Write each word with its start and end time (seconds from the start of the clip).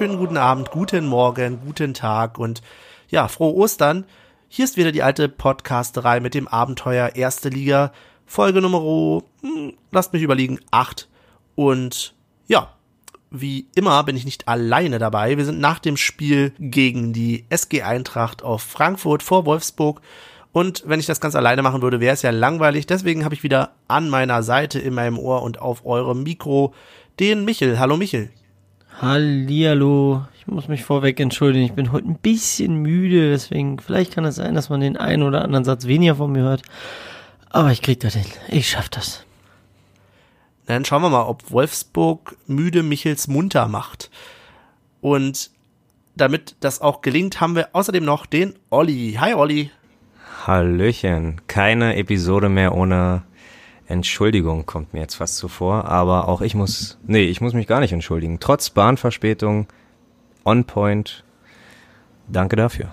wunderschönen 0.00 0.26
guten 0.26 0.38
Abend, 0.38 0.70
guten 0.70 1.06
Morgen, 1.06 1.60
guten 1.62 1.92
Tag 1.92 2.38
und 2.38 2.62
ja, 3.10 3.28
frohe 3.28 3.54
Ostern. 3.54 4.06
Hier 4.48 4.64
ist 4.64 4.78
wieder 4.78 4.92
die 4.92 5.02
alte 5.02 5.28
Podcasterei 5.28 6.20
mit 6.20 6.32
dem 6.32 6.48
Abenteuer 6.48 7.16
Erste 7.16 7.50
Liga, 7.50 7.92
Folge 8.24 8.62
Nummer, 8.62 9.22
hm, 9.42 9.74
lasst 9.92 10.14
mich 10.14 10.22
überlegen, 10.22 10.58
acht. 10.70 11.10
Und 11.54 12.14
ja, 12.46 12.72
wie 13.30 13.66
immer 13.74 14.02
bin 14.04 14.16
ich 14.16 14.24
nicht 14.24 14.48
alleine 14.48 14.98
dabei. 14.98 15.36
Wir 15.36 15.44
sind 15.44 15.60
nach 15.60 15.78
dem 15.78 15.98
Spiel 15.98 16.54
gegen 16.58 17.12
die 17.12 17.44
SG 17.50 17.82
Eintracht 17.82 18.42
auf 18.42 18.62
Frankfurt 18.62 19.22
vor 19.22 19.44
Wolfsburg. 19.44 20.00
Und 20.50 20.82
wenn 20.86 20.98
ich 20.98 21.06
das 21.06 21.20
ganz 21.20 21.34
alleine 21.34 21.60
machen 21.60 21.82
würde, 21.82 22.00
wäre 22.00 22.14
es 22.14 22.22
ja 22.22 22.30
langweilig. 22.30 22.86
Deswegen 22.86 23.26
habe 23.26 23.34
ich 23.34 23.42
wieder 23.42 23.72
an 23.86 24.08
meiner 24.08 24.42
Seite 24.42 24.78
in 24.78 24.94
meinem 24.94 25.18
Ohr 25.18 25.42
und 25.42 25.60
auf 25.60 25.84
eurem 25.84 26.22
Mikro 26.22 26.72
den 27.18 27.44
Michel. 27.44 27.78
Hallo 27.78 27.98
Michel. 27.98 28.30
Hallihallo. 28.98 30.24
Ich 30.38 30.46
muss 30.46 30.68
mich 30.68 30.84
vorweg 30.84 31.20
entschuldigen. 31.20 31.64
Ich 31.64 31.72
bin 31.72 31.92
heute 31.92 32.08
ein 32.08 32.18
bisschen 32.18 32.76
müde, 32.76 33.30
deswegen 33.30 33.78
vielleicht 33.78 34.14
kann 34.14 34.24
es 34.24 34.36
sein, 34.36 34.54
dass 34.54 34.68
man 34.68 34.80
den 34.80 34.96
einen 34.96 35.22
oder 35.22 35.42
anderen 35.42 35.64
Satz 35.64 35.86
weniger 35.86 36.16
von 36.16 36.32
mir 36.32 36.42
hört. 36.42 36.62
Aber 37.50 37.72
ich 37.72 37.82
krieg 37.82 38.00
das 38.00 38.14
hin. 38.14 38.26
Ich 38.48 38.68
schaff 38.68 38.88
das. 38.88 39.24
Dann 40.66 40.84
schauen 40.84 41.02
wir 41.02 41.10
mal, 41.10 41.24
ob 41.24 41.50
Wolfsburg 41.50 42.36
müde 42.46 42.82
Michels 42.82 43.26
munter 43.26 43.68
macht. 43.68 44.10
Und 45.00 45.50
damit 46.14 46.56
das 46.60 46.80
auch 46.80 47.00
gelingt, 47.00 47.40
haben 47.40 47.56
wir 47.56 47.70
außerdem 47.72 48.04
noch 48.04 48.26
den 48.26 48.54
Olli. 48.70 49.16
Hi 49.18 49.34
Olli. 49.34 49.70
Hallöchen. 50.46 51.40
Keine 51.48 51.96
Episode 51.96 52.48
mehr 52.48 52.74
ohne 52.74 53.22
Entschuldigung 53.90 54.66
kommt 54.66 54.94
mir 54.94 55.00
jetzt 55.00 55.16
fast 55.16 55.36
zuvor, 55.36 55.86
aber 55.86 56.28
auch 56.28 56.42
ich 56.42 56.54
muss, 56.54 56.96
nee, 57.06 57.24
ich 57.24 57.40
muss 57.40 57.54
mich 57.54 57.66
gar 57.66 57.80
nicht 57.80 57.92
entschuldigen. 57.92 58.38
Trotz 58.38 58.70
Bahnverspätung, 58.70 59.66
on 60.44 60.64
point. 60.64 61.24
Danke 62.28 62.54
dafür. 62.54 62.92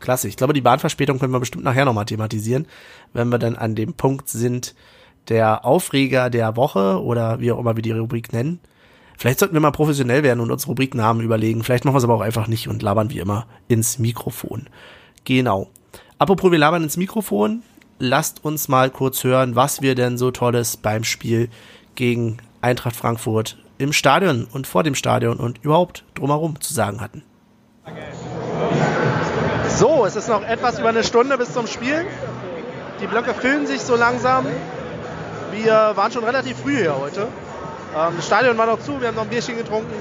Klasse. 0.00 0.28
Ich 0.28 0.36
glaube, 0.36 0.52
die 0.52 0.60
Bahnverspätung 0.60 1.18
können 1.18 1.32
wir 1.32 1.40
bestimmt 1.40 1.64
nachher 1.64 1.86
nochmal 1.86 2.04
thematisieren, 2.04 2.66
wenn 3.14 3.30
wir 3.30 3.38
dann 3.38 3.56
an 3.56 3.74
dem 3.74 3.94
Punkt 3.94 4.28
sind, 4.28 4.74
der 5.28 5.64
Aufreger 5.64 6.28
der 6.28 6.54
Woche 6.54 7.02
oder 7.02 7.40
wie 7.40 7.50
auch 7.50 7.58
immer 7.58 7.76
wir 7.76 7.82
die 7.82 7.92
Rubrik 7.92 8.34
nennen. 8.34 8.60
Vielleicht 9.16 9.38
sollten 9.38 9.54
wir 9.54 9.60
mal 9.62 9.70
professionell 9.70 10.22
werden 10.22 10.40
und 10.40 10.50
uns 10.50 10.68
Rubriknamen 10.68 11.24
überlegen. 11.24 11.64
Vielleicht 11.64 11.86
machen 11.86 11.94
wir 11.94 11.98
es 11.98 12.04
aber 12.04 12.16
auch 12.16 12.20
einfach 12.20 12.46
nicht 12.46 12.68
und 12.68 12.82
labern 12.82 13.08
wie 13.08 13.20
immer 13.20 13.46
ins 13.68 13.98
Mikrofon. 13.98 14.68
Genau. 15.24 15.70
Apropos, 16.18 16.52
wir 16.52 16.58
labern 16.58 16.82
ins 16.82 16.98
Mikrofon. 16.98 17.62
Lasst 17.98 18.44
uns 18.44 18.68
mal 18.68 18.90
kurz 18.90 19.22
hören, 19.22 19.54
was 19.54 19.80
wir 19.80 19.94
denn 19.94 20.18
so 20.18 20.30
Tolles 20.32 20.76
beim 20.76 21.04
Spiel 21.04 21.48
gegen 21.94 22.38
Eintracht 22.60 22.96
Frankfurt 22.96 23.56
im 23.78 23.92
Stadion 23.92 24.46
und 24.52 24.66
vor 24.66 24.82
dem 24.82 24.94
Stadion 24.96 25.38
und 25.38 25.62
überhaupt 25.62 26.04
drumherum 26.14 26.60
zu 26.60 26.74
sagen 26.74 27.00
hatten. 27.00 27.22
So, 29.68 30.04
es 30.04 30.16
ist 30.16 30.28
noch 30.28 30.42
etwas 30.42 30.78
über 30.78 30.88
eine 30.88 31.04
Stunde 31.04 31.38
bis 31.38 31.52
zum 31.52 31.66
Spiel. 31.66 32.04
Die 33.00 33.06
Blöcke 33.06 33.32
füllen 33.32 33.66
sich 33.66 33.80
so 33.80 33.96
langsam. 33.96 34.46
Wir 35.52 35.92
waren 35.94 36.10
schon 36.10 36.24
relativ 36.24 36.58
früh 36.58 36.76
hier 36.76 36.96
heute. 36.96 37.28
Ähm, 37.96 38.14
das 38.16 38.26
Stadion 38.26 38.58
war 38.58 38.66
noch 38.66 38.80
zu, 38.80 39.00
wir 39.00 39.08
haben 39.08 39.14
noch 39.14 39.22
ein 39.22 39.28
Bierchen 39.28 39.56
getrunken. 39.56 39.94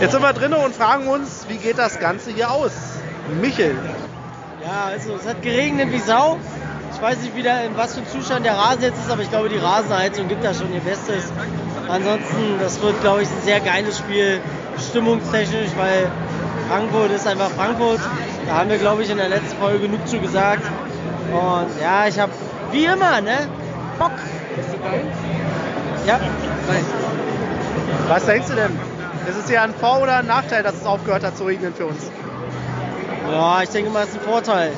Jetzt 0.00 0.12
sind 0.12 0.22
wir 0.22 0.32
drinnen 0.32 0.58
und 0.58 0.74
fragen 0.74 1.08
uns, 1.08 1.46
wie 1.48 1.56
geht 1.56 1.78
das 1.78 1.98
Ganze 1.98 2.30
hier 2.30 2.50
aus? 2.50 2.72
Michel. 3.40 3.76
Ja, 4.64 4.86
also 4.86 5.14
es 5.14 5.26
hat 5.26 5.42
geregnet 5.42 5.92
wie 5.92 6.00
Sau. 6.00 6.38
Ich 6.92 7.00
weiß 7.00 7.20
nicht 7.20 7.36
wieder, 7.36 7.64
in 7.64 7.76
was 7.76 7.94
für 7.94 8.00
einem 8.00 8.08
Zustand 8.08 8.44
der 8.44 8.54
Rasen 8.56 8.82
jetzt 8.82 8.98
ist, 8.98 9.10
aber 9.10 9.22
ich 9.22 9.30
glaube, 9.30 9.48
die 9.48 9.58
Rasenheizung 9.58 10.26
gibt 10.26 10.44
da 10.44 10.52
schon 10.52 10.72
ihr 10.74 10.80
Bestes. 10.80 11.32
Ansonsten, 11.88 12.58
das 12.60 12.80
wird, 12.82 13.00
glaube 13.00 13.22
ich, 13.22 13.28
ein 13.28 13.42
sehr 13.44 13.60
geiles 13.60 13.98
Spiel, 13.98 14.40
stimmungstechnisch, 14.90 15.70
weil 15.76 16.10
Frankfurt 16.68 17.12
ist 17.12 17.26
einfach 17.26 17.50
Frankfurt. 17.50 18.00
Da 18.46 18.58
haben 18.58 18.70
wir, 18.70 18.78
glaube 18.78 19.02
ich, 19.04 19.10
in 19.10 19.18
der 19.18 19.28
letzten 19.28 19.56
Folge 19.58 19.80
genug 19.80 20.06
zu 20.08 20.18
gesagt. 20.18 20.64
Und 21.30 21.80
ja, 21.80 22.08
ich 22.08 22.18
habe, 22.18 22.32
wie 22.72 22.84
immer, 22.84 23.20
ne, 23.20 23.48
Bock. 23.98 24.12
Ja. 26.06 26.18
Was 28.08 28.26
denkst 28.26 28.48
du 28.48 28.54
denn? 28.54 28.78
Ist 29.28 29.38
es 29.38 29.48
hier 29.48 29.62
ein 29.62 29.74
Vor- 29.74 30.00
oder 30.02 30.16
ein 30.16 30.26
Nachteil, 30.26 30.62
dass 30.62 30.74
es 30.74 30.86
aufgehört 30.86 31.22
hat 31.22 31.36
zu 31.36 31.44
regnen 31.44 31.74
für 31.74 31.86
uns? 31.86 32.10
Ja, 33.30 33.62
ich 33.62 33.68
denke 33.70 33.90
mal, 33.90 34.04
es 34.04 34.10
ist 34.10 34.16
ein 34.16 34.22
Vorteil. 34.22 34.72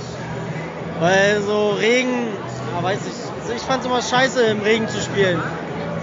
Weil 0.98 1.40
so 1.40 1.70
Regen, 1.70 2.28
ja, 2.74 2.82
weiß 2.82 2.98
ich, 2.98 3.42
also 3.42 3.52
ich 3.54 3.62
fand 3.62 3.80
es 3.80 3.86
immer 3.86 4.02
scheiße, 4.02 4.42
im 4.46 4.60
Regen 4.60 4.88
zu 4.88 5.00
spielen. 5.00 5.40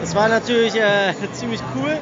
Es 0.04 0.16
war 0.16 0.28
natürlich 0.28 0.76
äh, 0.76 1.14
ziemlich 1.34 1.62
cool. 1.76 1.98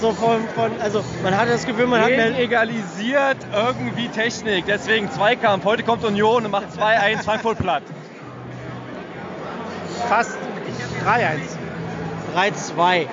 So 0.00 0.12
von, 0.12 0.48
von, 0.54 0.72
also 0.80 1.04
man 1.22 1.36
hatte 1.36 1.50
das 1.50 1.66
Gefühl, 1.66 1.86
man 1.86 2.02
Regen 2.02 2.20
hat 2.20 2.30
mehr. 2.30 2.40
egalisiert 2.40 3.36
irgendwie 3.54 4.08
Technik. 4.08 4.64
Deswegen 4.66 5.10
Zweikampf. 5.10 5.64
Heute 5.64 5.82
kommt 5.82 6.04
Union 6.04 6.44
und 6.44 6.50
macht 6.50 6.68
2-1 6.78 7.22
Frankfurt 7.22 7.58
platt. 7.58 7.82
Fast 10.08 10.36
3-1. 11.06 11.40
3-2. 12.34 13.06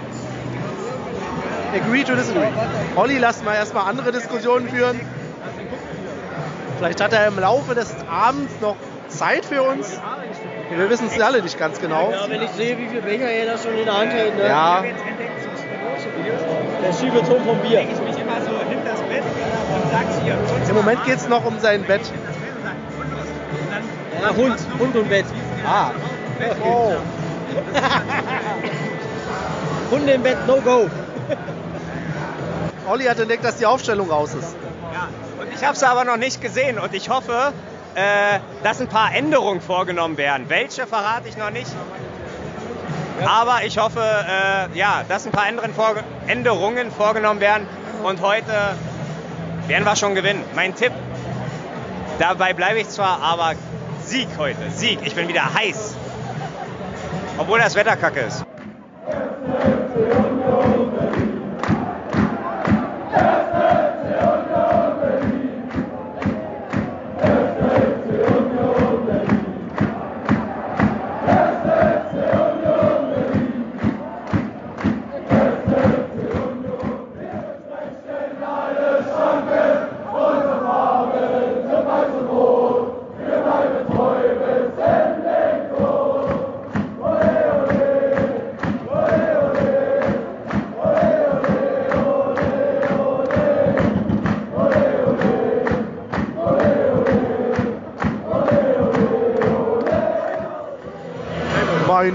Agree 1.75 2.03
to 2.03 2.15
disagree. 2.15 2.47
Olli, 2.95 3.17
lass 3.17 3.43
mal 3.43 3.55
erstmal 3.55 3.89
andere 3.89 4.11
Diskussionen 4.11 4.69
führen. 4.69 4.99
Vielleicht 6.77 7.01
hat 7.01 7.13
er 7.13 7.27
im 7.27 7.39
Laufe 7.39 7.75
des 7.75 7.95
Abends 8.09 8.53
noch 8.61 8.75
Zeit 9.07 9.45
für 9.45 9.63
uns. 9.63 9.99
Wir 10.69 10.89
wissen 10.89 11.07
es 11.07 11.19
alle 11.19 11.41
nicht 11.41 11.57
ganz 11.57 11.79
genau. 11.79 12.11
Ja, 12.11 12.29
wenn 12.29 12.41
ich 12.41 12.51
sehe, 12.51 12.77
wie 12.77 12.87
viel 12.87 13.01
Becher 13.01 13.29
er 13.29 13.53
da 13.53 13.57
schon 13.57 13.77
in 13.77 13.85
der 13.85 13.97
Hand 13.97 14.11
hält, 14.11 14.37
ne? 14.37 14.47
Ja, 14.47 14.83
Der 16.83 16.93
Schiebeton 16.93 17.43
vom 17.43 17.57
Bier. 17.59 17.81
im 20.69 20.75
Moment 20.75 21.03
geht 21.05 21.17
es 21.17 21.27
noch 21.27 21.45
um 21.45 21.59
sein 21.59 21.83
Bett. 21.83 22.01
Ja, 24.21 24.35
Hund, 24.35 24.57
Hund 24.79 24.95
und 24.95 25.09
Bett. 25.09 25.25
Ah. 25.65 25.91
Oh. 26.63 26.93
Hunde 29.91 30.13
im 30.13 30.21
Bett, 30.21 30.37
no 30.45 30.61
go. 30.61 30.89
Olli 32.87 33.05
hat 33.05 33.19
entdeckt, 33.19 33.43
dass 33.43 33.57
die 33.57 33.65
Aufstellung 33.65 34.09
raus 34.09 34.33
ist. 34.33 34.55
Ich 35.57 35.63
habe 35.63 35.73
es 35.73 35.81
aber 35.81 36.03
noch 36.03 36.17
nicht 36.17 36.39
gesehen 36.39 36.77
und 36.77 36.93
ich 36.93 37.09
hoffe, 37.09 37.51
äh, 37.95 38.39
dass 38.61 38.79
ein 38.79 38.87
paar 38.87 39.13
Änderungen 39.15 39.59
vorgenommen 39.59 40.15
werden. 40.17 40.45
Welche 40.49 40.85
verrate 40.85 41.27
ich 41.27 41.35
noch 41.35 41.49
nicht. 41.49 41.71
Aber 43.25 43.63
ich 43.65 43.79
hoffe, 43.79 43.99
äh, 43.99 44.77
ja, 44.77 45.03
dass 45.09 45.25
ein 45.25 45.31
paar 45.31 45.47
Änderungen 46.27 46.91
vorgenommen 46.91 47.39
werden 47.39 47.67
und 48.03 48.21
heute 48.21 48.75
werden 49.65 49.83
wir 49.83 49.95
schon 49.95 50.13
gewinnen. 50.13 50.43
Mein 50.55 50.75
Tipp, 50.75 50.91
dabei 52.19 52.53
bleibe 52.53 52.79
ich 52.79 52.89
zwar, 52.89 53.19
aber 53.23 53.53
Sieg 54.03 54.27
heute, 54.37 54.69
Sieg. 54.69 54.99
Ich 55.03 55.15
bin 55.15 55.27
wieder 55.27 55.55
heiß. 55.55 55.95
Obwohl 57.39 57.57
das 57.57 57.73
Wetter 57.73 57.95
kacke 57.95 58.19
ist. 58.19 58.45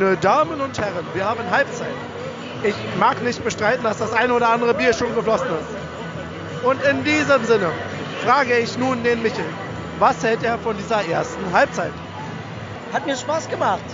Meine 0.02 0.16
Damen 0.16 0.60
und 0.60 0.76
Herren, 0.80 1.06
wir 1.14 1.24
haben 1.24 1.48
Halbzeit. 1.48 1.94
Ich 2.64 2.74
mag 2.98 3.22
nicht 3.22 3.44
bestreiten, 3.44 3.84
dass 3.84 3.98
das 3.98 4.12
eine 4.12 4.34
oder 4.34 4.48
andere 4.48 4.74
Bier 4.74 4.92
schon 4.92 5.14
geflossen 5.14 5.46
ist. 5.46 6.64
Und 6.64 6.82
in 6.82 7.04
diesem 7.04 7.44
Sinne 7.44 7.70
frage 8.24 8.58
ich 8.58 8.76
nun 8.76 9.04
den 9.04 9.22
Michel, 9.22 9.44
was 10.00 10.24
hält 10.24 10.42
er 10.42 10.58
von 10.58 10.76
dieser 10.76 11.08
ersten 11.08 11.52
Halbzeit? 11.52 11.92
Hat 12.92 13.06
mir 13.06 13.16
Spaß 13.16 13.48
gemacht. 13.48 13.84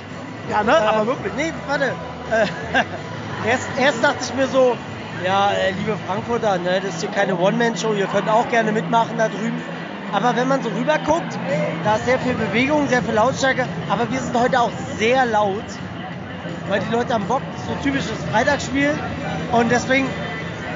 Ja, 0.50 0.62
ne? 0.62 0.78
Aber 0.78 1.02
Ähm, 1.02 1.08
wirklich. 1.08 1.32
Nee, 1.36 1.52
warte. 1.66 1.92
Äh, 2.30 2.46
erst, 3.46 3.68
erst 3.78 4.02
dachte 4.02 4.18
ich 4.22 4.32
mir 4.32 4.46
so, 4.46 4.78
ja, 5.22 5.50
äh, 5.50 5.72
liebe 5.72 5.94
Frankfurter, 6.06 6.56
ne, 6.56 6.80
das 6.80 6.94
ist 6.94 7.00
hier 7.02 7.10
keine 7.10 7.36
One-Man-Show, 7.36 7.92
ihr 7.92 8.06
könnt 8.06 8.30
auch 8.30 8.48
gerne 8.48 8.72
mitmachen 8.72 9.18
da 9.18 9.28
drüben. 9.28 9.62
Aber 10.14 10.34
wenn 10.36 10.48
man 10.48 10.62
so 10.62 10.70
rüber 10.70 10.96
guckt, 11.04 11.38
da 11.84 11.96
ist 11.96 12.06
sehr 12.06 12.18
viel 12.18 12.32
Bewegung, 12.32 12.88
sehr 12.88 13.02
viel 13.02 13.12
Lautstärke, 13.12 13.66
aber 13.90 14.10
wir 14.10 14.20
sind 14.20 14.40
heute 14.40 14.58
auch 14.58 14.70
sehr 14.96 15.26
laut, 15.26 15.64
weil 16.68 16.80
die 16.80 16.92
Leute 16.92 17.14
am 17.14 17.24
Bock, 17.26 17.42
so 17.66 17.74
typisches 17.82 18.12
Freitagsspiel. 18.30 18.94
Und 19.52 19.70
deswegen 19.70 20.06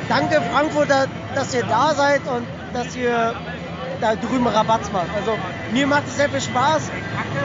danke 0.08 0.40
Frankfurter, 0.52 1.06
dass 1.34 1.54
ihr 1.54 1.64
da 1.64 1.94
seid 1.94 2.20
und 2.26 2.46
dass 2.72 2.96
ihr 2.96 3.34
da 4.00 4.16
drüben 4.16 4.46
Rabatz 4.46 4.90
macht. 4.92 5.06
Also 5.16 5.36
mir 5.72 5.86
macht 5.86 6.06
es 6.06 6.16
sehr 6.16 6.28
viel 6.28 6.40
Spaß, 6.40 6.90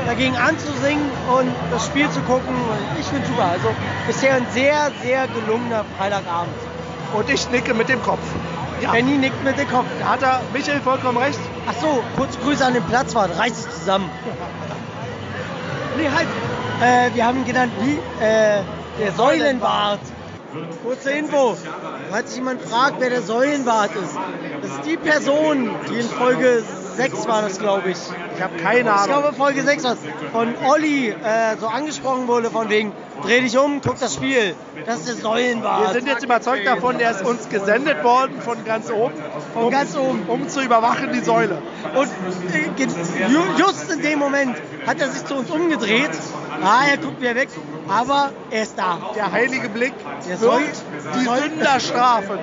dagegen 0.06 0.36
anzusingen 0.36 1.10
und 1.38 1.54
das 1.72 1.86
Spiel 1.86 2.10
zu 2.10 2.20
gucken. 2.22 2.56
Und 2.56 3.00
ich 3.00 3.06
finde 3.06 3.28
super. 3.28 3.46
Also 3.46 3.70
bisher 4.08 4.36
ein 4.36 4.48
sehr, 4.54 4.92
sehr 5.04 5.28
gelungener 5.28 5.86
Freitagabend. 5.98 6.54
Und 7.14 7.30
ich 7.30 7.50
nicke 7.52 7.74
mit 7.74 7.90
dem 7.90 8.02
Kopf. 8.02 8.20
Ja. 8.82 8.92
Benny 8.92 9.18
nickt 9.18 9.44
mit 9.44 9.58
dem 9.58 9.70
Kopf. 9.70 9.86
Da 10.00 10.10
hat 10.10 10.24
er 10.24 10.42
Michael 10.54 10.82
vollkommen 10.82 11.18
recht. 11.18 11.40
Ach 11.68 11.74
so, 11.82 12.04
kurz 12.16 12.38
Grüße 12.40 12.66
an 12.66 12.74
den 12.74 12.84
Platzwart. 12.84 13.38
Reiß 13.38 13.64
dich 13.64 13.74
zusammen. 13.74 14.10
Nee, 15.98 16.10
halt. 16.14 16.28
Äh, 16.82 17.10
wir 17.16 17.26
haben 17.26 17.40
ihn 17.40 17.46
genannt 17.46 17.72
wie 17.82 17.94
äh, 18.24 18.62
der 19.00 19.12
Säulenbart. 19.16 20.00
Kurze 20.84 21.12
Info. 21.12 21.58
Falls 22.10 22.30
sich 22.30 22.38
jemand 22.38 22.62
fragt, 22.62 23.00
wer 23.00 23.10
der 23.10 23.22
Säulenbart 23.22 23.92
ist. 23.96 24.16
Das 24.62 24.72
ist 24.72 24.86
die 24.86 24.98
Person, 24.98 25.70
die 25.90 26.00
in 26.00 26.08
Folge 26.08 26.64
6 26.96 27.28
war 27.28 27.42
das, 27.42 27.60
glaube 27.60 27.92
ich. 27.92 27.98
Ich 28.36 28.42
habe 28.42 28.58
keine 28.58 28.92
Ahnung. 28.92 29.06
Ich 29.06 29.22
glaube, 29.22 29.34
Folge 29.34 29.64
6 29.64 29.84
war 29.84 29.98
von 30.32 30.54
Olli 30.66 31.10
äh, 31.10 31.58
so 31.60 31.68
angesprochen 31.68 32.28
wurde, 32.28 32.50
von 32.50 32.70
wegen, 32.70 32.92
dreh 33.24 33.42
dich 33.42 33.58
um, 33.58 33.82
guck 33.82 34.00
das 34.00 34.14
Spiel. 34.14 34.56
Das 34.86 35.00
ist 35.00 35.08
der 35.08 35.16
Säulenbart. 35.16 35.88
Wir 35.88 35.94
sind 35.94 36.08
jetzt 36.08 36.24
überzeugt 36.24 36.66
davon, 36.66 36.98
der 36.98 37.12
ist 37.12 37.26
uns 37.26 37.50
gesendet 37.50 38.04
worden 38.04 38.40
von 38.42 38.64
ganz 38.66 38.90
oben. 38.90 39.14
Von 39.54 39.64
um, 39.66 39.72
ganz 39.72 39.96
oben. 39.96 40.24
Um 40.28 40.48
zu 40.50 40.62
überwachen 40.62 41.12
die 41.14 41.22
Säule. 41.22 41.62
Und 41.96 42.08
äh, 42.08 43.58
just 43.58 43.92
in 43.92 44.02
dem 44.02 44.20
Moment 44.20 44.58
hat 44.86 45.00
er 45.00 45.10
sich 45.10 45.26
zu 45.26 45.36
uns 45.36 45.50
umgedreht. 45.50 46.12
Ah, 46.62 46.84
er 46.90 46.98
guckt 46.98 47.22
wieder 47.22 47.36
weg. 47.36 47.50
Aber 47.88 48.32
er 48.52 48.64
ist 48.64 48.78
da. 48.78 49.00
Der 49.16 49.32
heilige 49.32 49.70
Blick 49.70 49.94
Der 50.28 50.38
Säul- 50.38 50.66
die 51.16 51.24
Sünder 51.26 51.80
strafen. 51.80 52.40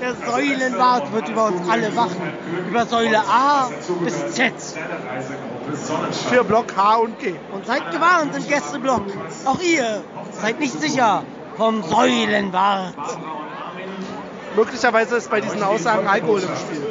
Der 0.00 0.14
Säulenbart 0.30 1.12
wird 1.12 1.28
über 1.28 1.46
uns 1.46 1.68
alle 1.68 1.96
wachen. 1.96 2.32
Über 2.68 2.86
Säule 2.86 3.18
A 3.20 3.68
bis 4.04 4.34
Z. 4.34 4.52
Für 6.28 6.44
Block 6.44 6.66
H 6.76 6.96
und 6.96 7.18
G. 7.18 7.34
Und 7.52 7.66
seid 7.66 7.90
gewarnt 7.90 8.36
im 8.36 8.46
Gästeblock. 8.46 9.02
Auch 9.46 9.60
ihr 9.60 10.02
seid 10.40 10.60
nicht 10.60 10.78
sicher 10.78 11.24
vom 11.56 11.82
Säulenbart. 11.82 12.94
Möglicherweise 14.56 15.16
ist 15.16 15.30
bei 15.30 15.40
diesen 15.40 15.62
Aussagen 15.62 16.06
Alkohol 16.06 16.42
im 16.42 16.56
Spiel. 16.56 16.82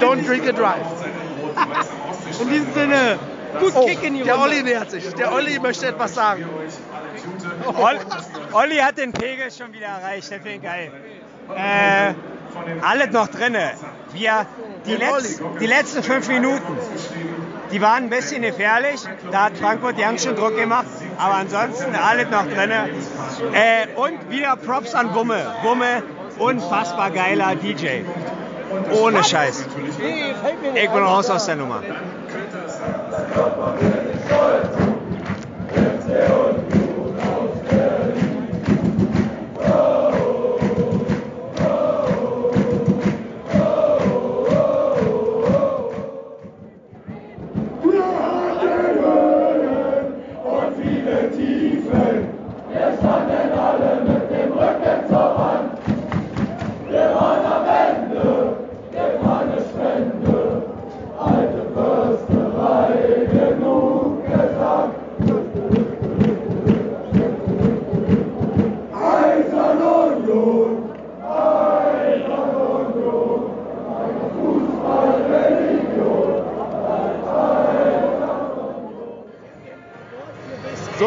Don't 0.00 0.26
drink 0.26 0.48
and 0.48 0.58
drive. 0.58 0.86
In 2.40 2.48
diesem 2.48 2.72
Sinne, 2.72 3.18
gut 3.60 3.72
Oh, 3.74 3.86
Kick 3.86 4.02
in 4.02 4.14
die 4.14 4.22
der. 4.22 4.38
Olli 4.40 4.62
nähert 4.62 4.90
sich. 4.90 5.14
Der 5.14 5.32
Olli 5.32 5.58
möchte 5.58 5.86
etwas 5.86 6.14
sagen. 6.14 6.44
Ol 7.66 7.98
Olli 8.52 8.76
hat 8.76 8.98
den 8.98 9.12
Pegel 9.12 9.50
schon 9.50 9.72
wieder 9.72 9.86
erreicht, 9.86 10.30
der 10.30 10.40
finde 10.40 10.56
ich 10.56 10.62
geil. 10.62 10.92
Äh, 11.54 12.14
alles 12.82 13.10
noch 13.10 13.28
drinne. 13.28 13.72
Wir, 14.12 14.46
die, 14.86 14.94
Letz 14.94 15.40
die 15.60 15.66
letzten 15.66 16.02
fünf 16.02 16.28
Minuten, 16.28 16.78
die 17.70 17.80
waren 17.80 18.04
ein 18.04 18.10
bisschen 18.10 18.42
gefährlich. 18.42 19.00
Da 19.30 19.44
hat 19.44 19.56
Frankfurt 19.56 19.98
ganz 19.98 20.24
schön 20.24 20.34
Druck 20.34 20.56
gemacht. 20.56 20.86
Aber 21.18 21.34
ansonsten 21.34 21.94
alles 21.94 22.28
noch 22.30 22.46
drinne. 22.46 22.88
Äh, 23.52 23.86
und 23.96 24.30
wieder 24.30 24.56
Props 24.56 24.94
an 24.94 25.14
Wumme. 25.14 25.54
Wumme, 25.62 26.02
unfassbar 26.40 27.10
geiler 27.10 27.54
DJ. 27.54 28.02
Ohne 29.00 29.22
Scheiß. 29.22 29.66
Ich 30.74 30.90
bin 30.90 31.02
raus 31.02 31.30
aus 31.30 31.46
der 31.46 31.56
Nummer. 31.56 31.82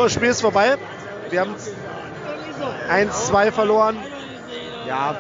So, 0.03 0.07
das 0.07 0.15
Spiel 0.15 0.27
ist 0.27 0.41
vorbei. 0.41 0.75
Wir 1.29 1.39
haben 1.39 1.55
1-2 2.91 3.51
verloren. 3.53 3.95
Ja, 4.85 5.15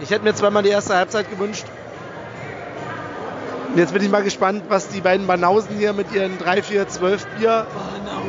ich 0.00 0.08
hätte 0.08 0.24
mir 0.24 0.34
zweimal 0.34 0.62
die 0.62 0.70
erste 0.70 0.96
Halbzeit 0.96 1.28
gewünscht. 1.28 1.66
Und 3.68 3.76
jetzt 3.76 3.92
bin 3.92 4.02
ich 4.02 4.08
mal 4.08 4.22
gespannt, 4.22 4.62
was 4.70 4.88
die 4.88 5.02
beiden 5.02 5.26
Banausen 5.26 5.76
hier 5.76 5.92
mit 5.92 6.10
ihren 6.10 6.38
3, 6.38 6.62
4, 6.62 6.88
12 6.88 7.26
Bier 7.36 7.66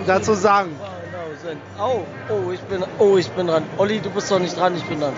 dazu 0.05 0.33
sagen. 0.33 0.77
Oh, 1.79 2.01
oh, 2.27 2.51
ich 2.51 2.59
bin, 2.59 2.83
oh, 2.97 3.15
ich 3.15 3.29
bin 3.29 3.47
dran. 3.47 3.63
Olli, 3.77 4.01
du 4.01 4.09
bist 4.09 4.29
doch 4.29 4.39
nicht 4.39 4.59
dran, 4.59 4.75
ich 4.75 4.83
bin 4.83 4.99
dran. 4.99 5.13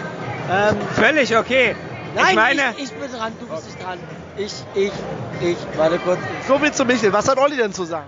Ähm, 0.51 0.77
Völlig 0.93 1.35
okay. 1.35 1.75
nein, 2.13 2.25
ich 2.29 2.35
meine, 2.35 2.61
ich, 2.77 2.83
ich 2.83 2.91
bin 2.91 3.11
dran, 3.11 3.33
du 3.39 3.47
bist 3.47 3.65
nicht 3.65 3.83
dran. 3.83 3.97
Ich, 4.37 4.53
ich, 4.75 4.91
ich, 5.41 5.57
warte 5.75 5.97
kurz. 5.97 6.19
So 6.47 6.59
viel 6.59 6.71
zu 6.71 6.85
Michel. 6.85 7.11
Was 7.11 7.27
hat 7.27 7.39
Olli 7.39 7.57
denn 7.57 7.73
zu 7.73 7.83
sagen? 7.83 8.05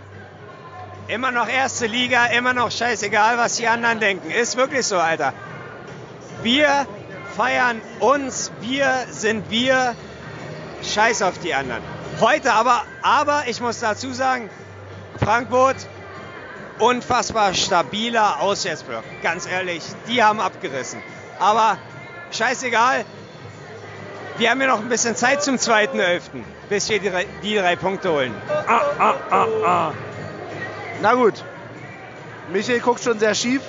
Immer 1.08 1.32
noch 1.32 1.48
erste 1.50 1.86
Liga, 1.88 2.28
immer 2.28 2.54
noch 2.54 2.72
scheißegal, 2.72 3.38
was 3.38 3.58
die 3.58 3.68
anderen 3.68 4.00
denken. 4.00 4.32
Ist 4.32 4.56
wirklich 4.56 4.86
so, 4.88 4.98
Alter. 4.98 5.34
Wir 6.42 6.88
feiern 7.36 7.82
uns, 8.00 8.52
wir 8.62 9.06
sind 9.10 9.50
wir. 9.50 9.96
Scheiß 10.84 11.22
auf 11.22 11.38
die 11.40 11.54
anderen. 11.54 11.82
Heute 12.20 12.52
aber, 12.54 12.84
aber 13.02 13.44
ich 13.48 13.62
muss 13.62 13.80
dazu 13.80 14.12
sagen, 14.12 14.50
Frankfurt, 15.18 15.78
unfassbar 16.80 17.54
stabiler 17.54 18.42
Auswärtsblock. 18.42 19.04
Ganz 19.22 19.46
ehrlich, 19.46 19.82
die 20.10 20.22
haben 20.22 20.42
abgerissen. 20.42 21.02
Aber 21.40 21.78
scheißegal, 22.32 23.06
wir 24.38 24.50
haben 24.50 24.60
ja 24.60 24.68
noch 24.68 24.80
ein 24.80 24.90
bisschen 24.90 25.16
Zeit 25.16 25.42
zum 25.42 25.56
2.11., 25.56 26.22
bis 26.68 26.90
wir 26.90 27.00
die, 27.00 27.10
drei- 27.10 27.28
die 27.44 27.56
drei 27.56 27.78
Punkte 27.78 28.12
holen. 28.12 28.34
Ah, 28.68 28.82
ah, 29.00 29.16
ah, 29.30 29.48
ah. 29.66 29.94
Na 31.04 31.16
gut. 31.16 31.34
Michael 32.54 32.80
guckt 32.80 33.04
schon 33.04 33.20
sehr 33.20 33.36
schief. 33.36 33.62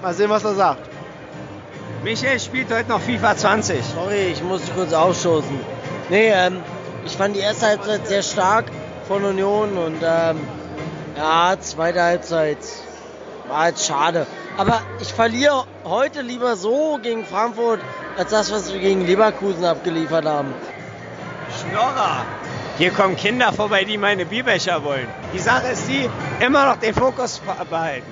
Mal 0.00 0.14
sehen, 0.14 0.30
was 0.30 0.44
er 0.44 0.54
sagt. 0.54 0.88
Michael 2.02 2.40
spielt 2.40 2.72
heute 2.72 2.88
noch 2.88 3.02
FIFA 3.02 3.36
20. 3.36 3.84
Sorry, 3.84 4.32
ich 4.32 4.42
muss 4.42 4.62
dich 4.62 4.74
kurz 4.74 4.94
aufstoßen. 4.94 5.60
Nee, 6.08 6.30
ähm, 6.30 6.62
ich 7.04 7.14
fand 7.18 7.36
die 7.36 7.40
erste 7.40 7.66
Halbzeit 7.66 8.08
sehr 8.08 8.22
stark 8.22 8.64
von 9.06 9.24
Union 9.24 9.76
und 9.76 9.98
ähm, 10.02 10.40
ja, 11.18 11.54
zweite 11.60 12.00
Halbzeit 12.00 12.58
war 13.46 13.68
jetzt 13.68 13.86
schade. 13.86 14.26
Aber 14.56 14.80
ich 15.00 15.12
verliere 15.12 15.66
heute 15.84 16.22
lieber 16.22 16.56
so 16.56 16.98
gegen 17.02 17.26
Frankfurt, 17.26 17.80
als 18.16 18.30
das, 18.30 18.50
was 18.50 18.72
wir 18.72 18.80
gegen 18.80 19.06
Leverkusen 19.06 19.66
abgeliefert 19.66 20.24
haben. 20.24 20.54
Schnorrer. 21.60 22.24
Hier 22.78 22.92
kommen 22.92 23.16
Kinder 23.16 23.52
vorbei, 23.52 23.82
die 23.82 23.98
meine 23.98 24.24
Bierbecher 24.24 24.84
wollen. 24.84 25.08
Die 25.34 25.40
Sache 25.40 25.66
ist 25.72 25.88
die, 25.88 26.08
immer 26.38 26.64
noch 26.66 26.76
den 26.76 26.94
Fokus 26.94 27.42
behalten. 27.68 28.06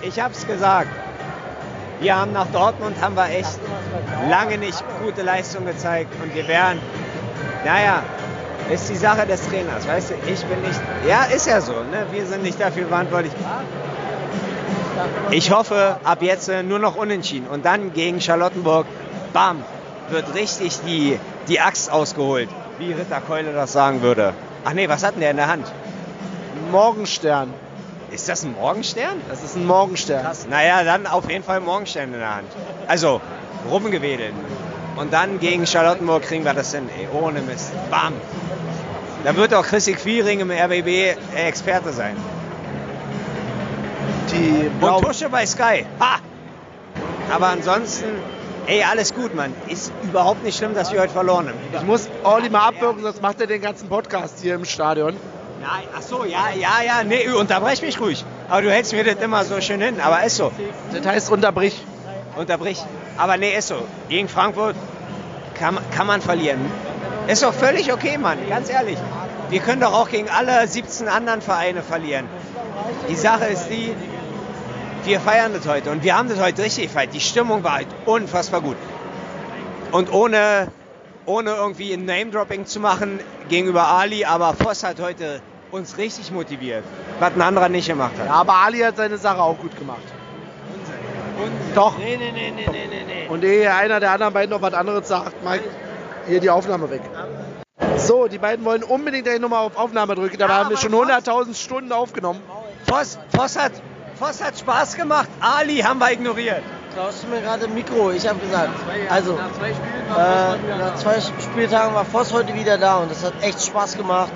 Ich 0.00 0.18
hab's 0.18 0.46
gesagt. 0.46 0.88
Wir 2.00 2.16
haben 2.16 2.32
nach 2.32 2.46
Dortmund 2.46 2.96
haben 3.02 3.16
wir 3.16 3.28
echt 3.28 3.58
lange 4.30 4.56
nicht 4.56 4.82
gute 5.04 5.22
Leistung 5.22 5.66
gezeigt 5.66 6.10
und 6.22 6.34
wir 6.34 6.48
wären, 6.48 6.80
naja, 7.64 8.02
ist 8.70 8.88
die 8.88 8.96
Sache 8.96 9.26
des 9.26 9.46
Trainers, 9.48 9.86
weißt 9.86 10.10
du, 10.10 10.14
ich 10.32 10.42
bin 10.44 10.60
nicht, 10.62 10.80
ja, 11.06 11.24
ist 11.24 11.46
ja 11.46 11.60
so, 11.60 11.72
ne? 11.72 12.06
wir 12.10 12.24
sind 12.26 12.42
nicht 12.44 12.60
dafür 12.60 12.86
verantwortlich. 12.86 13.32
Ich 15.30 15.50
hoffe, 15.50 15.96
ab 16.04 16.22
jetzt 16.22 16.48
äh, 16.48 16.62
nur 16.62 16.78
noch 16.78 16.96
unentschieden 16.96 17.48
und 17.48 17.64
dann 17.64 17.92
gegen 17.92 18.20
Charlottenburg, 18.20 18.86
bam, 19.32 19.64
wird 20.10 20.34
richtig 20.34 20.78
die, 20.86 21.18
die 21.48 21.60
Axt 21.60 21.90
ausgeholt, 21.90 22.48
wie 22.78 22.92
Ritter 22.92 23.20
Keule 23.20 23.52
das 23.52 23.72
sagen 23.72 24.02
würde. 24.02 24.34
Ach 24.64 24.72
nee, 24.72 24.88
was 24.88 25.04
hat 25.04 25.14
denn 25.14 25.20
der 25.20 25.30
in 25.32 25.36
der 25.36 25.48
Hand? 25.48 25.66
Morgenstern. 26.70 27.52
Ist 28.10 28.28
das 28.28 28.42
ein 28.42 28.52
Morgenstern? 28.54 29.20
Das 29.28 29.42
ist 29.42 29.56
ein 29.56 29.66
Morgenstern. 29.66 30.24
Krass. 30.24 30.46
Naja, 30.48 30.82
dann 30.84 31.06
auf 31.06 31.30
jeden 31.30 31.44
Fall 31.44 31.60
Morgenstern 31.60 32.12
in 32.12 32.18
der 32.18 32.36
Hand. 32.36 32.48
Also, 32.86 33.20
rumgewedelt. 33.70 34.32
Und 34.96 35.12
dann 35.12 35.38
gegen 35.38 35.66
Charlottenburg 35.66 36.22
kriegen 36.22 36.44
wir 36.44 36.54
das 36.54 36.72
hin, 36.74 36.88
ey, 36.98 37.06
ohne 37.12 37.40
Mist. 37.42 37.72
Bam. 37.90 38.14
Da 39.24 39.36
wird 39.36 39.52
auch 39.52 39.64
Chrissy 39.64 39.92
Quiring 39.92 40.40
im 40.40 40.50
RBB 40.50 41.16
Experte 41.36 41.92
sein. 41.92 42.16
Die 44.32 44.66
Und 44.66 44.80
Blau 44.80 45.00
Tusche 45.00 45.28
bei 45.28 45.44
Sky. 45.46 45.84
Ha! 46.00 46.18
Aber 47.30 47.48
ansonsten, 47.48 48.06
Ey, 48.68 48.82
alles 48.82 49.14
gut, 49.14 49.34
Mann. 49.34 49.54
Ist 49.68 49.90
überhaupt 50.02 50.44
nicht 50.44 50.58
schlimm, 50.58 50.74
dass 50.74 50.92
wir 50.92 51.00
heute 51.00 51.14
verloren 51.14 51.48
haben. 51.48 51.58
Ich 51.72 51.82
muss 51.84 52.06
Olli 52.22 52.50
mal 52.50 52.68
abwürgen, 52.68 53.02
sonst 53.02 53.22
macht 53.22 53.40
er 53.40 53.46
den 53.46 53.62
ganzen 53.62 53.88
Podcast 53.88 54.40
hier 54.42 54.56
im 54.56 54.66
Stadion. 54.66 55.16
Nein, 55.62 55.88
ach 55.96 56.02
so, 56.02 56.26
ja, 56.26 56.50
ja, 56.54 56.82
ja, 56.86 57.02
nee, 57.02 57.26
unterbrech 57.30 57.80
mich 57.80 57.98
ruhig. 57.98 58.26
Aber 58.50 58.60
du 58.60 58.70
hältst 58.70 58.92
mir 58.92 59.04
das 59.04 59.24
immer 59.24 59.42
so 59.46 59.58
schön 59.62 59.80
hin. 59.80 60.02
Aber 60.02 60.22
ist 60.22 60.36
so. 60.36 60.52
Das 60.92 61.06
heißt 61.06 61.30
unterbrich. 61.30 61.82
Unterbrich. 62.36 62.84
Aber 63.16 63.38
nee, 63.38 63.56
ist 63.56 63.68
so. 63.68 63.76
Gegen 64.10 64.28
Frankfurt 64.28 64.76
kann, 65.54 65.78
kann 65.96 66.06
man 66.06 66.20
verlieren. 66.20 66.60
Ist 67.26 67.42
doch 67.42 67.54
völlig 67.54 67.90
okay, 67.90 68.18
Mann. 68.18 68.36
Ganz 68.50 68.68
ehrlich. 68.68 68.98
Wir 69.48 69.60
können 69.60 69.80
doch 69.80 69.94
auch 69.94 70.10
gegen 70.10 70.28
alle 70.28 70.68
17 70.68 71.08
anderen 71.08 71.40
Vereine 71.40 71.80
verlieren. 71.80 72.26
Die 73.08 73.14
Sache 73.14 73.46
ist 73.46 73.68
die, 73.68 73.94
wir 75.08 75.20
feiern 75.20 75.54
das 75.54 75.66
heute 75.66 75.90
und 75.90 76.02
wir 76.04 76.16
haben 76.16 76.28
das 76.28 76.38
heute 76.38 76.62
richtig 76.62 76.84
gefeiert. 76.84 77.14
Die 77.14 77.20
Stimmung 77.20 77.64
war 77.64 77.76
halt 77.76 77.88
unfassbar 78.04 78.60
gut. 78.60 78.76
Und 79.90 80.12
ohne, 80.12 80.68
ohne 81.24 81.50
irgendwie 81.52 81.94
ein 81.94 82.04
Name-Dropping 82.04 82.66
zu 82.66 82.78
machen 82.78 83.18
gegenüber 83.48 83.88
Ali, 83.88 84.26
aber 84.26 84.52
Voss 84.52 84.84
hat 84.84 85.00
heute 85.00 85.40
uns 85.70 85.96
richtig 85.96 86.30
motiviert, 86.30 86.84
was 87.20 87.32
ein 87.32 87.40
anderer 87.40 87.70
nicht 87.70 87.88
gemacht 87.88 88.12
hat. 88.18 88.26
Ja, 88.26 88.34
aber 88.34 88.54
Ali 88.56 88.80
hat 88.80 88.98
seine 88.98 89.16
Sache 89.16 89.40
auch 89.40 89.58
gut 89.58 89.76
gemacht. 89.78 90.02
Doch. 91.74 91.96
Nee, 91.96 92.16
nee, 92.18 92.30
nee, 92.32 92.52
nee, 92.54 92.66
nee, 92.70 93.04
nee. 93.06 93.28
Und 93.28 93.44
ehe 93.44 93.72
einer 93.72 94.00
der 94.00 94.10
anderen 94.10 94.34
beiden 94.34 94.50
noch 94.50 94.60
was 94.60 94.74
anderes 94.74 95.08
sagt, 95.08 95.42
Mike, 95.42 95.64
hier 96.26 96.40
die 96.40 96.50
Aufnahme 96.50 96.90
weg. 96.90 97.00
So, 97.96 98.28
die 98.28 98.38
beiden 98.38 98.64
wollen 98.64 98.82
unbedingt 98.82 99.24
gleich 99.24 99.40
nochmal 99.40 99.64
auf 99.64 99.76
Aufnahme 99.76 100.14
drücken. 100.14 100.36
Dabei 100.36 100.52
Ja, 100.52 100.58
haben 100.60 100.70
wir 100.70 100.76
schon 100.76 100.92
was? 100.92 101.24
100.000 101.26 101.54
Stunden 101.54 101.92
aufgenommen. 101.92 102.40
Voss, 102.86 103.18
Voss, 103.34 103.58
hat, 103.58 103.72
Voss 104.18 104.42
hat 104.42 104.58
Spaß 104.58 104.96
gemacht, 104.96 105.28
Ali 105.40 105.78
haben 105.78 106.00
wir 106.00 106.10
ignoriert. 106.10 106.62
Klaust 106.92 107.22
du 107.22 107.28
mir 107.28 107.40
gerade 107.40 107.66
ein 107.66 107.74
Mikro? 107.74 108.10
Ich 108.10 108.26
habe 108.26 108.40
gesagt, 108.40 108.70
also 109.08 109.38
äh, 109.38 110.78
nach 110.78 110.96
zwei 110.96 111.20
Spieltagen 111.20 111.94
war 111.94 112.04
Voss 112.04 112.32
heute 112.32 112.52
wieder 112.54 112.78
da 112.78 112.96
und 112.98 113.12
es 113.12 113.24
hat 113.24 113.34
echt 113.42 113.64
Spaß 113.64 113.96
gemacht, 113.96 114.32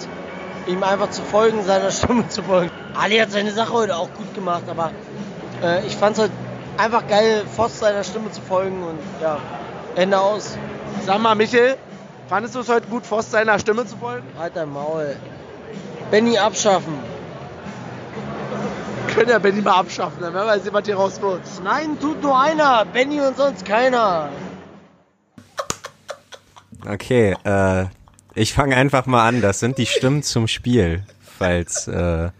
ihm 0.68 0.84
einfach 0.84 1.10
zu 1.10 1.22
folgen, 1.22 1.64
seiner 1.64 1.90
Stimme 1.90 2.28
zu 2.28 2.44
folgen. 2.44 2.70
Ali 2.94 3.18
hat 3.18 3.32
seine 3.32 3.50
Sache 3.50 3.72
heute 3.72 3.96
auch 3.96 4.12
gut 4.14 4.32
gemacht, 4.34 4.62
aber 4.68 4.92
äh, 5.64 5.84
ich 5.84 5.96
fand 5.96 6.16
es 6.16 6.24
heute 6.24 6.32
einfach 6.76 7.08
geil, 7.08 7.42
Voss 7.56 7.80
seiner 7.80 8.04
Stimme 8.04 8.30
zu 8.30 8.40
folgen 8.40 8.84
und 8.84 9.00
ja, 9.20 9.38
Ende 9.96 10.20
aus. 10.20 10.56
Sag 11.04 11.18
mal, 11.18 11.34
Michel, 11.34 11.76
fandest 12.28 12.54
du 12.54 12.60
es 12.60 12.68
heute 12.68 12.86
gut, 12.86 13.04
Voss 13.04 13.32
seiner 13.32 13.58
Stimme 13.58 13.84
zu 13.84 13.96
folgen? 13.96 14.28
Halt 14.38 14.54
dein 14.54 14.72
Maul. 14.72 15.16
Benny 16.12 16.38
abschaffen. 16.38 17.11
Können 19.14 19.28
ja 19.28 19.38
Benny 19.38 19.60
mal 19.60 19.72
abschaffen, 19.72 20.22
dann 20.22 20.32
werden 20.32 20.46
wir 20.46 20.60
sehen, 20.60 20.72
was 20.72 20.86
hier 20.86 20.96
raus 20.96 21.20
wird. 21.20 21.42
Nein, 21.62 21.98
tut 22.00 22.22
nur 22.22 22.40
einer. 22.40 22.86
Benny 22.86 23.20
und 23.20 23.36
sonst 23.36 23.64
keiner. 23.64 24.30
Okay, 26.86 27.36
äh, 27.44 27.84
ich 28.34 28.54
fange 28.54 28.76
einfach 28.76 29.04
mal 29.06 29.28
an. 29.28 29.42
Das 29.42 29.60
sind 29.60 29.76
die 29.76 29.86
Stimmen 29.86 30.22
zum 30.22 30.48
Spiel, 30.48 31.04
falls 31.20 31.88
äh, 31.88 32.30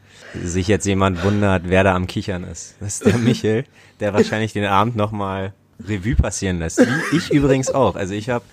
sich 0.43 0.67
jetzt 0.67 0.87
jemand 0.87 1.23
wundert, 1.23 1.65
wer 1.67 1.85
da 1.85 1.95
am 1.95 2.07
Kichern 2.07 2.45
ist. 2.45 2.77
Das 2.81 2.95
ist 2.95 3.07
der 3.07 3.19
Michel, 3.19 3.65
der 4.01 4.15
wahrscheinlich 4.15 4.55
den 4.55 4.65
Abend 4.65 4.97
nochmal 4.97 5.53
Revue 5.87 6.17
passieren 6.17 6.59
lässt. 6.59 6.79
Wie 6.79 7.17
ich 7.17 7.31
übrigens 7.33 7.71
auch. 7.71 7.97
Also 7.97 8.15
ich 8.15 8.31
habe 8.31 8.45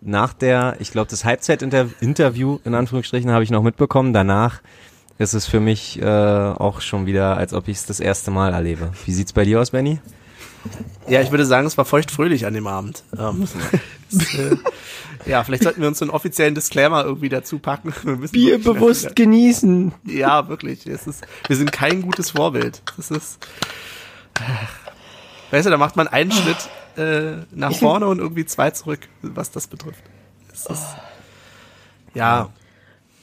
nach 0.00 0.32
der, 0.32 0.76
ich 0.78 0.90
glaube, 0.90 1.10
das 1.10 1.24
Halbzeit-Interview 1.24 2.58
in 2.64 2.74
Anführungsstrichen 2.74 3.30
habe 3.30 3.44
ich 3.44 3.50
noch 3.50 3.62
mitbekommen. 3.62 4.12
Danach 4.12 4.60
ist 5.18 5.34
es 5.34 5.46
für 5.46 5.60
mich 5.60 6.00
äh, 6.00 6.04
auch 6.04 6.80
schon 6.80 7.06
wieder, 7.06 7.36
als 7.36 7.52
ob 7.52 7.68
ich 7.68 7.78
es 7.78 7.86
das 7.86 8.00
erste 8.00 8.30
Mal 8.30 8.52
erlebe. 8.52 8.92
Wie 9.04 9.12
sieht's 9.12 9.32
bei 9.32 9.44
dir 9.44 9.60
aus, 9.60 9.70
Benny? 9.70 10.00
Ja, 11.08 11.20
ich 11.20 11.30
würde 11.30 11.44
sagen, 11.44 11.66
es 11.66 11.76
war 11.76 11.84
feuchtfröhlich 11.84 12.46
an 12.46 12.54
dem 12.54 12.66
Abend. 12.66 13.02
Ähm, 13.18 13.48
äh, 14.12 15.30
ja, 15.30 15.42
vielleicht 15.42 15.64
sollten 15.64 15.80
wir 15.80 15.88
uns 15.88 15.98
so 15.98 16.04
einen 16.04 16.10
offiziellen 16.10 16.54
Disclaimer 16.54 17.04
irgendwie 17.04 17.28
dazu 17.28 17.58
packen. 17.58 17.92
Bier 18.32 18.62
bewusst 18.62 19.16
genießen. 19.16 19.92
Ja, 20.04 20.48
wirklich. 20.48 20.86
Es 20.86 21.06
ist, 21.06 21.26
wir 21.46 21.56
sind 21.56 21.72
kein 21.72 22.02
gutes 22.02 22.30
Vorbild. 22.30 22.82
Das 22.96 23.10
ist. 23.10 23.38
Weißt 25.50 25.66
du, 25.66 25.70
da 25.70 25.78
macht 25.78 25.96
man 25.96 26.06
einen 26.06 26.30
Schritt 26.30 26.68
äh, 26.96 27.44
nach 27.50 27.74
vorne 27.74 28.06
und 28.06 28.18
irgendwie 28.18 28.44
zwei 28.44 28.70
zurück, 28.70 29.00
was 29.22 29.50
das 29.50 29.66
betrifft. 29.66 30.02
Es 30.52 30.66
ist, 30.66 30.84
ja, 32.14 32.50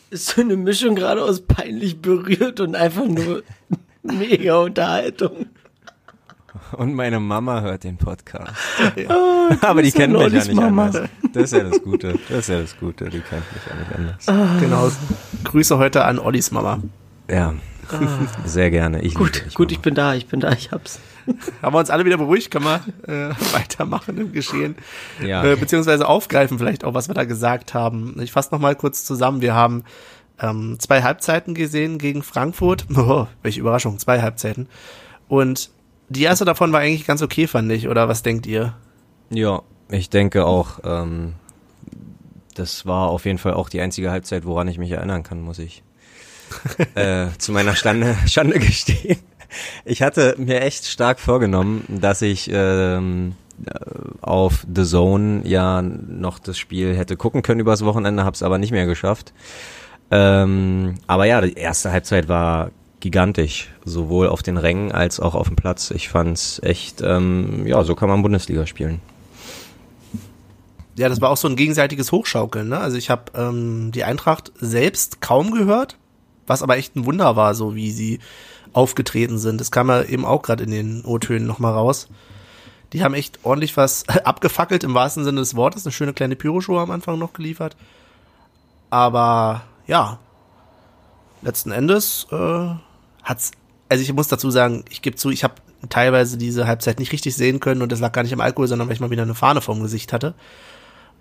Ist 0.10 0.28
so 0.28 0.42
eine 0.42 0.56
Mischung 0.56 0.96
gerade 0.96 1.22
aus 1.24 1.42
peinlich 1.42 2.02
berührt 2.02 2.60
und 2.60 2.76
einfach 2.76 3.06
nur 3.06 3.44
mega 4.04 4.58
Unterhaltung. 4.60 5.48
Und 6.74 6.94
meine 6.94 7.20
Mama 7.20 7.62
hört 7.62 7.84
den 7.84 7.98
Podcast. 7.98 8.54
Ah, 9.10 9.56
Aber 9.62 9.84
die 9.84 9.92
kennt 9.92 10.14
mich 10.14 10.22
ja 10.24 10.30
nicht 10.30 10.54
Mama. 10.56 10.86
anders. 10.88 11.10
Das 11.34 11.44
ist 11.44 11.52
ja 11.54 11.64
das 11.64 11.80
Gute. 11.84 12.18
Das 12.30 12.40
ist 12.40 12.50
ja 12.50 12.62
das 12.62 12.76
Gute. 12.80 13.06
Die 13.06 13.20
kennt 13.20 13.44
mich 13.54 13.62
ja 13.70 13.76
nicht 13.76 14.28
anders. 14.28 14.60
genau. 14.60 14.92
Grüße 15.44 15.78
heute 15.78 16.04
an 16.06 16.18
Ollis 16.18 16.50
Mama. 16.50 16.82
Ja. 17.30 17.54
Sehr 18.46 18.72
gerne. 18.72 19.02
Ich 19.04 19.14
Gut, 19.14 19.44
gut, 19.54 19.68
Mama. 19.68 19.72
ich 19.74 19.80
bin 19.82 19.94
da, 19.94 20.16
ich 20.16 20.26
bin 20.26 20.40
da, 20.40 20.52
ich 20.54 20.72
hab's. 20.72 21.00
Haben 21.62 21.74
wir 21.74 21.80
uns 21.80 21.90
alle 21.90 22.06
wieder 22.06 22.18
beruhigt? 22.18 22.52
Können 22.52 22.66
wir 22.66 22.82
äh, 23.08 23.34
weitermachen 23.54 24.18
im 24.18 24.32
Geschehen? 24.32 24.76
Ja. 25.26 25.44
Äh, 25.44 25.56
beziehungsweise 25.56 26.08
aufgreifen 26.08 26.60
vielleicht 26.60 26.84
auch, 26.84 26.94
was 26.94 27.08
wir 27.08 27.16
da 27.16 27.24
gesagt 27.24 27.74
haben. 27.74 28.16
Ich 28.22 28.32
fasse 28.32 28.50
noch 28.52 28.60
mal 28.60 28.76
kurz 28.76 29.06
zusammen. 29.06 29.42
Wir 29.42 29.54
haben 29.54 29.84
ähm, 30.40 30.78
zwei 30.80 31.02
Halbzeiten 31.02 31.54
gesehen 31.54 31.98
gegen 31.98 32.24
Frankfurt. 32.24 32.86
Oh, 32.96 33.28
welche 33.44 33.60
Überraschung, 33.60 34.00
zwei 34.00 34.22
Halbzeiten. 34.22 34.68
Und 35.28 35.70
die 36.10 36.24
erste 36.24 36.46
davon 36.46 36.72
war 36.72 36.80
eigentlich 36.80 37.06
ganz 37.06 37.22
okay, 37.22 37.48
fand 37.48 37.72
ich. 37.72 37.88
Oder 37.88 38.08
was 38.08 38.24
denkt 38.24 38.46
ihr? 38.48 38.76
Ja, 39.30 39.62
ich 39.90 40.10
denke 40.10 40.46
auch, 40.46 40.80
ähm, 40.84 41.34
das 42.56 42.86
war 42.86 43.10
auf 43.10 43.26
jeden 43.26 43.38
Fall 43.38 43.54
auch 43.54 43.70
die 43.70 43.82
einzige 43.82 44.12
Halbzeit, 44.12 44.46
woran 44.46 44.68
ich 44.68 44.78
mich 44.78 44.92
erinnern 44.92 45.24
kann, 45.24 45.42
muss 45.42 45.60
ich 45.60 45.84
äh, 46.96 47.28
zu 47.38 47.52
meiner 47.52 47.76
Stande, 47.76 48.16
Schande 48.28 48.60
gestehen. 48.60 49.20
Ich 49.86 50.02
hatte 50.02 50.36
mir 50.38 50.62
echt 50.62 50.86
stark 50.86 51.20
vorgenommen, 51.20 51.86
dass 51.88 52.22
ich 52.22 52.50
ähm, 52.52 53.36
äh, 53.66 53.72
auf 54.22 54.66
The 54.74 54.84
Zone 54.84 55.42
ja 55.46 55.82
noch 55.82 56.40
das 56.40 56.58
Spiel 56.58 56.96
hätte 56.96 57.18
gucken 57.18 57.42
können 57.42 57.60
übers 57.60 57.86
Wochenende, 57.86 58.24
habe 58.24 58.36
es 58.36 58.44
aber 58.44 58.58
nicht 58.58 58.72
mehr 58.72 58.86
geschafft. 58.86 59.34
Ähm, 60.12 60.96
aber 61.08 61.26
ja, 61.26 61.42
die 61.42 61.54
erste 61.54 61.92
Halbzeit 61.92 62.28
war 62.28 62.72
gigantisch, 63.00 63.70
sowohl 63.84 64.28
auf 64.30 64.42
den 64.42 64.58
Rängen 64.58 64.92
als 64.92 65.20
auch 65.20 65.36
auf 65.36 65.48
dem 65.48 65.56
Platz. 65.56 65.92
Ich 65.92 66.10
fand's 66.10 66.60
echt, 66.64 67.02
ähm, 67.02 67.66
ja, 67.68 67.84
so 67.84 67.96
kann 67.96 68.10
man 68.10 68.24
Bundesliga 68.24 68.66
spielen. 68.66 69.00
Ja, 70.98 71.10
das 71.10 71.22
war 71.22 71.30
auch 71.30 71.38
so 71.38 71.48
ein 71.48 71.56
gegenseitiges 71.56 72.12
Hochschaukeln. 72.12 72.70
Ne? 72.70 72.80
Also 72.80 72.98
ich 72.98 73.10
habe 73.10 73.32
ähm, 73.36 73.92
die 73.92 74.06
Eintracht 74.06 74.52
selbst 74.60 75.22
kaum 75.22 75.52
gehört, 75.52 75.98
was 76.48 76.64
aber 76.64 76.78
echt 76.78 76.96
ein 76.96 77.06
Wunder 77.06 77.36
war, 77.36 77.54
so 77.54 77.76
wie 77.76 77.92
sie 77.92 78.20
aufgetreten 78.76 79.38
sind. 79.38 79.62
Das 79.62 79.72
kam 79.72 79.90
ja 79.90 80.04
eben 80.04 80.26
auch 80.26 80.42
gerade 80.42 80.64
in 80.64 80.72
den 80.72 81.06
O-Tönen 81.06 81.48
nochmal 81.48 81.74
raus. 81.74 82.10
Die 82.92 83.04
haben 83.04 83.14
echt 83.14 83.40
ordentlich 83.44 83.78
was 83.78 84.08
abgefackelt 84.26 84.84
im 84.84 84.94
wahrsten 84.94 85.24
Sinne 85.24 85.40
des 85.40 85.56
Wortes. 85.56 85.86
Eine 85.86 85.94
schöne 85.94 86.14
kleine 86.14 86.36
Pyroshow 86.36 86.78
am 86.80 86.92
Anfang 86.92 87.18
noch 87.18 87.34
geliefert. 87.34 87.78
Aber 88.90 89.64
ja, 89.88 90.20
letzten 91.42 91.72
Endes 91.72 92.28
äh, 92.32 92.70
hat's. 93.24 93.52
Also 93.88 94.02
ich 94.02 94.12
muss 94.14 94.28
dazu 94.28 94.50
sagen, 94.50 94.84
ich 94.90 95.02
gebe 95.02 95.16
zu, 95.16 95.30
ich 95.30 95.44
habe 95.44 95.56
teilweise 95.90 96.38
diese 96.38 96.68
Halbzeit 96.68 97.00
nicht 97.00 97.12
richtig 97.12 97.36
sehen 97.36 97.60
können 97.60 97.84
und 97.84 97.92
das 97.92 98.00
lag 98.00 98.12
gar 98.12 98.24
nicht 98.24 98.34
am 98.34 98.42
Alkohol, 98.42 98.68
sondern 98.68 98.88
weil 98.88 98.96
ich 98.96 99.00
mal 99.00 99.12
wieder 99.12 99.22
eine 99.22 99.36
Fahne 99.36 99.62
vorm 99.62 99.84
Gesicht 99.84 100.12
hatte. 100.12 100.34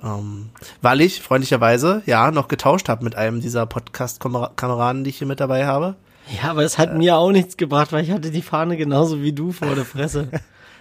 Ähm, 0.02 0.50
weil 0.80 1.02
ich 1.02 1.20
freundlicherweise 1.20 2.02
ja 2.06 2.30
noch 2.30 2.48
getauscht 2.48 2.88
habe 2.88 3.04
mit 3.04 3.16
einem 3.16 3.40
dieser 3.40 3.66
Podcast-Kameraden, 3.66 5.04
die 5.04 5.10
ich 5.10 5.18
hier 5.18 5.26
mit 5.26 5.40
dabei 5.40 5.66
habe. 5.66 5.94
Ja, 6.42 6.50
aber 6.50 6.62
es 6.62 6.78
hat 6.78 6.96
mir 6.96 7.16
auch 7.16 7.30
nichts 7.32 7.56
gebracht, 7.56 7.92
weil 7.92 8.04
ich 8.04 8.10
hatte 8.10 8.30
die 8.30 8.42
Fahne 8.42 8.76
genauso 8.76 9.22
wie 9.22 9.32
du 9.32 9.52
vor 9.52 9.74
der 9.74 9.84
Fresse. 9.84 10.28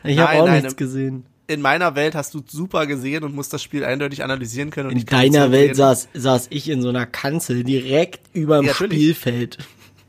Ich 0.04 0.18
habe 0.20 0.42
auch 0.42 0.46
nein, 0.48 0.62
nichts 0.62 0.76
gesehen. 0.76 1.26
In 1.48 1.62
meiner 1.62 1.96
Welt 1.96 2.16
hast 2.16 2.34
du 2.34 2.42
super 2.48 2.86
gesehen 2.88 3.24
und 3.24 3.36
musst 3.36 3.52
das 3.52 3.62
Spiel 3.62 3.84
eindeutig 3.84 4.24
analysieren 4.24 4.70
können. 4.70 4.90
Und 4.90 4.98
In 4.98 5.06
deiner 5.06 5.52
Welt 5.52 5.76
saß, 5.76 6.08
saß 6.14 6.48
ich 6.52 6.70
in 6.70 6.82
so 6.82 6.90
einer 6.90 7.06
Kanzel 7.06 7.64
direkt 7.64 8.22
über 8.34 8.58
dem 8.58 8.68
Ja. 8.68 8.74
Spielfeld. 8.74 9.58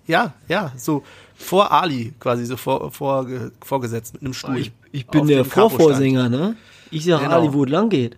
Ja, 0.07 0.35
ja, 0.49 0.73
so 0.77 1.03
vor 1.35 1.73
Ali 1.73 2.13
quasi, 2.21 2.47
so 2.47 2.57
vor, 2.57 2.93
vor, 2.93 3.27
vorgesetzt 3.65 4.15
mit 4.15 4.23
einem 4.23 4.35
Stuhl. 4.35 4.59
Ich, 4.59 4.73
ich 4.93 5.07
bin 5.09 5.27
der. 5.27 5.45
Vorvorsänger, 5.45 6.29
ne? 6.29 6.57
Ich 6.91 7.05
sag 7.05 7.21
Genau. 7.21 7.33
Ali, 7.33 7.53
wo 7.53 7.65
es 7.65 7.71
lang 7.71 7.89
geht. 7.89 8.17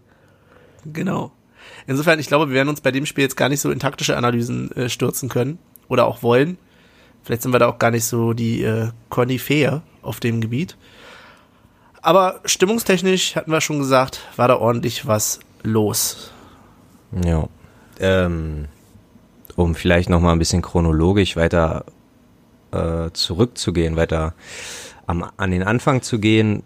Genau. 0.93 1.33
Insofern, 1.87 2.19
ich 2.19 2.27
glaube, 2.27 2.49
wir 2.49 2.55
werden 2.55 2.69
uns 2.69 2.81
bei 2.81 2.91
dem 2.91 3.07
Spiel 3.07 3.23
jetzt 3.23 3.37
gar 3.37 3.49
nicht 3.49 3.61
so 3.61 3.71
in 3.71 3.79
taktische 3.79 4.17
Analysen 4.17 4.71
äh, 4.73 4.89
stürzen 4.89 5.29
können 5.29 5.59
oder 5.89 6.07
auch 6.07 6.23
wollen. 6.23 6.59
Vielleicht 7.27 7.43
sind 7.43 7.53
wir 7.53 7.59
da 7.59 7.67
auch 7.67 7.81
gar 7.81 7.91
nicht 7.91 8.05
so 8.05 8.35
die 8.35 8.63
äh, 8.63 8.91
Koryphäe 9.09 9.83
auf 10.01 10.21
dem 10.21 10.41
Gebiet. 10.41 10.77
Aber 12.01 12.39
stimmungstechnisch, 12.45 13.35
hatten 13.35 13.51
wir 13.51 13.61
schon 13.61 13.81
gesagt, 13.81 14.21
war 14.37 14.47
da 14.47 14.59
ordentlich 14.59 15.09
was 15.09 15.41
los. 15.65 16.31
Ja. 17.25 17.49
Ähm, 17.99 18.67
um 19.57 19.75
vielleicht 19.75 20.09
noch 20.09 20.21
mal 20.21 20.31
ein 20.31 20.39
bisschen 20.39 20.63
chronologisch 20.63 21.35
weiter 21.35 21.87
äh, 22.71 23.11
zurückzugehen, 23.13 23.97
weiter 23.97 24.35
am, 25.09 25.29
an 25.37 25.51
den 25.51 25.65
Anfang 25.65 26.03
zu 26.03 26.21
gehen. 26.21 26.63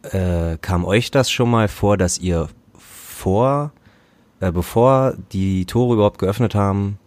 äh, 0.00 0.56
kam 0.62 0.86
euch 0.86 1.10
das 1.10 1.30
schon 1.30 1.50
mal 1.50 1.68
vor, 1.68 1.98
dass 1.98 2.16
ihr 2.16 2.48
vor, 2.78 3.70
äh, 4.40 4.50
bevor 4.50 5.12
die 5.32 5.66
Tore 5.66 5.92
überhaupt 5.92 6.18
geöffnet 6.18 6.54
haben, 6.54 6.98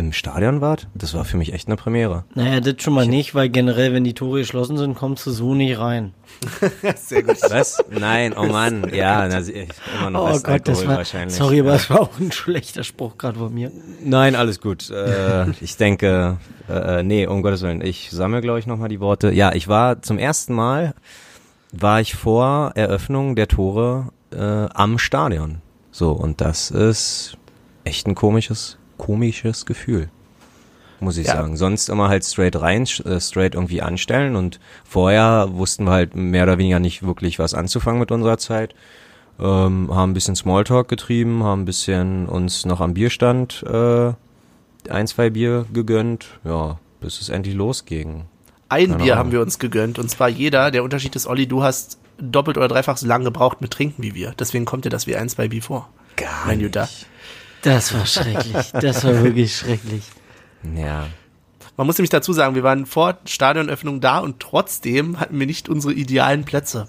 im 0.00 0.12
Stadion 0.12 0.60
wart? 0.60 0.88
Das 0.94 1.14
war 1.14 1.24
für 1.24 1.36
mich 1.36 1.52
echt 1.52 1.68
eine 1.68 1.76
Premiere. 1.76 2.24
Naja, 2.34 2.60
das 2.60 2.82
schon 2.82 2.94
mal 2.94 3.06
nicht, 3.06 3.34
weil 3.34 3.48
generell, 3.48 3.92
wenn 3.92 4.02
die 4.04 4.14
Tore 4.14 4.40
geschlossen 4.40 4.76
sind, 4.76 4.94
kommst 4.96 5.24
du 5.26 5.30
so 5.30 5.54
nicht 5.54 5.78
rein. 5.78 6.12
Sehr 6.96 7.22
gut. 7.22 7.36
Was? 7.48 7.82
Nein, 7.90 8.34
oh 8.36 8.46
Mann, 8.46 8.90
ja, 8.92 9.28
na, 9.28 9.40
ich- 9.40 9.68
immer 10.00 10.10
noch 10.10 10.30
Oh 10.34 10.40
Gott, 10.42 10.66
das 10.66 10.86
war, 10.86 10.96
wahrscheinlich. 10.96 11.36
sorry, 11.36 11.60
aber 11.60 11.74
es 11.74 11.88
war 11.90 12.00
auch 12.00 12.18
ein 12.18 12.32
schlechter 12.32 12.82
Spruch 12.82 13.18
gerade 13.18 13.38
von 13.38 13.52
mir. 13.54 13.70
Nein, 14.02 14.34
alles 14.34 14.60
gut. 14.60 14.90
Äh, 14.90 15.50
ich 15.60 15.76
denke, 15.76 16.38
äh, 16.68 17.02
nee, 17.02 17.26
um 17.26 17.42
Gottes 17.42 17.62
Willen. 17.62 17.80
Ich 17.80 18.10
sammle, 18.10 18.40
glaube 18.40 18.58
ich, 18.58 18.66
nochmal 18.66 18.88
die 18.88 19.00
Worte. 19.00 19.30
Ja, 19.30 19.52
ich 19.52 19.68
war 19.68 20.02
zum 20.02 20.18
ersten 20.18 20.54
Mal, 20.54 20.94
war 21.72 22.00
ich 22.00 22.14
vor 22.14 22.72
Eröffnung 22.74 23.36
der 23.36 23.48
Tore 23.48 24.08
äh, 24.32 24.36
am 24.74 24.98
Stadion. 24.98 25.60
So, 25.92 26.12
und 26.12 26.40
das 26.40 26.70
ist 26.70 27.36
echt 27.84 28.06
ein 28.06 28.14
komisches, 28.14 28.78
komisches 29.00 29.66
Gefühl. 29.66 30.08
Muss 31.00 31.16
ich 31.16 31.26
Ja. 31.26 31.36
sagen. 31.36 31.56
Sonst 31.56 31.88
immer 31.88 32.08
halt 32.08 32.24
straight 32.24 32.60
rein, 32.60 32.82
äh, 33.04 33.20
straight 33.20 33.54
irgendwie 33.54 33.80
anstellen 33.82 34.36
und 34.36 34.60
vorher 34.84 35.48
wussten 35.52 35.84
wir 35.84 35.92
halt 35.92 36.14
mehr 36.14 36.42
oder 36.44 36.58
weniger 36.58 36.78
nicht 36.78 37.02
wirklich 37.02 37.38
was 37.38 37.54
anzufangen 37.54 37.98
mit 38.00 38.10
unserer 38.12 38.36
Zeit 38.38 38.74
ähm, 39.38 39.88
haben 39.90 40.10
ein 40.10 40.14
bisschen 40.14 40.36
Smalltalk 40.36 40.88
getrieben, 40.88 41.42
haben 41.44 41.62
ein 41.62 41.64
bisschen 41.64 42.26
uns 42.26 42.66
noch 42.66 42.82
am 42.82 42.92
Bierstand 42.92 43.62
äh, 43.66 44.12
ein, 44.90 45.06
zwei 45.06 45.30
Bier 45.30 45.64
gegönnt, 45.72 46.26
ja, 46.44 46.78
bis 47.00 47.22
es 47.22 47.30
endlich 47.30 47.54
losging. 47.54 48.24
Ein 48.68 48.90
Keine 48.90 48.96
Bier 49.02 49.12
Ahnung. 49.14 49.18
haben 49.18 49.32
wir 49.32 49.40
uns 49.40 49.58
gegönnt 49.58 49.98
und 49.98 50.10
zwar 50.10 50.28
jeder. 50.28 50.70
Der 50.70 50.84
Unterschied 50.84 51.16
ist, 51.16 51.26
Olli, 51.26 51.46
du 51.46 51.62
hast 51.62 51.98
doppelt 52.18 52.58
oder 52.58 52.68
dreifach 52.68 52.98
so 52.98 53.06
lange 53.06 53.24
gebraucht 53.24 53.62
mit 53.62 53.70
Trinken 53.70 54.02
wie 54.02 54.14
wir. 54.14 54.34
Deswegen 54.38 54.66
kommt 54.66 54.84
dir 54.84 54.90
das 54.90 55.06
wie 55.06 55.16
ein, 55.16 55.30
zwei 55.30 55.48
Bier 55.48 55.62
vor. 55.62 55.88
Gar 56.16 56.28
Mein 56.46 56.60
Jutta. 56.60 56.86
Das 57.62 57.92
war 57.94 58.06
schrecklich. 58.06 58.72
Das 58.72 59.04
war 59.04 59.22
wirklich 59.22 59.56
schrecklich. 59.56 60.02
Ja. 60.76 61.06
Man 61.76 61.86
muss 61.86 61.96
nämlich 61.98 62.10
dazu 62.10 62.32
sagen, 62.32 62.54
wir 62.54 62.62
waren 62.62 62.86
vor 62.86 63.18
Stadionöffnung 63.24 64.00
da 64.00 64.18
und 64.18 64.40
trotzdem 64.40 65.18
hatten 65.20 65.38
wir 65.38 65.46
nicht 65.46 65.68
unsere 65.68 65.92
idealen 65.94 66.44
Plätze. 66.44 66.88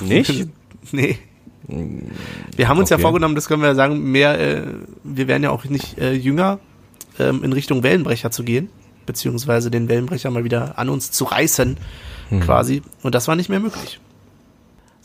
Nicht? 0.00 0.48
nee. 0.92 1.18
Wir 2.56 2.68
haben 2.68 2.78
uns 2.78 2.90
ja 2.90 2.96
Okay. 2.96 3.02
vorgenommen, 3.02 3.34
das 3.34 3.46
können 3.48 3.60
wir 3.62 3.68
ja 3.68 3.74
sagen, 3.74 4.10
mehr, 4.10 4.38
äh, 4.40 4.62
wir 5.04 5.28
werden 5.28 5.42
ja 5.42 5.50
auch 5.50 5.64
nicht 5.64 5.98
äh, 5.98 6.12
jünger, 6.12 6.60
ähm, 7.18 7.44
in 7.44 7.52
Richtung 7.52 7.82
Wellenbrecher 7.82 8.30
zu 8.30 8.42
gehen, 8.42 8.70
beziehungsweise 9.04 9.70
den 9.70 9.88
Wellenbrecher 9.88 10.30
mal 10.30 10.44
wieder 10.44 10.78
an 10.78 10.88
uns 10.88 11.10
zu 11.10 11.24
reißen, 11.24 11.76
quasi. 12.40 12.82
Und 13.02 13.14
das 13.14 13.26
war 13.28 13.36
nicht 13.36 13.48
mehr 13.48 13.60
möglich. 13.60 14.00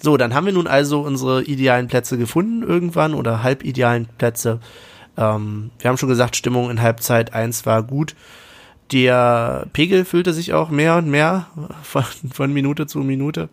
So, 0.04 0.18
dann 0.18 0.34
haben 0.34 0.46
wir 0.46 0.52
nun 0.52 0.68
also 0.68 1.00
unsere 1.00 1.44
idealen 1.44 1.88
Plätze 1.88 2.18
gefunden 2.18 2.62
irgendwann 2.62 3.14
oder 3.14 3.42
halbidealen 3.42 4.10
Plätze. 4.18 4.60
Ähm, 5.16 5.72
wir 5.80 5.90
haben 5.90 5.98
schon 5.98 6.10
gesagt, 6.10 6.36
Stimmung 6.36 6.70
in 6.70 6.82
Halbzeit 6.82 7.34
1 7.34 7.66
war 7.66 7.84
gut. 7.84 8.14
Der 8.92 9.66
Pegel 9.72 10.04
füllte 10.04 10.34
sich 10.34 10.52
auch 10.52 10.70
mehr 10.70 10.98
und 10.98 11.08
mehr 11.08 11.48
von, 11.84 12.04
von 12.34 12.52
Minute 12.52 12.86
zu 12.86 13.00
Minute, 13.00 13.48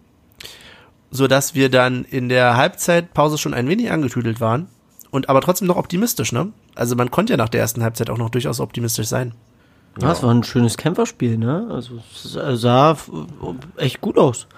so 1.13 1.29
dass 1.29 1.55
wir 1.55 1.69
dann 1.69 2.05
in 2.05 2.29
der 2.29 2.57
Halbzeitpause 2.57 3.39
schon 3.39 3.55
ein 3.55 3.69
wenig 3.69 3.93
angetüdelt 3.93 4.41
waren 4.41 4.67
und 5.13 5.29
aber 5.29 5.43
trotzdem 5.43 5.69
noch 5.69 5.77
optimistisch, 5.77 6.33
ne? 6.33 6.49
Also 6.75 6.97
man 6.97 7.13
konnte 7.13 7.33
ja 7.33 7.37
nach 7.37 7.49
der 7.49 7.61
ersten 7.61 7.85
Halbzeit 7.85 8.11
auch 8.11 8.19
noch 8.19 8.31
durchaus 8.31 8.59
optimistisch 8.59 9.07
sein. 9.07 9.35
Das 9.95 10.25
war 10.25 10.35
ein 10.35 10.43
schönes 10.43 10.77
Kämpferspiel, 10.77 11.39
ne? 11.39 11.69
Also 11.71 12.01
es 12.13 12.61
sah 12.61 12.97
echt 13.77 14.01
gut 14.01 14.19
aus. 14.19 14.49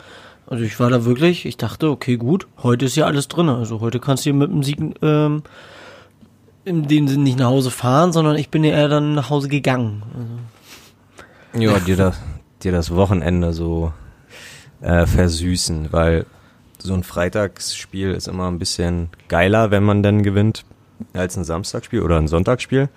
Also 0.46 0.64
ich 0.64 0.78
war 0.81 0.90
da 0.90 1.05
wirklich, 1.05 1.46
ich 1.46 1.57
dachte, 1.57 1.90
okay, 1.90 2.16
gut, 2.16 2.46
heute 2.62 2.85
ist 2.85 2.96
ja 2.96 3.07
alles 3.07 3.28
drin. 3.28 3.48
Also 3.48 3.81
heute 3.81 4.00
kannst 4.00 4.24
du 4.24 4.31
hier 4.31 4.35
mit 4.35 4.50
dem 4.50 4.62
Sieg 4.62 4.78
ähm, 5.02 5.42
in 6.64 6.87
dem 6.88 7.09
Sinne 7.09 7.24
nicht 7.24 7.38
nach 7.38 7.46
Hause 7.46 7.70
fahren, 7.70 8.12
sondern 8.12 8.37
ich 8.37 8.50
bin 8.50 8.64
ja 8.64 8.72
eher 8.72 8.88
dann 8.88 9.14
nach 9.14 9.31
Hause 9.31 9.48
gegangen. 9.48 10.02
Also, 11.52 11.64
Ja, 11.64 11.78
dir 11.78 11.96
das, 11.96 12.20
dir 12.62 12.72
das 12.72 12.94
Wochenende 12.94 13.52
so 13.52 13.92
äh, 14.81 15.07
versüßen, 15.07 15.88
weil 15.92 16.26
so 16.78 16.94
ein 16.94 17.05
Freitagsspiel 17.05 18.11
ist 18.11 18.28
immer 18.28 18.50
ein 18.50 18.59
bisschen 18.59 19.11
geiler, 19.28 19.70
wenn 19.70 19.85
man 19.85 20.02
dann 20.02 20.22
gewinnt, 20.22 20.64
als 21.12 21.37
ein 21.37 21.44
Samstagsspiel 21.44 22.02
oder 22.02 22.18
ein 22.18 22.28
Sonntagsspiel, 22.28 22.88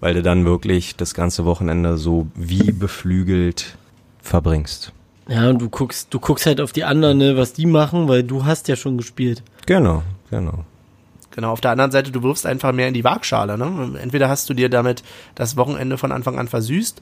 weil 0.00 0.14
du 0.14 0.22
dann 0.22 0.44
wirklich 0.44 0.96
das 0.96 1.14
ganze 1.14 1.44
Wochenende 1.44 1.96
so 1.96 2.28
wie 2.34 2.72
beflügelt 2.72 3.76
verbringst. 4.20 4.92
Ja, 5.28 5.48
und 5.50 5.60
du 5.60 5.68
guckst, 5.68 6.08
du 6.10 6.18
guckst 6.18 6.46
halt 6.46 6.60
auf 6.60 6.72
die 6.72 6.84
anderen, 6.84 7.18
ne, 7.18 7.36
was 7.36 7.52
die 7.52 7.66
machen, 7.66 8.08
weil 8.08 8.22
du 8.22 8.46
hast 8.46 8.66
ja 8.68 8.76
schon 8.76 8.96
gespielt. 8.96 9.42
Genau, 9.66 10.02
genau. 10.30 10.64
Genau, 11.30 11.52
auf 11.52 11.60
der 11.60 11.70
anderen 11.70 11.92
Seite, 11.92 12.10
du 12.10 12.22
wirfst 12.22 12.46
einfach 12.46 12.72
mehr 12.72 12.88
in 12.88 12.94
die 12.94 13.04
Waagschale. 13.04 13.56
Ne? 13.56 13.98
Entweder 14.02 14.28
hast 14.28 14.48
du 14.50 14.54
dir 14.54 14.68
damit 14.68 15.04
das 15.36 15.56
Wochenende 15.56 15.96
von 15.98 16.10
Anfang 16.10 16.38
an 16.38 16.48
versüßt 16.48 17.00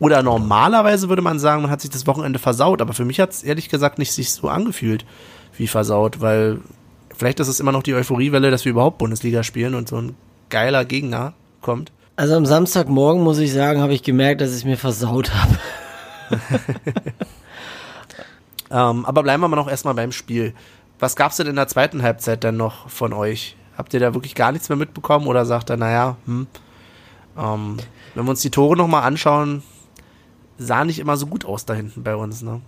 oder 0.00 0.22
normalerweise 0.22 1.08
würde 1.08 1.22
man 1.22 1.38
sagen, 1.38 1.62
man 1.62 1.70
hat 1.70 1.80
sich 1.80 1.90
das 1.90 2.06
Wochenende 2.06 2.38
versaut. 2.38 2.82
Aber 2.82 2.92
für 2.92 3.04
mich 3.04 3.20
hat 3.20 3.30
es 3.30 3.42
ehrlich 3.42 3.68
gesagt 3.68 3.98
nicht 3.98 4.12
sich 4.12 4.30
so 4.32 4.48
angefühlt 4.48 5.06
wie 5.56 5.68
versaut, 5.68 6.20
weil 6.20 6.60
vielleicht 7.16 7.40
ist 7.40 7.48
es 7.48 7.60
immer 7.60 7.72
noch 7.72 7.82
die 7.82 7.94
Euphoriewelle, 7.94 8.50
dass 8.50 8.64
wir 8.64 8.70
überhaupt 8.70 8.98
Bundesliga 8.98 9.42
spielen 9.42 9.74
und 9.74 9.88
so 9.88 9.96
ein 9.96 10.14
geiler 10.50 10.84
Gegner 10.84 11.32
kommt. 11.62 11.90
Also 12.16 12.34
am 12.36 12.46
Samstagmorgen 12.46 13.22
muss 13.22 13.38
ich 13.38 13.52
sagen, 13.52 13.80
habe 13.80 13.94
ich 13.94 14.02
gemerkt, 14.02 14.40
dass 14.40 14.50
ich 14.50 14.56
es 14.56 14.64
mir 14.64 14.76
versaut 14.76 15.30
habe. 15.34 15.58
Ähm, 18.70 19.04
aber 19.06 19.22
bleiben 19.22 19.42
wir 19.42 19.48
mal 19.48 19.56
noch 19.56 19.68
erstmal 19.68 19.94
beim 19.94 20.12
Spiel. 20.12 20.54
Was 20.98 21.16
gab's 21.16 21.36
denn 21.36 21.46
in 21.46 21.56
der 21.56 21.68
zweiten 21.68 22.02
Halbzeit 22.02 22.44
dann 22.44 22.56
noch 22.56 22.88
von 22.88 23.12
euch? 23.12 23.56
Habt 23.76 23.94
ihr 23.94 24.00
da 24.00 24.14
wirklich 24.14 24.34
gar 24.34 24.52
nichts 24.52 24.68
mehr 24.68 24.76
mitbekommen 24.76 25.26
oder 25.26 25.46
sagt 25.46 25.70
er, 25.70 25.76
naja, 25.76 26.16
hm, 26.26 26.46
ähm, 27.38 27.76
wenn 28.14 28.24
wir 28.24 28.30
uns 28.30 28.42
die 28.42 28.50
Tore 28.50 28.76
nochmal 28.76 29.04
anschauen, 29.04 29.62
sah 30.58 30.84
nicht 30.84 30.98
immer 30.98 31.16
so 31.16 31.26
gut 31.26 31.44
aus 31.44 31.64
da 31.64 31.74
hinten 31.74 32.02
bei 32.02 32.16
uns, 32.16 32.42
ne? 32.42 32.60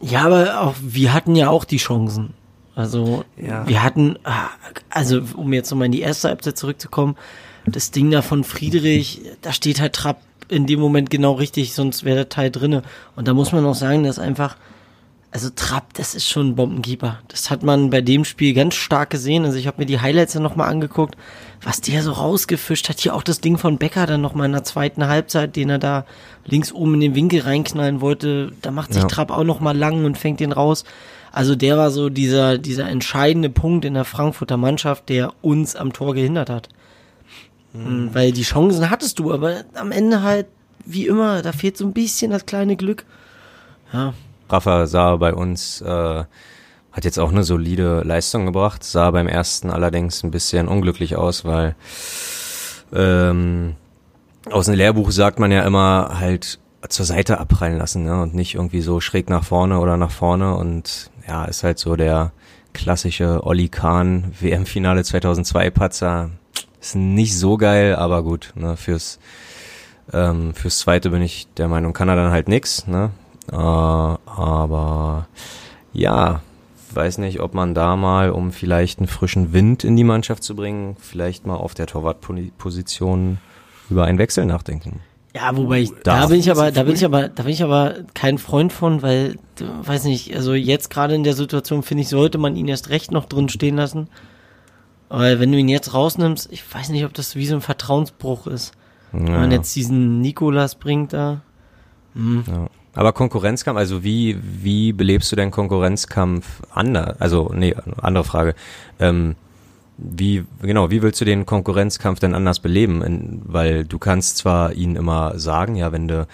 Ja, 0.00 0.26
aber 0.26 0.60
auch 0.60 0.74
wir 0.82 1.14
hatten 1.14 1.34
ja 1.34 1.48
auch 1.48 1.64
die 1.64 1.78
Chancen. 1.78 2.34
Also 2.74 3.24
Ja. 3.36 3.66
wir 3.66 3.82
hatten, 3.82 4.18
ah, 4.24 4.48
also 4.90 5.22
um 5.36 5.52
jetzt 5.52 5.70
nochmal 5.70 5.86
in 5.86 5.92
die 5.92 6.00
erste 6.00 6.28
Halbzeit 6.28 6.58
zurückzukommen, 6.58 7.16
das 7.64 7.90
Ding 7.90 8.10
da 8.10 8.22
von 8.22 8.44
Friedrich, 8.44 9.22
da 9.40 9.52
steht 9.52 9.80
halt 9.80 9.94
Trapp 9.94 10.20
in 10.48 10.66
dem 10.66 10.80
Moment 10.80 11.08
genau 11.08 11.32
richtig, 11.32 11.72
sonst 11.74 12.04
wäre 12.04 12.16
der 12.16 12.28
Teil 12.28 12.50
drinne. 12.50 12.82
Und 13.16 13.28
da 13.28 13.34
muss 13.34 13.52
man 13.52 13.64
auch 13.64 13.74
sagen, 13.74 14.02
dass 14.04 14.18
einfach, 14.18 14.56
also 15.32 15.48
Trapp, 15.48 15.94
das 15.94 16.14
ist 16.14 16.28
schon 16.28 16.48
ein 16.48 16.54
Bombenkeeper. 16.54 17.18
Das 17.28 17.50
hat 17.50 17.62
man 17.62 17.88
bei 17.88 18.02
dem 18.02 18.26
Spiel 18.26 18.52
ganz 18.52 18.74
stark 18.74 19.08
gesehen. 19.08 19.46
Also 19.46 19.56
ich 19.56 19.66
habe 19.66 19.80
mir 19.80 19.86
die 19.86 19.98
Highlights 19.98 20.34
dann 20.34 20.42
nochmal 20.42 20.68
angeguckt, 20.68 21.16
was 21.62 21.80
der 21.80 22.02
so 22.02 22.12
rausgefischt 22.12 22.90
hat. 22.90 23.00
Hier 23.00 23.14
auch 23.14 23.22
das 23.22 23.40
Ding 23.40 23.56
von 23.56 23.78
Becker 23.78 24.06
dann 24.06 24.20
nochmal 24.20 24.46
in 24.46 24.52
der 24.52 24.64
zweiten 24.64 25.08
Halbzeit, 25.08 25.56
den 25.56 25.70
er 25.70 25.78
da 25.78 26.04
links 26.44 26.70
oben 26.70 26.94
in 26.94 27.00
den 27.00 27.14
Winkel 27.14 27.40
reinknallen 27.40 28.02
wollte. 28.02 28.52
Da 28.60 28.70
macht 28.70 28.92
sich 28.92 29.02
Ja. 29.02 29.08
Trapp 29.08 29.30
auch 29.30 29.44
nochmal 29.44 29.76
lang 29.76 30.04
und 30.04 30.18
fängt 30.18 30.38
den 30.38 30.52
raus. 30.52 30.84
Also 31.32 31.54
der 31.54 31.78
war 31.78 31.90
so 31.90 32.10
dieser, 32.10 32.58
dieser 32.58 32.88
entscheidende 32.90 33.48
Punkt 33.48 33.86
in 33.86 33.94
der 33.94 34.04
Frankfurter 34.04 34.58
Mannschaft, 34.58 35.08
der 35.08 35.32
uns 35.40 35.76
am 35.76 35.94
Tor 35.94 36.14
gehindert 36.14 36.50
hat. 36.50 36.68
Mhm. 37.72 38.10
Weil 38.12 38.32
die 38.32 38.42
Chancen 38.42 38.90
hattest 38.90 39.18
du, 39.18 39.32
aber 39.32 39.64
am 39.72 39.92
Ende 39.92 40.22
halt, 40.22 40.46
wie 40.84 41.06
immer, 41.06 41.40
da 41.40 41.52
fehlt 41.52 41.78
so 41.78 41.86
ein 41.86 41.94
bisschen 41.94 42.32
das 42.32 42.44
kleine 42.44 42.76
Glück. 42.76 43.06
Ja, 43.94 44.12
Rafa 44.48 44.86
sah 44.86 45.16
bei 45.16 45.34
uns, 45.34 45.80
äh, 45.80 46.24
hat 46.92 47.04
jetzt 47.04 47.18
auch 47.18 47.30
eine 47.30 47.44
solide 47.44 48.02
Leistung 48.02 48.46
gebracht, 48.46 48.84
sah 48.84 49.10
beim 49.10 49.26
ersten 49.26 49.70
allerdings 49.70 50.22
ein 50.22 50.30
bisschen 50.30 50.68
unglücklich 50.68 51.16
aus, 51.16 51.44
weil 51.44 51.74
ähm, 52.92 53.74
aus 54.50 54.66
dem 54.66 54.74
Lehrbuch 54.74 55.10
sagt 55.10 55.38
man 55.38 55.50
ja 55.50 55.62
immer 55.62 56.18
halt 56.18 56.58
zur 56.88 57.06
Seite 57.06 57.38
abprallen 57.38 57.78
lassen 57.78 58.04
ne? 58.04 58.20
und 58.20 58.34
nicht 58.34 58.54
irgendwie 58.54 58.80
so 58.80 59.00
schräg 59.00 59.30
nach 59.30 59.44
vorne 59.44 59.78
oder 59.78 59.96
nach 59.96 60.10
vorne 60.10 60.54
und 60.56 61.10
ja, 61.26 61.44
ist 61.44 61.62
halt 61.62 61.78
so 61.78 61.96
der 61.96 62.32
klassische 62.72 63.44
Olli 63.44 63.68
Kahn 63.68 64.32
WM-Finale 64.40 65.04
2002 65.04 65.70
Patzer. 65.70 66.30
Ist 66.80 66.96
nicht 66.96 67.38
so 67.38 67.56
geil, 67.56 67.94
aber 67.94 68.22
gut, 68.22 68.52
ne, 68.56 68.76
fürs 68.76 69.20
ähm, 70.12 70.52
fürs 70.54 70.78
zweite 70.78 71.10
bin 71.10 71.22
ich 71.22 71.46
der 71.56 71.68
Meinung, 71.68 71.92
kann 71.92 72.08
er 72.08 72.16
dann 72.16 72.32
halt 72.32 72.48
nix, 72.48 72.86
ne? 72.88 73.10
Äh, 73.50 73.54
aber 73.56 75.26
ja, 75.92 76.42
weiß 76.94 77.18
nicht, 77.18 77.40
ob 77.40 77.54
man 77.54 77.74
da 77.74 77.96
mal, 77.96 78.30
um 78.30 78.52
vielleicht 78.52 78.98
einen 78.98 79.08
frischen 79.08 79.52
Wind 79.52 79.84
in 79.84 79.96
die 79.96 80.04
Mannschaft 80.04 80.42
zu 80.42 80.54
bringen, 80.54 80.96
vielleicht 81.00 81.46
mal 81.46 81.56
auf 81.56 81.74
der 81.74 81.86
Torwartposition 81.86 83.38
über 83.90 84.04
einen 84.04 84.18
Wechsel 84.18 84.44
nachdenken. 84.44 85.00
Ja, 85.34 85.56
wobei 85.56 85.80
ich, 85.80 85.90
da 86.02 86.20
Darf. 86.20 86.28
bin 86.30 86.40
ich 86.40 86.50
aber, 86.50 86.70
da 86.70 86.82
bin 86.82 86.94
ich 86.94 87.04
aber, 87.06 87.28
da 87.28 87.42
bin 87.44 87.52
ich 87.52 87.62
aber 87.62 87.94
kein 88.12 88.36
Freund 88.36 88.70
von, 88.70 89.00
weil, 89.00 89.36
weiß 89.82 90.04
nicht, 90.04 90.36
also 90.36 90.52
jetzt 90.52 90.90
gerade 90.90 91.14
in 91.14 91.24
der 91.24 91.32
Situation 91.34 91.82
finde 91.82 92.02
ich, 92.02 92.08
sollte 92.10 92.36
man 92.36 92.54
ihn 92.54 92.68
erst 92.68 92.90
recht 92.90 93.10
noch 93.12 93.24
drin 93.24 93.48
stehen 93.48 93.76
lassen. 93.76 94.08
Weil 95.08 95.40
wenn 95.40 95.50
du 95.50 95.58
ihn 95.58 95.68
jetzt 95.70 95.94
rausnimmst, 95.94 96.52
ich 96.52 96.62
weiß 96.74 96.90
nicht, 96.90 97.04
ob 97.06 97.14
das 97.14 97.34
wie 97.34 97.46
so 97.46 97.54
ein 97.54 97.60
Vertrauensbruch 97.62 98.46
ist. 98.46 98.72
Wenn 99.12 99.24
man 99.32 99.50
Ja. 99.50 99.56
jetzt 99.58 99.74
diesen 99.74 100.20
Nikolas 100.20 100.74
bringt 100.74 101.12
da. 101.14 101.40
Hm. 102.14 102.44
Ja. 102.46 102.66
Aber 102.94 103.12
Konkurrenzkampf, 103.12 103.78
also 103.78 104.04
wie, 104.04 104.38
wie 104.42 104.92
belebst 104.92 105.32
du 105.32 105.36
denn 105.36 105.50
Konkurrenzkampf 105.50 106.62
anders? 106.70 107.20
Also, 107.20 107.50
nee, 107.54 107.74
andere 108.00 108.24
Frage. 108.24 108.54
Ähm, 109.00 109.34
wie, 109.96 110.44
genau, 110.60 110.90
wie 110.90 111.00
willst 111.02 111.20
du 111.20 111.24
den 111.24 111.46
Konkurrenzkampf 111.46 112.20
denn 112.20 112.34
anders 112.34 112.60
beleben? 112.60 113.02
In, 113.02 113.42
weil 113.44 113.84
du 113.84 113.98
kannst 113.98 114.38
zwar 114.38 114.72
ihnen 114.74 114.96
immer 114.96 115.38
sagen, 115.38 115.76
ja, 115.76 115.92
wenn 115.92 116.08
du 116.08 116.26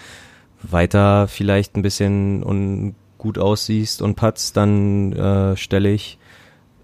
weiter 0.61 1.27
vielleicht 1.27 1.75
ein 1.77 1.81
bisschen 1.81 2.43
ungut 2.43 3.37
aussiehst 3.37 4.01
und 4.01 4.15
patzt, 4.15 4.57
dann 4.57 5.13
äh, 5.13 5.55
stelle 5.55 5.89
ich 5.91 6.17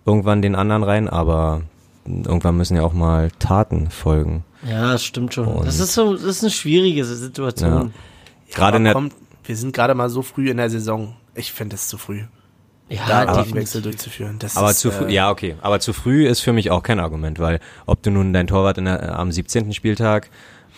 irgendwann 0.05 0.41
den 0.41 0.55
anderen 0.55 0.83
rein, 0.83 1.09
aber 1.09 1.63
irgendwann 2.05 2.55
müssen 2.55 2.77
ja 2.77 2.83
auch 2.83 2.93
mal 2.93 3.29
Taten 3.39 3.89
folgen. 3.89 4.45
Ja, 4.69 4.91
das 4.93 5.03
stimmt 5.03 5.33
schon. 5.33 5.47
Und- 5.47 5.67
das 5.67 5.79
ist 5.79 5.93
so, 5.93 6.13
das 6.13 6.23
ist 6.23 6.43
eine 6.43 6.51
schwierige 6.51 7.03
Situation. 7.03 7.93
Gerade 8.53 8.67
Aber 8.67 8.77
in 8.77 8.83
der, 8.85 8.93
kommt, 8.93 9.13
wir 9.45 9.55
sind 9.55 9.73
gerade 9.73 9.95
mal 9.95 10.09
so 10.09 10.21
früh 10.21 10.49
in 10.49 10.57
der 10.57 10.69
Saison. 10.69 11.15
Ich 11.33 11.51
finde 11.51 11.75
es 11.75 11.87
zu 11.87 11.97
früh, 11.97 12.21
Ja, 12.89 13.05
da 13.07 13.25
definitiv. 13.25 13.55
Wechsel 13.55 13.81
durchzuführen. 13.81 14.37
Das 14.39 14.57
aber 14.57 14.71
ist, 14.71 14.79
zu 14.79 14.91
früh, 14.91 15.05
äh, 15.05 15.13
ja, 15.13 15.29
okay. 15.29 15.55
Aber 15.61 15.79
zu 15.79 15.93
früh 15.93 16.27
ist 16.27 16.41
für 16.41 16.53
mich 16.53 16.71
auch 16.71 16.83
kein 16.83 16.99
Argument, 16.99 17.39
weil 17.39 17.59
ob 17.85 18.01
du 18.03 18.11
nun 18.11 18.33
dein 18.33 18.47
Torwart 18.47 18.77
in 18.77 18.85
der, 18.85 19.17
am 19.17 19.31
17. 19.31 19.73
Spieltag 19.73 20.29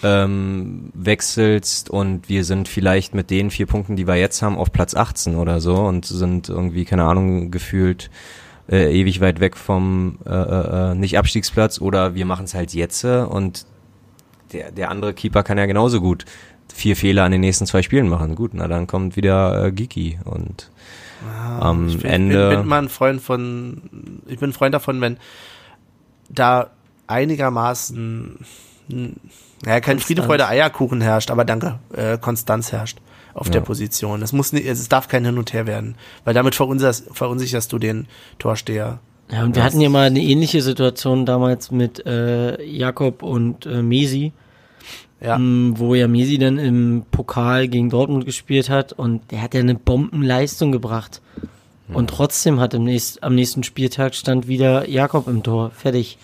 ähm, 0.04 0.92
wechselst 0.94 1.90
und 1.90 2.30
wir 2.30 2.44
sind 2.44 2.68
vielleicht 2.68 3.16
mit 3.16 3.30
den 3.30 3.50
vier 3.50 3.66
Punkten, 3.66 3.96
die 3.96 4.08
wir 4.08 4.16
jetzt 4.16 4.42
haben, 4.42 4.58
auf 4.58 4.72
Platz 4.72 4.96
18 4.96 5.36
oder 5.36 5.60
so 5.60 5.76
und 5.76 6.06
sind 6.06 6.50
irgendwie, 6.50 6.86
keine 6.86 7.06
Ahnung, 7.06 7.52
gefühlt 7.52 8.10
äh, 8.70 8.92
ewig 9.00 9.22
weit 9.22 9.40
weg 9.40 9.58
vom 9.58 10.20
äh, 10.26 10.30
äh, 10.30 10.92
äh, 10.92 10.96
nicht 10.96 11.18
Abstiegsplatz 11.18 11.80
oder 11.80 12.16
wir 12.16 12.26
machen 12.26 12.46
es 12.46 12.54
halt 12.54 12.74
jetzt 12.74 13.04
äh, 13.04 13.22
und 13.22 13.66
der, 14.54 14.72
der 14.72 14.92
andere 14.92 15.14
Keeper 15.14 15.44
kann 15.44 15.58
ja 15.58 15.66
genauso 15.66 16.00
gut 16.00 16.26
vier 16.74 16.96
Fehler 16.96 17.24
an 17.24 17.32
den 17.32 17.42
nächsten 17.42 17.66
zwei 17.66 17.82
Spielen 17.82 18.10
machen. 18.10 18.36
Gut, 18.36 18.52
na 18.54 18.68
dann 18.68 18.88
kommt 18.88 19.16
wieder 19.16 19.66
äh, 19.66 19.72
Giki 19.72 20.20
und 20.26 20.70
am 21.60 21.88
ich 21.88 21.98
bin, 22.00 22.12
Ende. 22.12 22.50
bin, 22.50 22.60
bin 22.60 22.68
mal 22.68 22.84
ein 22.84 22.90
Freund 22.90 23.22
von, 23.22 23.82
ich 24.28 24.40
bin 24.40 24.52
ein 24.52 24.54
Freund 24.54 24.74
davon, 24.74 25.02
wenn 25.02 25.18
da 26.30 26.70
einigermaßen, 27.08 28.40
hm, 28.90 29.16
naja, 29.66 29.80
kein 29.80 30.00
Friede, 30.00 30.24
Freude, 30.24 30.48
Eierkuchen 30.48 31.02
herrscht, 31.02 31.32
aber 31.32 31.46
danke, 31.46 31.80
äh, 31.94 32.18
Konstanz 32.18 32.72
herrscht 32.72 33.00
auf 33.34 33.50
der 33.52 33.62
Position. 33.62 34.24
Es 34.24 34.34
muss 34.34 34.52
nicht, 34.52 34.66
es 34.66 34.90
darf 34.90 35.08
kein 35.08 35.24
Hin 35.24 35.38
und 35.38 35.54
Her 35.54 35.68
werden, 35.68 35.96
weil 36.26 36.34
damit 36.34 36.56
verunsicherst, 36.56 37.06
verunsicherst 37.12 37.72
du 37.72 37.78
den 37.78 38.08
Torsteher. 38.40 39.00
Ja, 39.30 39.44
und 39.44 39.56
wir 39.56 39.64
hatten 39.64 39.82
ja 39.82 39.90
mal 39.90 40.08
eine 40.08 40.22
ähnliche 40.22 40.62
Situation 40.62 41.26
damals 41.26 41.70
mit 41.70 42.06
äh, 42.06 42.64
Jakob 42.64 43.24
und 43.24 43.66
äh, 43.66 43.82
Mesi, 43.82 44.32
Ja. 45.20 45.36
ähm, 45.36 45.74
wo 45.78 45.96
ja 45.96 46.08
Mesi 46.08 46.38
dann 46.38 46.60
im 46.60 47.04
Pokal 47.10 47.68
gegen 47.68 47.90
Dortmund 47.90 48.26
gespielt 48.26 48.70
hat 48.70 48.94
und 48.94 49.32
der 49.32 49.42
hat 49.42 49.54
ja 49.54 49.62
eine 49.62 49.76
Bombenleistung 49.76 50.72
gebracht. 50.72 51.22
Und 51.94 52.10
trotzdem 52.10 52.60
hat 52.60 52.74
im 52.74 52.84
nächst, 52.84 53.24
am 53.24 53.36
nächsten 53.36 53.64
Spieltag 53.64 54.14
stand 54.14 54.48
wieder 54.48 54.90
Jakob 54.90 55.28
im 55.28 55.44
Tor. 55.44 55.72
Fertig. 55.72 56.18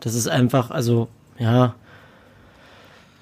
Das 0.00 0.14
ist 0.14 0.28
einfach, 0.28 0.70
also, 0.70 1.08
ja. 1.38 1.74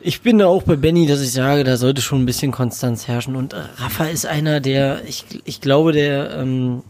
Ich 0.01 0.21
bin 0.21 0.39
da 0.39 0.47
auch 0.47 0.65
bei 0.65 0.77
Benny, 0.77 1.07
dass 1.07 1.23
ich 1.23 1.33
sage, 1.33 1.65
da 1.65 1.77
sollte 1.77 2.03
schon 2.03 2.23
ein 2.23 2.27
bisschen 2.27 2.53
Konstanz 2.53 3.07
herrschen. 3.07 3.37
Und 3.37 3.53
äh, 3.53 3.63
Rafa 3.77 4.07
ist 4.07 4.27
einer, 4.27 4.61
der, 4.61 5.05
ich, 5.07 5.25
ich 5.45 5.61
glaube, 5.61 5.93
der, 5.93 6.37
ähm, 6.37 6.83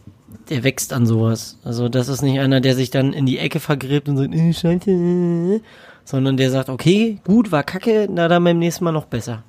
der 0.48 0.64
wächst 0.64 0.92
an 0.92 1.06
sowas. 1.06 1.58
Also 1.64 1.88
das 1.88 2.08
ist 2.08 2.22
nicht 2.22 2.40
einer, 2.40 2.60
der 2.60 2.74
sich 2.74 2.90
dann 2.90 3.12
in 3.12 3.26
die 3.26 3.38
Ecke 3.38 3.60
vergräbt 3.60 4.08
und 4.08 4.16
sagt, 4.16 4.34
äh, 4.34 4.52
Scheiße, 4.52 4.90
äh, 4.90 5.60
sondern 6.04 6.36
der 6.36 6.50
sagt, 6.50 6.68
okay, 6.68 7.18
gut, 7.24 7.52
war 7.52 7.62
kacke, 7.62 8.08
na 8.10 8.28
dann 8.28 8.44
beim 8.44 8.58
nächsten 8.58 8.84
Mal 8.84 8.92
noch 8.92 9.06
besser. 9.06 9.42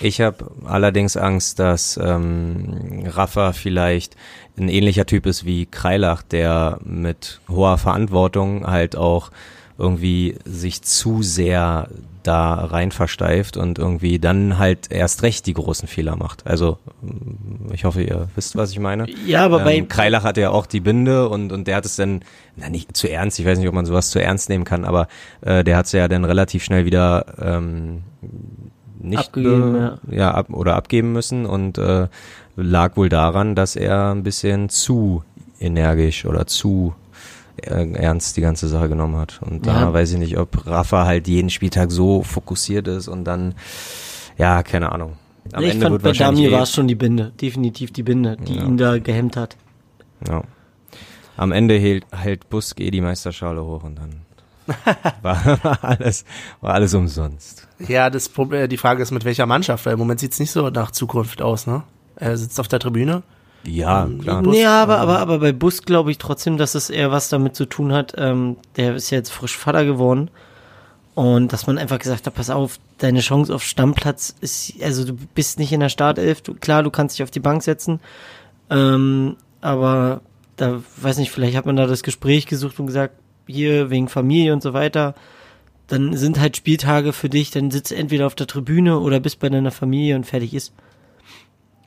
Ich 0.00 0.20
habe 0.20 0.50
allerdings 0.64 1.16
Angst, 1.16 1.58
dass 1.58 1.98
ähm, 2.00 3.04
Rafa 3.06 3.52
vielleicht 3.52 4.16
ein 4.56 4.68
ähnlicher 4.68 5.06
Typ 5.06 5.26
ist 5.26 5.44
wie 5.44 5.66
Kreilach, 5.66 6.22
der 6.22 6.78
mit 6.84 7.40
hoher 7.48 7.78
Verantwortung 7.78 8.66
halt 8.66 8.96
auch 8.96 9.30
irgendwie 9.76 10.36
sich 10.44 10.82
zu 10.82 11.22
sehr 11.22 11.88
da 12.22 12.54
rein 12.54 12.90
versteift 12.90 13.56
und 13.56 13.78
irgendwie 13.78 14.18
dann 14.18 14.58
halt 14.58 14.90
erst 14.90 15.22
recht 15.22 15.46
die 15.46 15.54
großen 15.54 15.88
Fehler 15.88 16.16
macht. 16.16 16.46
Also 16.46 16.78
mm, 17.02 17.72
ich 17.72 17.84
hoffe, 17.84 18.02
ihr 18.02 18.28
wisst, 18.34 18.56
was 18.56 18.70
ich 18.72 18.78
meine. 18.78 19.06
Ja, 19.26 19.44
aber 19.44 19.60
bei, 19.60 19.76
Ähm, 19.76 19.88
Kreilach 19.88 20.24
hatte 20.24 20.40
ja 20.40 20.50
auch 20.50 20.66
die 20.66 20.80
Binde 20.80 21.28
und, 21.28 21.52
und 21.52 21.66
der 21.66 21.76
hat 21.76 21.84
es 21.86 21.96
dann, 21.96 22.22
na 22.56 22.68
nicht 22.68 22.96
zu 22.96 23.08
ernst, 23.10 23.38
ich 23.38 23.46
weiß 23.46 23.58
nicht, 23.58 23.68
ob 23.68 23.74
man 23.74 23.86
sowas 23.86 24.10
zu 24.10 24.20
ernst 24.20 24.48
nehmen 24.48 24.64
kann, 24.64 24.84
aber 24.84 25.08
äh, 25.40 25.62
der 25.64 25.76
hat 25.76 25.86
es 25.86 25.92
ja 25.92 26.08
dann 26.08 26.24
relativ 26.24 26.64
schnell 26.64 26.84
wieder 26.84 27.26
ähm, 27.40 28.02
nicht 29.00 29.18
Abgegeben, 29.28 29.72
be- 29.72 29.98
ja. 30.16 30.32
ab, 30.32 30.50
oder 30.50 30.74
abgeben 30.76 31.12
müssen 31.12 31.46
und 31.46 31.78
äh, 31.78 32.08
lag 32.56 32.96
wohl 32.96 33.08
daran, 33.08 33.54
dass 33.54 33.76
er 33.76 34.10
ein 34.12 34.24
bisschen 34.24 34.68
zu 34.70 35.22
energisch 35.60 36.24
oder 36.24 36.46
zu 36.46 36.94
ernst 37.62 38.36
die 38.36 38.40
ganze 38.40 38.68
Sache 38.68 38.88
genommen 38.88 39.16
hat. 39.16 39.40
Und 39.42 39.66
da 39.66 39.80
Ja. 39.82 39.92
weiß 39.92 40.12
ich 40.12 40.18
nicht, 40.18 40.38
ob 40.38 40.66
Rafa 40.66 41.04
halt 41.06 41.28
jeden 41.28 41.50
Spieltag 41.50 41.90
so 41.92 42.22
fokussiert 42.22 42.88
ist 42.88 43.08
und 43.08 43.24
dann, 43.24 43.54
ja, 44.36 44.62
keine 44.62 44.92
Ahnung. 44.92 45.14
Am 45.52 45.62
ich 45.64 45.70
Ende 45.72 45.82
fand, 45.84 45.92
wird 45.94 46.02
bei 46.02 46.08
wahrscheinlich 46.10 46.44
Dami 46.44 46.54
eh- 46.54 46.56
war 46.56 46.62
es 46.64 46.72
schon 46.72 46.88
die 46.88 46.94
Binde, 46.94 47.32
definitiv 47.40 47.92
die 47.92 48.02
Binde, 48.02 48.36
die 48.36 48.56
Ja. 48.56 48.64
ihn 48.64 48.76
da 48.76 48.98
gehemmt 48.98 49.36
hat. 49.36 49.56
Ja. 50.28 50.42
Am 51.36 51.52
Ende 51.52 51.78
hält, 51.78 52.04
hält 52.10 52.48
Busk 52.50 52.80
eh 52.80 52.90
die 52.90 53.00
Meisterschale 53.00 53.64
hoch 53.64 53.84
und 53.84 53.96
dann 53.98 54.22
war, 55.22 55.44
war 55.62 55.78
alles, 55.84 56.24
war 56.60 56.74
alles 56.74 56.92
umsonst. 56.92 57.66
Ja, 57.78 58.10
das 58.10 58.28
Problem, 58.28 58.68
die 58.68 58.76
Frage 58.76 59.02
ist, 59.02 59.10
mit 59.12 59.24
welcher 59.24 59.46
Mannschaft, 59.46 59.86
weil 59.86 59.94
im 59.94 59.98
Moment 59.98 60.20
sieht's 60.20 60.38
nicht 60.40 60.50
so 60.50 60.68
nach 60.68 60.90
Zukunft 60.90 61.40
aus, 61.40 61.66
ne? 61.66 61.84
Er 62.16 62.36
sitzt 62.36 62.58
auf 62.60 62.68
der 62.68 62.80
Tribüne. 62.80 63.22
Ja, 63.64 64.08
klar. 64.20 64.42
Nee, 64.42 64.64
aber, 64.64 64.98
aber, 64.98 65.18
aber 65.18 65.38
bei 65.40 65.52
Bus 65.52 65.82
glaube 65.82 66.10
ich 66.10 66.18
trotzdem, 66.18 66.56
dass 66.56 66.74
es 66.74 66.90
eher 66.90 67.10
was 67.10 67.28
damit 67.28 67.54
zu 67.54 67.66
tun 67.66 67.92
hat. 67.92 68.14
Ähm, 68.16 68.56
der 68.76 68.94
ist 68.94 69.10
ja 69.10 69.18
jetzt 69.18 69.30
frisch 69.30 69.56
Vater 69.56 69.84
geworden. 69.84 70.30
Und 71.14 71.52
dass 71.52 71.66
man 71.66 71.78
einfach 71.78 71.98
gesagt 71.98 72.26
hat, 72.26 72.34
pass 72.34 72.48
auf, 72.48 72.78
deine 72.98 73.20
Chance 73.20 73.52
auf 73.52 73.64
Stammplatz 73.64 74.36
ist, 74.40 74.74
also 74.80 75.04
du 75.04 75.14
bist 75.34 75.58
nicht 75.58 75.72
in 75.72 75.80
der 75.80 75.88
Startelf. 75.88 76.42
Du, 76.42 76.54
klar, 76.54 76.84
du 76.84 76.90
kannst 76.90 77.18
dich 77.18 77.24
auf 77.24 77.30
die 77.32 77.40
Bank 77.40 77.64
setzen. 77.64 77.98
Ähm, 78.70 79.36
aber 79.60 80.20
da, 80.56 80.80
weiß 80.96 81.18
nicht, 81.18 81.32
vielleicht 81.32 81.56
hat 81.56 81.66
man 81.66 81.74
da 81.76 81.86
das 81.86 82.04
Gespräch 82.04 82.46
gesucht 82.46 82.78
und 82.78 82.86
gesagt, 82.86 83.14
hier 83.48 83.90
wegen 83.90 84.08
Familie 84.08 84.52
und 84.52 84.62
so 84.62 84.74
weiter. 84.74 85.14
Dann 85.88 86.16
sind 86.16 86.38
halt 86.38 86.56
Spieltage 86.56 87.12
für 87.12 87.28
dich, 87.28 87.50
dann 87.50 87.70
sitzt 87.70 87.90
du 87.90 87.96
entweder 87.96 88.26
auf 88.26 88.34
der 88.34 88.46
Tribüne 88.46 89.00
oder 89.00 89.20
bist 89.20 89.40
bei 89.40 89.48
deiner 89.48 89.70
Familie 89.70 90.14
und 90.14 90.24
fertig 90.24 90.54
ist. 90.54 90.72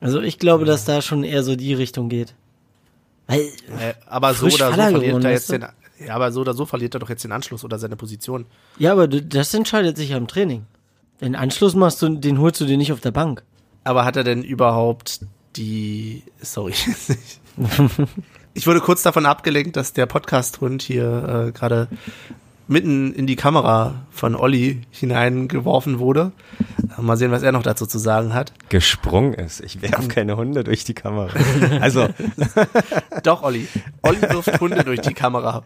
Also 0.02 0.20
ich 0.20 0.40
glaube, 0.40 0.66
dass 0.66 0.84
da 0.84 1.02
schon 1.02 1.24
eher 1.24 1.44
so 1.44 1.56
die 1.56 1.74
Richtung 1.74 2.10
geht. 2.10 2.34
Weil, 3.28 3.40
Äh, 3.40 3.94
aber 4.08 4.34
so 4.34 4.48
oder 4.48 4.72
so 4.72 4.82
verliert 4.82 5.24
er 5.24 5.32
jetzt 5.32 5.52
den, 5.52 5.66
ja, 6.06 6.16
aber 6.16 6.32
so 6.32 6.42
oder 6.42 6.54
so 6.54 6.66
verliert 6.66 6.96
er 6.96 7.00
doch 7.00 7.10
jetzt 7.10 7.24
den 7.24 7.32
Anschluss 7.32 7.64
oder 7.64 7.80
seine 7.80 7.96
Position. 7.96 8.46
ja, 8.78 8.92
aber 8.92 9.08
das 9.08 9.54
entscheidet 9.54 9.96
sich 9.96 10.10
ja 10.10 10.18
im 10.18 10.28
Training. 10.28 10.66
Den 11.22 11.36
Anschluss 11.36 11.76
machst 11.76 12.02
du, 12.02 12.10
den 12.10 12.40
holst 12.40 12.60
du 12.60 12.66
dir 12.66 12.78
nicht 12.78 12.92
auf 12.92 13.00
der 13.00 13.12
Bank. 13.12 13.44
Aber 13.84 14.04
hat 14.04 14.16
er 14.18 14.24
denn 14.24 14.44
überhaupt 14.44 15.22
die, 15.56 16.24
sorry, 16.42 16.74
ich 18.54 18.66
wurde 18.68 18.80
kurz 18.80 19.04
davon 19.04 19.26
abgelenkt, 19.26 19.76
dass 19.76 19.94
der 19.94 20.08
Podcast-Hund 20.08 20.82
hier 20.82 21.48
äh, 21.48 21.52
gerade 21.52 21.88
mitten 22.72 23.14
in 23.14 23.28
die 23.28 23.36
Kamera 23.36 24.06
von 24.10 24.36
Olli 24.36 24.82
hineingeworfen 24.90 26.00
wurde. 26.00 26.32
Äh, 26.98 27.02
Mal 27.02 27.18
sehen, 27.18 27.32
was 27.32 27.44
er 27.44 27.52
noch 27.52 27.64
dazu 27.64 27.86
zu 27.86 28.00
sagen 28.00 28.34
hat. 28.34 28.54
Gesprungen 28.70 29.34
ist. 29.34 29.60
Ich 29.62 29.82
werfe 29.82 30.08
keine 30.08 30.38
Hunde 30.38 30.64
durch 30.64 30.84
die 30.84 30.94
Kamera. 30.94 31.30
Also, 31.82 32.08
Doch, 33.24 33.44
Olli. 33.44 33.68
Olli 34.02 34.22
wirft 34.22 34.60
Hunde 34.60 34.84
durch 34.84 35.02
die 35.02 35.14
Kamera. 35.14 35.64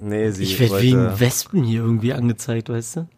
nee, 0.00 0.30
sie 0.30 0.42
Ich 0.42 0.60
werde 0.60 0.82
wegen 0.82 1.20
Wespen 1.20 1.64
hier 1.64 1.80
irgendwie 1.82 2.12
angezeigt, 2.12 2.68
weißt 2.68 2.96
du? 2.96 3.08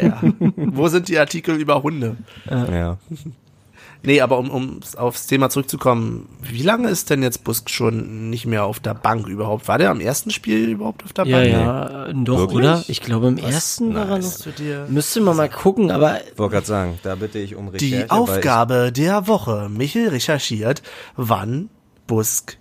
Ja. 0.00 0.20
Wo 0.56 0.88
sind 0.88 1.08
die 1.08 1.18
Artikel 1.18 1.56
über 1.56 1.82
Hunde? 1.82 2.16
ja. 2.48 2.98
Nee, 4.04 4.20
aber 4.20 4.38
um, 4.38 4.50
um 4.50 4.80
aufs 4.96 5.26
Thema 5.26 5.48
zurückzukommen, 5.50 6.28
wie 6.42 6.62
lange 6.62 6.88
ist 6.90 7.10
denn 7.10 7.22
jetzt 7.22 7.42
Busk 7.44 7.70
schon 7.70 8.28
nicht 8.30 8.44
mehr 8.46 8.64
auf 8.64 8.78
der 8.80 8.94
Bank 8.94 9.26
überhaupt? 9.26 9.66
War 9.66 9.78
der 9.78 9.90
am 9.90 10.00
ersten 10.00 10.30
Spiel 10.30 10.68
überhaupt 10.68 11.04
auf 11.04 11.12
der 11.12 11.26
Ja, 11.26 11.36
Bank? 11.38 11.48
ja, 11.50 12.06
äh, 12.08 12.12
doch, 12.14 12.38
Wirklich? 12.38 12.56
oder? 12.58 12.84
Ich 12.88 13.00
glaube, 13.00 13.28
im 13.28 13.38
ersten 13.38 13.94
war 13.94 14.08
er 14.08 14.18
noch. 14.18 14.36
Dir 14.58 14.86
Müsste 14.88 15.20
man 15.20 15.36
mal 15.36 15.48
gucken, 15.48 15.90
aber 15.90 16.20
Ich 16.30 16.38
wollte 16.38 16.52
gerade 16.54 16.66
sagen, 16.66 16.98
da 17.02 17.14
bitte 17.14 17.38
ich 17.38 17.54
um 17.56 17.68
Recherche. 17.68 18.04
die 18.04 18.10
Aufgabe 18.10 18.92
der 18.92 19.26
Woche. 19.26 19.68
Michel 19.70 20.08
recherchiert, 20.10 20.82
wann 21.16 21.70
Busk 22.06 22.58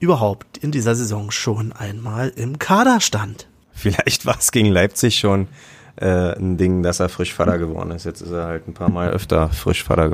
überhaupt 0.00 0.58
in 0.58 0.70
dieser 0.70 0.94
Saison 0.94 1.30
schon 1.30 1.72
einmal 1.72 2.28
im 2.36 2.58
Kader 2.58 3.00
stand. 3.00 3.46
Ich, 3.74 3.80
vielleicht 3.80 4.26
war 4.26 4.36
es 4.38 4.52
gegen 4.52 4.68
Leipzig 4.68 5.18
schon 5.18 5.48
äh, 5.96 6.36
ein 6.36 6.56
Ding, 6.58 6.82
dass 6.82 7.00
er 7.00 7.08
frisch 7.08 7.32
Vater 7.32 7.56
geworden 7.58 7.90
ist. 7.92 8.04
Jetzt 8.04 8.20
ist 8.20 8.30
er 8.32 8.44
halt 8.44 8.68
ein 8.68 8.74
paar 8.74 8.90
Mal 8.90 9.10
öfter 9.10 9.48
frisch 9.48 9.82
Vater 9.84 10.08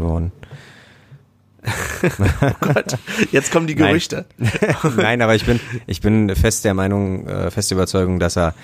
geworden. 1.62 2.56
Gott, 2.60 2.98
jetzt 3.32 3.52
kommen 3.52 3.66
die 3.66 3.74
Nein. 3.74 3.88
Gerüchte. 3.88 4.26
Nein, 4.96 5.22
aber 5.22 5.34
ich 5.34 5.44
bin, 5.44 5.60
ich 5.86 6.00
bin 6.00 6.34
fest 6.34 6.64
der 6.64 6.74
Meinung, 6.74 7.26
äh, 7.26 7.50
fest 7.50 7.70
der 7.70 7.76
Überzeugung, 7.76 8.18
dass 8.18 8.36
er 8.36 8.54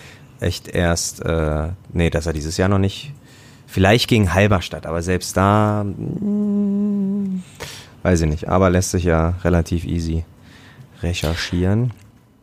echt 0.41 0.69
erst, 0.69 1.25
äh, 1.25 1.69
nee, 1.93 2.11
dass 2.11 2.27
er 2.27 2.33
dieses 2.33 2.57
Jahr 2.57 2.69
noch 2.69 2.79
nicht, 2.79 3.13
vielleicht 3.67 4.09
gegen 4.09 4.33
Halberstadt, 4.33 4.87
aber 4.87 5.03
selbst 5.03 5.37
da, 5.37 5.85
mm, 5.85 7.43
Weiß 8.07 8.21
ich 8.21 8.29
nicht, 8.29 8.49
aber 8.49 8.71
lässt 8.71 8.93
sich 8.93 9.03
ja 9.03 9.31
relativ 9.43 9.85
easy 9.85 10.25
recherchieren. 11.03 11.93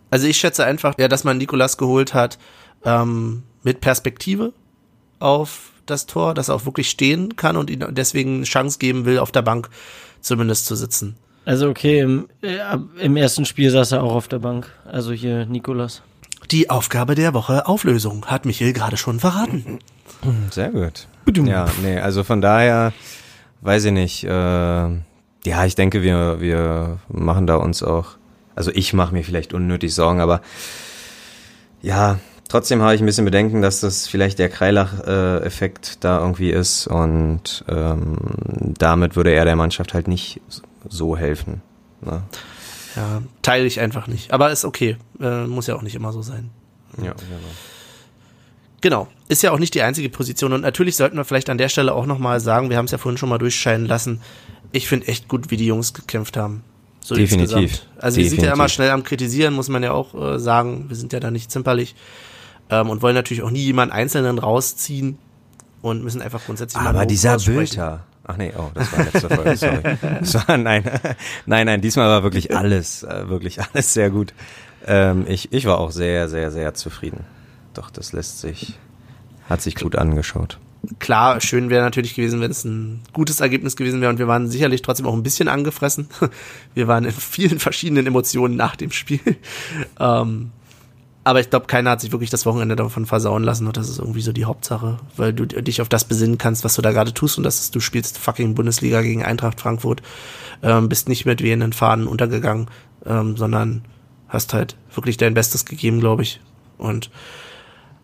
Also 0.09 0.27
ich 0.27 0.35
schätze 0.35 0.65
einfach, 0.65 0.95
ja, 0.97 1.07
dass 1.07 1.23
man 1.23 1.37
Nikolas 1.37 1.77
geholt 1.77 2.13
hat 2.13 2.37
ähm, 2.83 3.43
mit 3.63 3.79
Perspektive 3.79 4.51
auf 5.19 5.71
das 5.85 6.05
Tor, 6.05 6.33
dass 6.33 6.49
er 6.49 6.55
auch 6.55 6.65
wirklich 6.65 6.89
stehen 6.89 7.37
kann 7.37 7.55
und 7.55 7.69
ihn 7.69 7.85
deswegen 7.91 8.35
eine 8.35 8.43
Chance 8.43 8.77
geben 8.77 9.05
will, 9.05 9.19
auf 9.19 9.31
der 9.31 9.41
Bank 9.41 9.69
zumindest 10.23 10.65
zu 10.65 10.75
sitzen. 10.75 11.15
Also 11.45 11.69
okay, 11.69 11.99
im, 11.99 12.27
äh, 12.41 12.57
im 12.99 13.17
ersten 13.17 13.45
Spiel 13.45 13.69
saß 13.69 13.91
er 13.91 14.03
auch 14.03 14.15
auf 14.15 14.27
der 14.27 14.39
Bank. 14.39 14.71
Also 14.86 15.12
hier 15.12 15.45
Nikolas. 15.45 16.01
Die 16.51 16.69
Aufgabe 16.69 17.15
der 17.15 17.33
Woche 17.33 17.67
Auflösung 17.67 18.25
hat 18.25 18.45
Michael 18.45 18.73
gerade 18.73 18.97
schon 18.97 19.19
verraten. 19.19 19.79
Sehr 20.51 20.71
gut. 20.71 21.07
Ja, 21.45 21.67
nee, 21.81 21.99
also 21.99 22.23
von 22.23 22.41
daher 22.41 22.93
weiß 23.62 23.86
ich 23.86 23.91
nicht. 23.91 24.23
Äh, 24.23 24.29
ja, 24.29 25.65
ich 25.65 25.75
denke, 25.75 26.01
wir 26.01 26.39
wir 26.39 26.99
machen 27.09 27.47
da 27.47 27.55
uns 27.55 27.83
auch. 27.83 28.17
Also 28.55 28.71
ich 28.71 28.93
mache 28.93 29.13
mir 29.13 29.23
vielleicht 29.23 29.53
unnötig 29.53 29.93
Sorgen, 29.93 30.21
aber 30.21 30.41
ja, 31.81 32.19
trotzdem 32.53 32.83
habe 32.83 32.93
ich 32.93 33.01
ein 33.01 33.07
bisschen 33.07 33.25
Bedenken, 33.25 33.63
dass 33.63 33.79
das 33.79 34.07
vielleicht 34.07 34.37
der 34.37 34.47
Kreilach-Effekt 34.47 36.03
da 36.03 36.19
irgendwie 36.19 36.51
ist 36.51 36.85
und 36.85 37.65
ähm, 37.67 38.15
damit 38.77 39.15
würde 39.15 39.31
er 39.31 39.43
der 39.43 39.55
Mannschaft 39.55 39.95
halt 39.95 40.07
nicht 40.07 40.39
so 40.87 41.17
helfen. 41.17 41.63
Ne? 42.01 42.21
Ja, 42.95 43.23
teile 43.41 43.65
ich 43.65 43.79
einfach 43.79 44.05
nicht. 44.05 44.31
Aber 44.31 44.51
ist 44.51 44.65
okay. 44.65 44.97
Äh, 45.19 45.47
muss 45.47 45.65
ja 45.65 45.75
auch 45.75 45.81
nicht 45.81 45.95
immer 45.95 46.13
so 46.13 46.21
sein. 46.21 46.51
Ja, 46.97 47.13
genau. 47.13 47.17
Genau. 48.81 49.07
Ist 49.29 49.41
ja 49.41 49.49
auch 49.49 49.57
nicht 49.57 49.73
die 49.73 49.81
einzige 49.81 50.09
Position. 50.09 50.53
Und 50.53 50.61
natürlich 50.61 50.95
sollten 50.95 51.17
wir 51.17 51.25
vielleicht 51.25 51.49
an 51.49 51.57
der 51.57 51.69
Stelle 51.69 51.95
auch 51.95 52.05
nochmal 52.05 52.39
sagen, 52.39 52.69
wir 52.69 52.77
haben 52.77 52.85
es 52.85 52.91
ja 52.91 52.99
vorhin 52.99 53.17
schon 53.17 53.29
mal 53.29 53.39
durchscheinen 53.39 53.87
lassen. 53.87 54.21
Ich 54.71 54.87
finde 54.87 55.07
echt 55.07 55.27
gut, 55.27 55.49
wie 55.49 55.57
die 55.57 55.65
Jungs 55.65 55.95
gekämpft 55.95 56.37
haben. 56.37 56.63
So 56.99 57.15
Definitiv. 57.15 57.55
Insgesamt. 57.55 57.87
Also 57.97 58.17
wir 58.17 58.29
sind 58.29 58.37
ja 58.37 58.41
Definitiv. 58.43 58.53
immer 58.53 58.69
schnell 58.69 58.91
am 58.91 59.03
Kritisieren, 59.03 59.55
muss 59.55 59.69
man 59.69 59.81
ja 59.81 59.91
auch 59.91 60.13
äh, 60.13 60.37
sagen. 60.37 60.85
Wir 60.89 60.95
sind 60.95 61.13
ja 61.13 61.19
da 61.19 61.31
nicht 61.31 61.49
zimperlich. 61.49 61.95
Ähm, 62.69 62.89
und 62.89 63.02
wollen 63.02 63.15
natürlich 63.15 63.43
auch 63.43 63.52
nie 63.52 63.63
jemanden 63.63 63.93
Einzelnen 63.93 64.39
rausziehen 64.39 65.17
und 65.82 66.04
müssen 66.04 66.21
einfach 66.21 66.43
grundsätzlich 66.45 66.82
mal 66.82 66.89
Aber 66.89 67.06
dieser. 67.06 67.38
Bülter. 67.38 68.06
Ach 68.26 68.38
nee, 68.38 68.54
oh, 68.58 68.71
das 68.73 68.91
war 68.93 69.04
letzte 69.04 69.30
Folge, 69.30 69.58
sorry. 69.58 69.97
Das 70.21 70.47
war, 70.47 70.58
nein, 70.58 70.84
nein, 71.45 71.65
nein, 71.65 71.82
diesmal 71.82 72.08
war 72.08 72.23
wirklich 72.23 72.56
alles, 72.56 73.04
äh, 73.04 73.28
wirklich 73.28 73.60
alles 73.62 73.93
sehr 73.93 74.10
gut. 74.10 74.34
Ähm, 74.88 75.26
ich, 75.28 75.52
ich 75.52 75.65
war 75.65 75.78
auch 75.80 75.91
sehr, 75.91 76.30
sehr, 76.30 76.49
sehr 76.52 76.73
zufrieden. 76.73 77.26
Doch, 77.73 77.89
das 77.89 78.13
lässt 78.13 78.39
sich, 78.39 78.80
hat 79.49 79.62
sich 79.62 79.76
gut 79.76 79.97
angeschaut. 79.97 80.58
Klar, 80.99 81.39
schön 81.41 81.69
wäre 81.69 81.84
natürlich 81.84 82.13
gewesen, 82.13 82.41
wenn 82.41 82.52
es 82.52 82.65
ein 82.65 83.02
gutes 83.13 83.39
Ergebnis 83.39 83.76
gewesen 83.76 84.02
wäre 84.02 84.12
und 84.12 84.19
wir 84.19 84.28
waren 84.28 84.49
sicherlich 84.49 84.82
trotzdem 84.82 85.06
auch 85.06 85.13
ein 85.13 85.23
bisschen 85.23 85.47
angefressen. 85.47 86.08
Wir 86.73 86.88
waren 86.88 87.06
in 87.06 87.12
vielen 87.12 87.60
verschiedenen 87.60 88.06
Emotionen 88.06 88.58
nach 88.58 88.76
dem 88.76 88.91
Spiel. 88.91 89.21
Ähm, 89.99 90.52
aber 91.23 91.39
ich 91.39 91.49
glaube, 91.49 91.67
keiner 91.67 91.91
hat 91.91 92.01
sich 92.01 92.12
wirklich 92.12 92.29
das 92.29 92.45
Wochenende 92.45 92.75
davon 92.75 93.05
versauen 93.05 93.43
lassen 93.43 93.67
und 93.67 93.77
das 93.77 93.89
ist 93.89 93.99
irgendwie 93.99 94.21
so 94.21 94.33
die 94.33 94.45
Hauptsache, 94.45 94.97
weil 95.15 95.33
du 95.33 95.45
dich 95.45 95.81
auf 95.81 95.89
das 95.89 96.05
besinnen 96.05 96.38
kannst, 96.38 96.63
was 96.63 96.75
du 96.75 96.81
da 96.81 96.91
gerade 96.91 97.13
tust 97.13 97.38
und 97.38 97.43
das 97.43 97.59
ist, 97.59 97.75
du 97.75 97.79
spielst 97.79 98.17
fucking 98.17 98.55
Bundesliga 98.55 99.01
gegen 99.01 99.23
Eintracht 99.23 99.62
Frankfurt, 99.62 100.01
ähm, 100.62 100.89
bist 100.89 101.07
nicht 101.07 101.25
mit 101.25 101.41
wehenden 101.41 101.71
Faden 101.73 102.07
untergegangen, 102.07 102.67
ähm, 103.05 103.38
sondern 103.38 103.86
hast 104.27 104.53
halt 104.53 104.75
wirklich 104.93 105.17
dein 105.17 105.33
Bestes 105.33 105.65
gegeben, 105.65 105.99
glaube 105.99 106.23
ich. 106.23 106.41
Und 106.77 107.09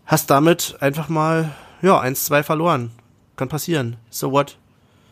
hast 0.06 0.30
damit 0.30 0.78
einfach 0.80 1.10
mal, 1.10 1.52
ja, 1.82 2.00
eins, 2.00 2.26
zwei 2.26 2.44
verloren. 2.44 2.92
Kann 3.36 3.50
passieren. 3.50 3.98
So 4.10 4.32
what? 4.32 4.58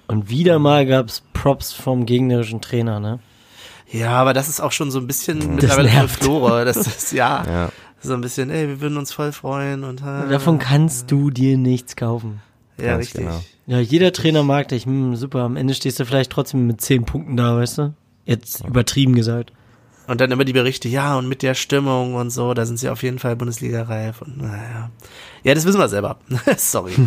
Und 0.07 0.29
wieder 0.29 0.59
mal 0.59 0.85
gab's 0.85 1.23
Props 1.33 1.73
vom 1.73 2.05
gegnerischen 2.05 2.61
Trainer, 2.61 2.99
ne? 2.99 3.19
Ja, 3.89 4.11
aber 4.11 4.33
das 4.33 4.49
ist 4.49 4.59
auch 4.59 4.73
schon 4.73 4.91
so 4.91 4.99
ein 4.99 5.07
bisschen 5.07 5.55
mittlerweile 5.55 5.89
nervt. 5.89 6.23
Flore. 6.23 6.65
Das 6.65 6.77
ist, 6.77 7.13
ja, 7.13 7.43
Ja. 7.47 7.69
So 8.01 8.13
ein 8.13 8.21
bisschen, 8.21 8.49
ey, 8.49 8.67
wir 8.67 8.81
würden 8.81 8.97
uns 8.97 9.11
voll 9.11 9.31
freuen 9.31 9.83
und 9.83 10.01
äh, 10.01 10.29
Davon 10.29 10.59
kannst 10.59 11.11
du 11.11 11.29
dir 11.29 11.57
nichts 11.57 11.95
kaufen. 11.95 12.41
ja, 12.77 12.91
Ganz 12.91 13.07
richtig. 13.07 13.21
genau. 13.21 13.43
Ja, 13.65 13.79
jeder 13.79 14.13
Trainer 14.13 14.43
mag 14.43 14.69
dich. 14.69 14.85
Hm, 14.85 15.15
super, 15.15 15.41
am 15.41 15.57
Ende 15.57 15.73
stehst 15.73 15.99
du 15.99 16.05
vielleicht 16.05 16.31
trotzdem 16.31 16.67
mit 16.67 16.79
zehn 16.81 17.05
Punkten 17.05 17.35
da, 17.35 17.57
weißt 17.57 17.79
du? 17.79 17.93
Jetzt 18.25 18.63
übertrieben 18.65 19.15
gesagt. 19.15 19.51
Und 20.07 20.21
dann 20.21 20.31
immer 20.31 20.45
die 20.45 20.53
Berichte, 20.53 20.87
ja, 20.87 21.17
und 21.17 21.27
mit 21.27 21.41
der 21.41 21.53
Stimmung 21.53 22.15
und 22.15 22.29
so, 22.29 22.53
da 22.53 22.65
sind 22.65 22.79
sie 22.79 22.87
auf 22.87 23.03
jeden 23.03 23.19
Fall 23.19 23.35
Bundesliga-reif 23.35 24.21
und 24.21 24.37
naja. 24.37 24.89
Ja, 25.43 25.53
das 25.53 25.65
wissen 25.65 25.79
wir 25.79 25.89
selber. 25.89 26.17
Sorry. 26.57 26.93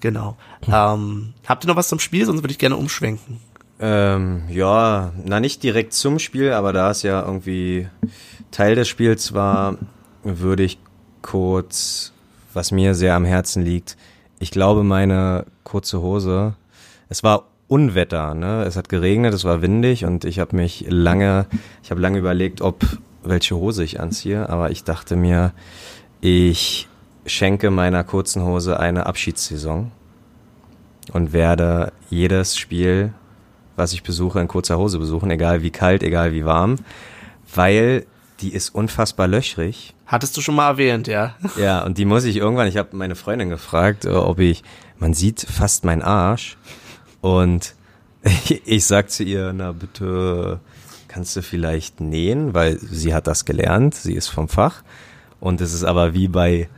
genau. 0.00 0.36
Ähm, 0.70 1.32
habt 1.46 1.64
ihr 1.64 1.68
noch 1.68 1.76
was 1.76 1.88
zum 1.88 2.00
Spiel? 2.00 2.26
Sonst 2.26 2.42
würde 2.42 2.52
ich 2.52 2.58
gerne 2.58 2.76
umschwenken. 2.76 3.38
Ähm, 3.80 4.42
ja, 4.48 5.12
na 5.24 5.40
nicht 5.40 5.62
direkt 5.62 5.92
zum 5.92 6.18
Spiel, 6.18 6.52
aber 6.52 6.72
da 6.72 6.90
es 6.90 7.02
ja 7.02 7.24
irgendwie 7.24 7.88
Teil 8.50 8.76
des 8.76 8.88
Spiels 8.88 9.34
war, 9.34 9.76
würde 10.22 10.62
ich 10.62 10.78
kurz, 11.22 12.12
was 12.52 12.70
mir 12.70 12.94
sehr 12.94 13.14
am 13.14 13.24
Herzen 13.24 13.62
liegt, 13.62 13.96
ich 14.38 14.50
glaube 14.50 14.84
meine 14.84 15.46
kurze 15.64 16.00
Hose, 16.02 16.54
es 17.08 17.22
war 17.22 17.46
Unwetter, 17.66 18.34
ne? 18.34 18.62
Es 18.64 18.76
hat 18.76 18.88
geregnet, 18.88 19.34
es 19.34 19.44
war 19.44 19.62
windig 19.62 20.04
und 20.04 20.24
ich 20.24 20.38
habe 20.38 20.54
mich 20.54 20.84
lange, 20.88 21.46
ich 21.82 21.90
habe 21.90 22.00
lange 22.00 22.18
überlegt, 22.18 22.60
ob 22.60 22.84
welche 23.24 23.56
Hose 23.56 23.82
ich 23.82 24.00
anziehe, 24.00 24.48
aber 24.48 24.70
ich 24.70 24.84
dachte 24.84 25.16
mir, 25.16 25.52
ich 26.20 26.88
schenke 27.26 27.70
meiner 27.70 28.04
kurzen 28.04 28.42
Hose 28.42 28.78
eine 28.78 29.06
Abschiedssaison 29.06 29.90
und 31.12 31.32
werde 31.32 31.92
jedes 32.10 32.56
Spiel 32.56 33.12
was 33.76 33.92
ich 33.92 34.02
besuche, 34.02 34.40
in 34.40 34.48
kurzer 34.48 34.78
Hose 34.78 34.98
besuchen, 34.98 35.30
egal 35.30 35.62
wie 35.62 35.70
kalt, 35.70 36.02
egal 36.02 36.32
wie 36.32 36.44
warm, 36.44 36.76
weil 37.54 38.06
die 38.40 38.52
ist 38.52 38.74
unfassbar 38.74 39.28
löchrig. 39.28 39.94
Hattest 40.06 40.36
du 40.36 40.40
schon 40.40 40.54
mal 40.54 40.68
erwähnt, 40.68 41.06
ja? 41.06 41.34
Ja, 41.56 41.84
und 41.84 41.98
die 41.98 42.04
muss 42.04 42.24
ich 42.24 42.36
irgendwann, 42.36 42.68
ich 42.68 42.76
habe 42.76 42.96
meine 42.96 43.14
Freundin 43.14 43.48
gefragt, 43.48 44.04
äh, 44.04 44.10
ob 44.10 44.38
ich, 44.38 44.62
man 44.98 45.14
sieht 45.14 45.40
fast 45.40 45.84
meinen 45.84 46.02
Arsch 46.02 46.56
und 47.20 47.74
ich, 48.22 48.62
ich 48.66 48.86
sag 48.86 49.10
zu 49.10 49.24
ihr, 49.24 49.52
na 49.52 49.72
bitte, 49.72 50.60
kannst 51.08 51.36
du 51.36 51.42
vielleicht 51.42 52.00
nähen, 52.00 52.54
weil 52.54 52.78
sie 52.78 53.14
hat 53.14 53.26
das 53.26 53.44
gelernt, 53.44 53.94
sie 53.94 54.14
ist 54.14 54.28
vom 54.28 54.48
Fach 54.48 54.82
und 55.40 55.60
es 55.60 55.72
ist 55.72 55.84
aber 55.84 56.12
wie 56.14 56.28
bei 56.28 56.68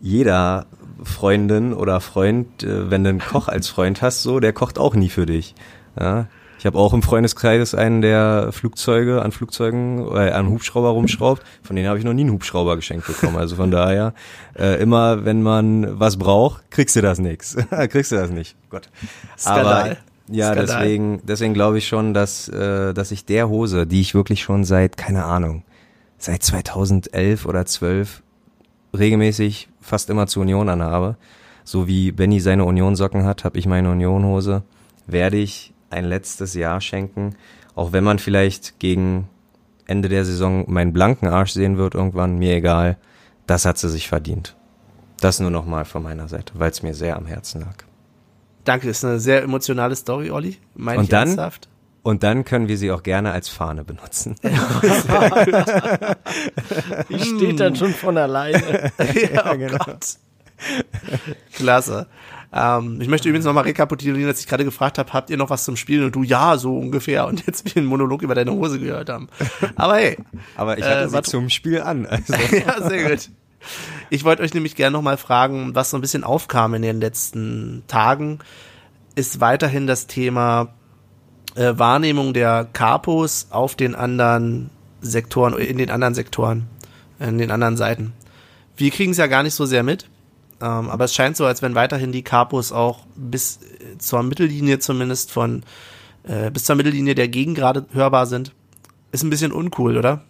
jeder 0.00 0.66
Freundin 1.04 1.72
oder 1.72 2.00
Freund, 2.00 2.62
äh, 2.62 2.90
wenn 2.90 3.04
du 3.04 3.10
einen 3.10 3.20
Koch 3.20 3.48
als 3.48 3.68
Freund 3.68 4.02
hast, 4.02 4.22
so, 4.22 4.40
der 4.40 4.52
kocht 4.52 4.78
auch 4.78 4.94
nie 4.94 5.08
für 5.08 5.26
dich. 5.26 5.54
Ja, 5.98 6.26
ich 6.62 6.66
habe 6.66 6.78
auch 6.78 6.94
im 6.94 7.02
Freundeskreis 7.02 7.74
einen, 7.74 8.02
der 8.02 8.50
Flugzeuge 8.52 9.20
an 9.20 9.32
Flugzeugen, 9.32 10.06
äh, 10.14 10.30
an 10.30 10.48
Hubschrauber 10.48 10.90
rumschraubt. 10.90 11.42
Von 11.64 11.74
denen 11.74 11.88
habe 11.88 11.98
ich 11.98 12.04
noch 12.04 12.12
nie 12.12 12.20
einen 12.20 12.30
Hubschrauber 12.30 12.76
geschenkt 12.76 13.04
bekommen. 13.08 13.36
Also 13.36 13.56
von 13.56 13.72
daher, 13.72 14.14
äh, 14.56 14.80
immer 14.80 15.24
wenn 15.24 15.42
man 15.42 15.98
was 15.98 16.18
braucht, 16.18 16.70
kriegst 16.70 16.94
du 16.94 17.02
das 17.02 17.18
nix. 17.18 17.56
kriegst 17.88 18.12
du 18.12 18.16
das 18.16 18.30
nicht. 18.30 18.54
Gott. 18.70 18.90
Skandal. 19.36 19.66
Aber 19.66 19.96
ja, 20.28 20.52
Skandal. 20.52 20.66
deswegen, 20.66 21.20
deswegen 21.24 21.52
glaube 21.52 21.78
ich 21.78 21.88
schon, 21.88 22.14
dass, 22.14 22.48
äh, 22.48 22.94
dass 22.94 23.10
ich 23.10 23.24
der 23.24 23.48
Hose, 23.48 23.84
die 23.88 24.00
ich 24.00 24.14
wirklich 24.14 24.44
schon 24.44 24.62
seit, 24.62 24.96
keine 24.96 25.24
Ahnung, 25.24 25.64
seit 26.16 26.44
2011 26.44 27.44
oder 27.44 27.66
12 27.66 28.22
regelmäßig 28.96 29.68
fast 29.80 30.10
immer 30.10 30.28
zur 30.28 30.42
Union 30.42 30.68
anhabe, 30.68 31.16
so 31.64 31.88
wie 31.88 32.12
Benny 32.12 32.38
seine 32.38 32.66
Union-Socken 32.66 33.24
hat, 33.24 33.42
habe 33.42 33.58
ich 33.58 33.66
meine 33.66 33.90
Union-Hose, 33.90 34.62
werde 35.08 35.38
ich 35.38 35.71
ein 35.92 36.04
letztes 36.04 36.54
Jahr 36.54 36.80
schenken, 36.80 37.36
auch 37.74 37.92
wenn 37.92 38.04
man 38.04 38.18
vielleicht 38.18 38.78
gegen 38.78 39.28
Ende 39.86 40.08
der 40.08 40.24
Saison 40.24 40.70
meinen 40.70 40.92
blanken 40.92 41.28
Arsch 41.28 41.52
sehen 41.52 41.76
wird 41.76 41.94
irgendwann, 41.94 42.38
mir 42.38 42.56
egal, 42.56 42.96
das 43.46 43.64
hat 43.64 43.78
sie 43.78 43.88
sich 43.88 44.08
verdient. 44.08 44.56
Das 45.20 45.40
nur 45.40 45.50
nochmal 45.50 45.84
von 45.84 46.02
meiner 46.02 46.28
Seite, 46.28 46.54
weil 46.56 46.70
es 46.70 46.82
mir 46.82 46.94
sehr 46.94 47.16
am 47.16 47.26
Herzen 47.26 47.60
lag. 47.60 47.76
Danke, 48.64 48.88
ist 48.88 49.04
eine 49.04 49.20
sehr 49.20 49.42
emotionale 49.42 49.96
Story, 49.96 50.30
Olli. 50.30 50.58
Meine 50.74 50.98
Und 50.98 51.04
ich 51.04 51.10
dann? 51.10 51.28
ernsthaft. 51.28 51.68
Und 52.02 52.24
dann 52.24 52.44
können 52.44 52.66
wir 52.66 52.76
sie 52.76 52.90
auch 52.90 53.04
gerne 53.04 53.30
als 53.30 53.48
Fahne 53.48 53.84
benutzen. 53.84 54.34
Die 54.42 54.48
steht 57.20 57.60
dann 57.60 57.76
schon 57.76 57.94
von 57.94 58.18
alleine. 58.18 58.90
ja, 59.32 59.52
oh 59.52 59.56
Gott. 59.56 60.16
Klasse. 61.52 62.08
Ähm, 62.52 63.00
ich 63.00 63.08
möchte 63.08 63.28
übrigens 63.28 63.46
nochmal 63.46 63.64
rekapitulieren, 63.64 64.26
dass 64.28 64.40
ich 64.40 64.46
gerade 64.46 64.64
gefragt 64.64 64.98
habe, 64.98 65.12
habt 65.12 65.30
ihr 65.30 65.36
noch 65.36 65.48
was 65.50 65.64
zum 65.64 65.76
Spielen? 65.76 66.04
Und 66.04 66.14
du, 66.14 66.22
ja, 66.22 66.58
so 66.58 66.76
ungefähr. 66.76 67.26
Und 67.26 67.46
jetzt 67.46 67.64
wir 67.64 67.76
einen 67.76 67.86
Monolog 67.86 68.22
über 68.22 68.34
deine 68.34 68.52
Hose 68.52 68.78
gehört 68.78 69.08
haben. 69.08 69.28
Aber 69.76 69.96
hey, 69.96 70.18
Aber 70.56 70.76
ich 70.78 70.84
Äh, 70.84 70.88
hatte 70.88 71.08
sie 71.08 71.14
warte. 71.14 71.30
zum 71.30 71.48
Spiel 71.48 71.80
an. 71.80 72.04
Also. 72.06 72.32
ja, 72.56 72.88
sehr 72.88 73.10
gut. 73.10 73.30
Ich 74.10 74.24
wollte 74.24 74.42
euch 74.42 74.52
nämlich 74.54 74.74
gerne 74.74 74.92
nochmal 74.96 75.16
fragen, 75.16 75.74
was 75.74 75.90
so 75.90 75.96
ein 75.96 76.00
bisschen 76.00 76.24
aufkam 76.24 76.74
in 76.74 76.82
den 76.82 77.00
letzten 77.00 77.84
Tagen, 77.86 78.40
ist 79.14 79.40
weiterhin 79.40 79.86
das 79.86 80.06
Thema 80.06 80.74
äh, 81.54 81.72
Wahrnehmung 81.76 82.34
der 82.34 82.66
Capos 82.72 83.46
auf 83.50 83.76
den 83.76 83.94
anderen 83.94 84.70
Sektoren, 85.00 85.56
in 85.58 85.78
den 85.78 85.90
anderen 85.90 86.14
Sektoren, 86.14 86.66
in 87.18 87.38
den 87.38 87.50
anderen 87.50 87.76
Seiten. 87.76 88.12
Wir 88.76 88.90
kriegen 88.90 89.12
es 89.12 89.18
ja 89.18 89.26
gar 89.26 89.42
nicht 89.42 89.54
so 89.54 89.64
sehr 89.64 89.82
mit. 89.82 90.08
Ähm, 90.62 90.88
aber 90.88 91.04
es 91.04 91.14
scheint 91.14 91.36
so, 91.36 91.44
als 91.44 91.60
wenn 91.60 91.74
weiterhin 91.74 92.12
die 92.12 92.22
Capos 92.22 92.70
auch 92.70 93.00
bis 93.16 93.56
äh, 93.56 93.98
zur 93.98 94.22
Mittellinie 94.22 94.78
zumindest 94.78 95.32
von, 95.32 95.64
äh, 96.22 96.50
bis 96.52 96.64
zur 96.64 96.76
Mittellinie 96.76 97.16
der 97.16 97.28
Gegengrade 97.28 97.84
hörbar 97.92 98.26
sind. 98.26 98.52
Ist 99.10 99.24
ein 99.24 99.30
bisschen 99.30 99.52
uncool, 99.52 99.98
oder? 99.98 100.22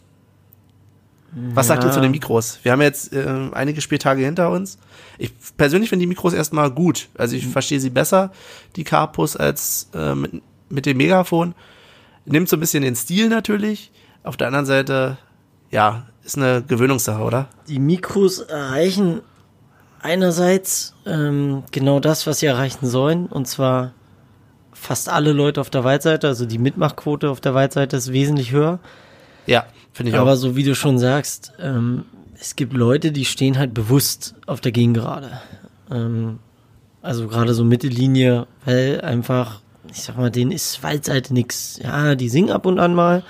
Was 1.54 1.68
sagt 1.68 1.84
ihr 1.84 1.90
zu 1.90 2.00
den 2.00 2.10
Mikros? 2.10 2.58
Wir 2.62 2.72
haben 2.72 2.82
jetzt 2.82 3.12
äh, 3.12 3.48
einige 3.52 3.80
Spieltage 3.80 4.22
hinter 4.22 4.50
uns. 4.50 4.78
Ich 5.16 5.32
persönlich 5.56 5.88
finde 5.88 6.02
die 6.02 6.06
Mikros 6.06 6.34
erstmal 6.34 6.70
gut. 6.70 7.08
Also 7.16 7.36
ich 7.36 7.46
verstehe 7.46 7.80
sie 7.80 7.88
besser, 7.88 8.32
die 8.76 8.84
Capos, 8.84 9.36
als 9.36 9.88
äh, 9.94 10.14
mit, 10.14 10.42
mit 10.68 10.84
dem 10.84 10.98
Megafon. 10.98 11.54
Nimmt 12.26 12.50
so 12.50 12.56
ein 12.56 12.60
bisschen 12.60 12.82
den 12.82 12.96
Stil 12.96 13.30
natürlich. 13.30 13.92
Auf 14.24 14.36
der 14.36 14.48
anderen 14.48 14.66
Seite, 14.66 15.16
ja, 15.70 16.06
ist 16.22 16.36
eine 16.36 16.62
Gewöhnungssache, 16.62 17.22
oder? 17.22 17.48
Die 17.66 17.78
Mikros 17.78 18.40
erreichen 18.40 19.22
einerseits 20.02 20.94
ähm, 21.06 21.64
genau 21.70 22.00
das, 22.00 22.26
was 22.26 22.40
sie 22.40 22.46
erreichen 22.46 22.86
sollen, 22.86 23.26
und 23.26 23.46
zwar 23.46 23.92
fast 24.72 25.08
alle 25.08 25.32
Leute 25.32 25.60
auf 25.60 25.70
der 25.70 25.84
Waldseite, 25.84 26.26
also 26.26 26.44
die 26.44 26.58
Mitmachquote 26.58 27.30
auf 27.30 27.40
der 27.40 27.54
Waldseite 27.54 27.96
ist 27.96 28.12
wesentlich 28.12 28.52
höher. 28.52 28.80
Ja, 29.46 29.66
finde 29.92 30.12
ich 30.12 30.18
Aber 30.18 30.32
auch. 30.32 30.36
so 30.36 30.56
wie 30.56 30.64
du 30.64 30.74
schon 30.74 30.98
sagst, 30.98 31.52
ähm, 31.60 32.04
es 32.38 32.56
gibt 32.56 32.72
Leute, 32.72 33.12
die 33.12 33.24
stehen 33.24 33.58
halt 33.58 33.72
bewusst 33.74 34.34
auf 34.46 34.60
der 34.60 34.72
Gegengerade. 34.72 35.40
Ähm, 35.90 36.40
also 37.00 37.28
gerade 37.28 37.54
so 37.54 37.64
Mittellinie, 37.64 38.46
weil 38.64 39.00
einfach, 39.00 39.60
ich 39.90 40.02
sag 40.02 40.16
mal, 40.16 40.30
denen 40.30 40.52
ist 40.52 40.82
Waldseite 40.82 41.34
nix. 41.34 41.78
Ja, 41.82 42.14
die 42.14 42.28
singen 42.28 42.50
ab 42.50 42.66
und 42.66 42.78
an 42.78 42.94
mal. 42.94 43.22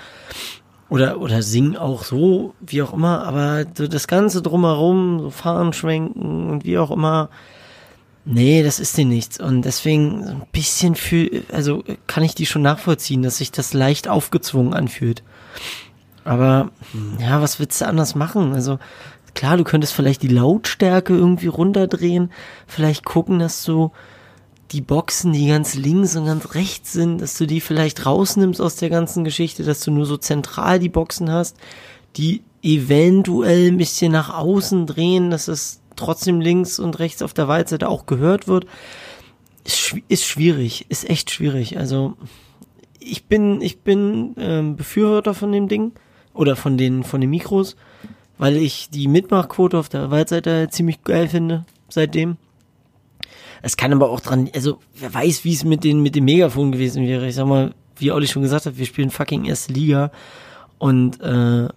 Oder, 0.89 1.19
oder 1.19 1.41
singen 1.41 1.75
auch 1.75 2.03
so, 2.03 2.53
wie 2.59 2.81
auch 2.81 2.93
immer, 2.93 3.23
aber 3.23 3.65
so 3.73 3.87
das 3.87 4.07
Ganze 4.07 4.41
drumherum, 4.41 5.19
so 5.21 5.29
fahren, 5.31 5.73
schwenken 5.73 6.49
und 6.49 6.65
wie 6.65 6.77
auch 6.77 6.91
immer, 6.91 7.29
nee, 8.25 8.63
das 8.63 8.79
ist 8.79 8.97
denen 8.97 9.09
nichts. 9.09 9.39
Und 9.39 9.63
deswegen 9.63 10.23
so 10.23 10.31
ein 10.31 10.43
bisschen 10.51 10.95
fühl, 10.95 11.45
also 11.51 11.83
kann 12.07 12.23
ich 12.23 12.35
die 12.35 12.45
schon 12.45 12.61
nachvollziehen, 12.61 13.23
dass 13.23 13.37
sich 13.37 13.51
das 13.51 13.73
leicht 13.73 14.07
aufgezwungen 14.07 14.73
anfühlt. 14.73 15.23
Aber 16.25 16.69
ja, 17.19 17.41
was 17.41 17.59
willst 17.59 17.81
du 17.81 17.87
anders 17.87 18.15
machen? 18.15 18.53
Also 18.53 18.79
klar, 19.33 19.57
du 19.57 19.63
könntest 19.63 19.93
vielleicht 19.93 20.21
die 20.21 20.27
Lautstärke 20.27 21.13
irgendwie 21.13 21.47
runterdrehen, 21.47 22.31
vielleicht 22.67 23.03
gucken, 23.03 23.39
dass 23.39 23.63
du 23.63 23.91
die 24.73 24.81
Boxen, 24.81 25.33
die 25.33 25.47
ganz 25.47 25.75
links 25.75 26.15
und 26.15 26.25
ganz 26.25 26.55
rechts 26.55 26.93
sind, 26.93 27.21
dass 27.21 27.37
du 27.37 27.45
die 27.45 27.61
vielleicht 27.61 28.05
rausnimmst 28.05 28.59
aus 28.59 28.75
der 28.75 28.89
ganzen 28.89 29.23
Geschichte, 29.23 29.63
dass 29.63 29.81
du 29.81 29.91
nur 29.91 30.07
so 30.07 30.17
zentral 30.17 30.79
die 30.79 30.89
Boxen 30.89 31.31
hast, 31.31 31.57
die 32.17 32.41
eventuell 32.63 33.67
ein 33.67 33.77
bisschen 33.77 34.11
nach 34.11 34.33
außen 34.33 34.87
drehen, 34.87 35.29
dass 35.29 35.47
es 35.47 35.79
trotzdem 35.95 36.41
links 36.41 36.79
und 36.79 36.97
rechts 36.97 37.21
auf 37.21 37.33
der 37.33 37.47
Waldseite 37.47 37.87
auch 37.87 38.07
gehört 38.07 38.47
wird. 38.47 38.65
Ist, 39.63 39.95
ist 40.07 40.25
schwierig, 40.25 40.87
ist 40.89 41.07
echt 41.07 41.29
schwierig. 41.29 41.77
Also 41.77 42.15
ich 42.99 43.25
bin, 43.25 43.61
ich 43.61 43.81
bin 43.81 44.33
ähm, 44.37 44.75
Befürworter 44.75 45.35
von 45.35 45.51
dem 45.51 45.67
Ding 45.67 45.91
oder 46.33 46.55
von 46.55 46.77
den, 46.77 47.03
von 47.03 47.21
den 47.21 47.29
Mikros, 47.29 47.75
weil 48.39 48.57
ich 48.57 48.89
die 48.89 49.07
Mitmachquote 49.07 49.77
auf 49.77 49.89
der 49.89 50.09
Waldseite 50.09 50.67
ziemlich 50.71 51.03
geil 51.03 51.27
finde 51.27 51.65
seitdem. 51.89 52.37
Es 53.65 53.77
kann 53.77 53.93
aber 53.93 54.09
auch 54.09 54.19
dran, 54.19 54.49
also 54.53 54.79
wer 54.99 55.13
weiß, 55.13 55.45
wie 55.45 55.53
es 55.53 55.63
mit 55.63 55.85
den, 55.85 56.01
mit 56.01 56.15
dem 56.15 56.25
Megafon 56.25 56.73
gewesen 56.73 57.07
wäre. 57.07 57.25
Ich 57.29 57.35
sag 57.35 57.47
mal, 57.47 57.73
wie 57.95 58.11
Olli 58.11 58.27
schon 58.27 58.41
gesagt 58.41 58.65
hat, 58.65 58.77
wir 58.77 58.85
spielen 58.85 59.09
fucking 59.09 59.45
erste 59.45 59.71
Liga 59.71 60.11
und 60.79 61.21
äh, 61.21 61.69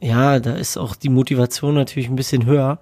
ja, 0.00 0.38
da 0.38 0.54
ist 0.54 0.76
auch 0.76 0.94
die 0.94 1.08
Motivation 1.08 1.74
natürlich 1.74 2.08
ein 2.08 2.14
bisschen 2.14 2.46
höher. 2.46 2.78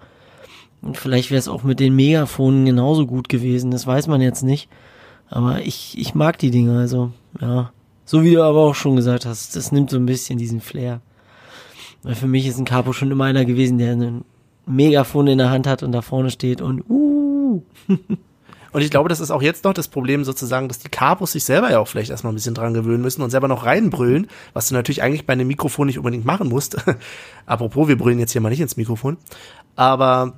Und 0.82 0.98
vielleicht 0.98 1.30
wäre 1.30 1.38
es 1.38 1.48
auch 1.48 1.62
mit 1.62 1.80
den 1.80 1.96
Megafonen 1.96 2.66
genauso 2.66 3.06
gut 3.06 3.30
gewesen, 3.30 3.70
das 3.70 3.86
weiß 3.86 4.08
man 4.08 4.20
jetzt 4.20 4.42
nicht. 4.42 4.68
Aber 5.30 5.62
ich, 5.62 5.96
ich 5.98 6.14
mag 6.14 6.38
die 6.38 6.50
Dinger, 6.50 6.78
also, 6.78 7.12
ja. 7.40 7.72
So 8.04 8.22
wie 8.22 8.34
du 8.34 8.42
aber 8.42 8.60
auch 8.60 8.74
schon 8.74 8.96
gesagt 8.96 9.24
hast, 9.24 9.56
das 9.56 9.72
nimmt 9.72 9.88
so 9.88 9.96
ein 9.96 10.04
bisschen 10.04 10.38
diesen 10.38 10.60
Flair. 10.60 11.00
Weil 12.02 12.14
für 12.14 12.28
mich 12.28 12.46
ist 12.46 12.58
ein 12.58 12.66
Capo 12.66 12.92
schon 12.92 13.10
immer 13.10 13.24
einer 13.24 13.46
gewesen, 13.46 13.78
der 13.78 13.92
ein 13.92 14.24
Megafon 14.66 15.28
in 15.28 15.38
der 15.38 15.48
Hand 15.48 15.66
hat 15.66 15.82
und 15.82 15.92
da 15.92 16.02
vorne 16.02 16.30
steht 16.30 16.60
und 16.60 16.82
uh. 16.90 17.25
Und 18.72 18.82
ich 18.82 18.90
glaube, 18.90 19.08
das 19.08 19.20
ist 19.20 19.30
auch 19.30 19.40
jetzt 19.40 19.64
noch 19.64 19.72
das 19.72 19.88
Problem 19.88 20.22
sozusagen, 20.22 20.68
dass 20.68 20.78
die 20.78 20.90
Capos 20.90 21.32
sich 21.32 21.44
selber 21.44 21.70
ja 21.70 21.78
auch 21.78 21.88
vielleicht 21.88 22.10
erstmal 22.10 22.32
ein 22.32 22.36
bisschen 22.36 22.54
dran 22.54 22.74
gewöhnen 22.74 23.00
müssen 23.00 23.22
und 23.22 23.30
selber 23.30 23.48
noch 23.48 23.64
reinbrüllen, 23.64 24.28
was 24.52 24.68
du 24.68 24.74
natürlich 24.74 25.02
eigentlich 25.02 25.24
bei 25.24 25.32
einem 25.32 25.46
Mikrofon 25.46 25.86
nicht 25.86 25.96
unbedingt 25.96 26.26
machen 26.26 26.50
musst. 26.50 26.76
Apropos, 27.46 27.88
wir 27.88 27.96
brüllen 27.96 28.18
jetzt 28.18 28.32
hier 28.32 28.42
mal 28.42 28.50
nicht 28.50 28.60
ins 28.60 28.76
Mikrofon. 28.76 29.16
Aber 29.76 30.34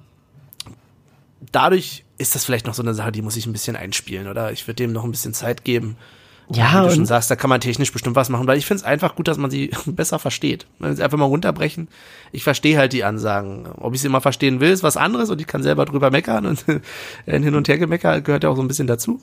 dadurch 1.50 2.04
ist 2.16 2.36
das 2.36 2.44
vielleicht 2.44 2.66
noch 2.68 2.74
so 2.74 2.82
eine 2.82 2.94
Sache, 2.94 3.10
die 3.10 3.22
muss 3.22 3.36
ich 3.36 3.46
ein 3.46 3.52
bisschen 3.52 3.74
einspielen, 3.74 4.28
oder? 4.28 4.52
Ich 4.52 4.68
würde 4.68 4.76
dem 4.76 4.92
noch 4.92 5.02
ein 5.02 5.10
bisschen 5.10 5.34
Zeit 5.34 5.64
geben. 5.64 5.96
Ja, 6.50 6.82
Wie 6.84 6.88
du 6.88 6.94
schon 6.94 7.06
sagst, 7.06 7.30
da 7.30 7.36
kann 7.36 7.50
man 7.50 7.60
technisch 7.60 7.92
bestimmt 7.92 8.16
was 8.16 8.30
machen, 8.30 8.46
weil 8.46 8.56
ich 8.56 8.64
finde 8.64 8.80
es 8.80 8.84
einfach 8.84 9.14
gut, 9.16 9.28
dass 9.28 9.36
man 9.36 9.50
sie 9.50 9.70
besser 9.86 10.18
versteht. 10.18 10.66
Wenn 10.78 10.96
sie 10.96 11.02
einfach 11.02 11.18
mal 11.18 11.26
runterbrechen. 11.26 11.88
Ich 12.32 12.42
verstehe 12.42 12.78
halt 12.78 12.92
die 12.94 13.04
Ansagen. 13.04 13.66
Ob 13.76 13.94
ich 13.94 14.00
sie 14.00 14.06
immer 14.06 14.20
verstehen 14.22 14.60
will, 14.60 14.70
ist 14.70 14.82
was 14.82 14.96
anderes 14.96 15.28
und 15.30 15.40
ich 15.40 15.46
kann 15.46 15.62
selber 15.62 15.84
drüber 15.84 16.10
meckern 16.10 16.46
und 16.46 16.64
Hin- 17.26 17.54
und 17.54 17.68
Hergemecker 17.68 18.20
gehört 18.22 18.44
ja 18.44 18.50
auch 18.50 18.56
so 18.56 18.62
ein 18.62 18.68
bisschen 18.68 18.86
dazu. 18.86 19.20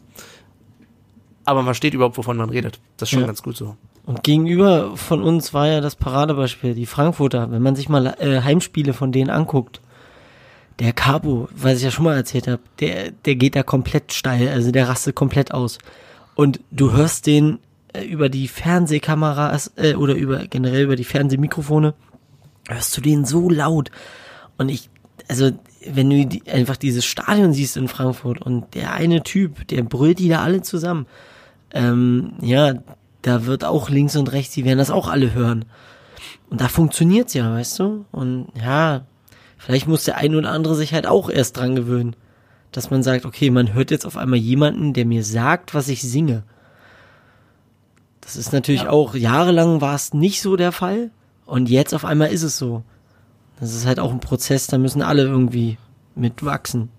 Aber 1.45 1.59
man 1.59 1.65
versteht 1.65 1.93
überhaupt, 1.93 2.17
wovon 2.17 2.37
man 2.37 2.49
redet. 2.49 2.79
Das 2.97 3.07
ist 3.07 3.11
schon 3.11 3.21
Ja. 3.21 3.27
ganz 3.27 3.41
gut 3.43 3.55
so. 3.57 3.75
Und 4.05 4.23
gegenüber 4.23 4.95
von 4.97 5.23
uns 5.23 5.53
war 5.53 5.67
ja 5.67 5.81
das 5.81 5.95
Paradebeispiel, 5.95 6.75
die 6.75 6.85
Frankfurter. 6.85 7.49
Wenn 7.51 7.61
man 7.63 7.75
sich 7.75 7.89
mal 7.89 8.15
äh, 8.19 8.41
Heimspiele 8.41 8.93
von 8.93 9.11
denen 9.11 9.29
anguckt, 9.31 9.81
der 10.79 10.93
Capo, 10.93 11.47
was 11.55 11.77
ich 11.77 11.83
ja 11.83 11.91
schon 11.91 12.05
mal 12.05 12.15
erzählt 12.15 12.47
habe, 12.47 12.61
der, 12.79 13.11
der 13.11 13.35
geht 13.35 13.55
da 13.55 13.63
komplett 13.63 14.13
steil, 14.13 14.49
also 14.49 14.71
der 14.71 14.87
rastet 14.89 15.15
komplett 15.15 15.53
aus. 15.53 15.77
Und 16.35 16.59
du 16.71 16.91
hörst 16.91 17.25
den 17.25 17.59
äh, 17.93 18.03
über 18.03 18.29
die 18.29 18.47
Fernsehkameras 18.47 19.71
äh, 19.77 19.95
oder 19.95 20.15
über 20.15 20.45
generell 20.47 20.83
über 20.83 20.95
die 20.95 21.03
Fernsehmikrofone, 21.03 21.93
hörst 22.67 22.95
du 22.97 23.01
den 23.01 23.25
so 23.25 23.49
laut. 23.49 23.89
Und 24.57 24.69
ich, 24.69 24.89
also 25.27 25.51
wenn 25.87 26.09
du 26.09 26.25
die, 26.25 26.49
einfach 26.49 26.77
dieses 26.77 27.05
Stadion 27.05 27.53
siehst 27.53 27.77
in 27.77 27.87
Frankfurt 27.87 28.41
und 28.41 28.73
der 28.75 28.93
eine 28.93 29.23
Typ, 29.23 29.67
der 29.67 29.83
brüllt 29.83 30.19
die 30.19 30.29
da 30.29 30.43
alle 30.43 30.61
zusammen. 30.61 31.05
Ähm, 31.71 32.33
ja, 32.41 32.75
da 33.21 33.45
wird 33.45 33.63
auch 33.63 33.89
links 33.89 34.15
und 34.15 34.31
rechts, 34.31 34.53
die 34.53 34.65
werden 34.65 34.77
das 34.77 34.91
auch 34.91 35.07
alle 35.07 35.33
hören. 35.33 35.65
Und 36.49 36.61
da 36.61 36.67
funktioniert's 36.67 37.33
ja, 37.33 37.51
weißt 37.51 37.79
du? 37.79 38.05
Und 38.11 38.47
ja, 38.55 39.05
vielleicht 39.57 39.87
muss 39.87 40.03
der 40.03 40.17
eine 40.17 40.37
oder 40.37 40.51
andere 40.51 40.75
sich 40.75 40.93
halt 40.93 41.07
auch 41.07 41.29
erst 41.29 41.57
dran 41.57 41.75
gewöhnen. 41.75 42.15
Dass 42.75 42.91
man 42.91 43.03
sagt, 43.03 43.25
okay, 43.25 43.51
man 43.51 43.73
hört 43.73 43.89
jetzt 43.89 44.05
auf 44.05 44.17
einmal 44.17 44.37
jemanden, 44.37 44.91
der 44.91 45.05
mir 45.05 45.23
sagt, 45.23 45.73
was 45.73 45.87
ich 45.87 46.01
singe. 46.01 46.43
Das 48.19 48.35
ist 48.35 48.51
natürlich 48.51 48.85
auch, 48.87 49.15
jahrelang 49.15 49.79
war 49.79 49.95
es 49.95 50.13
nicht 50.13 50.41
so 50.41 50.57
der 50.57 50.73
Fall. 50.73 51.09
Und 51.45 51.69
jetzt 51.69 51.93
auf 51.93 52.03
einmal 52.03 52.33
ist 52.33 52.43
es 52.43 52.57
so. 52.57 52.83
Das 53.61 53.73
ist 53.73 53.85
halt 53.85 54.01
auch 54.01 54.11
ein 54.11 54.19
Prozess, 54.19 54.67
da 54.67 54.77
müssen 54.77 55.01
alle 55.01 55.23
irgendwie 55.23 55.77
mitwachsen. 56.15 56.89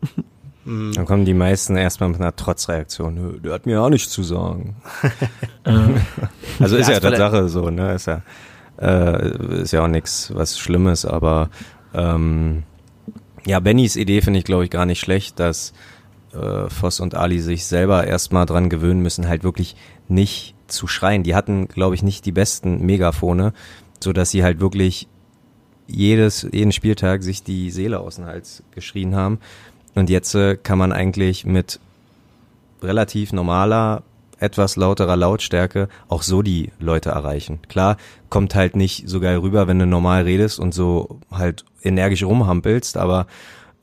Dann 0.65 1.05
kommen 1.05 1.27
die 1.27 1.35
meisten 1.35 1.77
erstmal 1.77 2.09
mit 2.09 2.21
einer 2.21 2.35
Trotzreaktion. 2.35 3.15
Nö, 3.15 3.39
der 3.39 3.53
hat 3.53 3.67
mir 3.67 3.83
auch 3.83 3.91
nichts 3.91 4.11
zu 4.11 4.23
sagen. 4.23 4.77
also 6.59 6.77
ist 6.77 6.89
Ja, 6.89 6.95
ja 6.95 7.01
Tatsache 7.01 7.49
so, 7.51 7.69
ne? 7.69 7.93
Ist 7.93 8.07
ja, 8.07 8.23
äh, 8.81 9.61
ist 9.61 9.73
ja 9.73 9.85
auch 9.85 9.89
nichts 9.89 10.33
was 10.35 10.59
Schlimmes, 10.59 11.05
aber 11.05 11.51
ähm, 11.93 12.63
ja, 13.47 13.61
Bennys 13.61 13.97
Idee 13.97 14.21
finde 14.21 14.39
ich, 14.39 14.45
glaube 14.45 14.65
ich, 14.65 14.71
gar 14.71 14.87
nicht 14.87 15.01
schlecht, 15.01 15.39
dass 15.39 15.73
äh, 16.33 16.69
Voss 16.69 17.01
und 17.01 17.15
Ali 17.15 17.41
sich 17.41 17.67
selber 17.67 18.07
erstmal 18.07 18.47
dran 18.47 18.69
gewöhnen 18.69 19.01
müssen, 19.01 19.29
halt 19.29 19.45
wirklich 19.45 19.77
nicht 20.09 20.55
zu 20.67 20.87
schreien. 20.87 21.23
Die 21.23 21.35
hatten, 21.35 21.69
glaube 21.69 21.95
ich, 21.95 22.03
nicht 22.03 22.27
die 22.27 22.33
besten 22.33 22.85
Megafone, 22.85 23.53
so 24.01 24.13
dass 24.13 24.31
sie 24.31 24.43
halt 24.43 24.61
wirklich 24.61 25.09
jedes, 25.87 26.47
jeden 26.53 26.73
Spieltag 26.73 27.23
sich 27.23 27.43
die 27.43 27.71
Seele 27.71 28.01
aus 28.01 28.17
dem 28.17 28.27
Hals 28.27 28.63
geschrien 28.73 29.15
haben. 29.15 29.39
Und 29.95 30.11
jetzt 30.11 30.35
äh, 30.35 30.57
kann 30.57 30.79
man 30.79 30.93
eigentlich 30.93 31.47
mit 31.47 31.81
relativ 32.83 33.33
normaler, 33.33 34.03
etwas 34.39 34.77
lauterer 34.77 35.17
Lautstärke 35.17 35.89
auch 36.09 36.23
so 36.23 36.43
die 36.43 36.71
Leute 36.79 37.11
erreichen. 37.11 37.61
Klar, 37.69 37.97
kommt 38.29 38.55
halt 38.55 38.77
nicht 38.77 39.09
so 39.09 39.21
geil 39.21 39.39
rüber, 39.39 39.67
wenn 39.67 39.79
du 39.79 39.87
normal 39.87 40.25
redest 40.25 40.59
und 40.59 40.75
so 40.75 41.21
halt 41.31 41.65
energisch 41.83 42.23
rumhampelst, 42.23 42.97
aber 42.97 43.27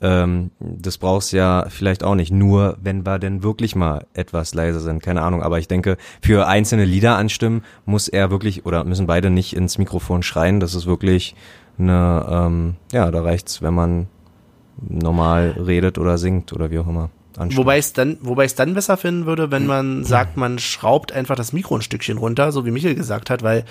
ähm, 0.04 0.52
das 0.60 0.98
brauchst 0.98 1.32
ja 1.32 1.66
vielleicht 1.70 2.04
auch 2.04 2.16
nicht, 2.16 2.32
nur 2.32 2.78
wenn 2.82 3.06
wir 3.06 3.20
denn 3.20 3.42
wirklich 3.42 3.76
mal 3.76 4.06
etwas 4.14 4.54
leiser 4.54 4.82
sind, 4.82 5.02
keine 5.02 5.22
Ahnung. 5.22 5.42
Aber 5.42 5.60
ich 5.60 5.70
denke, 5.70 5.98
für 6.22 6.46
einzelne 6.46 6.84
Lieder 6.84 7.16
anstimmen 7.18 7.64
muss 7.86 8.10
er 8.10 8.30
wirklich 8.30 8.66
oder 8.66 8.84
müssen 8.84 9.08
beide 9.08 9.30
nicht 9.30 9.56
ins 9.56 9.78
Mikrofon 9.78 10.22
schreien. 10.22 10.60
Das 10.60 10.76
ist 10.76 10.86
wirklich 10.86 11.36
eine, 11.80 12.26
ähm, 12.30 12.76
ja, 12.92 13.10
da 13.10 13.22
reicht's, 13.22 13.62
wenn 13.62 13.74
man 13.74 14.08
normal 14.82 15.56
redet 15.66 15.98
oder 15.98 16.18
singt 16.18 16.52
oder 16.52 16.70
wie 16.70 16.80
auch 16.80 16.88
immer. 16.88 17.10
Anstimmt. 17.38 17.58
Wobei 17.58 17.80
ich 17.80 17.86
es 17.86 17.94
dann, 17.94 18.18
wobei 18.22 18.46
es 18.46 18.56
dann 18.56 18.74
besser 18.74 18.98
finden 18.98 19.26
würde, 19.26 19.52
wenn 19.52 19.66
man 19.66 20.04
sagt, 20.06 20.38
man 20.38 20.60
schraubt 20.60 21.12
einfach 21.12 21.36
das 21.36 21.54
Mikro 21.54 21.76
ein 21.76 21.82
Stückchen 21.82 22.18
runter, 22.18 22.52
so 22.52 22.66
wie 22.66 22.72
Michael 22.72 22.96
gesagt 22.96 23.30
hat, 23.30 23.44
weil 23.44 23.66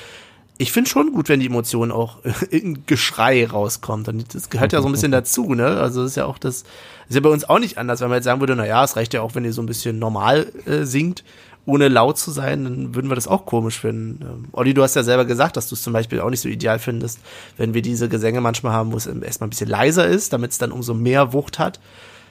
ich 0.59 0.71
finde 0.71 0.89
schon 0.89 1.13
gut, 1.13 1.29
wenn 1.29 1.41
die 1.41 1.47
Emotion 1.47 1.91
auch 1.91 2.19
in 2.51 2.85
Geschrei 2.87 3.47
rauskommt. 3.47 4.09
Und 4.09 4.35
das 4.35 4.51
gehört 4.51 4.73
ja 4.73 4.81
so 4.81 4.89
ein 4.89 4.93
bisschen 4.93 5.13
dazu, 5.13 5.55
ne? 5.55 5.67
Also 5.67 6.03
das 6.03 6.13
ist 6.13 6.17
ja 6.17 6.27
auch 6.27 6.39
das, 6.39 6.65
ist 7.09 7.15
ja 7.15 7.21
bei 7.21 7.31
uns 7.31 7.49
auch 7.49 7.59
nicht 7.59 7.79
anders, 7.79 8.01
wenn 8.01 8.09
man 8.09 8.17
jetzt 8.17 8.25
sagen 8.25 8.41
würde, 8.41 8.57
na 8.57 8.67
ja, 8.67 8.85
es 8.85 8.97
reicht 8.97 9.15
ja 9.15 9.23
auch, 9.23 9.35
wenn 9.35 9.45
ihr 9.45 9.53
so 9.53 9.63
ein 9.63 9.67
bisschen 9.67 9.99
normal 9.99 10.47
äh, 10.67 10.85
singt, 10.85 11.25
ohne 11.65 11.89
laut 11.89 12.19
zu 12.19 12.31
sein, 12.31 12.65
dann 12.65 12.95
würden 12.95 13.11
wir 13.11 13.15
das 13.15 13.29
auch 13.29 13.47
komisch 13.47 13.81
finden. 13.81 14.21
Ähm, 14.23 14.45
Olli, 14.53 14.75
du 14.75 14.83
hast 14.83 14.97
ja 14.97 15.03
selber 15.03 15.25
gesagt, 15.25 15.57
dass 15.57 15.69
du 15.69 15.75
es 15.75 15.83
zum 15.83 15.93
Beispiel 15.93 16.21
auch 16.21 16.31
nicht 16.31 16.41
so 16.41 16.49
ideal 16.49 16.79
findest, 16.79 17.21
wenn 17.57 17.73
wir 17.75 17.83
diese 17.83 18.09
Gesänge 18.09 18.41
manchmal 18.41 18.73
haben, 18.73 18.93
wo 18.93 18.97
es 18.97 19.07
erstmal 19.07 19.47
ein 19.47 19.51
bisschen 19.51 19.69
leiser 19.69 20.07
ist, 20.07 20.33
damit 20.33 20.51
es 20.51 20.59
dann 20.59 20.73
umso 20.73 20.95
mehr 20.95 21.33
Wucht 21.33 21.59
hat. 21.59 21.79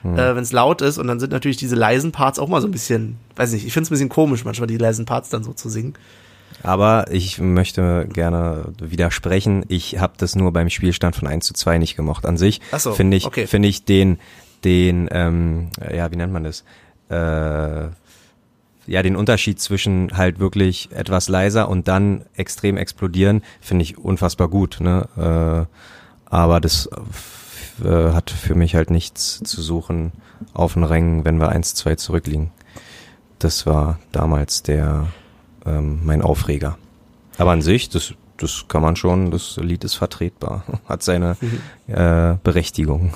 Hm. 0.02 0.18
Äh, 0.18 0.36
wenn 0.36 0.42
es 0.42 0.52
laut 0.52 0.82
ist 0.82 0.98
und 0.98 1.06
dann 1.06 1.20
sind 1.20 1.32
natürlich 1.32 1.56
diese 1.56 1.76
leisen 1.76 2.12
Parts 2.12 2.38
auch 2.38 2.48
mal 2.48 2.60
so 2.60 2.68
ein 2.68 2.72
bisschen, 2.72 3.18
weiß 3.36 3.52
nicht, 3.52 3.66
ich 3.66 3.72
finde 3.72 3.84
es 3.84 3.90
ein 3.90 3.94
bisschen 3.94 4.08
komisch, 4.08 4.44
manchmal 4.44 4.66
die 4.66 4.76
leisen 4.76 5.06
Parts 5.06 5.30
dann 5.30 5.44
so 5.44 5.52
zu 5.52 5.68
singen. 5.68 5.94
Aber 6.62 7.06
ich 7.10 7.38
möchte 7.38 8.06
gerne 8.12 8.72
widersprechen. 8.80 9.64
Ich 9.68 9.98
habe 9.98 10.12
das 10.16 10.36
nur 10.36 10.52
beim 10.52 10.70
Spielstand 10.70 11.16
von 11.16 11.26
1 11.26 11.46
zu 11.46 11.54
2 11.54 11.78
nicht 11.78 11.96
gemocht. 11.96 12.24
An 12.26 12.36
sich 12.36 12.60
so, 12.76 12.92
finde 12.92 13.16
ich, 13.16 13.26
okay. 13.26 13.46
finde 13.46 13.68
ich 13.68 13.84
den, 13.84 14.18
den, 14.64 15.08
ähm, 15.10 15.70
ja, 15.92 16.10
wie 16.12 16.16
nennt 16.16 16.32
man 16.32 16.44
das? 16.44 16.64
Äh, 17.08 17.88
ja, 18.86 19.02
den 19.02 19.16
Unterschied 19.16 19.60
zwischen 19.60 20.16
halt 20.16 20.38
wirklich 20.38 20.90
etwas 20.92 21.28
leiser 21.28 21.68
und 21.68 21.88
dann 21.88 22.24
extrem 22.34 22.76
explodieren, 22.76 23.42
finde 23.60 23.84
ich 23.84 23.98
unfassbar 23.98 24.48
gut. 24.48 24.78
Ne? 24.80 25.08
Äh, 25.16 25.76
aber 26.30 26.60
das 26.60 26.88
äh, 27.84 28.12
hat 28.12 28.30
für 28.30 28.54
mich 28.54 28.74
halt 28.74 28.90
nichts 28.90 29.40
zu 29.44 29.62
suchen 29.62 30.12
auf 30.54 30.74
den 30.74 30.84
Rängen, 30.84 31.24
wenn 31.24 31.40
wir 31.40 31.52
1-2 31.52 31.96
zurückliegen. 31.96 32.50
Das 33.38 33.66
war 33.66 33.98
damals 34.12 34.62
der 34.62 35.08
ähm, 35.66 36.00
mein 36.04 36.22
Aufreger. 36.22 36.78
Aber 37.38 37.52
an 37.52 37.62
sich, 37.62 37.88
das, 37.88 38.14
das 38.36 38.66
kann 38.68 38.82
man 38.82 38.96
schon, 38.96 39.30
das 39.30 39.56
Lied 39.56 39.84
ist 39.84 39.94
vertretbar, 39.94 40.64
hat 40.88 41.02
seine 41.02 41.36
mhm. 41.40 41.60
äh, 41.94 42.36
Berechtigung. 42.42 43.12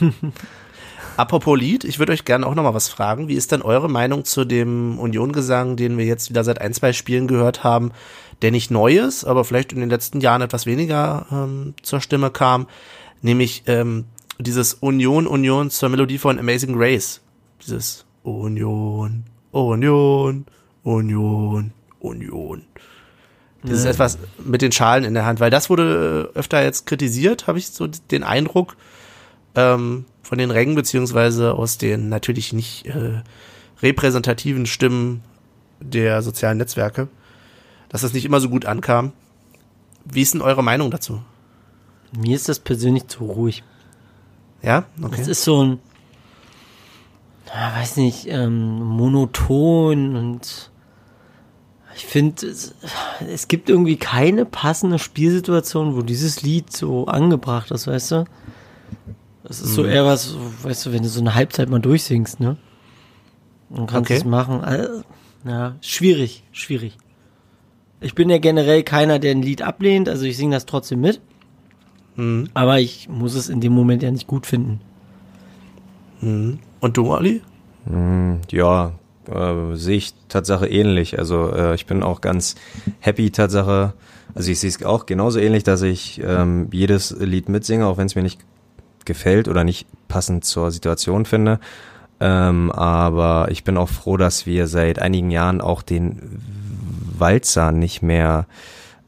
Apropos 1.16 1.58
Lied, 1.58 1.82
ich 1.82 1.98
würde 1.98 2.12
euch 2.12 2.24
gerne 2.24 2.46
auch 2.46 2.54
noch 2.54 2.62
mal 2.62 2.74
was 2.74 2.88
fragen. 2.88 3.26
Wie 3.26 3.34
ist 3.34 3.50
denn 3.50 3.60
eure 3.60 3.90
Meinung 3.90 4.24
zu 4.24 4.44
dem 4.44 5.00
Union-Gesang, 5.00 5.76
den 5.76 5.98
wir 5.98 6.04
jetzt 6.04 6.30
wieder 6.30 6.44
seit 6.44 6.60
ein, 6.60 6.72
zwei 6.72 6.92
Spielen 6.92 7.26
gehört 7.26 7.64
haben, 7.64 7.90
der 8.42 8.52
nicht 8.52 8.70
neu 8.70 8.98
ist, 8.98 9.24
aber 9.24 9.44
vielleicht 9.44 9.72
in 9.72 9.80
den 9.80 9.90
letzten 9.90 10.20
Jahren 10.20 10.42
etwas 10.42 10.64
weniger 10.64 11.26
ähm, 11.32 11.74
zur 11.82 12.00
Stimme 12.00 12.30
kam, 12.30 12.68
nämlich 13.22 13.64
ähm, 13.66 14.04
dieses 14.38 14.74
Union, 14.74 15.26
Union 15.26 15.70
zur 15.70 15.88
Melodie 15.88 16.18
von 16.18 16.38
Amazing 16.38 16.74
Grace. 16.74 17.20
Dieses 17.64 18.04
Union, 18.22 19.24
Union, 19.50 20.46
Union, 20.82 21.72
Union. 22.00 22.62
Dieses 23.64 23.84
ja. 23.84 23.90
etwas 23.90 24.18
mit 24.44 24.62
den 24.62 24.70
Schalen 24.70 25.04
in 25.04 25.14
der 25.14 25.26
Hand, 25.26 25.40
weil 25.40 25.50
das 25.50 25.68
wurde 25.68 26.30
öfter 26.34 26.62
jetzt 26.62 26.86
kritisiert, 26.86 27.48
habe 27.48 27.58
ich 27.58 27.68
so 27.68 27.88
den 27.88 28.22
Eindruck 28.22 28.76
ähm, 29.56 30.04
von 30.22 30.38
den 30.38 30.52
Rängen, 30.52 30.76
beziehungsweise 30.76 31.54
aus 31.54 31.78
den 31.78 32.08
natürlich 32.08 32.52
nicht 32.52 32.86
äh, 32.86 33.22
repräsentativen 33.82 34.66
Stimmen 34.66 35.22
der 35.80 36.22
sozialen 36.22 36.58
Netzwerke, 36.58 37.08
dass 37.88 38.02
das 38.02 38.12
nicht 38.12 38.24
immer 38.24 38.40
so 38.40 38.48
gut 38.48 38.64
ankam. 38.64 39.12
Wie 40.04 40.22
ist 40.22 40.34
denn 40.34 40.42
eure 40.42 40.62
Meinung 40.62 40.90
dazu? 40.90 41.20
Mir 42.16 42.36
ist 42.36 42.48
das 42.48 42.58
persönlich 42.58 43.06
zu 43.08 43.24
ruhig. 43.24 43.62
Ja, 44.62 44.84
okay. 45.02 45.20
Es 45.20 45.28
ist 45.28 45.44
so 45.44 45.62
ein, 45.62 45.78
weiß 47.46 47.96
nicht, 47.96 48.26
ähm, 48.28 48.82
monoton 48.82 50.16
und 50.16 50.70
ich 51.94 52.06
finde, 52.06 52.46
es, 52.46 52.74
es, 53.28 53.48
gibt 53.48 53.68
irgendwie 53.68 53.96
keine 53.96 54.44
passende 54.44 54.98
Spielsituation, 54.98 55.96
wo 55.96 56.02
dieses 56.02 56.42
Lied 56.42 56.74
so 56.74 57.06
angebracht 57.06 57.70
ist, 57.72 57.88
weißt 57.88 58.12
du? 58.12 58.24
Das 59.42 59.60
ist 59.60 59.74
so 59.74 59.82
mhm. 59.82 59.88
eher 59.88 60.04
was, 60.04 60.36
weißt 60.62 60.86
du, 60.86 60.92
wenn 60.92 61.02
du 61.02 61.08
so 61.08 61.20
eine 61.20 61.34
Halbzeit 61.34 61.68
mal 61.70 61.80
durchsingst, 61.80 62.38
ne? 62.38 62.56
Dann 63.70 63.86
kannst 63.86 64.10
okay. 64.10 64.14
du 64.14 64.20
es 64.20 64.24
machen. 64.24 64.62
Also, 64.62 65.02
ja, 65.44 65.76
schwierig, 65.80 66.44
schwierig. 66.52 66.96
Ich 68.00 68.14
bin 68.14 68.30
ja 68.30 68.38
generell 68.38 68.84
keiner, 68.84 69.18
der 69.18 69.32
ein 69.32 69.42
Lied 69.42 69.62
ablehnt, 69.62 70.08
also 70.08 70.24
ich 70.24 70.36
singe 70.36 70.54
das 70.54 70.66
trotzdem 70.66 71.00
mit. 71.00 71.20
Mhm. 72.18 72.48
Aber 72.52 72.80
ich 72.80 73.08
muss 73.08 73.34
es 73.34 73.48
in 73.48 73.60
dem 73.60 73.72
Moment 73.72 74.02
ja 74.02 74.10
nicht 74.10 74.26
gut 74.26 74.46
finden. 74.46 74.80
Mhm. 76.20 76.58
Und 76.80 76.96
du, 76.96 77.12
Ali? 77.12 77.42
Mhm, 77.86 78.40
ja, 78.50 78.92
äh, 79.30 79.74
sehe 79.74 79.96
ich 79.96 80.14
Tatsache 80.28 80.66
ähnlich. 80.66 81.18
Also 81.18 81.52
äh, 81.52 81.74
ich 81.74 81.86
bin 81.86 82.02
auch 82.02 82.20
ganz 82.20 82.56
happy 83.00 83.30
Tatsache. 83.30 83.94
Also 84.34 84.50
ich 84.50 84.58
sehe 84.58 84.68
es 84.68 84.82
auch 84.84 85.06
genauso 85.06 85.38
ähnlich, 85.38 85.62
dass 85.62 85.82
ich 85.82 86.20
ähm, 86.22 86.68
jedes 86.72 87.12
Lied 87.18 87.48
mitsinge, 87.48 87.86
auch 87.86 87.96
wenn 87.96 88.06
es 88.06 88.14
mir 88.14 88.22
nicht 88.22 88.40
gefällt 89.04 89.48
oder 89.48 89.64
nicht 89.64 89.86
passend 90.08 90.44
zur 90.44 90.70
Situation 90.70 91.24
finde. 91.24 91.60
Ähm, 92.20 92.72
aber 92.72 93.48
ich 93.50 93.62
bin 93.62 93.76
auch 93.76 93.88
froh, 93.88 94.16
dass 94.16 94.44
wir 94.44 94.66
seit 94.66 94.98
einigen 94.98 95.30
Jahren 95.30 95.60
auch 95.60 95.82
den 95.82 96.40
Walzer 97.16 97.70
nicht 97.72 98.02
mehr, 98.02 98.46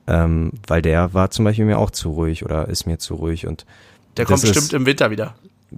ähm, 0.07 0.53
weil 0.67 0.83
der 0.83 1.15
war 1.15 1.31
zum 1.31 1.45
Beispiel 1.45 1.65
mir 1.65 1.79
auch 1.79 1.91
zu 1.91 2.11
ruhig 2.11 2.45
oder 2.45 2.69
ist 2.69 2.87
mir 2.87 2.99
zu 2.99 3.15
ruhig 3.15 3.47
und 3.47 3.67
der 4.17 4.25
kommt 4.25 4.43
bestimmt 4.43 4.73
im 4.73 4.87
Winter 4.87 5.11
wieder 5.11 5.35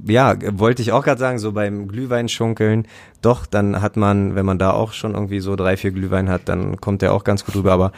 ja, 0.07 0.37
wollte 0.59 0.83
ich 0.83 0.93
auch 0.93 1.05
gerade 1.05 1.21
sagen, 1.21 1.39
so 1.39 1.53
beim 1.53 1.89
Glühweinschunkeln, 1.89 2.87
doch, 3.21 3.47
dann 3.47 3.83
hat 3.83 3.97
man, 3.97 4.35
wenn 4.35 4.47
man 4.47 4.59
da 4.59 4.73
auch 4.73 4.93
schon 4.93 5.15
irgendwie 5.15 5.41
so 5.41 5.55
drei, 5.57 5.77
vier 5.77 5.91
Glühwein 5.91 6.29
hat, 6.31 6.49
dann 6.49 6.81
kommt 6.81 7.03
der 7.03 7.13
auch 7.13 7.25
ganz 7.25 7.45
gut 7.45 7.57
rüber, 7.57 7.73
aber 7.73 7.93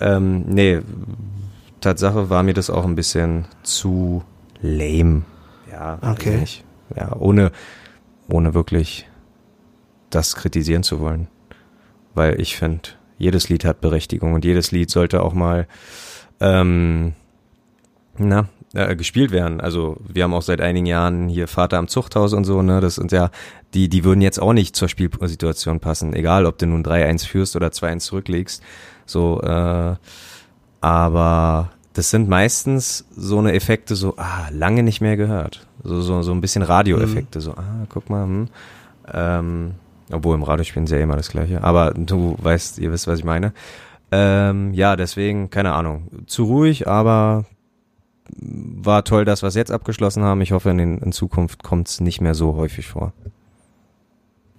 ähm, 0.00 0.44
nee, 0.46 0.80
Tatsache 1.80 2.30
war 2.30 2.42
mir 2.42 2.54
das 2.54 2.70
auch 2.70 2.84
ein 2.84 2.94
bisschen 2.94 3.46
zu 3.62 4.22
lame. 4.60 5.22
Ja, 5.70 5.98
okay. 6.02 6.38
Nicht. 6.38 6.64
Ja, 6.96 7.14
ohne, 7.16 7.50
ohne 8.28 8.54
wirklich 8.54 9.08
das 10.10 10.36
kritisieren 10.36 10.82
zu 10.82 11.00
wollen. 11.00 11.28
Weil 12.14 12.40
ich 12.40 12.56
finde, 12.56 12.90
jedes 13.18 13.48
Lied 13.48 13.64
hat 13.64 13.80
Berechtigung 13.80 14.34
und 14.34 14.44
jedes 14.44 14.70
Lied 14.72 14.90
sollte 14.90 15.22
auch 15.22 15.34
mal 15.34 15.66
ähm, 16.40 17.14
na, 18.16 18.48
äh, 18.74 18.96
gespielt 18.96 19.30
werden. 19.30 19.60
Also 19.60 19.96
wir 20.06 20.24
haben 20.24 20.34
auch 20.34 20.42
seit 20.42 20.60
einigen 20.60 20.86
Jahren 20.86 21.28
hier 21.28 21.48
Vater 21.48 21.78
am 21.78 21.88
Zuchthaus 21.88 22.32
und 22.32 22.44
so, 22.44 22.62
ne? 22.62 22.80
Das 22.80 22.96
sind 22.96 23.12
ja, 23.12 23.30
die, 23.72 23.88
die 23.88 24.04
würden 24.04 24.20
jetzt 24.20 24.40
auch 24.40 24.52
nicht 24.52 24.76
zur 24.76 24.88
Spielsituation 24.88 25.80
passen, 25.80 26.12
egal 26.14 26.46
ob 26.46 26.58
du 26.58 26.66
nun 26.66 26.84
3-1 26.84 27.26
führst 27.26 27.56
oder 27.56 27.68
2-1 27.68 27.98
zurücklegst. 28.00 28.62
So, 29.06 29.40
äh, 29.42 29.94
aber 30.80 31.70
das 31.92 32.10
sind 32.10 32.28
meistens 32.28 33.06
so 33.16 33.38
eine 33.38 33.52
Effekte, 33.52 33.94
so, 33.94 34.14
ah, 34.16 34.48
lange 34.50 34.82
nicht 34.82 35.00
mehr 35.00 35.16
gehört. 35.16 35.66
So, 35.82 36.00
so, 36.00 36.22
so 36.22 36.32
ein 36.32 36.40
bisschen 36.40 36.62
Radioeffekte, 36.62 37.38
mhm. 37.38 37.42
so, 37.42 37.52
ah, 37.52 37.86
guck 37.88 38.10
mal, 38.10 38.24
hm. 38.24 38.48
Ähm, 39.12 39.74
obwohl 40.10 40.34
im 40.34 40.42
Radiospielen 40.42 40.84
ist 40.84 40.90
ja 40.90 40.98
immer 40.98 41.16
das 41.16 41.30
gleiche. 41.30 41.62
Aber 41.62 41.92
du 41.94 42.36
weißt, 42.38 42.78
ihr 42.78 42.92
wisst, 42.92 43.06
was 43.06 43.18
ich 43.18 43.24
meine. 43.24 43.52
Ähm, 44.10 44.74
ja, 44.74 44.96
deswegen, 44.96 45.50
keine 45.50 45.72
Ahnung. 45.72 46.08
Zu 46.26 46.44
ruhig, 46.44 46.86
aber 46.86 47.44
war 48.28 49.04
toll, 49.04 49.24
dass 49.24 49.42
wir 49.42 49.48
es 49.48 49.54
jetzt 49.54 49.72
abgeschlossen 49.72 50.22
haben. 50.22 50.40
Ich 50.40 50.52
hoffe, 50.52 50.70
in, 50.70 50.78
den, 50.78 50.98
in 50.98 51.12
Zukunft 51.12 51.62
kommt 51.62 51.88
es 51.88 52.00
nicht 52.00 52.20
mehr 52.20 52.34
so 52.34 52.54
häufig 52.56 52.86
vor. 52.86 53.12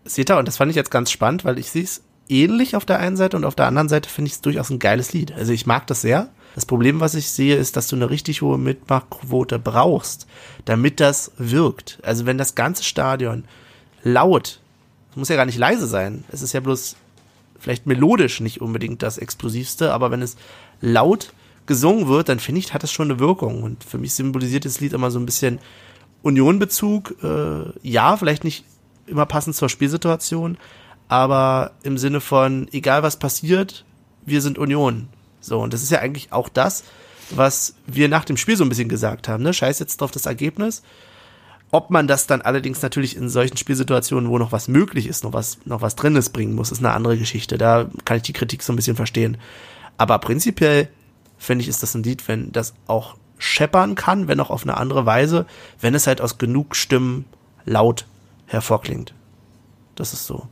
Seht 0.03 0.29
ihr, 0.29 0.37
und 0.37 0.47
das 0.47 0.57
fand 0.57 0.69
ich 0.69 0.75
jetzt 0.75 0.91
ganz 0.91 1.09
spannend, 1.11 1.45
weil 1.45 1.57
ich 1.57 1.71
sehe 1.71 1.83
es 1.83 2.03
ähnlich 2.29 2.75
auf 2.75 2.85
der 2.85 2.99
einen 2.99 3.17
Seite 3.17 3.37
und 3.37 3.45
auf 3.45 3.55
der 3.55 3.67
anderen 3.67 3.89
Seite 3.89 4.09
finde 4.09 4.27
ich 4.27 4.33
es 4.33 4.41
durchaus 4.41 4.69
ein 4.69 4.79
geiles 4.79 5.13
Lied. 5.13 5.31
Also 5.33 5.51
ich 5.51 5.65
mag 5.65 5.87
das 5.87 6.01
sehr. 6.01 6.29
Das 6.53 6.65
Problem, 6.65 6.99
was 6.99 7.15
ich 7.15 7.29
sehe, 7.29 7.55
ist, 7.55 7.75
dass 7.75 7.87
du 7.87 7.95
eine 7.95 8.09
richtig 8.09 8.41
hohe 8.41 8.57
Mitmachquote 8.57 9.59
brauchst, 9.59 10.25
damit 10.63 10.99
das 10.99 11.31
wirkt. 11.37 11.99
Also 12.03 12.25
wenn 12.25 12.37
das 12.37 12.55
ganze 12.55 12.83
Stadion 12.83 13.43
laut, 14.03 14.61
es 15.16 15.18
muss 15.18 15.30
ja 15.30 15.38
gar 15.38 15.45
nicht 15.45 15.57
leise 15.57 15.88
sein, 15.88 16.26
es 16.30 16.41
ist 16.41 16.51
ja 16.51 16.59
bloß 16.59 16.97
vielleicht 17.57 17.86
melodisch 17.86 18.41
nicht 18.41 18.59
unbedingt 18.59 19.01
das 19.01 19.18
Explosivste, 19.18 19.93
aber 19.93 20.11
wenn 20.11 20.22
es 20.22 20.36
laut 20.82 21.32
gesungen 21.68 22.09
wird, 22.09 22.28
dann 22.28 22.39
finde 22.39 22.59
ich, 22.59 22.74
hat 22.74 22.84
das 22.84 22.91
schon 22.91 23.09
eine 23.09 23.20
Wirkung. 23.22 23.63
Und 23.63 23.86
für 23.86 23.97
mich 23.97 24.13
symbolisiert 24.13 24.66
das 24.66 24.82
Lied 24.82 24.91
immer 24.91 25.11
so 25.11 25.18
ein 25.18 25.26
bisschen 25.26 25.59
Unionbezug. 26.22 27.16
Äh, 27.24 27.72
ja, 27.82 28.18
vielleicht 28.18 28.43
nicht 28.43 28.66
immer 29.07 29.26
passend 29.26 29.55
zur 29.55 29.70
Spielsituation, 29.70 30.57
aber 31.07 31.72
im 31.84 31.97
Sinne 31.97 32.20
von, 32.20 32.68
egal 32.74 33.01
was 33.01 33.18
passiert, 33.18 33.86
wir 34.26 34.41
sind 34.41 34.57
Union. 34.57 35.07
So, 35.39 35.61
und 35.61 35.74
das 35.74 35.82
ist 35.82 35.91
ja 35.91 35.99
eigentlich 35.99 36.34
auch 36.34 36.49
das, 36.49 36.84
was 37.30 37.76
wir 37.88 38.09
nach 38.09 38.26
dem 38.26 38.36
Spiel 38.36 38.57
so 38.57 38.66
ein 38.66 38.70
bisschen 38.70 38.89
gesagt 38.89 39.30
haben, 39.30 39.43
ne? 39.43 39.53
Scheiß 39.53 39.80
jetzt 39.80 40.01
drauf 40.01 40.11
das 40.11 40.26
Ergebnis. 40.26 40.84
Ob 41.76 41.89
man 41.89 42.07
das 42.07 42.26
dann 42.26 42.41
allerdings 42.41 42.82
natürlich 42.82 43.17
in 43.17 43.28
solchen 43.28 43.57
Spielsituationen, 43.57 44.30
wo 44.30 44.38
noch 44.38 44.53
was 44.53 44.69
möglich 44.69 45.07
ist, 45.07 45.26
noch 45.26 45.34
was, 45.34 45.57
noch 45.65 45.82
was 45.82 45.97
drin 45.97 46.15
ist, 46.15 46.30
bringen 46.30 46.55
muss, 46.55 46.71
ist 46.71 46.80
eine 46.80 46.93
andere 46.93 47.17
Geschichte. 47.17 47.57
Da 47.57 47.88
kann 48.05 48.15
ich 48.15 48.23
die 48.23 48.32
Kritik 48.32 48.63
so 48.63 48.71
ein 48.71 48.78
bisschen 48.78 48.95
verstehen. 48.95 49.36
Aber 49.97 50.17
prinzipiell 50.19 50.88
finde 51.38 51.63
ich, 51.63 51.67
ist 51.67 51.84
das 51.84 51.93
ein 51.93 52.03
Lied, 52.03 52.30
wenn 52.30 52.53
das 52.53 52.76
auch 52.88 53.17
scheppern 53.39 53.95
kann, 53.95 54.30
wenn 54.30 54.39
auch 54.39 54.51
auf 54.51 54.63
eine 54.63 54.78
andere 54.78 55.05
Weise, 55.05 55.47
wenn 55.82 55.95
es 55.95 56.07
halt 56.07 56.21
aus 56.21 56.38
genug 56.38 56.78
Stimmen 56.78 57.26
laut 57.65 58.05
hervorklingt. 58.45 59.13
Das 59.95 60.13
ist 60.13 60.28
so 60.28 60.47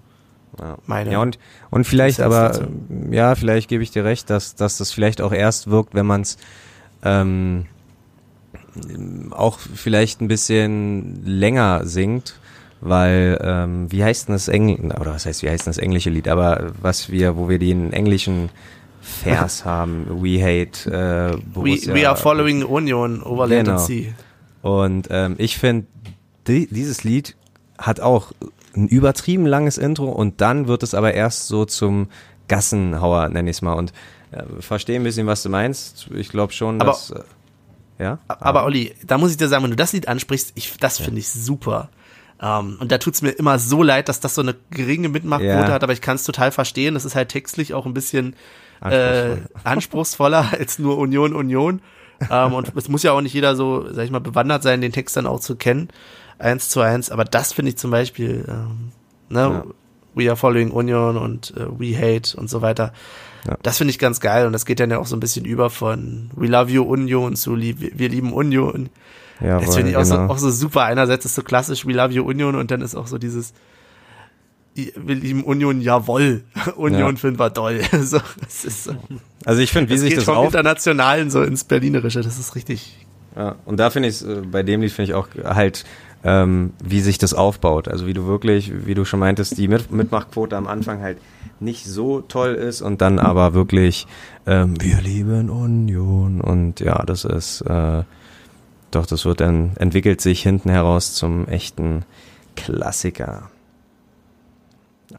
Ja. 0.59 0.77
Meine 0.87 1.13
ja, 1.13 1.21
und, 1.21 1.39
und 1.69 1.85
vielleicht 1.87 2.19
aber, 2.19 2.67
ja, 3.11 3.35
vielleicht 3.35 3.69
gebe 3.69 3.81
ich 3.81 3.91
dir 3.91 4.03
recht, 4.03 4.29
dass, 4.29 4.55
dass 4.55 4.77
das 4.77 4.91
vielleicht 4.91 5.21
auch 5.21 5.31
erst 5.31 5.69
wirkt, 5.69 5.95
wenn 5.95 6.05
man 6.05 6.19
es 6.19 6.37
ähm, 7.01 7.67
auch 9.31 9.59
vielleicht 9.59 10.21
ein 10.21 10.27
bisschen 10.27 11.23
länger 11.25 11.81
singt, 11.85 12.35
weil, 12.81 13.39
ähm, 13.43 13.91
wie 13.91 14.03
heißt 14.03 14.27
denn 14.27 14.35
das 14.35 14.47
Engl 14.47 14.91
oder 14.99 15.13
was 15.13 15.25
heißt, 15.25 15.43
wie 15.43 15.49
heißt 15.49 15.65
denn 15.65 15.71
das 15.71 15.77
englische 15.77 16.09
Lied, 16.09 16.27
aber 16.27 16.71
was 16.81 17.09
wir, 17.09 17.37
wo 17.37 17.47
wir 17.49 17.59
den 17.59 17.93
englischen 17.93 18.49
Vers 19.01 19.63
haben, 19.65 20.05
We 20.21 20.41
Hate 20.41 20.89
äh, 20.91 21.33
We, 21.37 21.41
Borussia. 21.53 21.93
we 21.93 22.07
are 22.07 22.17
following 22.17 22.63
Union 22.63 23.21
over 23.23 23.47
land 23.47 23.69
and 23.69 23.77
Genau. 23.77 23.85
sea. 23.85 24.13
Und 24.61 25.07
ähm, 25.11 25.35
ich 25.37 25.57
finde, 25.57 25.87
die, 26.47 26.67
dieses 26.67 27.03
Lied 27.03 27.35
hat 27.77 27.99
auch 27.99 28.31
ein 28.75 28.87
übertrieben 28.87 29.45
langes 29.45 29.77
Intro 29.77 30.09
und 30.09 30.41
dann 30.41 30.67
wird 30.67 30.83
es 30.83 30.93
aber 30.93 31.13
erst 31.13 31.47
so 31.47 31.65
zum 31.65 32.07
Gassenhauer, 32.47 33.29
nenn 33.29 33.45
ich 33.47 33.57
es 33.57 33.61
mal. 33.61 33.73
Und 33.73 33.93
äh, 34.31 34.43
verstehe 34.59 34.95
ein 34.97 35.03
bisschen, 35.03 35.27
was 35.27 35.43
du 35.43 35.49
meinst. 35.49 36.07
Ich 36.15 36.29
glaube 36.29 36.53
schon, 36.53 36.81
Aber- 36.81 36.91
dass. 36.91 37.13
Äh, 37.97 38.03
ja? 38.03 38.19
Aber 38.27 38.65
Olli, 38.65 38.93
da 39.05 39.17
muss 39.17 39.31
ich 39.31 39.37
dir 39.37 39.47
sagen, 39.47 39.63
wenn 39.63 39.71
du 39.71 39.75
das 39.77 39.93
Lied 39.93 40.07
ansprichst, 40.07 40.53
ich, 40.55 40.77
das 40.77 40.97
finde 40.99 41.19
ich 41.19 41.29
super. 41.29 41.89
Ähm, 42.41 42.77
und 42.79 42.91
da 42.91 42.97
tut's 42.97 43.21
mir 43.21 43.31
immer 43.31 43.59
so 43.59 43.83
leid, 43.83 44.09
dass 44.09 44.19
das 44.19 44.35
so 44.35 44.41
eine 44.41 44.55
geringe 44.71 45.09
Mitmachquote 45.09 45.47
Ja. 45.47 45.71
hat, 45.71 45.83
aber 45.83 45.93
ich 45.93 46.01
kann 46.01 46.15
es 46.15 46.23
total 46.23 46.51
verstehen. 46.51 46.93
Das 46.93 47.05
ist 47.05 47.15
halt 47.15 47.29
textlich 47.29 47.73
auch 47.73 47.85
ein 47.85 47.93
bisschen 47.93 48.35
äh, 48.81 48.85
Anspruchsvoll. 48.85 49.41
anspruchsvoller 49.63 50.47
als 50.51 50.79
nur 50.79 50.97
Union, 50.97 51.33
Union. 51.35 51.81
ähm, 52.29 52.53
und 52.53 52.71
es 52.75 52.89
muss 52.89 53.03
ja 53.03 53.11
auch 53.13 53.21
nicht 53.21 53.33
jeder 53.33 53.55
so, 53.55 53.85
sag 53.93 54.05
ich 54.05 54.11
mal, 54.11 54.19
bewandert 54.19 54.63
sein, 54.63 54.81
den 54.81 54.91
Text 54.91 55.15
dann 55.15 55.25
auch 55.27 55.39
zu 55.39 55.55
kennen, 55.55 55.89
eins 56.39 56.69
zu 56.69 56.81
eins. 56.81 57.09
Aber 57.11 57.23
das 57.25 57.53
finde 57.53 57.69
ich 57.69 57.77
zum 57.77 57.91
Beispiel, 57.91 58.45
ähm, 58.47 58.91
ne, 59.29 59.39
Ja. 59.39 59.63
We 60.15 60.27
are 60.27 60.35
following 60.37 60.69
Union 60.71 61.17
und 61.17 61.53
äh, 61.57 61.65
We 61.79 61.97
hate 61.97 62.37
und 62.37 62.47
so 62.49 62.61
weiter. 62.61 62.93
Ja. 63.47 63.57
Das 63.61 63.77
finde 63.77 63.91
ich 63.91 63.99
ganz 63.99 64.19
geil 64.19 64.45
und 64.47 64.53
das 64.53 64.65
geht 64.65 64.79
dann 64.79 64.89
ja 64.89 64.99
auch 64.99 65.05
so 65.05 65.15
ein 65.15 65.19
bisschen 65.19 65.45
über 65.45 65.69
von 65.69 66.29
We 66.35 66.47
love 66.47 66.71
you 66.71 66.83
Union 66.83 67.35
zu 67.35 67.55
lieb, 67.55 67.77
Wir 67.97 68.09
lieben 68.09 68.31
Union. 68.33 68.89
Ja, 69.41 69.59
Das 69.59 69.75
finde 69.75 69.91
ich 69.91 69.97
auch, 69.97 70.03
genau. 70.03 70.27
so, 70.27 70.33
auch 70.33 70.37
so 70.37 70.49
super. 70.51 70.83
Einerseits 70.83 71.25
ist 71.25 71.35
so 71.35 71.41
klassisch 71.43 71.85
We 71.85 71.91
love 71.93 72.13
you 72.13 72.23
Union 72.23 72.55
und 72.55 72.71
dann 72.71 72.81
ist 72.81 72.95
auch 72.95 73.07
so 73.07 73.17
dieses 73.17 73.53
Wir 74.75 75.15
lieben 75.15 75.43
Union, 75.43 75.81
jawoll. 75.81 76.43
Union 76.77 77.15
Ja. 77.15 77.19
finden 77.19 77.39
wir 77.39 77.53
toll. 77.53 77.81
so, 78.01 78.19
so. 78.47 78.95
also 79.45 79.61
ich 79.61 79.71
finde, 79.71 79.89
wie 79.89 79.93
Das 79.95 80.01
sich 80.01 80.09
geht 80.11 80.17
das 80.19 80.25
vom 80.25 80.37
auf, 80.37 80.45
Internationalen 80.45 81.29
so 81.29 81.43
ins 81.43 81.63
Berlinerische. 81.63 82.21
Das 82.21 82.39
ist 82.39 82.55
richtig. 82.55 83.05
Ja, 83.35 83.55
und 83.65 83.77
da 83.77 83.89
finde 83.89 84.09
ich 84.09 84.21
es, 84.21 84.25
bei 84.51 84.63
dem 84.63 84.81
Lied 84.81 84.91
finde 84.91 85.11
ich 85.11 85.15
auch 85.15 85.27
halt, 85.43 85.85
ähm, 86.23 86.73
wie 86.83 87.01
sich 87.01 87.17
das 87.17 87.33
aufbaut. 87.33 87.87
Also 87.87 88.07
wie 88.07 88.13
du 88.13 88.25
wirklich, 88.25 88.85
wie 88.85 88.93
du 88.93 89.05
schon 89.05 89.19
meintest, 89.19 89.57
die 89.57 89.67
Mit 89.67 89.91
Mitmachquote 89.91 90.55
am 90.55 90.67
Anfang 90.67 91.01
halt 91.01 91.17
nicht 91.59 91.85
so 91.85 92.21
toll 92.21 92.53
ist 92.53 92.81
und 92.81 93.01
dann 93.01 93.19
aber 93.19 93.53
wirklich, 93.53 94.07
ähm, 94.45 94.79
wir 94.81 95.01
lieben 95.01 95.49
Union 95.49 96.41
und 96.41 96.79
ja, 96.79 97.03
das 97.05 97.25
ist, 97.25 97.61
äh, 97.61 98.03
doch, 98.91 99.05
das 99.05 99.25
wird 99.25 99.41
dann, 99.41 99.71
entwickelt 99.77 100.21
sich 100.21 100.41
hinten 100.43 100.69
heraus 100.69 101.13
zum 101.13 101.47
echten 101.47 102.05
Klassiker. 102.55 103.49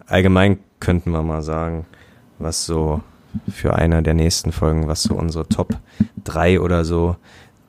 Allgemein 0.06 0.58
könnten 0.80 1.10
wir 1.10 1.22
mal 1.22 1.42
sagen, 1.42 1.86
was 2.38 2.66
so 2.66 3.02
für 3.50 3.74
eine 3.74 4.02
der 4.02 4.14
nächsten 4.14 4.52
Folgen, 4.52 4.86
was 4.86 5.02
so 5.02 5.14
unsere 5.14 5.48
Top 5.48 5.76
3 6.24 6.60
oder 6.60 6.84
so 6.84 7.16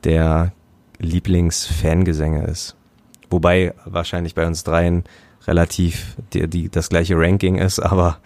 der 0.03 0.51
Lieblingsfangesänge 0.99 2.45
ist. 2.45 2.75
Wobei 3.29 3.73
wahrscheinlich 3.85 4.35
bei 4.35 4.45
uns 4.45 4.63
dreien 4.63 5.03
relativ 5.47 6.15
die, 6.33 6.47
die, 6.47 6.69
das 6.69 6.89
gleiche 6.89 7.15
Ranking 7.17 7.55
ist, 7.57 7.79
aber 7.79 8.19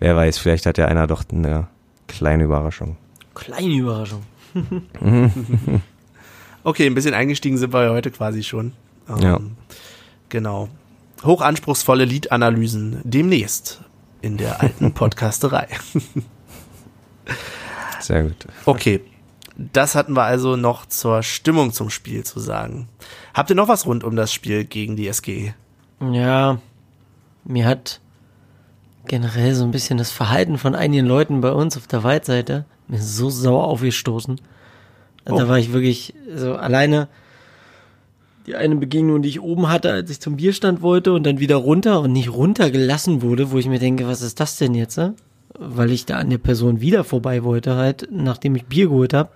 wer 0.00 0.16
weiß, 0.16 0.38
vielleicht 0.38 0.66
hat 0.66 0.78
ja 0.78 0.86
einer 0.86 1.06
doch 1.06 1.24
eine 1.30 1.68
kleine 2.08 2.44
Überraschung. 2.44 2.96
Kleine 3.34 3.74
Überraschung. 3.74 4.22
Okay, 6.66 6.86
ein 6.86 6.94
bisschen 6.94 7.12
eingestiegen 7.12 7.58
sind 7.58 7.74
wir 7.74 7.84
ja 7.84 7.90
heute 7.90 8.10
quasi 8.10 8.42
schon. 8.42 8.72
Ähm, 9.08 9.18
Ja. 9.18 9.40
Genau. 10.30 10.70
Hochanspruchsvolle 11.22 12.06
Liedanalysen 12.06 13.00
demnächst 13.04 13.82
in 14.22 14.38
der 14.38 14.62
alten 14.62 14.92
Podcasterei. 14.94 15.68
Sehr 18.00 18.22
gut. 18.22 18.46
Okay. 18.64 19.00
Das 19.56 19.94
hatten 19.94 20.14
wir 20.14 20.24
also 20.24 20.56
noch 20.56 20.86
zur 20.86 21.22
Stimmung 21.22 21.72
zum 21.72 21.88
Spiel 21.90 22.24
zu 22.24 22.40
sagen. 22.40 22.88
Habt 23.34 23.50
ihr 23.50 23.56
noch 23.56 23.68
was 23.68 23.86
rund 23.86 24.02
um 24.02 24.16
das 24.16 24.32
Spiel 24.32 24.64
gegen 24.64 24.96
die 24.96 25.06
SG? 25.06 25.54
Ja, 26.00 26.58
mir 27.44 27.66
hat 27.66 28.00
generell 29.06 29.54
so 29.54 29.64
ein 29.64 29.70
bisschen 29.70 29.98
das 29.98 30.10
Verhalten 30.10 30.58
von 30.58 30.74
einigen 30.74 31.06
Leuten 31.06 31.40
bei 31.40 31.52
uns 31.52 31.76
auf 31.76 31.86
der 31.86 32.02
Waldseite 32.02 32.64
mir 32.88 33.00
so 33.00 33.30
sauer 33.30 33.64
aufgestoßen. 33.64 34.40
Also 35.24 35.38
Da 35.38 35.44
Oh. 35.44 35.48
war 35.48 35.58
ich 35.58 35.72
wirklich 35.72 36.14
so 36.34 36.54
alleine 36.56 37.08
die 38.46 38.56
eine 38.56 38.76
Begegnung, 38.76 39.22
die 39.22 39.28
ich 39.30 39.40
oben 39.40 39.68
hatte, 39.70 39.90
als 39.90 40.10
ich 40.10 40.20
zum 40.20 40.36
Bierstand 40.36 40.82
wollte 40.82 41.12
und 41.14 41.24
dann 41.24 41.38
wieder 41.38 41.56
runter 41.56 42.00
und 42.00 42.12
nicht 42.12 42.30
runtergelassen 42.30 43.22
wurde, 43.22 43.50
wo 43.50 43.58
ich 43.58 43.68
mir 43.68 43.78
denke, 43.78 44.06
was 44.06 44.20
ist 44.20 44.38
das 44.40 44.56
denn 44.58 44.74
jetzt? 44.74 44.98
Ne? 44.98 45.14
Weil 45.58 45.90
ich 45.92 46.06
da 46.06 46.16
an 46.16 46.30
der 46.30 46.38
Person 46.38 46.80
wieder 46.80 47.04
vorbei 47.04 47.44
wollte, 47.44 47.76
halt, 47.76 48.08
nachdem 48.10 48.56
ich 48.56 48.66
Bier 48.66 48.88
geholt 48.88 49.14
habe, 49.14 49.30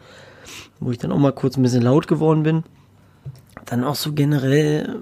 wo 0.81 0.91
ich 0.91 0.99
dann 0.99 1.13
auch 1.13 1.19
mal 1.19 1.33
kurz 1.33 1.57
ein 1.57 1.63
bisschen 1.63 1.83
laut 1.83 2.09
geworden 2.09 2.43
bin. 2.43 2.65
Dann 3.67 3.85
auch 3.85 3.95
so 3.95 4.13
generell 4.13 4.97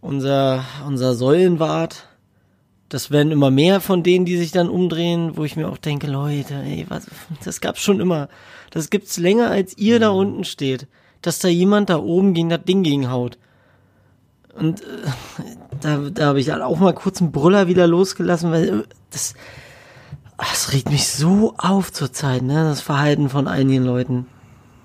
unser, 0.00 0.64
unser 0.86 1.14
Säulenwart, 1.14 2.06
das 2.88 3.10
werden 3.10 3.30
immer 3.30 3.50
mehr 3.50 3.80
von 3.80 4.02
denen, 4.02 4.24
die 4.24 4.36
sich 4.36 4.50
dann 4.50 4.68
umdrehen, 4.68 5.36
wo 5.36 5.44
ich 5.44 5.56
mir 5.56 5.68
auch 5.68 5.78
denke, 5.78 6.08
Leute, 6.08 6.54
ey, 6.54 6.86
was, 6.88 7.06
das 7.44 7.60
gab's 7.60 7.80
schon 7.80 8.00
immer. 8.00 8.28
Das 8.70 8.90
gibt's 8.90 9.18
länger, 9.18 9.50
als 9.50 9.78
ihr 9.78 10.00
da 10.00 10.10
unten 10.10 10.44
steht. 10.44 10.88
Dass 11.22 11.38
da 11.38 11.48
jemand 11.48 11.90
da 11.90 11.98
oben 11.98 12.34
gegen 12.34 12.48
das 12.48 12.64
Ding 12.64 12.82
gegenhaut. 12.82 13.38
Und 14.54 14.80
äh, 14.80 14.84
da, 15.80 15.98
da 16.10 16.26
habe 16.26 16.40
ich 16.40 16.46
dann 16.46 16.62
auch 16.62 16.78
mal 16.78 16.94
kurz 16.94 17.20
einen 17.20 17.30
Brüller 17.30 17.68
wieder 17.68 17.86
losgelassen, 17.86 18.50
weil 18.50 18.68
äh, 18.68 18.82
das, 19.10 19.34
das 20.38 20.72
regt 20.72 20.90
mich 20.90 21.08
so 21.08 21.54
auf 21.58 21.92
zurzeit, 21.92 22.42
ne, 22.42 22.64
das 22.64 22.80
Verhalten 22.80 23.28
von 23.28 23.48
einigen 23.48 23.84
Leuten. 23.84 24.26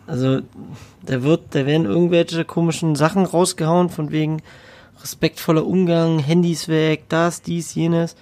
Also, 0.07 0.41
da 1.03 1.23
wird, 1.23 1.55
da 1.55 1.65
werden 1.65 1.85
irgendwelche 1.85 2.45
komischen 2.45 2.95
Sachen 2.95 3.25
rausgehauen, 3.25 3.89
von 3.89 4.11
wegen 4.11 4.41
respektvoller 5.01 5.65
Umgang, 5.65 6.19
Handys 6.19 6.67
weg, 6.67 7.05
das, 7.09 7.41
dies, 7.41 7.75
jenes. 7.75 8.15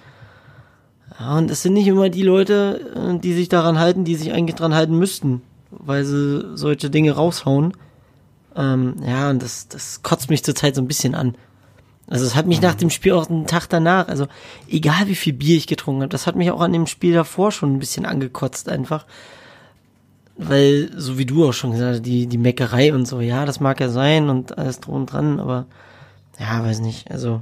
Ja, 1.18 1.38
und 1.38 1.50
es 1.50 1.62
sind 1.62 1.74
nicht 1.74 1.86
immer 1.86 2.08
die 2.08 2.22
Leute, 2.22 2.92
äh, 2.94 3.18
die 3.18 3.34
sich 3.34 3.48
daran 3.48 3.78
halten, 3.78 4.04
die 4.04 4.16
sich 4.16 4.32
eigentlich 4.32 4.56
dran 4.56 4.74
halten 4.74 4.98
müssten, 4.98 5.42
weil 5.70 6.04
sie 6.04 6.56
solche 6.56 6.90
Dinge 6.90 7.12
raushauen. 7.12 7.72
Ähm, 8.56 8.96
ja, 9.06 9.30
und 9.30 9.42
das, 9.42 9.68
das 9.68 10.02
kotzt 10.02 10.30
mich 10.30 10.44
zurzeit 10.44 10.74
so 10.74 10.82
ein 10.82 10.88
bisschen 10.88 11.14
an. 11.14 11.36
Also 12.08 12.26
es 12.26 12.34
hat 12.34 12.46
mich 12.46 12.60
nach 12.60 12.74
dem 12.74 12.90
Spiel 12.90 13.12
auch 13.12 13.30
einen 13.30 13.46
Tag 13.46 13.66
danach, 13.68 14.08
also 14.08 14.26
egal 14.68 15.06
wie 15.06 15.14
viel 15.14 15.32
Bier 15.32 15.56
ich 15.56 15.66
getrunken 15.66 16.02
habe, 16.02 16.10
das 16.10 16.26
hat 16.26 16.36
mich 16.36 16.50
auch 16.50 16.60
an 16.60 16.72
dem 16.72 16.86
Spiel 16.86 17.14
davor 17.14 17.50
schon 17.50 17.74
ein 17.74 17.78
bisschen 17.78 18.04
angekotzt 18.04 18.68
einfach. 18.68 19.06
Weil, 20.36 20.90
so 20.96 21.16
wie 21.16 21.26
du 21.26 21.46
auch 21.46 21.52
schon 21.52 21.70
gesagt 21.70 21.92
hast, 21.92 22.02
die, 22.02 22.26
die 22.26 22.38
Meckerei 22.38 22.92
und 22.92 23.06
so, 23.06 23.20
ja, 23.20 23.46
das 23.46 23.60
mag 23.60 23.80
ja 23.80 23.88
sein 23.88 24.28
und 24.28 24.58
alles 24.58 24.80
drum 24.80 24.96
und 24.96 25.12
dran, 25.12 25.38
aber 25.38 25.66
ja, 26.38 26.62
weiß 26.62 26.80
nicht, 26.80 27.10
also 27.10 27.40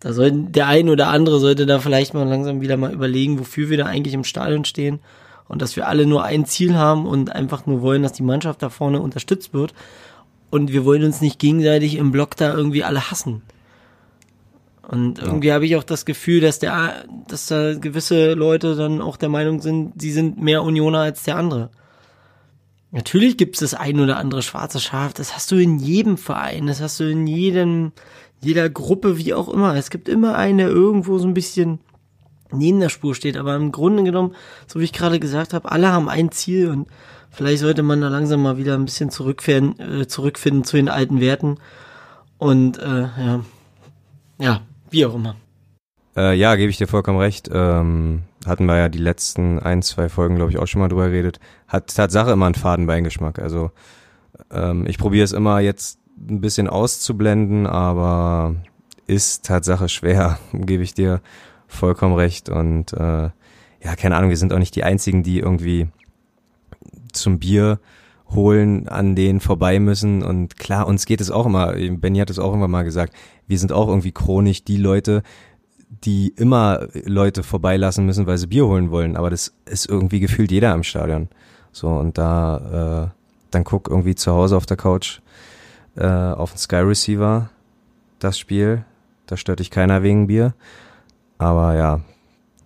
da 0.00 0.14
sollten, 0.14 0.50
der 0.50 0.66
ein 0.66 0.88
oder 0.88 1.08
andere 1.08 1.38
sollte 1.38 1.66
da 1.66 1.78
vielleicht 1.78 2.14
mal 2.14 2.26
langsam 2.26 2.62
wieder 2.62 2.78
mal 2.78 2.92
überlegen, 2.92 3.38
wofür 3.38 3.68
wir 3.68 3.76
da 3.76 3.84
eigentlich 3.84 4.14
im 4.14 4.24
Stadion 4.24 4.64
stehen 4.64 5.00
und 5.46 5.60
dass 5.60 5.76
wir 5.76 5.86
alle 5.86 6.06
nur 6.06 6.24
ein 6.24 6.46
Ziel 6.46 6.74
haben 6.74 7.06
und 7.06 7.30
einfach 7.30 7.66
nur 7.66 7.82
wollen, 7.82 8.02
dass 8.02 8.14
die 8.14 8.22
Mannschaft 8.22 8.62
da 8.62 8.70
vorne 8.70 9.00
unterstützt 9.00 9.52
wird 9.52 9.74
und 10.48 10.72
wir 10.72 10.86
wollen 10.86 11.04
uns 11.04 11.20
nicht 11.20 11.38
gegenseitig 11.38 11.96
im 11.96 12.10
Block 12.10 12.36
da 12.36 12.54
irgendwie 12.54 12.82
alle 12.82 13.10
hassen. 13.10 13.42
Und 14.90 15.20
irgendwie 15.20 15.52
habe 15.52 15.64
ich 15.64 15.76
auch 15.76 15.84
das 15.84 16.04
Gefühl, 16.04 16.40
dass 16.40 16.58
der, 16.58 17.04
dass 17.28 17.46
da 17.46 17.74
gewisse 17.74 18.34
Leute 18.34 18.74
dann 18.74 19.00
auch 19.00 19.16
der 19.16 19.28
Meinung 19.28 19.62
sind, 19.62 19.92
sie 20.02 20.10
sind 20.10 20.42
mehr 20.42 20.64
Unioner 20.64 20.98
als 20.98 21.22
der 21.22 21.36
andere. 21.36 21.70
Natürlich 22.90 23.36
gibt 23.36 23.54
es 23.54 23.60
das 23.60 23.74
ein 23.78 24.00
oder 24.00 24.16
andere 24.16 24.42
schwarze 24.42 24.80
Schaf, 24.80 25.14
das 25.14 25.36
hast 25.36 25.52
du 25.52 25.56
in 25.62 25.78
jedem 25.78 26.18
Verein, 26.18 26.66
das 26.66 26.80
hast 26.80 26.98
du 26.98 27.08
in 27.08 27.28
jedem, 27.28 27.92
jeder 28.40 28.68
Gruppe, 28.68 29.16
wie 29.16 29.32
auch 29.32 29.48
immer. 29.48 29.76
Es 29.76 29.90
gibt 29.90 30.08
immer 30.08 30.34
einen, 30.34 30.58
der 30.58 30.70
irgendwo 30.70 31.18
so 31.18 31.28
ein 31.28 31.34
bisschen 31.34 31.78
neben 32.50 32.80
der 32.80 32.88
Spur 32.88 33.14
steht, 33.14 33.36
aber 33.36 33.54
im 33.54 33.70
Grunde 33.70 34.02
genommen, 34.02 34.34
so 34.66 34.80
wie 34.80 34.84
ich 34.84 34.92
gerade 34.92 35.20
gesagt 35.20 35.54
habe, 35.54 35.70
alle 35.70 35.92
haben 35.92 36.08
ein 36.08 36.32
Ziel 36.32 36.68
und 36.68 36.88
vielleicht 37.30 37.60
sollte 37.60 37.84
man 37.84 38.00
da 38.00 38.08
langsam 38.08 38.42
mal 38.42 38.56
wieder 38.56 38.74
ein 38.74 38.86
bisschen 38.86 39.10
zurückfinden, 39.10 40.00
äh, 40.00 40.08
zurückfinden 40.08 40.64
zu 40.64 40.76
den 40.76 40.88
alten 40.88 41.20
Werten. 41.20 41.58
Und 42.38 42.78
äh, 42.78 43.02
ja, 43.02 43.44
ja, 44.40 44.62
wie 44.90 45.06
auch 45.06 45.14
immer. 45.14 45.36
Äh, 46.16 46.34
ja, 46.34 46.56
gebe 46.56 46.70
ich 46.70 46.78
dir 46.78 46.88
vollkommen 46.88 47.18
recht. 47.18 47.48
Ähm, 47.52 48.22
hatten 48.46 48.66
wir 48.66 48.76
ja 48.76 48.88
die 48.88 48.98
letzten 48.98 49.58
ein, 49.58 49.82
zwei 49.82 50.08
Folgen, 50.08 50.36
glaube 50.36 50.50
ich, 50.50 50.58
auch 50.58 50.66
schon 50.66 50.80
mal 50.80 50.88
drüber 50.88 51.08
geredet. 51.08 51.38
Hat 51.68 51.94
Tatsache 51.94 52.32
immer 52.32 52.46
einen 52.46 52.54
Fadenbeingeschmack. 52.54 53.38
Also 53.38 53.70
ähm, 54.50 54.86
ich 54.86 54.98
probiere 54.98 55.24
es 55.24 55.32
immer 55.32 55.60
jetzt 55.60 55.98
ein 56.28 56.40
bisschen 56.40 56.68
auszublenden, 56.68 57.66
aber 57.66 58.56
ist 59.06 59.46
Tatsache 59.46 59.88
schwer, 59.88 60.38
gebe 60.52 60.82
ich 60.82 60.94
dir 60.94 61.20
vollkommen 61.68 62.14
recht. 62.14 62.48
Und 62.48 62.92
äh, 62.92 63.30
ja, 63.82 63.96
keine 63.96 64.16
Ahnung, 64.16 64.30
wir 64.30 64.36
sind 64.36 64.52
auch 64.52 64.58
nicht 64.58 64.76
die 64.76 64.84
einzigen, 64.84 65.22
die 65.22 65.38
irgendwie 65.38 65.88
zum 67.12 67.38
Bier 67.38 67.80
holen 68.28 68.88
an 68.88 69.16
denen 69.16 69.40
vorbei 69.40 69.80
müssen. 69.80 70.22
Und 70.22 70.56
klar, 70.56 70.86
uns 70.86 71.06
geht 71.06 71.20
es 71.20 71.30
auch 71.30 71.46
immer, 71.46 71.72
Benny 71.72 72.18
hat 72.18 72.30
es 72.30 72.38
auch 72.38 72.54
immer 72.54 72.68
mal 72.68 72.84
gesagt, 72.84 73.14
wir 73.50 73.58
sind 73.58 73.72
auch 73.72 73.88
irgendwie 73.88 74.12
chronisch 74.12 74.62
die 74.62 74.76
Leute, 74.76 75.24
die 76.04 76.32
immer 76.36 76.86
Leute 77.04 77.42
vorbeilassen 77.42 78.06
müssen, 78.06 78.28
weil 78.28 78.38
sie 78.38 78.46
Bier 78.46 78.66
holen 78.66 78.92
wollen. 78.92 79.16
Aber 79.16 79.28
das 79.28 79.52
ist 79.66 79.88
irgendwie 79.88 80.20
gefühlt 80.20 80.52
jeder 80.52 80.72
im 80.72 80.84
Stadion. 80.84 81.28
So, 81.72 81.88
und 81.88 82.16
da, 82.16 83.10
äh, 83.10 83.18
dann 83.50 83.64
guck 83.64 83.88
irgendwie 83.88 84.14
zu 84.14 84.30
Hause 84.30 84.56
auf 84.56 84.66
der 84.66 84.76
Couch 84.76 85.20
äh, 85.96 86.06
auf 86.06 86.52
den 86.52 86.58
Sky 86.58 86.76
Receiver 86.76 87.50
das 88.20 88.38
Spiel. 88.38 88.84
Da 89.26 89.36
stört 89.36 89.58
dich 89.58 89.72
keiner 89.72 90.04
wegen 90.04 90.28
Bier. 90.28 90.54
Aber 91.38 91.74
ja, 91.74 92.00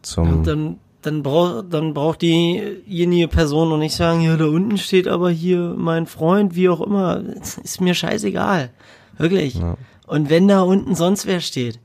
zum. 0.03 0.30
Und 0.30 0.47
dann, 0.47 0.78
dann 1.01 1.22
braucht, 1.22 1.72
dann 1.72 1.95
braucht 1.95 2.20
diejenige 2.20 3.28
Person 3.28 3.70
noch 3.70 3.78
nicht 3.78 3.95
sagen, 3.95 4.20
ja, 4.20 4.37
da 4.37 4.45
unten 4.45 4.76
steht 4.76 5.09
aber 5.09 5.30
hier 5.30 5.74
mein 5.78 6.05
Freund, 6.05 6.55
wie 6.57 6.68
auch 6.68 6.82
immer. 6.82 7.22
Ist 7.62 7.80
mir 7.80 7.95
scheißegal. 7.95 8.68
Wirklich. 9.16 9.55
Ja. 9.55 9.78
Und 10.07 10.30
wenn 10.30 10.48
da 10.48 10.62
unten 10.62 10.94
sonst 10.94 11.26
wer 11.26 11.40
steht, 11.40 11.78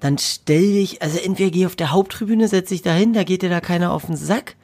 dann 0.00 0.18
stell 0.18 0.74
dich, 0.74 1.02
also 1.02 1.18
entweder 1.18 1.50
geh 1.50 1.66
auf 1.66 1.76
der 1.76 1.90
Haupttribüne, 1.90 2.46
setz 2.46 2.68
dich 2.68 2.82
dahin, 2.82 3.12
da 3.12 3.24
geht 3.24 3.42
dir 3.42 3.50
da 3.50 3.60
keiner 3.60 3.92
auf 3.92 4.06
den 4.06 4.16
Sack. 4.16 4.54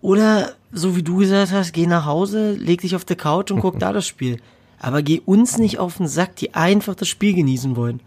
Oder, 0.00 0.54
so 0.72 0.96
wie 0.96 1.02
du 1.02 1.18
gesagt 1.18 1.52
hast, 1.52 1.72
geh 1.72 1.86
nach 1.86 2.06
Hause, 2.06 2.52
leg 2.52 2.80
dich 2.80 2.96
auf 2.96 3.04
die 3.04 3.14
Couch 3.14 3.50
und 3.50 3.60
guck 3.60 3.78
da 3.78 3.92
das 3.92 4.06
Spiel. 4.06 4.40
Aber 4.78 5.02
geh 5.02 5.20
uns 5.24 5.58
nicht 5.58 5.78
auf 5.78 5.98
den 5.98 6.08
Sack, 6.08 6.36
die 6.36 6.54
einfach 6.54 6.94
das 6.94 7.08
Spiel 7.08 7.34
genießen 7.34 7.76
wollen. 7.76 8.00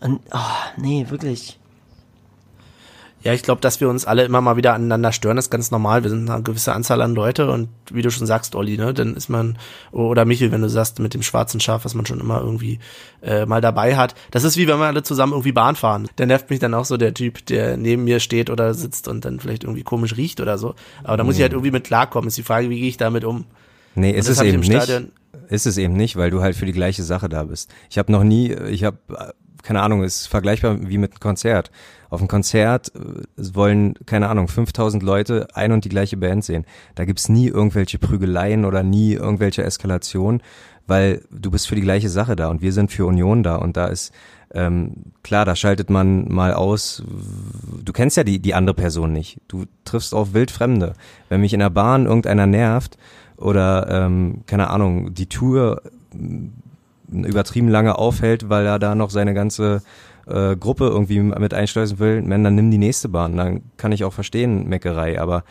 Und, 0.00 0.20
oh, 0.32 0.38
nee, 0.76 1.06
wirklich. 1.08 1.58
Ja, 3.24 3.32
ich 3.32 3.42
glaube, 3.42 3.60
dass 3.60 3.80
wir 3.80 3.88
uns 3.88 4.04
alle 4.04 4.24
immer 4.24 4.40
mal 4.40 4.56
wieder 4.56 4.74
aneinander 4.74 5.10
stören, 5.12 5.38
ist 5.38 5.50
ganz 5.50 5.70
normal. 5.72 6.04
Wir 6.04 6.10
sind 6.10 6.30
eine 6.30 6.42
gewisse 6.42 6.72
Anzahl 6.72 7.02
an 7.02 7.14
Leute 7.16 7.50
und 7.50 7.68
wie 7.90 8.02
du 8.02 8.10
schon 8.12 8.26
sagst, 8.28 8.54
Olli, 8.54 8.76
ne, 8.78 8.94
dann 8.94 9.14
ist 9.16 9.28
man, 9.28 9.58
oder 9.90 10.24
Michel, 10.24 10.52
wenn 10.52 10.62
du 10.62 10.68
sagst, 10.68 11.00
mit 11.00 11.14
dem 11.14 11.22
schwarzen 11.22 11.58
Schaf, 11.60 11.84
was 11.84 11.94
man 11.94 12.06
schon 12.06 12.20
immer 12.20 12.40
irgendwie 12.40 12.78
äh, 13.20 13.44
mal 13.44 13.60
dabei 13.60 13.96
hat. 13.96 14.14
Das 14.30 14.44
ist 14.44 14.56
wie 14.56 14.68
wenn 14.68 14.78
wir 14.78 14.86
alle 14.86 15.02
zusammen 15.02 15.32
irgendwie 15.32 15.50
Bahn 15.52 15.74
fahren. 15.74 16.08
Der 16.18 16.26
nervt 16.26 16.48
mich 16.48 16.60
dann 16.60 16.74
auch 16.74 16.84
so 16.84 16.96
der 16.96 17.12
Typ, 17.12 17.44
der 17.46 17.76
neben 17.76 18.04
mir 18.04 18.20
steht 18.20 18.50
oder 18.50 18.72
sitzt 18.72 19.08
und 19.08 19.24
dann 19.24 19.40
vielleicht 19.40 19.64
irgendwie 19.64 19.82
komisch 19.82 20.16
riecht 20.16 20.40
oder 20.40 20.56
so. 20.56 20.74
Aber 21.02 21.16
da 21.16 21.24
muss 21.24 21.34
ich 21.36 21.42
halt 21.42 21.52
irgendwie 21.52 21.72
mit 21.72 21.84
klarkommen. 21.84 22.28
Ist 22.28 22.38
die 22.38 22.42
Frage, 22.44 22.70
wie 22.70 22.78
gehe 22.78 22.88
ich 22.88 22.98
damit 22.98 23.24
um? 23.24 23.46
Nee, 23.96 24.12
ist 24.12 24.28
es 24.28 24.38
eben 24.54 24.60
nicht. 24.60 24.82
Stadion- 24.84 25.10
Ist 25.48 25.66
es 25.66 25.76
eben 25.76 25.94
nicht, 25.94 26.14
weil 26.16 26.30
du 26.30 26.40
halt 26.40 26.54
für 26.54 26.66
die 26.66 26.72
gleiche 26.72 27.02
Sache 27.02 27.28
da 27.28 27.42
bist. 27.44 27.68
Ich 27.90 27.98
habe 27.98 28.12
noch 28.12 28.22
nie, 28.22 28.52
ich 28.52 28.84
habe, 28.84 28.98
keine 29.62 29.82
Ahnung, 29.82 30.02
ist 30.02 30.26
vergleichbar 30.26 30.78
wie 30.80 30.98
mit 30.98 31.12
einem 31.12 31.20
Konzert. 31.20 31.70
Auf 32.10 32.20
einem 32.20 32.28
Konzert 32.28 32.92
äh, 32.94 33.54
wollen, 33.54 33.94
keine 34.06 34.28
Ahnung, 34.28 34.48
5000 34.48 35.02
Leute 35.02 35.48
ein 35.54 35.72
und 35.72 35.84
die 35.84 35.90
gleiche 35.90 36.16
Band 36.16 36.44
sehen. 36.44 36.64
Da 36.94 37.04
gibt's 37.04 37.28
nie 37.28 37.48
irgendwelche 37.48 37.98
Prügeleien 37.98 38.64
oder 38.64 38.82
nie 38.82 39.14
irgendwelche 39.14 39.62
Eskalationen, 39.62 40.42
weil 40.86 41.22
du 41.30 41.50
bist 41.50 41.68
für 41.68 41.74
die 41.74 41.82
gleiche 41.82 42.08
Sache 42.08 42.36
da 42.36 42.48
und 42.48 42.62
wir 42.62 42.72
sind 42.72 42.90
für 42.90 43.06
Union 43.06 43.42
da 43.42 43.56
und 43.56 43.76
da 43.76 43.86
ist 43.86 44.12
ähm, 44.54 44.94
klar, 45.22 45.44
da 45.44 45.54
schaltet 45.54 45.90
man 45.90 46.32
mal 46.32 46.54
aus. 46.54 47.02
Du 47.84 47.92
kennst 47.92 48.16
ja 48.16 48.24
die, 48.24 48.38
die 48.38 48.54
andere 48.54 48.74
Person 48.74 49.12
nicht. 49.12 49.40
Du 49.46 49.66
triffst 49.84 50.14
auf 50.14 50.32
Wildfremde. 50.32 50.94
Wenn 51.28 51.42
mich 51.42 51.52
in 51.52 51.60
der 51.60 51.70
Bahn 51.70 52.06
irgendeiner 52.06 52.46
nervt 52.46 52.96
oder, 53.36 53.88
ähm, 53.90 54.42
keine 54.46 54.70
Ahnung, 54.70 55.12
die 55.12 55.26
Tour 55.28 55.82
übertrieben 57.10 57.68
lange 57.68 57.98
aufhält, 57.98 58.48
weil 58.48 58.66
er 58.66 58.78
da 58.78 58.94
noch 58.94 59.10
seine 59.10 59.34
ganze 59.34 59.82
äh, 60.26 60.56
Gruppe 60.56 60.86
irgendwie 60.86 61.20
mit 61.20 61.54
einschleusen 61.54 61.98
will, 61.98 62.22
man, 62.22 62.44
dann 62.44 62.54
nimm 62.54 62.70
die 62.70 62.78
nächste 62.78 63.08
Bahn. 63.08 63.36
Dann 63.36 63.62
kann 63.76 63.92
ich 63.92 64.04
auch 64.04 64.12
verstehen, 64.12 64.68
Meckerei. 64.68 65.20
Aber 65.20 65.44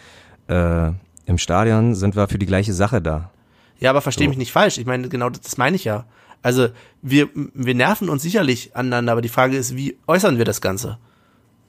äh, 0.48 0.92
im 1.26 1.38
Stadion 1.38 1.96
sind 1.96 2.16
wir 2.16 2.28
für 2.28 2.38
die 2.38 2.46
gleiche 2.46 2.74
Sache 2.74 3.02
da. 3.02 3.32
Ja, 3.80 3.90
aber 3.90 4.02
versteh 4.02 4.24
So. 4.24 4.30
mich 4.30 4.38
nicht 4.38 4.52
falsch. 4.52 4.78
Ich 4.78 4.86
meine, 4.86 5.10
genau 5.10 5.30
das, 5.30 5.42
das 5.42 5.58
meine 5.58 5.76
ich 5.76 5.84
ja. 5.84 6.06
Also 6.42 6.70
wir, 7.02 7.30
wir 7.34 7.76
nerven 7.76 8.10
uns 8.10 8.22
sicherlich 8.22 8.76
aneinander, 8.76 9.12
aber 9.12 9.22
die 9.22 9.30
Frage 9.30 9.58
ist, 9.58 9.76
wie 9.76 9.98
äußern 10.08 10.38
wir 10.38 10.46
das 10.46 10.62
Ganze? 10.62 10.98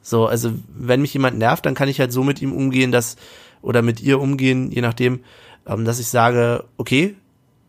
So, 0.03 0.27
also 0.27 0.53
wenn 0.75 1.03
mich 1.03 1.13
jemand 1.13 1.39
nervt, 1.39 1.67
dann 1.67 1.75
kann 1.75 1.89
ich 1.89 2.01
halt 2.01 2.13
so 2.13 2.23
mit 2.23 2.41
ihm 2.41 2.53
umgehen, 2.53 2.93
dass, 2.93 3.17
oder 3.63 3.83
mit 3.83 4.01
ihr 4.01 4.21
umgehen, 4.21 4.71
je 4.71 4.81
nachdem, 4.81 5.21
ähm, 5.67 5.85
dass 5.85 5.99
ich 5.99 6.09
sage, 6.09 6.65
okay, 6.77 7.17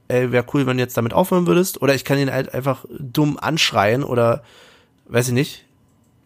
ey, 0.10 0.32
wäre 0.32 0.46
cool, 0.54 0.66
wenn 0.68 0.78
du 0.78 0.84
jetzt 0.84 0.98
damit 0.98 1.14
aufhören 1.14 1.48
würdest, 1.48 1.82
oder 1.82 1.96
ich 1.96 2.04
kann 2.04 2.18
ihn 2.18 2.32
halt 2.32 2.54
einfach 2.54 2.86
dumm 3.00 3.38
anschreien 3.40 4.04
oder, 4.04 4.44
weiß 5.08 5.30
ich 5.30 5.34
nicht. 5.34 5.66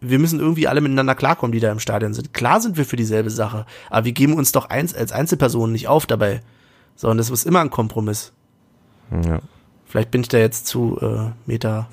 Wir 0.00 0.18
müssen 0.18 0.40
irgendwie 0.40 0.68
alle 0.68 0.80
miteinander 0.80 1.14
klarkommen, 1.14 1.52
die 1.52 1.60
da 1.60 1.72
im 1.72 1.78
Stadion 1.78 2.12
sind. 2.12 2.34
Klar 2.34 2.60
sind 2.60 2.76
wir 2.76 2.84
für 2.84 2.96
dieselbe 2.96 3.30
Sache, 3.30 3.64
aber 3.88 4.04
wir 4.04 4.12
geben 4.12 4.34
uns 4.34 4.52
doch 4.52 4.68
eins 4.68 4.94
als 4.94 5.12
Einzelpersonen 5.12 5.72
nicht 5.72 5.88
auf 5.88 6.06
dabei. 6.06 6.42
So, 6.96 7.08
und 7.08 7.16
das 7.16 7.30
ist 7.30 7.46
immer 7.46 7.60
ein 7.60 7.70
Kompromiss. 7.70 8.32
Ja. 9.10 9.40
Vielleicht 9.86 10.10
bin 10.10 10.22
ich 10.22 10.28
da 10.28 10.38
jetzt 10.38 10.66
zu 10.66 10.98
äh, 11.00 11.30
Meta 11.46 11.88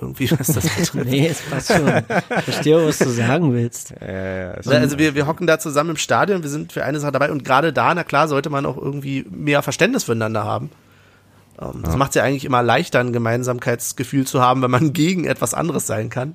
irgendwie, 0.00 0.30
was 0.38 0.48
das 0.48 0.68
betrifft. 0.68 1.06
Nee, 1.06 1.28
es 1.28 1.40
passt 1.42 1.72
schon. 1.72 1.86
Ich 1.88 2.44
verstehe, 2.44 2.86
was 2.86 2.98
du 2.98 3.08
sagen 3.08 3.54
willst. 3.54 3.94
Also 4.00 4.98
wir, 4.98 5.14
wir 5.14 5.26
hocken 5.26 5.46
da 5.46 5.58
zusammen 5.58 5.90
im 5.90 5.96
Stadion, 5.96 6.42
wir 6.42 6.50
sind 6.50 6.72
für 6.72 6.84
eine 6.84 7.00
Sache 7.00 7.12
dabei 7.12 7.30
und 7.30 7.44
gerade 7.44 7.72
da, 7.72 7.94
na 7.94 8.04
klar, 8.04 8.28
sollte 8.28 8.50
man 8.50 8.66
auch 8.66 8.76
irgendwie 8.76 9.24
mehr 9.30 9.62
Verständnis 9.62 10.04
füreinander 10.04 10.44
haben. 10.44 10.70
Ähm, 11.60 11.82
das 11.82 11.96
macht 11.96 12.10
es 12.10 12.14
ja 12.16 12.22
eigentlich 12.22 12.44
immer 12.44 12.62
leichter, 12.62 13.00
ein 13.00 13.12
Gemeinsamkeitsgefühl 13.12 14.26
zu 14.26 14.40
haben, 14.40 14.62
wenn 14.62 14.70
man 14.70 14.92
gegen 14.92 15.24
etwas 15.24 15.54
anderes 15.54 15.86
sein 15.86 16.10
kann. 16.10 16.34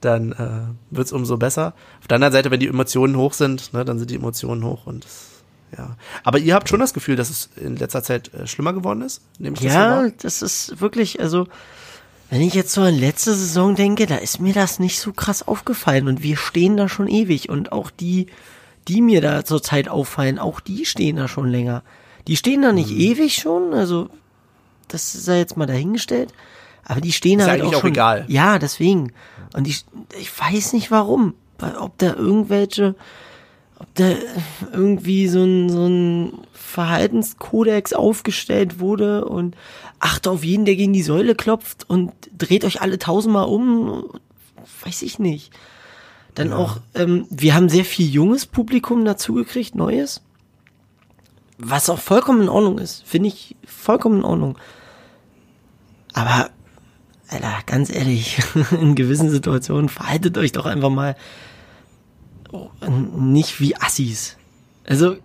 Dann 0.00 0.32
äh, 0.32 0.94
wird 0.94 1.06
es 1.06 1.12
umso 1.12 1.36
besser. 1.38 1.72
Auf 2.00 2.08
der 2.08 2.16
anderen 2.16 2.32
Seite, 2.32 2.50
wenn 2.50 2.60
die 2.60 2.68
Emotionen 2.68 3.16
hoch 3.16 3.32
sind, 3.32 3.72
ne, 3.72 3.84
dann 3.84 3.98
sind 3.98 4.10
die 4.10 4.16
Emotionen 4.16 4.62
hoch 4.64 4.86
und 4.86 5.04
das, 5.04 5.30
ja. 5.78 5.96
Aber 6.24 6.38
ihr 6.38 6.54
habt 6.54 6.68
schon 6.68 6.80
das 6.80 6.92
Gefühl, 6.94 7.16
dass 7.16 7.30
es 7.30 7.48
in 7.56 7.76
letzter 7.76 8.02
Zeit 8.02 8.32
äh, 8.34 8.46
schlimmer 8.46 8.74
geworden 8.74 9.00
ist? 9.00 9.22
Nehme 9.38 9.56
ich 9.56 9.62
das 9.62 9.72
so 9.72 9.78
Ja, 9.78 9.90
wahr? 10.02 10.10
das 10.20 10.42
ist 10.42 10.80
wirklich, 10.80 11.20
also, 11.20 11.46
wenn 12.30 12.42
ich 12.42 12.52
jetzt 12.54 12.72
so 12.72 12.82
an 12.82 12.94
letzte 12.98 13.34
Saison 13.34 13.74
denke, 13.76 14.06
da 14.06 14.16
ist 14.16 14.40
mir 14.40 14.52
das 14.52 14.78
nicht 14.78 15.00
so 15.00 15.12
krass 15.12 15.46
aufgefallen 15.46 16.06
und 16.06 16.22
wir 16.22 16.36
stehen 16.36 16.76
da 16.76 16.88
schon 16.88 17.08
ewig 17.08 17.48
und 17.48 17.72
auch 17.72 17.90
die, 17.90 18.26
die 18.88 19.00
mir 19.00 19.20
da 19.22 19.44
zurzeit 19.44 19.88
auffallen, 19.88 20.38
auch 20.38 20.60
die 20.60 20.84
stehen 20.84 21.16
da 21.16 21.28
schon 21.28 21.48
länger. 21.48 21.82
Die 22.28 22.36
stehen 22.36 22.60
da 22.62 22.68
Mhm. 22.70 22.74
nicht 22.74 22.90
ewig 22.90 23.36
schon, 23.36 23.72
also, 23.72 24.10
das 24.88 25.12
sei 25.12 25.38
jetzt 25.38 25.56
mal 25.56 25.66
dahingestellt, 25.66 26.32
aber 26.84 27.00
die 27.00 27.12
stehen 27.12 27.38
Ist 27.38 27.46
da 27.46 27.52
halt 27.52 27.62
eigentlich 27.62 27.74
auch 27.74 27.78
auch 27.78 27.82
schon. 27.82 27.90
egal. 27.90 28.24
Ja, 28.28 28.58
deswegen. 28.58 29.12
Und 29.54 29.66
ich, 29.68 29.84
ich 30.20 30.30
weiß 30.38 30.72
nicht 30.72 30.90
warum, 30.90 31.34
ob 31.80 31.96
da 31.98 32.14
irgendwelche, 32.14 32.94
ob 33.78 33.94
da 33.94 34.12
irgendwie 34.72 35.28
so 35.28 35.44
ein, 35.44 35.68
so 35.68 35.86
ein 35.86 36.32
Verhaltenskodex 36.52 37.92
aufgestellt 37.92 38.80
wurde 38.80 39.24
und 39.24 39.56
achte 40.00 40.30
auf 40.30 40.44
jeden, 40.44 40.64
der 40.64 40.76
gegen 40.76 40.92
die 40.92 41.02
Säule 41.02 41.34
klopft 41.34 41.88
und 41.88 42.12
dreht 42.36 42.64
euch 42.64 42.82
alle 42.82 42.98
tausendmal 42.98 43.46
um, 43.46 44.10
weiß 44.84 45.02
ich 45.02 45.18
nicht. 45.18 45.52
Dann 46.34 46.52
auch, 46.52 46.78
ähm, 46.94 47.26
wir 47.30 47.54
haben 47.54 47.68
sehr 47.68 47.84
viel 47.84 48.10
junges 48.10 48.44
Publikum 48.44 49.04
dazu 49.04 49.34
gekriegt, 49.34 49.76
neues. 49.76 50.20
Was 51.66 51.88
auch 51.88 51.98
vollkommen 51.98 52.42
in 52.42 52.48
Ordnung 52.48 52.78
ist, 52.78 53.02
finde 53.06 53.28
ich 53.28 53.56
vollkommen 53.66 54.18
in 54.18 54.24
Ordnung. 54.24 54.58
Aber, 56.12 56.50
Alter, 57.28 57.58
ganz 57.66 57.90
ehrlich, 57.90 58.38
in 58.70 58.94
gewissen 58.94 59.30
Situationen 59.30 59.88
verhaltet 59.88 60.36
euch 60.36 60.52
doch 60.52 60.66
einfach 60.66 60.90
mal 60.90 61.16
nicht 63.16 63.60
wie 63.60 63.76
Assis. 63.76 64.36
Also, 64.86 65.16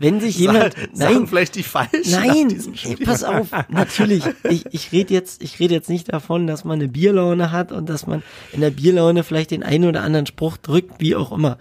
wenn 0.00 0.20
sich 0.20 0.36
jemand, 0.38 0.74
Sagen 0.74 0.90
nein, 0.94 1.26
vielleicht 1.28 1.54
die 1.54 1.62
falschen 1.62 2.10
Nein, 2.10 2.74
ey, 2.82 2.96
pass 2.96 3.22
auf, 3.22 3.48
natürlich. 3.68 4.24
Ich, 4.50 4.66
ich 4.72 4.90
rede 4.92 5.14
jetzt, 5.14 5.40
ich 5.42 5.60
rede 5.60 5.74
jetzt 5.74 5.88
nicht 5.88 6.12
davon, 6.12 6.48
dass 6.48 6.64
man 6.64 6.80
eine 6.80 6.88
Bierlaune 6.88 7.52
hat 7.52 7.70
und 7.70 7.88
dass 7.88 8.08
man 8.08 8.24
in 8.52 8.60
der 8.60 8.70
Bierlaune 8.70 9.22
vielleicht 9.22 9.52
den 9.52 9.62
einen 9.62 9.84
oder 9.84 10.02
anderen 10.02 10.26
Spruch 10.26 10.56
drückt, 10.56 11.00
wie 11.00 11.14
auch 11.14 11.30
immer. 11.30 11.58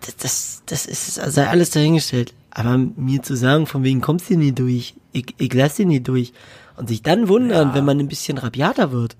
Das, 0.00 0.16
das, 0.16 0.62
das 0.66 0.86
ist, 0.86 1.14
sei 1.14 1.46
alles 1.46 1.70
dahingestellt. 1.70 2.34
Aber 2.58 2.76
mir 2.76 3.22
zu 3.22 3.36
sagen, 3.36 3.66
von 3.66 3.84
wegen 3.84 4.00
kommst 4.00 4.28
du 4.30 4.36
nicht 4.36 4.58
durch, 4.58 4.94
ich, 5.12 5.32
ich 5.38 5.54
lass 5.54 5.76
dich 5.76 5.86
nicht 5.86 6.08
durch. 6.08 6.32
Und 6.76 6.88
sich 6.88 7.02
dann 7.02 7.28
wundern, 7.28 7.72
wenn 7.72 7.84
man 7.84 8.00
ein 8.00 8.08
bisschen 8.08 8.36
rabiater 8.36 8.90
wird. 8.90 9.16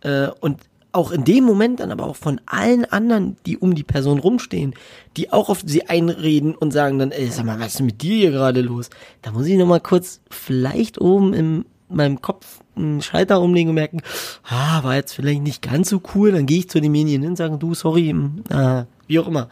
Äh, 0.00 0.26
und 0.40 0.58
auch 0.90 1.12
in 1.12 1.24
dem 1.24 1.44
Moment 1.44 1.78
dann 1.78 1.92
aber 1.92 2.08
auch 2.08 2.16
von 2.16 2.40
allen 2.46 2.84
anderen, 2.84 3.36
die 3.46 3.58
um 3.58 3.76
die 3.76 3.84
Person 3.84 4.18
rumstehen, 4.18 4.74
die 5.16 5.32
auch 5.32 5.50
auf 5.50 5.62
sie 5.64 5.88
einreden 5.88 6.56
und 6.56 6.72
sagen 6.72 6.98
dann, 6.98 7.12
ey, 7.12 7.28
sag 7.28 7.46
mal, 7.46 7.60
was 7.60 7.74
ist 7.74 7.80
mit 7.82 8.02
dir 8.02 8.16
hier 8.16 8.30
gerade 8.32 8.60
los? 8.60 8.90
Da 9.22 9.30
muss 9.30 9.46
ich 9.46 9.56
noch 9.56 9.66
mal 9.66 9.80
kurz 9.80 10.20
vielleicht 10.28 11.00
oben 11.00 11.34
in 11.34 11.64
meinem 11.88 12.20
Kopf 12.20 12.58
einen 12.74 13.02
Schalter 13.02 13.40
umlegen 13.40 13.68
und 13.68 13.76
merken, 13.76 14.02
ah, 14.48 14.82
war 14.82 14.96
jetzt 14.96 15.12
vielleicht 15.12 15.42
nicht 15.42 15.62
ganz 15.62 15.90
so 15.90 16.02
cool, 16.16 16.32
dann 16.32 16.46
gehe 16.46 16.58
ich 16.58 16.68
zu 16.68 16.80
den 16.80 16.90
Medien 16.90 17.22
hin 17.22 17.30
und 17.30 17.36
sage, 17.36 17.56
du, 17.56 17.74
sorry, 17.74 18.08
hm, 18.08 18.42
äh, 18.50 18.84
wie 19.06 19.20
auch 19.20 19.28
immer. 19.28 19.48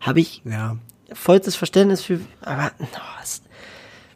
Habe 0.00 0.18
ich 0.18 0.42
Ja. 0.44 0.76
Vollstes 1.12 1.56
Verständnis 1.56 2.02
für, 2.02 2.20
aber 2.42 2.72
oh, 2.78 2.86
das, 3.18 3.42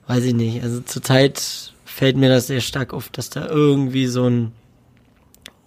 weiß 0.07 0.25
ich 0.25 0.35
nicht. 0.35 0.63
Also 0.63 0.81
zurzeit 0.81 1.73
fällt 1.85 2.17
mir 2.17 2.29
das 2.29 2.47
sehr 2.47 2.61
stark 2.61 2.93
auf, 2.93 3.09
dass 3.09 3.31
da 3.31 3.47
irgendwie 3.47 4.07
so 4.07 4.29
ein 4.29 4.53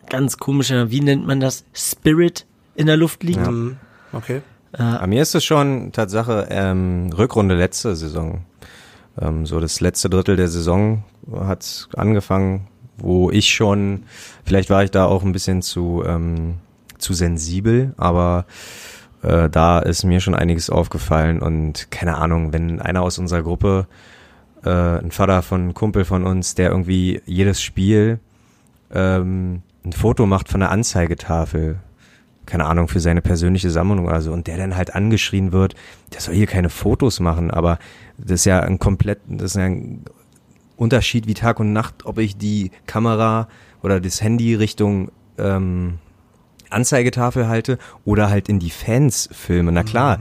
ganz 0.10 0.38
komischer, 0.38 0.92
wie 0.92 1.02
nennt 1.02 1.26
man 1.26 1.40
das, 1.40 1.66
Spirit 1.74 2.46
in 2.76 2.88
der 2.88 2.98
Luft 2.98 3.24
liegt. 3.24 3.46
Mhm. 3.46 3.78
Okay. 4.14 4.42
Bei 4.78 5.08
mir 5.08 5.22
ist 5.22 5.34
es 5.34 5.46
schon 5.46 5.94
Tatsache 5.94 6.48
ähm, 6.50 7.10
Rückrunde 7.18 7.56
letzte 7.56 7.96
Saison. 7.96 8.44
Ähm, 9.20 9.46
so 9.46 9.62
das 9.62 9.80
letzte 9.80 10.10
Drittel 10.10 10.36
der 10.36 10.50
Saison 10.50 11.06
hat 11.34 11.88
angefangen, 11.96 12.68
wo 12.98 13.32
ich 13.32 13.54
schon, 13.54 14.04
vielleicht 14.44 14.70
war 14.70 14.84
ich 14.84 14.92
da 14.92 15.06
auch 15.06 15.24
ein 15.24 15.32
bisschen 15.32 15.62
zu 15.62 16.04
ähm, 16.06 16.56
zu 16.98 17.14
sensibel, 17.14 17.94
aber 17.98 18.46
äh, 19.26 19.50
da 19.50 19.80
ist 19.80 20.04
mir 20.04 20.20
schon 20.20 20.36
einiges 20.36 20.70
aufgefallen 20.70 21.40
und 21.40 21.90
keine 21.90 22.18
Ahnung, 22.18 22.54
wenn 22.54 22.80
einer 22.80 23.02
aus 23.02 23.18
unserer 23.18 23.42
Gruppe, 23.42 23.88
äh, 24.64 24.70
ein 24.70 25.12
Vater 25.12 25.42
von 25.42 25.62
einem 25.62 25.74
Kumpel 25.74 26.06
von 26.06 26.26
uns, 26.26 26.54
der 26.54 26.70
irgendwie 26.70 27.22
jedes 27.26 27.62
Spiel 27.62 28.20
ähm, 28.94 29.64
ein 29.84 29.94
Foto 29.94 30.28
macht 30.28 30.50
von 30.50 30.60
der 30.60 30.70
Anzeigetafel, 30.70 31.78
keine 32.46 32.66
Ahnung, 32.66 32.88
für 32.88 33.00
seine 33.00 33.22
persönliche 33.22 33.72
Sammlung 33.72 34.06
oder 34.06 34.22
so, 34.22 34.32
und 34.32 34.46
der 34.46 34.58
dann 34.58 34.76
halt 34.76 34.94
angeschrien 34.94 35.52
wird, 35.52 35.74
der 36.14 36.22
soll 36.22 36.36
hier 36.36 36.48
keine 36.48 36.70
Fotos 36.70 37.20
machen, 37.20 37.50
aber 37.50 37.80
das 38.20 38.42
ist 38.42 38.46
ja 38.46 38.60
ein 38.60 38.78
komplett, 38.78 39.20
das 39.28 39.52
ist 39.52 39.58
ein 39.58 40.04
Unterschied 40.78 41.26
wie 41.26 41.34
Tag 41.34 41.60
und 41.60 41.74
Nacht, 41.74 42.06
ob 42.06 42.20
ich 42.20 42.38
die 42.38 42.70
Kamera 42.86 43.48
oder 43.82 44.00
das 44.00 44.22
Handy 44.22 44.54
Richtung 44.54 45.10
ähm, 45.40 46.00
Anzeigetafel 46.70 47.48
halte 47.48 47.78
oder 48.04 48.30
halt 48.30 48.50
in 48.50 48.60
die 48.60 48.70
Fans 48.70 49.30
filme. 49.32 49.72
Na 49.72 49.84
klar, 49.84 50.20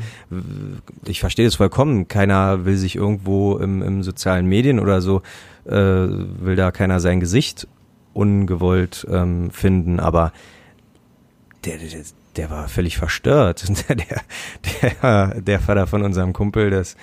ich 1.07 1.21
verstehe 1.21 1.45
das 1.45 1.57
vollkommen. 1.57 2.09
Keiner 2.09 2.65
will 2.65 2.77
sich 2.77 2.97
irgendwo 2.97 3.57
im, 3.59 3.83
im 3.83 4.03
sozialen 4.03 4.47
Medien 4.47 4.81
oder 4.81 5.01
so, 5.01 5.23
äh, 5.67 5.73
will 5.73 6.57
da 6.57 6.71
keiner 6.71 7.01
sein 7.01 7.21
Gesicht 7.21 7.67
ungewollt 8.13 9.07
ähm, 9.11 9.51
finden, 9.51 10.01
aber 10.01 10.33
der, 11.65 11.79
der, 11.79 12.03
der 12.37 12.51
war 12.51 12.69
völlig 12.69 12.97
verstört. 12.97 13.65
Der, 13.89 13.97
der, 13.97 14.23
der, 15.03 15.41
der 15.41 15.61
Vater 15.61 15.87
von 15.87 16.03
unserem 16.03 16.33
Kumpel, 16.33 16.71
das 16.71 16.97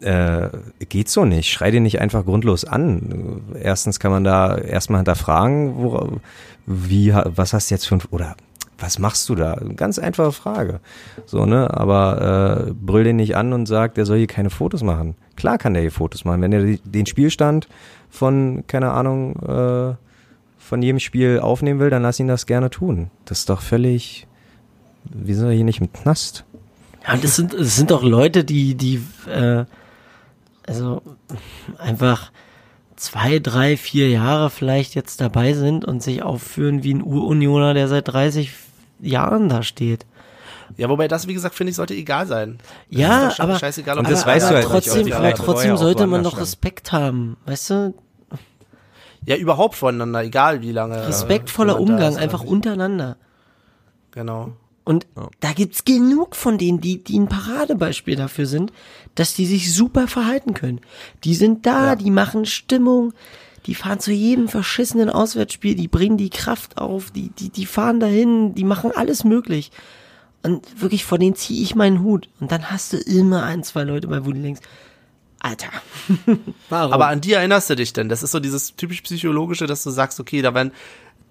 äh, 0.00 0.48
geht 0.88 1.08
so 1.08 1.24
nicht. 1.24 1.50
Schrei 1.50 1.70
den 1.70 1.82
nicht 1.82 2.00
einfach 2.00 2.24
grundlos 2.24 2.64
an. 2.64 3.42
Erstens 3.60 3.98
kann 3.98 4.10
man 4.10 4.24
da 4.24 4.56
erstmal 4.56 4.98
hinterfragen, 4.98 5.76
wo, 5.76 6.20
wie, 6.66 7.12
was 7.14 7.52
hast 7.52 7.70
du 7.70 7.74
jetzt 7.74 7.86
für 7.86 7.96
ein, 7.96 8.02
oder 8.10 8.36
was 8.78 8.98
machst 8.98 9.28
du 9.28 9.34
da? 9.34 9.58
Ganz 9.76 9.98
einfache 9.98 10.32
Frage. 10.32 10.80
So, 11.24 11.46
ne? 11.46 11.72
Aber 11.72 12.66
äh, 12.68 12.72
brüll 12.72 13.04
den 13.04 13.16
nicht 13.16 13.36
an 13.36 13.52
und 13.52 13.66
sag, 13.66 13.94
der 13.94 14.04
soll 14.04 14.18
hier 14.18 14.26
keine 14.26 14.50
Fotos 14.50 14.82
machen. 14.82 15.16
Klar 15.36 15.58
kann 15.58 15.74
der 15.74 15.82
hier 15.82 15.92
Fotos 15.92 16.24
machen. 16.24 16.42
Wenn 16.42 16.52
er 16.52 16.78
den 16.84 17.06
Spielstand 17.06 17.68
von, 18.10 18.64
keine 18.66 18.90
Ahnung, 18.90 19.36
äh, 19.36 19.94
von 20.58 20.82
jedem 20.82 21.00
Spiel 21.00 21.38
aufnehmen 21.40 21.80
will, 21.80 21.90
dann 21.90 22.02
lass 22.02 22.20
ihn 22.20 22.28
das 22.28 22.46
gerne 22.46 22.70
tun. 22.70 23.10
Das 23.24 23.40
ist 23.40 23.50
doch 23.50 23.62
völlig, 23.62 24.26
wie 25.04 25.34
soll 25.34 25.50
er 25.50 25.56
hier 25.56 25.64
nicht 25.64 25.80
im 25.80 25.92
Knast? 25.92 26.44
Ja, 27.06 27.16
das 27.16 27.36
sind, 27.36 27.54
das 27.54 27.76
sind 27.76 27.90
doch 27.90 28.02
Leute, 28.02 28.44
die, 28.44 28.74
die, 28.74 29.00
äh, 29.28 29.64
also 30.66 31.02
einfach 31.78 32.32
zwei, 32.96 33.38
drei, 33.38 33.76
vier 33.76 34.10
Jahre 34.10 34.50
vielleicht 34.50 34.94
jetzt 34.94 35.20
dabei 35.20 35.52
sind 35.52 35.84
und 35.84 36.02
sich 36.02 36.22
aufführen 36.22 36.82
wie 36.82 36.94
ein 36.94 37.02
Urunioner, 37.02 37.74
der 37.74 37.88
seit 37.88 38.08
30 38.08 38.50
Jahren 39.00 39.48
da 39.48 39.62
steht. 39.62 40.06
Ja, 40.76 40.88
wobei 40.88 41.06
das, 41.08 41.26
wie 41.28 41.34
gesagt, 41.34 41.54
finde 41.54 41.70
ich, 41.70 41.76
sollte 41.76 41.94
egal 41.94 42.26
sein. 42.26 42.58
Das 42.90 43.00
Ja, 43.00 43.32
aber, 43.38 43.58
scheißegal, 43.58 43.98
Und 43.98 44.06
ob 44.06 44.10
das 44.10 44.22
aber, 44.24 44.32
weißt 44.32 44.44
du 44.44 44.48
aber 44.48 44.56
halt 44.56 44.72
nicht, 44.72 44.86
trotzdem, 44.86 45.06
aber 45.12 45.16
vielleicht 45.20 45.36
trotzdem 45.38 45.76
sollte 45.76 46.06
man 46.06 46.20
standen. 46.22 46.38
Respekt 46.40 46.92
haben, 46.92 47.36
weißt 47.46 47.70
du? 47.70 47.94
Ja, 49.24 49.36
überhaupt 49.36 49.74
voneinander, 49.74 50.22
egal 50.22 50.60
wie 50.62 50.72
lange. 50.72 51.06
Respektvoller 51.06 51.78
jemand 51.78 52.00
da 52.00 52.06
Umgang, 52.06 52.16
einfach 52.16 52.42
nicht. 52.42 52.50
untereinander. 52.50 53.16
Genau. 54.12 54.52
Und 54.84 55.06
da 55.40 55.52
gibt's 55.52 55.84
genug 55.84 56.36
von 56.36 56.58
denen, 56.58 56.80
die, 56.80 57.02
die 57.02 57.18
ein 57.18 57.28
Paradebeispiel 57.28 58.14
dafür 58.14 58.46
sind, 58.46 58.72
dass 59.16 59.34
die 59.34 59.46
sich 59.46 59.74
super 59.74 60.06
verhalten 60.06 60.54
können. 60.54 60.80
Die 61.24 61.34
sind 61.34 61.66
da, 61.66 61.86
Ja. 61.88 61.96
die 61.96 62.10
machen 62.12 62.46
Stimmung, 62.46 63.12
die 63.66 63.74
fahren 63.74 64.00
zu 64.00 64.12
jedem 64.12 64.48
verschissenen 64.48 65.10
Auswärtsspiel, 65.10 65.74
die 65.74 65.88
bringen 65.88 66.16
die 66.16 66.30
Kraft 66.30 66.78
auf, 66.78 67.10
die, 67.10 67.30
die, 67.30 67.48
die 67.50 67.66
fahren 67.66 68.00
dahin, 68.00 68.54
die 68.54 68.64
machen 68.64 68.92
alles 68.94 69.24
möglich. 69.24 69.70
Und 70.42 70.80
wirklich, 70.80 71.04
vor 71.04 71.18
denen 71.18 71.34
ziehe 71.34 71.62
ich 71.62 71.74
meinen 71.74 72.02
Hut. 72.02 72.28
Und 72.38 72.52
dann 72.52 72.70
hast 72.70 72.92
du 72.92 72.98
immer 72.98 73.42
ein, 73.42 73.64
zwei 73.64 73.82
Leute 73.82 74.06
bei, 74.06 74.24
wo 74.24 74.30
du 74.32 74.40
denkst, 74.40 74.60
Alter, 75.40 75.68
warum? 76.68 76.92
Aber 76.92 77.08
an 77.08 77.20
die 77.20 77.32
erinnerst 77.32 77.68
du 77.68 77.74
dich 77.74 77.92
denn? 77.92 78.08
Das 78.08 78.22
ist 78.22 78.30
so 78.30 78.40
dieses 78.40 78.76
typisch 78.76 79.00
psychologische, 79.02 79.66
dass 79.66 79.82
du 79.82 79.90
sagst, 79.90 80.20
okay, 80.20 80.42
da 80.42 80.54
waren 80.54 80.70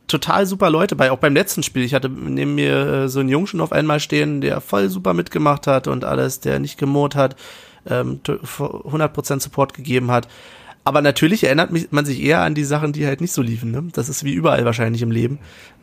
total 0.07 0.45
super 0.45 0.69
Leute 0.69 0.95
bei. 0.95 1.11
Auch 1.11 1.17
beim 1.17 1.33
letzten 1.33 1.63
Spiel. 1.63 1.83
Ich 1.83 1.93
hatte 1.93 2.09
neben 2.09 2.55
mir 2.55 2.85
äh, 2.87 3.09
so 3.09 3.21
einen 3.21 3.29
Jungschen 3.29 3.61
auf 3.61 3.71
einmal 3.71 3.99
stehen, 3.99 4.41
der 4.41 4.61
voll 4.61 4.89
super 4.89 5.13
mitgemacht 5.13 5.65
hat 5.67 5.87
und 5.87 6.03
alles, 6.03 6.41
der 6.41 6.59
nicht 6.59 6.77
gemurrt 6.77 7.15
hat, 7.15 7.35
ähm, 7.87 8.21
to- 8.23 8.33
100% 8.33 9.39
Support 9.39 9.73
gegeben 9.73 10.11
hat. 10.11 10.27
Aber 10.85 11.01
natürlich 11.01 11.43
erinnert 11.43 11.71
mich- 11.71 11.91
man 11.91 12.05
sich 12.05 12.21
eher 12.23 12.41
an 12.41 12.55
die 12.55 12.63
Sachen, 12.63 12.93
die 12.93 13.05
halt 13.05 13.19
nicht 13.19 13.33
so 13.33 13.41
liefen. 13.41 13.71
Ne? 13.71 13.83
Das 13.91 14.07
ist 14.07 14.23
wie 14.23 14.33
überall 14.33 14.63
wahrscheinlich 14.65 15.01
im 15.01 15.11
Leben, 15.11 15.39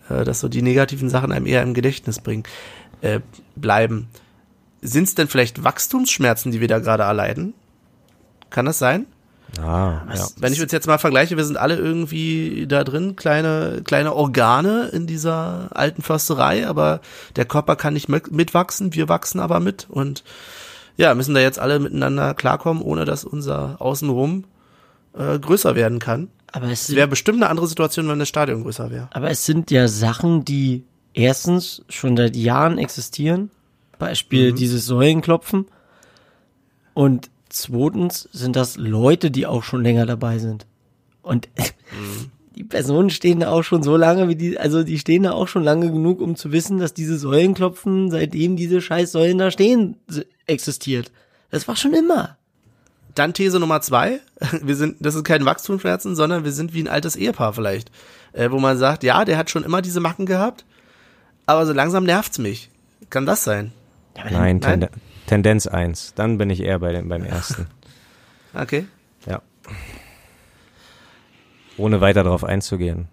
äh, 0.09 0.24
dass 0.24 0.40
so 0.40 0.48
die 0.48 0.62
negativen 0.62 1.11
Sachen 1.11 1.32
einem 1.32 1.44
eher 1.46 1.62
im 1.62 1.74
Gedächtnis 1.74 2.20
bringen, 2.20 2.44
äh, 3.03 3.20
bleiben. 3.57 4.09
Sind 4.80 5.05
es 5.05 5.14
denn 5.14 5.28
vielleicht 5.28 5.62
Wachstumsschmerzen, 5.64 6.53
die 6.53 6.61
wir 6.61 6.68
da 6.68 6.78
gerade 6.78 7.03
erleiden? 7.03 7.53
Kann 8.50 8.64
das 8.64 8.78
sein? 8.78 9.07
Ah, 9.61 10.03
ja. 10.14 10.26
Wenn 10.38 10.53
ich 10.53 10.62
uns 10.62 10.72
jetzt 10.72 10.86
mal 10.86 10.98
vergleiche, 10.98 11.36
wir 11.36 11.44
sind 11.44 11.57
alle 11.59 11.76
irgendwie 11.76 12.66
da 12.66 12.84
drin, 12.84 13.16
kleine, 13.16 13.82
kleine 13.84 14.14
Organe 14.14 14.88
in 14.92 15.07
dieser 15.07 15.68
alten 15.74 16.00
Försterei, 16.03 16.66
aber 16.66 17.00
der 17.36 17.44
Körper 17.44 17.76
kann 17.76 17.92
nicht 17.92 18.09
mit- 18.09 18.32
mitwachsen, 18.32 18.94
wir 18.94 19.09
wachsen 19.11 19.40
aber 19.40 19.61
mit 19.61 19.88
und 19.90 20.24
ja, 20.96 21.14
müssen 21.14 21.34
da 21.34 21.40
jetzt 21.40 21.59
alle 21.59 21.80
miteinander 21.80 22.34
klarkommen, 22.34 22.82
ohne 22.82 23.05
dass 23.05 23.24
unser 23.24 23.76
Außenrum 23.80 24.44
äh, 25.16 25.38
größer 25.38 25.74
werden 25.74 25.98
kann. 25.98 26.28
aber 26.52 26.68
es 26.68 26.88
Es 26.88 26.96
wäre 26.96 27.08
bestimmt 27.08 27.42
eine 27.42 27.50
andere 27.50 27.66
Situation, 27.66 28.08
wenn 28.08 28.18
das 28.18 28.28
Stadion 28.28 28.62
größer 28.62 28.90
wäre. 28.90 29.08
Aber 29.12 29.30
es 29.30 29.44
sind 29.44 29.70
ja 29.70 29.88
Sachen, 29.88 30.44
die 30.44 30.84
erstens 31.14 31.84
schon 31.88 32.16
seit 32.16 32.36
Jahren 32.36 32.78
existieren. 32.78 33.50
Beispiel 33.98 34.52
dieses 34.52 34.86
Säulenklopfen. 34.86 35.66
Und 36.94 37.30
zweitens 37.48 38.28
sind 38.32 38.56
das 38.56 38.76
Leute, 38.76 39.30
die 39.30 39.46
auch 39.46 39.62
schon 39.62 39.82
länger 39.82 40.06
dabei 40.06 40.38
sind. 40.38 40.66
Und 41.22 41.48
die 42.56 42.64
Personen 42.64 43.10
stehen 43.10 43.40
da 43.40 43.50
auch 43.50 43.62
schon 43.62 43.82
so 43.82 43.96
lange, 43.96 44.28
wie 44.28 44.36
die, 44.36 44.58
also 44.58 44.82
die 44.82 44.98
stehen 44.98 45.22
da 45.22 45.32
auch 45.32 45.48
schon 45.48 45.62
lange 45.62 45.90
genug, 45.90 46.20
um 46.20 46.36
zu 46.36 46.52
wissen, 46.52 46.78
dass 46.78 46.94
diese 46.94 47.18
Säulenklopfen, 47.18 48.10
seitdem 48.10 48.56
diese 48.56 48.80
scheiß 48.80 49.12
Säulen 49.12 49.38
da 49.38 49.50
stehen, 49.50 49.96
existiert. 50.46 51.12
Das 51.50 51.68
war 51.68 51.76
schon 51.76 51.94
immer. 51.94 52.36
Dann 53.14 53.34
These 53.34 53.58
Nummer 53.58 53.80
zwei. 53.80 54.20
Wir 54.62 54.76
sind, 54.76 54.96
das 55.00 55.14
ist 55.14 55.24
kein 55.24 55.44
Wachstumsschmerzen, 55.44 56.16
sondern 56.16 56.44
wir 56.44 56.52
sind 56.52 56.72
wie 56.74 56.82
ein 56.82 56.88
altes 56.88 57.16
Ehepaar 57.16 57.52
vielleicht. 57.52 57.90
Äh, 58.32 58.50
wo 58.50 58.58
man 58.58 58.78
sagt, 58.78 59.02
ja, 59.04 59.24
der 59.24 59.36
hat 59.36 59.50
schon 59.50 59.64
immer 59.64 59.82
diese 59.82 60.00
Macken 60.00 60.26
gehabt, 60.26 60.64
aber 61.46 61.66
so 61.66 61.72
langsam 61.72 62.04
nervt's 62.04 62.38
mich. 62.38 62.70
Kann 63.10 63.26
das 63.26 63.44
sein? 63.44 63.72
Nein, 64.16 64.32
Nein? 64.32 64.60
Tende 64.60 64.90
Tendenz 65.26 65.66
1. 65.66 66.14
Dann 66.14 66.38
bin 66.38 66.50
ich 66.50 66.60
eher 66.60 66.78
bei 66.78 66.92
dem, 66.92 67.08
beim 67.08 67.24
ersten. 67.24 67.66
Okay. 68.54 68.84
Ja. 69.24 69.40
Ohne 71.78 72.02
weiter 72.02 72.22
darauf 72.22 72.44
einzugehen. 72.44 73.08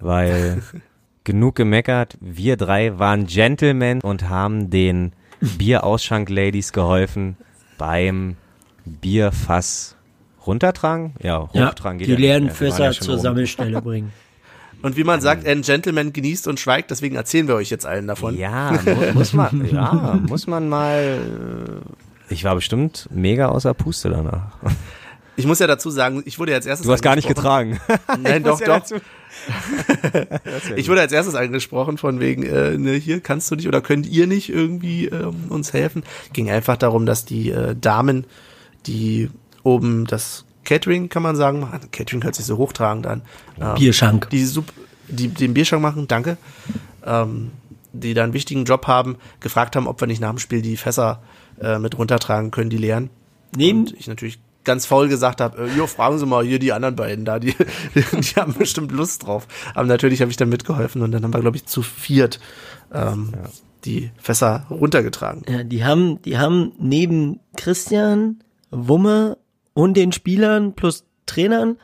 Weil 0.00 0.62
genug 1.24 1.56
gemeckert, 1.56 2.16
wir 2.22 2.56
drei 2.56 2.98
waren 2.98 3.26
Gentlemen 3.26 4.00
und 4.00 4.30
haben 4.30 4.70
den 4.70 5.12
Bierausschank-Ladies 5.40 6.72
geholfen 6.72 7.36
beim 7.76 8.38
Bierfass 8.84 9.96
runtertragen? 10.46 11.14
Ja, 11.22 11.48
hochtragen 11.52 11.98
geht 11.98 12.08
die 12.08 12.12
ja 12.12 12.16
nicht 12.18 12.26
leeren 12.26 12.50
Fässer 12.50 12.84
ja 12.86 12.92
zur 12.92 13.14
oben. 13.14 13.22
Sammelstelle 13.22 13.80
bringen. 13.82 14.12
Und 14.82 14.96
wie 14.96 15.04
man 15.04 15.20
sagt, 15.20 15.46
ein 15.46 15.62
Gentleman 15.62 16.12
genießt 16.12 16.48
und 16.48 16.58
schweigt, 16.58 16.90
deswegen 16.90 17.14
erzählen 17.14 17.46
wir 17.46 17.54
euch 17.54 17.70
jetzt 17.70 17.86
allen 17.86 18.08
davon. 18.08 18.36
Ja, 18.36 18.72
mu 18.84 19.12
muss 19.14 19.32
man, 19.32 19.64
ja, 19.72 20.18
muss 20.26 20.48
man 20.48 20.68
mal. 20.68 21.20
äh, 22.28 22.34
Ich 22.34 22.42
war 22.42 22.56
bestimmt 22.56 23.08
mega 23.12 23.46
außer 23.48 23.74
Puste 23.74 24.10
danach. 24.10 24.56
Ich 25.34 25.46
muss 25.46 25.60
ja 25.60 25.66
dazu 25.66 25.88
sagen, 25.88 26.22
ich 26.26 26.38
wurde 26.38 26.52
als 26.54 26.66
erstes 26.66 26.86
Du 26.86 26.92
hast 26.92 27.00
gar 27.00 27.16
nicht 27.16 27.26
getragen. 27.26 27.80
Nein, 28.22 28.42
doch, 28.44 28.60
ja 28.60 28.80
doch. 28.80 29.00
Ich 30.76 30.88
wurde 30.90 31.00
als 31.00 31.12
erstes 31.12 31.34
angesprochen 31.34 31.96
von 31.96 32.20
wegen, 32.20 32.42
äh, 32.42 32.76
ne, 32.76 32.92
hier 32.92 33.20
kannst 33.20 33.50
du 33.50 33.56
nicht 33.56 33.66
oder 33.66 33.80
könnt 33.80 34.06
ihr 34.06 34.26
nicht 34.26 34.50
irgendwie 34.50 35.06
ähm, 35.06 35.46
uns 35.48 35.72
helfen. 35.72 36.02
Ging 36.34 36.50
einfach 36.50 36.76
darum, 36.76 37.06
dass 37.06 37.24
die 37.24 37.50
äh, 37.50 37.74
Damen, 37.74 38.26
die 38.86 39.30
oben 39.62 40.06
das 40.06 40.44
Catering, 40.64 41.08
kann 41.08 41.22
man 41.22 41.36
sagen, 41.36 41.60
machen. 41.60 41.90
Catering 41.90 42.22
hört 42.24 42.34
sich 42.34 42.46
so 42.46 42.56
hochtragend 42.56 43.06
an. 43.06 43.22
Ähm, 43.60 43.74
Bierschank. 43.74 44.30
Die, 44.30 44.44
Sup 44.44 44.72
die 45.08 45.28
den 45.28 45.54
Bierschank 45.54 45.82
machen, 45.82 46.08
danke. 46.08 46.36
Ähm, 47.04 47.50
die 47.92 48.14
da 48.14 48.24
einen 48.24 48.32
wichtigen 48.32 48.64
Job 48.64 48.86
haben, 48.86 49.16
gefragt 49.40 49.76
haben, 49.76 49.86
ob 49.86 50.00
wir 50.00 50.06
nicht 50.06 50.20
nach 50.20 50.30
dem 50.30 50.38
Spiel 50.38 50.62
die 50.62 50.76
Fässer 50.76 51.22
äh, 51.60 51.78
mit 51.78 51.98
runtertragen 51.98 52.50
können, 52.50 52.70
die 52.70 52.78
leeren. 52.78 53.10
Neben, 53.54 53.80
Und 53.80 53.94
ich 53.94 54.06
natürlich 54.06 54.38
ganz 54.64 54.86
faul 54.86 55.08
gesagt 55.08 55.40
habe, 55.40 55.66
äh, 55.66 55.76
jo, 55.76 55.86
fragen 55.86 56.18
Sie 56.18 56.26
mal 56.26 56.44
hier 56.44 56.58
die 56.58 56.72
anderen 56.72 56.96
beiden 56.96 57.24
da, 57.24 57.38
die, 57.38 57.54
die 57.94 58.34
haben 58.36 58.54
bestimmt 58.54 58.92
Lust 58.92 59.26
drauf. 59.26 59.46
Aber 59.74 59.86
natürlich 59.86 60.20
habe 60.20 60.30
ich 60.30 60.36
dann 60.36 60.48
mitgeholfen 60.48 61.02
und 61.02 61.12
dann 61.12 61.22
haben 61.22 61.34
wir, 61.34 61.40
glaube 61.40 61.56
ich, 61.56 61.66
zu 61.66 61.82
viert 61.82 62.40
ähm, 62.92 63.32
die 63.84 64.10
Fässer 64.16 64.66
runtergetragen. 64.70 65.42
Ja, 65.48 65.64
die 65.64 65.84
haben, 65.84 66.22
die 66.22 66.38
haben 66.38 66.72
neben 66.78 67.40
Christian, 67.56 68.42
Wumme 68.72 69.38
und 69.74 69.94
den 69.96 70.10
Spielern 70.10 70.74
plus 70.74 71.04
Trainern 71.26 71.78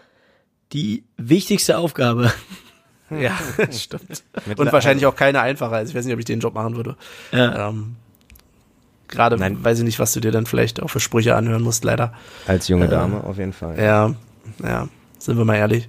die 0.73 1.05
wichtigste 1.17 1.79
Aufgabe. 1.79 2.33
Ja, 3.11 3.39
stimmt. 3.71 4.23
Und 4.59 4.71
wahrscheinlich 4.71 5.07
auch 5.07 5.17
keine 5.17 5.41
einfache. 5.41 5.75
Also 5.75 5.89
ich 5.91 5.97
weiß 5.97 6.05
nicht, 6.05 6.13
ob 6.13 6.19
ich 6.19 6.27
den 6.27 6.41
Job 6.41 6.53
machen 6.53 6.77
würde. 6.77 6.95
Ja. 7.33 7.71
Ähm, 7.71 7.97
Gerade 9.09 9.39
Nein. 9.39 9.65
weiß 9.65 9.79
ich 9.79 9.85
nicht, 9.85 9.99
was 9.99 10.13
du 10.13 10.21
dir 10.21 10.31
dann 10.31 10.45
vielleicht 10.45 10.83
auch 10.83 10.89
für 10.89 11.01
Sprüche 11.01 11.35
anhören 11.35 11.63
musst, 11.63 11.85
leider. 11.85 12.13
Als 12.47 12.69
junge 12.69 12.87
Dame 12.87 13.25
auf 13.25 13.39
jeden 13.39 13.55
Fall. 13.55 13.79
Ja, 13.79 14.15
ja, 14.63 14.89
sind 15.19 15.39
wir 15.39 15.47
mal 15.47 15.57
ehrlich. 15.57 15.89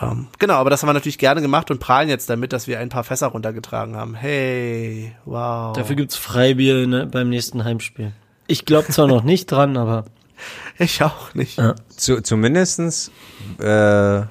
Ähm, 0.00 0.28
genau, 0.38 0.54
aber 0.54 0.70
das 0.70 0.82
haben 0.82 0.88
wir 0.88 0.92
natürlich 0.94 1.18
gerne 1.18 1.42
gemacht 1.42 1.70
und 1.70 1.80
prahlen 1.80 2.08
jetzt 2.08 2.30
damit, 2.30 2.52
dass 2.52 2.68
wir 2.68 2.78
ein 2.78 2.90
paar 2.90 3.02
Fässer 3.02 3.28
runtergetragen 3.28 3.96
haben. 3.96 4.14
Hey, 4.14 5.16
wow. 5.24 5.76
Dafür 5.76 5.96
gibt's 5.96 6.16
Freibier 6.16 6.86
ne, 6.86 7.06
beim 7.06 7.28
nächsten 7.28 7.64
Heimspiel. 7.64 8.12
Ich 8.46 8.64
glaube 8.64 8.92
zwar 8.92 9.08
noch 9.08 9.24
nicht 9.24 9.50
dran, 9.50 9.76
aber 9.76 10.04
ich 10.78 11.02
auch 11.02 11.34
nicht. 11.34 11.58
Ja. 11.58 11.74
Zu, 11.88 12.22
zumindestens 12.22 13.10
äh, 13.58 13.64
eine 13.64 14.28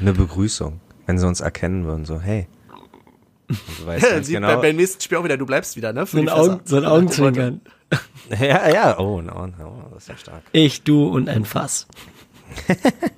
Begrüßung, 0.00 0.80
wenn 1.06 1.18
sie 1.18 1.26
uns 1.26 1.40
erkennen 1.40 1.84
würden, 1.84 2.04
so, 2.04 2.20
hey. 2.20 2.48
Und 3.48 3.58
du 3.80 3.86
weißt 3.86 4.10
ganz 4.10 4.26
Sieht 4.26 4.36
genau. 4.36 4.48
bei, 4.48 4.68
beim 4.68 4.76
nächsten 4.76 5.00
Spiel 5.00 5.18
auch 5.18 5.24
wieder, 5.24 5.36
du 5.36 5.46
bleibst 5.46 5.76
wieder, 5.76 5.92
ne? 5.92 6.04
So 6.06 6.18
ein, 6.18 6.28
Augen, 6.28 6.60
so 6.64 6.76
ein 6.76 6.84
Augenzwinkern. 6.84 7.60
Ja, 8.28 8.68
ja, 8.68 8.98
oh, 8.98 9.22
no, 9.22 9.46
no, 9.46 9.88
das 9.94 10.02
ist 10.02 10.08
ja 10.10 10.16
stark. 10.18 10.42
Ich, 10.52 10.82
du 10.82 11.08
und 11.08 11.30
ein 11.30 11.46
Fass. 11.46 11.86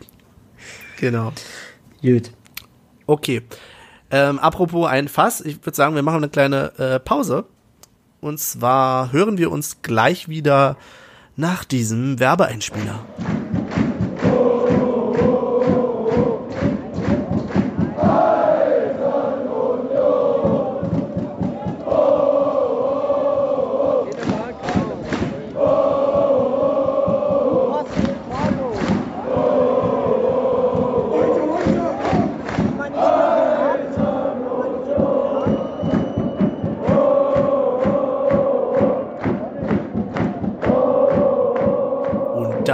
Genau. 1.00 1.32
Gut. 2.02 2.30
Okay. 3.06 3.42
Ähm, 4.10 4.38
apropos 4.38 4.86
ein 4.86 5.08
Fass, 5.08 5.40
ich 5.40 5.64
würde 5.64 5.74
sagen, 5.74 5.94
wir 5.94 6.02
machen 6.02 6.18
eine 6.18 6.28
kleine 6.28 6.78
äh, 6.78 7.00
Pause. 7.00 7.46
Und 8.20 8.38
zwar 8.38 9.10
hören 9.10 9.38
wir 9.38 9.50
uns 9.50 9.80
gleich 9.80 10.28
wieder 10.28 10.76
nach 11.40 11.64
diesem 11.64 12.20
Werbeeinspieler. 12.20 13.00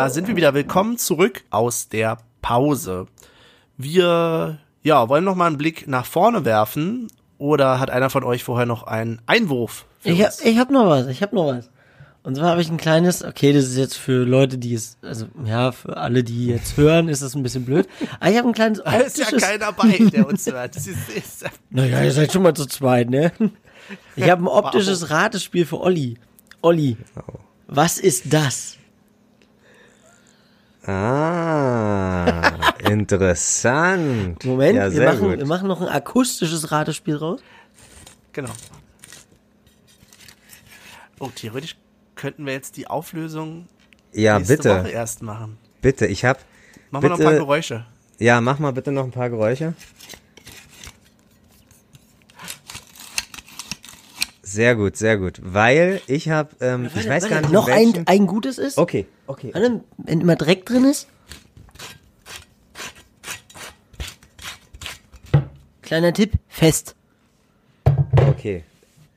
Da 0.06 0.10
sind 0.10 0.28
wir 0.28 0.36
wieder 0.36 0.54
willkommen 0.54 0.98
zurück 0.98 1.42
aus 1.50 1.88
der 1.88 2.18
Pause. 2.40 3.06
Wir 3.76 4.60
ja, 4.84 5.08
wollen 5.08 5.24
noch 5.24 5.34
mal 5.34 5.48
einen 5.48 5.58
Blick 5.58 5.88
nach 5.88 6.06
vorne 6.06 6.44
werfen 6.44 7.08
oder 7.38 7.80
hat 7.80 7.90
einer 7.90 8.08
von 8.08 8.22
euch 8.22 8.44
vorher 8.44 8.66
noch 8.66 8.84
einen 8.84 9.20
Einwurf? 9.26 9.84
für 9.98 10.10
Ich, 10.10 10.22
hab- 10.24 10.30
ich 10.44 10.58
hab 10.58 10.70
noch 10.70 10.86
was, 10.88 11.08
ich 11.08 11.24
hab 11.24 11.32
noch 11.32 11.48
was. 11.48 11.70
Und 12.22 12.36
zwar 12.36 12.50
habe 12.50 12.60
ich 12.62 12.70
ein 12.70 12.76
kleines, 12.76 13.24
okay, 13.24 13.52
das 13.52 13.64
ist 13.64 13.76
jetzt 13.76 13.96
für 13.98 14.22
Leute, 14.22 14.58
die 14.58 14.74
es, 14.74 14.96
also 15.02 15.26
ja, 15.44 15.72
für 15.72 15.96
alle, 15.96 16.22
die 16.22 16.46
jetzt 16.46 16.76
hören, 16.76 17.08
ist 17.08 17.22
das 17.22 17.34
ein 17.34 17.42
bisschen 17.42 17.64
blöd. 17.64 17.88
Aber 18.20 18.30
ich 18.30 18.38
habe 18.38 18.46
ein 18.46 18.54
kleines 18.54 18.80
Da 18.84 18.92
ist 18.98 19.18
ja 19.18 19.26
keiner 19.36 19.72
bei, 19.72 19.98
der 20.12 20.28
uns 20.28 20.46
hört. 20.52 20.76
Das 20.76 20.86
ist, 20.86 21.08
ist, 21.08 21.44
naja, 21.70 22.04
ihr 22.04 22.12
seid 22.12 22.32
schon 22.32 22.44
mal 22.44 22.54
zu 22.54 22.66
zweit, 22.66 23.10
ne? 23.10 23.32
Ich 24.14 24.30
habe 24.30 24.44
ein 24.44 24.46
optisches 24.46 25.10
Ratespiel 25.10 25.66
für 25.66 25.80
Olli. 25.80 26.16
Olli, 26.62 26.96
was 27.66 27.98
ist 27.98 28.32
das? 28.32 28.76
Ah, 30.88 32.52
interessant. 32.88 34.44
Moment, 34.44 34.76
ja, 34.76 34.92
wir, 34.92 35.04
machen, 35.04 35.20
gut. 35.20 35.38
wir 35.38 35.46
machen 35.46 35.68
noch 35.68 35.80
ein 35.80 35.88
akustisches 35.88 36.70
Ratespiel 36.70 37.16
raus. 37.16 37.40
genau. 38.32 38.50
Oh, 41.18 41.30
theoretisch 41.34 41.76
könnten 42.14 42.44
wir 42.44 42.52
jetzt 42.52 42.76
die 42.76 42.86
Auflösung 42.88 43.66
Ja, 44.12 44.38
nächste 44.38 44.56
bitte, 44.58 44.78
Woche 44.80 44.88
erst 44.90 45.22
machen. 45.22 45.56
bitte. 45.80 46.06
Ich 46.06 46.24
hab, 46.24 46.38
Machen 46.90 47.04
wir 47.04 47.08
noch 47.10 47.16
ein 47.16 47.18
Bitte. 47.18 47.30
paar 47.30 47.38
Geräusche. 47.38 47.86
ja, 48.18 48.40
mach 48.40 48.58
mal 48.58 48.72
bitte 48.72 48.92
noch 48.92 49.04
ein 49.04 49.10
paar 49.12 49.30
Geräusche. 49.30 49.74
Sehr 54.56 54.74
gut, 54.74 54.96
sehr 54.96 55.18
gut. 55.18 55.38
Weil 55.42 56.00
ich 56.06 56.30
habe, 56.30 56.48
ähm, 56.62 56.88
ich 56.94 57.06
weiß 57.06 57.28
gar 57.28 57.42
nicht, 57.42 57.52
noch 57.52 57.68
ein, 57.68 58.04
ein 58.06 58.26
gutes 58.26 58.56
ist. 58.56 58.78
Okay, 58.78 59.04
okay. 59.26 59.50
Warte, 59.52 59.82
wenn 59.98 60.22
immer 60.22 60.34
Dreck 60.34 60.64
drin 60.64 60.86
ist. 60.86 61.08
Kleiner 65.82 66.14
Tipp, 66.14 66.32
fest. 66.48 66.94
Okay. 68.28 68.64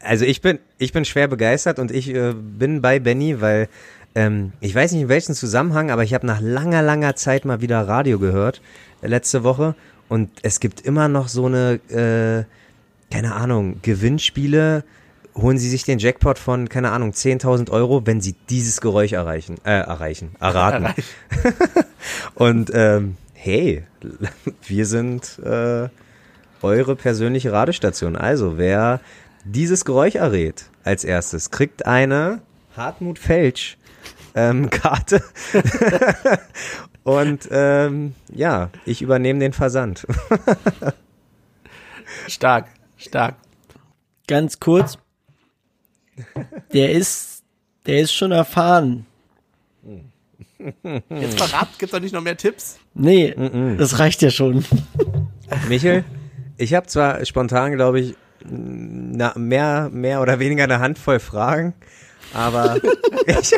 Also 0.02 0.26
ich 0.26 0.42
bin, 0.42 0.60
ich 0.78 0.92
bin 0.92 1.06
schwer 1.06 1.30
begeistert 1.30 1.80
und 1.80 1.90
ich 1.90 2.14
äh, 2.14 2.34
bin 2.34 2.82
bei 2.82 3.00
Benny, 3.00 3.40
weil 3.40 3.70
ähm, 4.16 4.52
ich 4.60 4.76
weiß 4.76 4.92
nicht 4.92 5.04
in 5.04 5.10
welchem 5.10 5.36
Zusammenhang, 5.36 5.90
aber 5.90 6.04
ich 6.04 6.14
habe 6.14 6.28
nach 6.28 6.42
langer, 6.42 6.82
langer 6.82 7.16
Zeit 7.16 7.46
mal 7.46 7.62
wieder 7.62 7.88
Radio 7.88 8.20
gehört 8.20 8.62
äh, 9.02 9.08
letzte 9.08 9.46
Woche 9.46 9.74
und 10.10 10.32
es 10.42 10.60
gibt 10.60 10.82
immer 10.82 11.08
noch 11.08 11.30
so 11.30 11.46
eine, 11.46 11.80
äh, 11.88 12.44
keine 13.10 13.36
Ahnung, 13.36 13.78
Gewinnspiele. 13.84 14.84
Holen 15.36 15.58
Sie 15.58 15.70
sich 15.70 15.84
den 15.84 16.00
Jackpot 16.00 16.38
von, 16.38 16.70
keine 16.70 16.92
Ahnung, 16.92 17.12
10.000 17.12 17.72
Euro, 17.72 18.06
wenn 18.06 18.22
Sie 18.22 18.36
dieses 18.50 18.82
Geräusch 18.82 19.14
erreichen, 19.14 19.56
äh, 19.64 19.72
erreichen, 19.72 20.36
erraten. 20.40 20.88
und 22.36 22.72
ähm, 22.74 23.18
hey, 23.34 23.84
wir 24.66 24.86
sind 24.86 25.40
äh, 25.40 25.90
eure 26.62 26.96
persönliche 26.96 27.52
Radestation. 27.52 28.16
Also, 28.16 28.58
wer 28.58 29.00
dieses 29.46 29.86
Geräusch 29.86 30.16
errät 30.16 30.66
als 30.84 31.04
erstes, 31.04 31.52
kriegt 31.52 31.86
eine 31.86 32.42
Hartmut 32.76 33.20
Felsch 33.20 33.78
ähm, 34.36 34.70
Karte. 34.70 35.24
Und 37.04 37.48
ähm, 37.52 38.14
ja, 38.32 38.70
ich 38.86 39.02
übernehme 39.02 39.40
den 39.40 39.54
Versand. 39.54 40.06
Stark, 42.28 42.68
stark. 42.98 43.36
Ganz 44.28 44.60
kurz. 44.60 44.98
Der 46.74 46.92
ist, 46.92 47.44
der 47.86 48.02
ist 48.02 48.14
schon 48.14 48.32
erfahren. 48.32 49.06
Jetzt 51.10 51.38
verrat, 51.38 51.70
gibt's 51.78 51.94
doch 51.94 52.02
nicht 52.02 52.14
noch 52.14 52.22
mehr 52.22 52.38
Tipps? 52.38 52.78
Nee, 52.94 53.34
das 53.78 54.00
reicht 54.00 54.22
ja 54.22 54.30
schon. 54.30 54.66
Michel, 55.68 56.04
ich 56.58 56.74
habe 56.74 56.88
zwar 56.88 57.26
spontan, 57.26 57.74
glaube 57.74 58.02
ich, 58.02 58.16
na, 58.46 59.34
mehr, 59.38 59.90
mehr 59.92 60.22
oder 60.22 60.40
weniger 60.40 60.66
eine 60.66 60.80
Handvoll 60.80 61.20
Fragen, 61.20 61.74
aber 62.34 62.78
ich, 63.26 63.54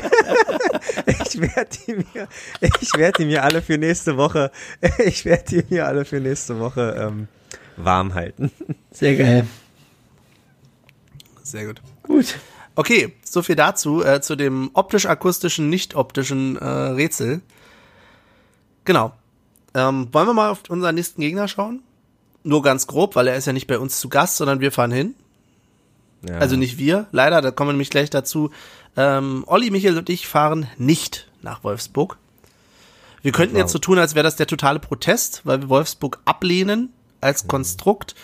ich 1.07 1.41
werde 1.41 1.69
die 1.87 1.93
mir, 1.93 2.27
ich 2.81 2.93
werde 2.95 3.17
die 3.19 3.25
mir 3.25 3.43
alle 3.43 3.61
für 3.61 3.77
nächste 3.77 4.17
Woche, 4.17 4.51
ich 5.05 5.25
werde 5.25 5.43
die 5.49 5.73
mir 5.73 5.87
alle 5.87 6.05
für 6.05 6.19
nächste 6.19 6.59
Woche 6.59 6.95
ähm, 6.97 7.27
warm 7.77 8.13
halten. 8.13 8.51
Sehr 8.91 9.15
geil. 9.15 9.47
Sehr 11.43 11.65
gut. 11.65 11.81
Gut. 12.03 12.35
Okay, 12.75 13.13
so 13.23 13.41
viel 13.41 13.55
dazu, 13.55 14.03
äh, 14.03 14.21
zu 14.21 14.35
dem 14.35 14.71
optisch-akustischen, 14.73 15.69
nicht-optischen 15.69 16.55
äh, 16.57 16.65
Rätsel. 16.65 17.41
Genau. 18.85 19.13
Ähm, 19.73 20.07
wollen 20.11 20.27
wir 20.27 20.33
mal 20.33 20.49
auf 20.49 20.63
unseren 20.69 20.95
nächsten 20.95 21.21
Gegner 21.21 21.47
schauen? 21.47 21.81
Nur 22.43 22.61
ganz 22.61 22.87
grob, 22.87 23.15
weil 23.15 23.27
er 23.27 23.35
ist 23.35 23.45
ja 23.45 23.53
nicht 23.53 23.67
bei 23.67 23.77
uns 23.77 23.99
zu 23.99 24.09
Gast, 24.09 24.37
sondern 24.37 24.59
wir 24.59 24.71
fahren 24.71 24.91
hin. 24.91 25.15
Ja. 26.27 26.37
Also 26.37 26.55
nicht 26.55 26.77
wir, 26.77 27.07
leider, 27.11 27.41
da 27.41 27.51
kommen 27.51 27.69
wir 27.69 27.73
nämlich 27.73 27.89
gleich 27.89 28.09
dazu. 28.09 28.51
Ähm, 28.95 29.43
Olli, 29.47 29.69
Michael 29.69 29.97
und 29.97 30.09
ich 30.09 30.27
fahren 30.27 30.67
nicht 30.77 31.29
nach 31.41 31.63
Wolfsburg. 31.63 32.17
Wir 33.21 33.31
könnten 33.31 33.55
jetzt 33.55 33.71
so 33.71 33.79
tun, 33.79 33.99
als 33.99 34.15
wäre 34.15 34.23
das 34.23 34.35
der 34.35 34.47
totale 34.47 34.79
Protest, 34.79 35.41
weil 35.43 35.61
wir 35.61 35.69
Wolfsburg 35.69 36.19
ablehnen 36.25 36.91
als 37.21 37.47
Konstrukt. 37.47 38.15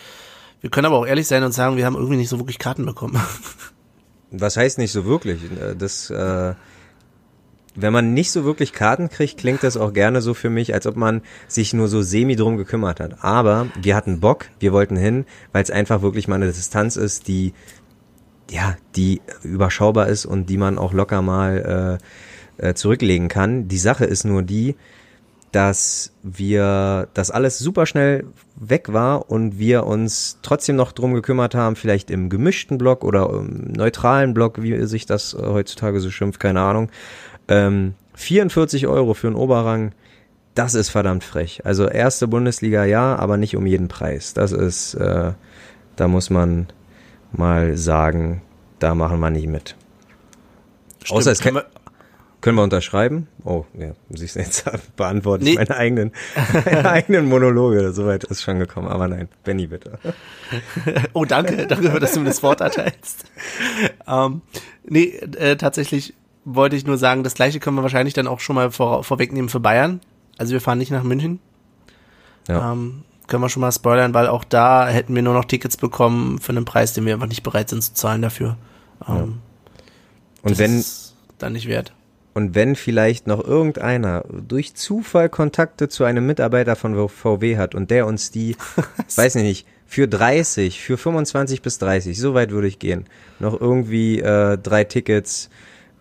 Wir 0.62 0.72
können 0.72 0.86
aber 0.86 0.98
auch 0.98 1.06
ehrlich 1.06 1.28
sein 1.28 1.44
und 1.44 1.52
sagen, 1.52 1.78
wir 1.78 1.86
haben 1.86 1.96
irgendwie 1.96 2.18
nicht 2.18 2.30
so 2.30 2.40
wirklich 2.40 2.60
Karten 2.60 2.86
bekommen. 2.86 3.22
Was 4.32 4.58
heißt 4.58 4.78
nicht 4.78 4.92
so 4.92 5.06
wirklich? 5.06 5.42
Äh, 5.44 5.76
Das, 5.76 6.10
äh, 6.10 6.54
wenn 7.80 7.94
man 7.94 8.14
nicht 8.16 8.32
so 8.32 8.44
wirklich 8.44 8.74
Karten 8.74 9.08
kriegt, 9.10 9.38
klingt 9.38 9.62
das 9.62 9.78
auch 9.78 9.94
gerne 9.94 10.22
so 10.22 10.34
für 10.34 10.50
mich, 10.50 10.74
als 10.74 10.88
ob 10.88 10.96
man 10.96 11.22
sich 11.48 11.74
nur 11.74 11.88
so 11.88 12.02
semi 12.02 12.36
drum 12.36 12.58
gekümmert 12.58 13.00
hat. 13.00 13.24
Aber 13.24 13.68
wir 13.80 13.96
hatten 13.96 14.20
Bock, 14.20 14.46
wir 14.60 14.74
wollten 14.74 14.98
hin, 14.98 15.26
weil 15.52 15.62
es 15.62 15.70
einfach 15.70 16.02
wirklich 16.02 16.28
mal 16.28 16.36
eine 16.36 16.48
Distanz 16.48 16.96
ist, 16.96 17.28
die 17.28 17.54
ja, 18.50 18.78
die 18.96 19.22
überschaubar 19.44 20.08
ist 20.08 20.26
und 20.26 20.50
die 20.50 20.58
man 20.58 20.78
auch 20.78 20.94
locker 20.94 21.22
mal 21.22 22.00
äh, 22.60 22.70
äh, 22.70 22.74
zurücklegen 22.74 23.28
kann. 23.28 23.68
Die 23.68 23.78
Sache 23.78 24.06
ist 24.06 24.24
nur 24.24 24.42
die, 24.42 24.76
dass 25.52 26.12
wir, 26.24 27.08
dass 27.14 27.32
alles 27.32 27.58
super 27.58 27.86
schnell 27.86 28.26
weg 28.56 28.92
war 28.92 29.32
und 29.32 29.58
wir 29.58 29.86
uns 29.86 30.40
trotzdem 30.42 30.76
noch 30.76 30.92
drum 30.92 31.14
gekümmert 31.14 31.56
haben, 31.56 31.76
vielleicht 31.76 32.12
im 32.12 32.30
gemischten 32.30 32.78
Block 32.78 33.04
oder 33.04 33.30
im 33.30 33.72
neutralen 33.72 34.34
Block, 34.34 34.62
wie 34.62 34.86
sich 34.86 35.06
das 35.06 35.36
heutzutage 35.40 36.00
so 36.00 36.12
schimpft, 36.12 36.40
keine 36.40 36.62
Ahnung. 36.62 36.90
Ähm, 37.48 37.96
44 38.16 38.88
Euro 38.88 39.14
für 39.14 39.28
einen 39.28 39.36
Oberrang, 39.36 39.94
das 40.56 40.74
ist 40.74 40.90
verdammt 40.90 41.24
frech. 41.24 41.62
Also 41.66 41.88
erste 41.88 42.28
Bundesliga 42.28 42.84
ja, 42.84 43.16
aber 43.16 43.38
nicht 43.38 43.56
um 43.56 43.66
jeden 43.66 43.88
Preis. 43.88 44.34
Das 44.34 44.52
ist, 44.52 44.96
äh, 44.96 45.34
da 45.96 46.08
muss 46.08 46.30
man 46.30 46.68
mal 47.32 47.78
sagen, 47.78 48.42
da 48.80 48.96
machen 48.96 49.20
wir 49.20 49.30
nicht 49.30 49.48
mit. 49.48 49.76
Stimmt, 51.04 51.20
Außer 51.20 51.32
es 51.32 51.40
können 51.40 51.58
kann, 51.58 51.66
können 52.48 52.58
wir 52.60 52.64
unterschreiben? 52.64 53.28
Oh, 53.44 53.66
ja, 53.78 53.92
siehst 54.10 54.38
du, 54.38 54.40
jetzt 54.40 54.64
beantworte 54.96 55.44
ich 55.44 55.50
Nee. 55.50 55.56
meine 55.58 55.76
eigenen, 55.76 56.12
meine 56.66 56.90
eigenen 56.90 57.26
Monologe. 57.28 57.92
Soweit 57.92 58.24
ist 58.24 58.42
schon 58.42 58.58
gekommen. 58.58 58.88
Aber 58.88 59.10
nein, 59.10 59.28
Benny 59.44 59.68
bitte. 59.68 60.00
Oh, 61.12 61.26
danke, 61.26 61.68
danke, 61.68 62.00
dass 62.00 62.14
du 62.14 62.22
mir 62.22 62.28
das 62.28 62.42
Wort 62.44 62.62
erteilst. 62.62 63.26
Ähm, 64.08 64.40
nee, 64.86 65.08
äh, 65.10 65.58
tatsächlich 65.58 66.14
wollte 66.46 66.78
ich 66.78 66.86
nur 66.88 66.98
sagen, 66.98 67.24
das 67.26 67.34
gleiche 67.34 67.60
können 67.60 67.76
wir 67.76 67.82
wahrscheinlich 67.82 68.14
dann 68.14 68.28
auch 68.28 68.40
schon 68.40 68.56
mal 68.56 68.72
vor, 68.72 69.04
vorwegnehmen 69.04 69.50
für 69.50 69.60
Bayern. 69.60 70.00
Also 70.38 70.54
wir 70.54 70.62
fahren 70.62 70.78
nicht 70.78 70.92
nach 70.92 71.04
München. 71.04 71.40
Ja. 72.48 72.72
Ähm, 72.72 73.04
können 73.28 73.44
wir 73.44 73.50
schon 73.50 73.60
mal 73.60 73.74
spoilern, 73.74 74.14
weil 74.14 74.28
auch 74.28 74.46
da 74.46 74.88
hätten 74.88 75.14
wir 75.14 75.22
nur 75.22 75.34
noch 75.34 75.44
Tickets 75.44 75.76
bekommen 75.76 76.40
für 76.40 76.54
einen 76.54 76.64
Preis, 76.64 76.94
den 76.94 77.06
wir 77.06 77.14
einfach 77.14 77.28
nicht 77.28 77.44
bereit 77.44 77.68
sind 77.68 77.84
zu 77.84 77.94
zahlen 77.94 78.22
dafür. 78.22 78.56
Ähm, 79.06 79.40
Und 80.44 80.52
das 80.52 80.60
wenn, 80.60 80.82
dann 81.40 81.52
nicht 81.52 81.68
wert. 81.68 81.92
Und 82.38 82.54
wenn 82.54 82.76
vielleicht 82.76 83.26
noch 83.26 83.44
irgendeiner 83.44 84.24
durch 84.48 84.76
Zufall 84.76 85.28
Kontakte 85.28 85.90
zu 85.90 86.04
einem 86.04 86.28
Mitarbeiter 86.28 86.76
von 86.76 87.10
VW 87.10 87.58
hat 87.58 87.74
und 87.74 87.90
der 87.90 88.06
uns 88.06 88.30
die, 88.30 88.56
weiß 89.16 89.36
ich 89.38 89.44
nicht, 89.44 89.68
für 89.88 90.08
30, 90.08 90.80
für 90.80 90.98
25 90.98 91.64
bis 91.64 91.80
30, 91.80 92.20
so 92.20 92.36
weit 92.36 92.52
würde 92.52 92.68
ich 92.68 92.78
gehen, 92.78 93.06
noch 93.40 93.60
irgendwie 93.60 94.20
äh, 94.20 94.56
drei 94.58 94.84
Tickets 94.84 95.50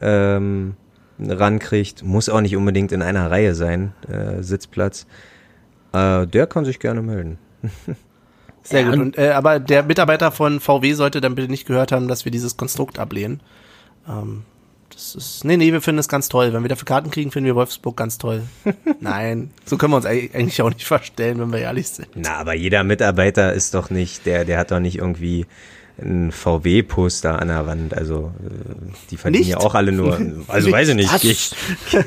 ähm, 0.02 0.74
rankriegt, 1.18 2.02
muss 2.02 2.28
auch 2.28 2.42
nicht 2.42 2.54
unbedingt 2.54 2.92
in 2.92 3.00
einer 3.00 3.30
Reihe 3.30 3.54
sein, 3.54 3.94
äh, 4.06 4.42
Sitzplatz, 4.42 5.06
äh, 5.94 6.26
der 6.26 6.46
kann 6.46 6.66
sich 6.66 6.78
gerne 6.80 7.00
melden. 7.00 7.38
Sehr 8.62 8.80
Ja, 8.82 8.86
gut. 8.90 8.94
und- 8.94 9.00
Und, 9.02 9.18
äh, 9.18 9.30
aber 9.30 9.58
der 9.58 9.84
Mitarbeiter 9.84 10.30
von 10.32 10.60
VW 10.60 10.92
sollte 10.92 11.22
dann 11.22 11.34
bitte 11.34 11.50
nicht 11.50 11.66
gehört 11.66 11.92
haben, 11.92 12.08
dass 12.08 12.26
wir 12.26 12.32
dieses 12.32 12.58
Konstrukt 12.58 12.98
ablehnen. 12.98 13.40
Ähm, 14.06 14.42
das 14.96 15.14
ist, 15.14 15.44
nee, 15.44 15.58
nee, 15.58 15.72
wir 15.72 15.82
finden 15.82 15.98
es 15.98 16.08
ganz 16.08 16.30
toll. 16.30 16.54
Wenn 16.54 16.62
wir 16.62 16.70
dafür 16.70 16.86
Karten 16.86 17.10
kriegen, 17.10 17.30
finden 17.30 17.44
wir 17.46 17.54
Wolfsburg 17.54 17.96
ganz 17.98 18.16
toll. 18.16 18.42
Nein, 19.00 19.50
so 19.66 19.76
können 19.76 19.92
wir 19.92 19.98
uns 19.98 20.06
eig- 20.06 20.34
eigentlich 20.34 20.62
auch 20.62 20.70
nicht 20.70 20.86
verstellen, 20.86 21.38
wenn 21.38 21.52
wir 21.52 21.58
ehrlich 21.58 21.88
sind. 21.88 22.08
Na, 22.14 22.36
aber 22.36 22.54
jeder 22.54 22.82
Mitarbeiter 22.82 23.52
ist 23.52 23.74
doch 23.74 23.90
nicht, 23.90 24.24
der, 24.24 24.46
der 24.46 24.56
hat 24.58 24.70
doch 24.70 24.80
nicht 24.80 24.96
irgendwie 24.96 25.44
ein 26.00 26.32
VW-Poster 26.32 27.40
an 27.40 27.48
der 27.48 27.66
Wand. 27.66 27.92
Also 27.94 28.32
äh, 28.42 28.74
die 29.10 29.18
verdienen 29.18 29.42
Nicht? 29.42 29.50
ja 29.50 29.58
auch 29.58 29.74
alle 29.74 29.92
nur. 29.92 30.18
Also 30.48 30.72
weiß 30.72 30.88
ich 30.88 30.94
nicht. 30.94 31.24
Ich, 31.24 31.54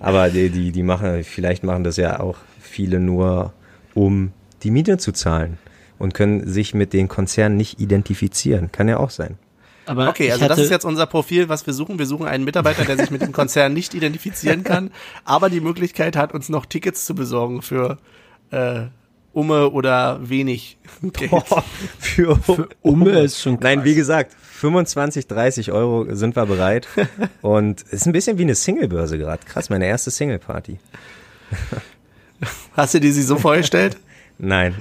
aber 0.00 0.30
die, 0.30 0.50
die, 0.50 0.72
die 0.72 0.82
machen, 0.82 1.22
vielleicht 1.24 1.64
machen 1.64 1.84
das 1.84 1.96
ja 1.96 2.20
auch 2.20 2.38
viele 2.60 3.00
nur, 3.00 3.52
um 3.94 4.32
die 4.62 4.70
Miete 4.70 4.98
zu 4.98 5.12
zahlen 5.12 5.58
und 5.98 6.14
können 6.14 6.46
sich 6.48 6.74
mit 6.74 6.92
den 6.92 7.08
Konzernen 7.08 7.56
nicht 7.56 7.80
identifizieren. 7.80 8.72
Kann 8.72 8.88
ja 8.88 8.98
auch 8.98 9.10
sein. 9.10 9.38
Aber 9.90 10.08
Okay, 10.08 10.30
also 10.30 10.46
das 10.46 10.60
ist 10.60 10.70
jetzt 10.70 10.84
unser 10.84 11.06
Profil, 11.06 11.48
was 11.48 11.66
wir 11.66 11.72
suchen. 11.74 11.98
Wir 11.98 12.06
suchen 12.06 12.24
einen 12.24 12.44
Mitarbeiter, 12.44 12.84
der 12.84 12.96
sich 12.96 13.10
mit 13.10 13.22
dem 13.22 13.32
Konzern 13.32 13.72
nicht 13.72 13.92
identifizieren 13.92 14.62
kann, 14.62 14.92
aber 15.24 15.50
die 15.50 15.60
Möglichkeit 15.60 16.14
hat, 16.14 16.32
uns 16.32 16.48
noch 16.48 16.64
Tickets 16.64 17.04
zu 17.04 17.16
besorgen 17.16 17.60
für 17.60 17.98
äh, 18.52 18.82
Umme 19.32 19.70
oder 19.70 20.20
wenig 20.22 20.78
Geld. 21.02 21.32
für, 21.98 22.38
Umme 22.82 23.18
ist 23.18 23.40
schon 23.40 23.58
Nein, 23.60 23.78
krass. 23.78 23.84
wie 23.84 23.94
gesagt, 23.96 24.36
25, 24.40 25.26
30 25.26 25.72
Euro 25.72 26.06
sind 26.14 26.36
wir 26.36 26.46
bereit. 26.46 26.86
Und 27.42 27.82
es 27.86 27.92
ist 27.94 28.06
ein 28.06 28.12
bisschen 28.12 28.38
wie 28.38 28.42
eine 28.42 28.54
Singlebörse 28.54 29.18
gerade. 29.18 29.44
Krass, 29.44 29.70
meine 29.70 29.86
erste 29.86 30.12
Single-Party. 30.12 30.78
Hast 32.76 32.94
du 32.94 33.00
dir 33.00 33.12
sie 33.12 33.22
so 33.22 33.36
vorgestellt? 33.36 33.96
Nein. 34.38 34.76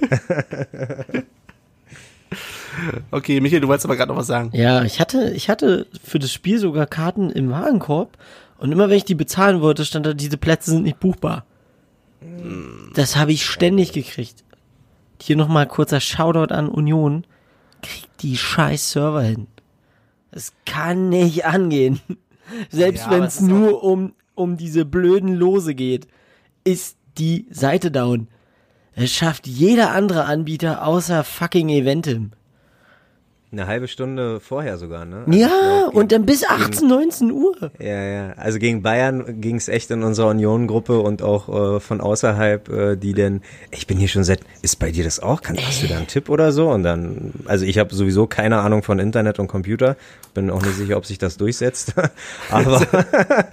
Okay, 3.11 3.39
Michael, 3.41 3.61
du 3.61 3.67
wolltest 3.67 3.85
aber 3.85 3.95
gerade 3.95 4.11
noch 4.11 4.19
was 4.19 4.27
sagen. 4.27 4.51
Ja, 4.53 4.83
ich 4.83 4.99
hatte, 4.99 5.31
ich 5.31 5.49
hatte 5.49 5.87
für 6.03 6.19
das 6.19 6.31
Spiel 6.31 6.59
sogar 6.59 6.85
Karten 6.85 7.29
im 7.29 7.49
Warenkorb 7.49 8.17
und 8.57 8.71
immer 8.71 8.89
wenn 8.89 8.97
ich 8.97 9.05
die 9.05 9.15
bezahlen 9.15 9.61
wollte, 9.61 9.85
stand 9.85 10.05
da, 10.05 10.13
diese 10.13 10.37
Plätze 10.37 10.71
sind 10.71 10.83
nicht 10.83 10.99
buchbar. 10.99 11.45
Das 12.93 13.15
habe 13.15 13.31
ich 13.31 13.45
ständig 13.45 13.93
gekriegt. 13.93 14.43
Hier 15.21 15.35
nochmal 15.35 15.67
kurzer 15.67 15.99
Shoutout 15.99 16.53
an 16.53 16.69
Union. 16.69 17.25
Kriegt 17.81 18.21
die 18.21 18.37
scheiß 18.37 18.91
Server 18.91 19.21
hin. 19.21 19.47
Es 20.31 20.53
kann 20.65 21.09
nicht 21.09 21.45
angehen. 21.45 21.99
Selbst 22.69 23.05
Ja, 23.05 23.11
wenn 23.11 23.23
es 23.23 23.41
nur 23.41 23.83
um, 23.83 24.13
um 24.35 24.57
diese 24.57 24.85
blöden 24.85 25.33
Lose 25.33 25.75
geht, 25.75 26.07
ist 26.63 26.97
die 27.17 27.47
Seite 27.51 27.91
down. 27.91 28.27
Es 28.93 29.13
schafft 29.13 29.47
jeder 29.47 29.91
andere 29.91 30.25
Anbieter 30.25 30.85
außer 30.85 31.23
fucking 31.23 31.69
Eventim. 31.69 32.31
Eine 33.51 33.65
halbe 33.65 33.87
Stunde 33.87 34.39
vorher 34.39 34.77
sogar, 34.77 35.05
ne? 35.05 35.23
Ja, 35.31 35.47
Also 35.87 35.97
und 35.97 36.11
dann 36.11 36.23
bis 36.27 36.41
gegen- 36.41 36.51
18, 36.51 36.87
19 36.87 37.31
Uhr. 37.31 37.71
Ja, 37.79 38.03
ja. 38.03 38.33
Also 38.33 38.59
gegen 38.59 38.83
Bayern 38.83 39.41
ging 39.41 39.55
es 39.55 39.67
echt 39.69 39.89
in 39.89 40.03
unserer 40.03 40.27
Union-Gruppe 40.27 40.99
und 40.99 41.23
auch 41.23 41.77
äh, 41.77 41.79
von 41.79 41.99
außerhalb, 41.99 42.69
äh, 42.69 42.95
die 42.95 43.13
denn, 43.13 43.41
ich 43.71 43.87
bin 43.87 43.97
hier 43.97 44.07
schon 44.07 44.23
seit, 44.23 44.41
ist 44.61 44.75
bei 44.77 44.91
dir 44.91 45.03
das 45.03 45.19
auch? 45.19 45.41
Kann, 45.41 45.57
hast 45.57 45.81
du 45.81 45.87
da 45.87 45.97
einen 45.97 46.05
Tipp 46.05 46.29
oder 46.29 46.51
so? 46.51 46.69
Und 46.69 46.83
dann, 46.83 47.31
also 47.45 47.65
ich 47.65 47.79
habe 47.79 47.95
sowieso 47.95 48.27
keine 48.27 48.59
Ahnung 48.59 48.83
von 48.83 48.99
Internet 48.99 49.39
und 49.39 49.47
Computer, 49.47 49.95
bin 50.35 50.51
auch 50.51 50.61
nicht 50.61 50.75
sicher, 50.75 50.95
ob 50.97 51.07
sich 51.07 51.17
das 51.17 51.37
durchsetzt. 51.37 51.95
aber 52.51 52.85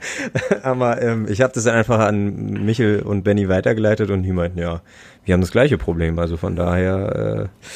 aber 0.63 1.01
ähm, 1.01 1.27
ich 1.29 1.41
habe 1.41 1.55
das 1.55 1.65
dann 1.65 1.75
einfach 1.75 2.01
an 2.01 2.65
Michel 2.67 3.01
und 3.01 3.23
Benny 3.25 3.49
weitergeleitet 3.49 4.11
und 4.11 4.25
die 4.25 4.33
meinten, 4.33 4.59
ja, 4.59 4.83
wir 5.25 5.33
haben 5.33 5.41
das 5.41 5.51
gleiche 5.53 5.79
Problem. 5.79 6.19
Also 6.19 6.37
von 6.37 6.55
daher, 6.55 7.49
äh, 7.49 7.67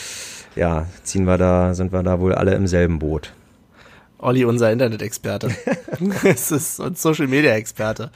ja, 0.56 0.86
ziehen 1.02 1.24
wir 1.24 1.38
da, 1.38 1.74
sind 1.74 1.92
wir 1.92 2.02
da 2.02 2.20
wohl 2.20 2.34
alle 2.34 2.54
im 2.54 2.66
selben 2.66 2.98
Boot. 2.98 3.32
Olli, 4.18 4.44
unser 4.44 4.70
Internet-Experte. 4.70 5.50
es 6.24 6.50
ist 6.50 6.78
und 6.80 6.98
Social-Media-Experte. 6.98 8.10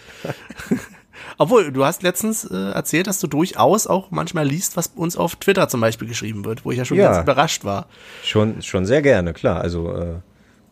Obwohl, 1.38 1.72
du 1.72 1.84
hast 1.84 2.02
letztens 2.02 2.44
äh, 2.44 2.54
erzählt, 2.72 3.06
dass 3.06 3.18
du 3.20 3.26
durchaus 3.26 3.86
auch 3.86 4.10
manchmal 4.10 4.46
liest, 4.46 4.76
was 4.76 4.88
uns 4.88 5.16
auf 5.16 5.36
Twitter 5.36 5.68
zum 5.68 5.80
Beispiel 5.80 6.06
geschrieben 6.06 6.44
wird, 6.44 6.64
wo 6.64 6.70
ich 6.70 6.78
ja 6.78 6.84
schon 6.84 6.98
Ja. 6.98 7.10
ganz 7.12 7.22
überrascht 7.22 7.64
war. 7.64 7.86
Schon, 8.22 8.60
schon 8.62 8.84
sehr 8.84 9.00
gerne, 9.00 9.32
klar. 9.32 9.60
Also 9.60 9.94
äh, 9.96 10.14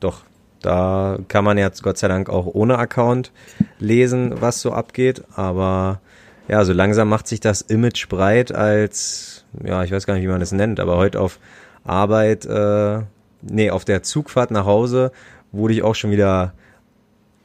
doch, 0.01 0.23
da 0.61 1.19
kann 1.29 1.45
man 1.45 1.59
jetzt 1.59 1.83
Gott 1.83 1.99
sei 1.99 2.09
Dank 2.09 2.29
auch 2.29 2.47
ohne 2.47 2.79
Account 2.79 3.33
lesen, 3.79 4.41
was 4.41 4.61
so 4.61 4.73
abgeht. 4.73 5.23
Aber 5.35 6.01
ja, 6.49 6.65
so 6.65 6.73
langsam 6.73 7.09
macht 7.09 7.27
sich 7.27 7.41
das 7.41 7.61
Image 7.63 8.09
breit 8.09 8.53
als, 8.53 9.45
ja, 9.65 9.85
ich 9.85 9.93
weiß 9.93 10.07
gar 10.07 10.15
nicht, 10.15 10.25
wie 10.25 10.29
man 10.29 10.41
das 10.41 10.53
nennt, 10.53 10.81
aber 10.81 10.97
heute 10.97 11.21
auf 11.21 11.39
Arbeit, 11.85 12.45
äh, 12.47 13.01
nee, 13.43 13.71
auf 13.71 13.85
der 13.85 14.03
Zugfahrt 14.03 14.51
nach 14.51 14.67
Hause 14.67 15.13
wurde 15.53 15.75
ich 15.75 15.83
auch 15.83 15.95
schon 15.95 16.11
wieder 16.11 16.53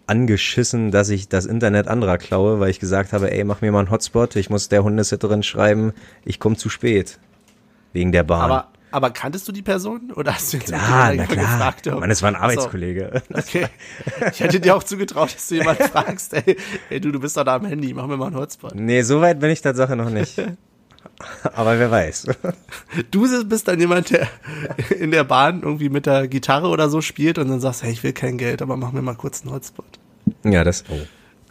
angeschissen, 0.08 0.92
dass 0.92 1.10
ich 1.10 1.28
das 1.28 1.46
Internet 1.46 1.88
anderer 1.88 2.18
klaue, 2.18 2.60
weil 2.60 2.70
ich 2.70 2.80
gesagt 2.80 3.14
habe, 3.14 3.32
ey, 3.32 3.44
mach 3.44 3.62
mir 3.62 3.72
mal 3.72 3.80
einen 3.80 3.92
Hotspot, 3.92 4.36
ich 4.36 4.50
muss 4.50 4.70
der 4.70 4.84
Hundesitterin 4.84 5.44
schreiben, 5.44 5.94
ich 6.24 6.40
komme 6.40 6.56
zu 6.56 6.70
spät. 6.70 7.20
Wegen 7.94 8.12
der 8.12 8.24
Bahn. 8.24 8.52
Aber, 8.52 8.68
aber 8.92 9.10
kanntest 9.10 9.48
du 9.48 9.52
die 9.52 9.62
Person? 9.62 10.12
Oder 10.16 10.34
hast 10.36 10.54
du 10.54 10.58
jetzt 10.58 10.68
Klar, 10.68 11.14
na 11.14 11.26
klar. 11.26 11.46
gefragt? 11.46 11.88
ob- 11.88 12.00
Mann, 12.00 12.12
es 12.12 12.22
war 12.22 12.30
ein 12.30 12.36
Ach 12.36 12.40
so, 12.40 12.44
Arbeitskollege. 12.46 13.22
Okay. 13.34 13.68
Ich 14.32 14.40
hätte 14.40 14.60
dir 14.60 14.76
auch 14.76 14.84
zugetraut, 14.84 15.34
dass 15.36 15.48
du 15.48 15.56
jemanden 15.56 15.84
fragst, 15.92 16.34
ey, 16.34 16.58
ey, 16.90 17.00
du, 17.00 17.12
du 17.12 17.20
bist 17.20 17.38
doch 17.38 17.44
da 17.44 17.56
am 17.56 17.66
Handy, 17.66 17.94
mach 17.94 18.08
mir 18.08 18.18
mal 18.18 18.28
einen 18.28 18.36
Hotspot. 18.38 18.76
Nee, 18.76 19.02
so 19.02 19.22
weit 19.22 19.40
bin 19.40 19.50
ich 19.50 19.62
Tatsache 19.62 19.96
noch 19.96 20.10
nicht. 20.10 20.42
Aber 21.54 21.80
wer 21.80 21.90
weiß. 21.90 22.28
Du 23.12 23.46
bist 23.46 23.68
dann 23.68 23.80
jemand, 23.80 24.12
der 24.12 24.28
in 25.00 25.12
der 25.12 25.24
Bahn 25.24 25.62
irgendwie 25.64 25.90
mit 25.90 26.06
der 26.06 26.28
Gitarre 26.28 26.68
oder 26.68 26.90
so 26.90 27.02
spielt 27.02 27.38
und 27.38 27.50
dann 27.50 27.60
sagst, 27.60 27.84
hey, 27.84 27.92
ich 27.92 28.04
will 28.04 28.14
kein 28.14 28.38
Geld, 28.38 28.62
aber 28.62 28.78
mach 28.78 28.92
mir 28.92 29.02
mal 29.02 29.16
kurz 29.16 29.42
einen 29.42 29.52
Hotspot. 29.52 30.00
Ja, 30.44 30.64
das, 30.64 30.84
oh. 30.90 31.00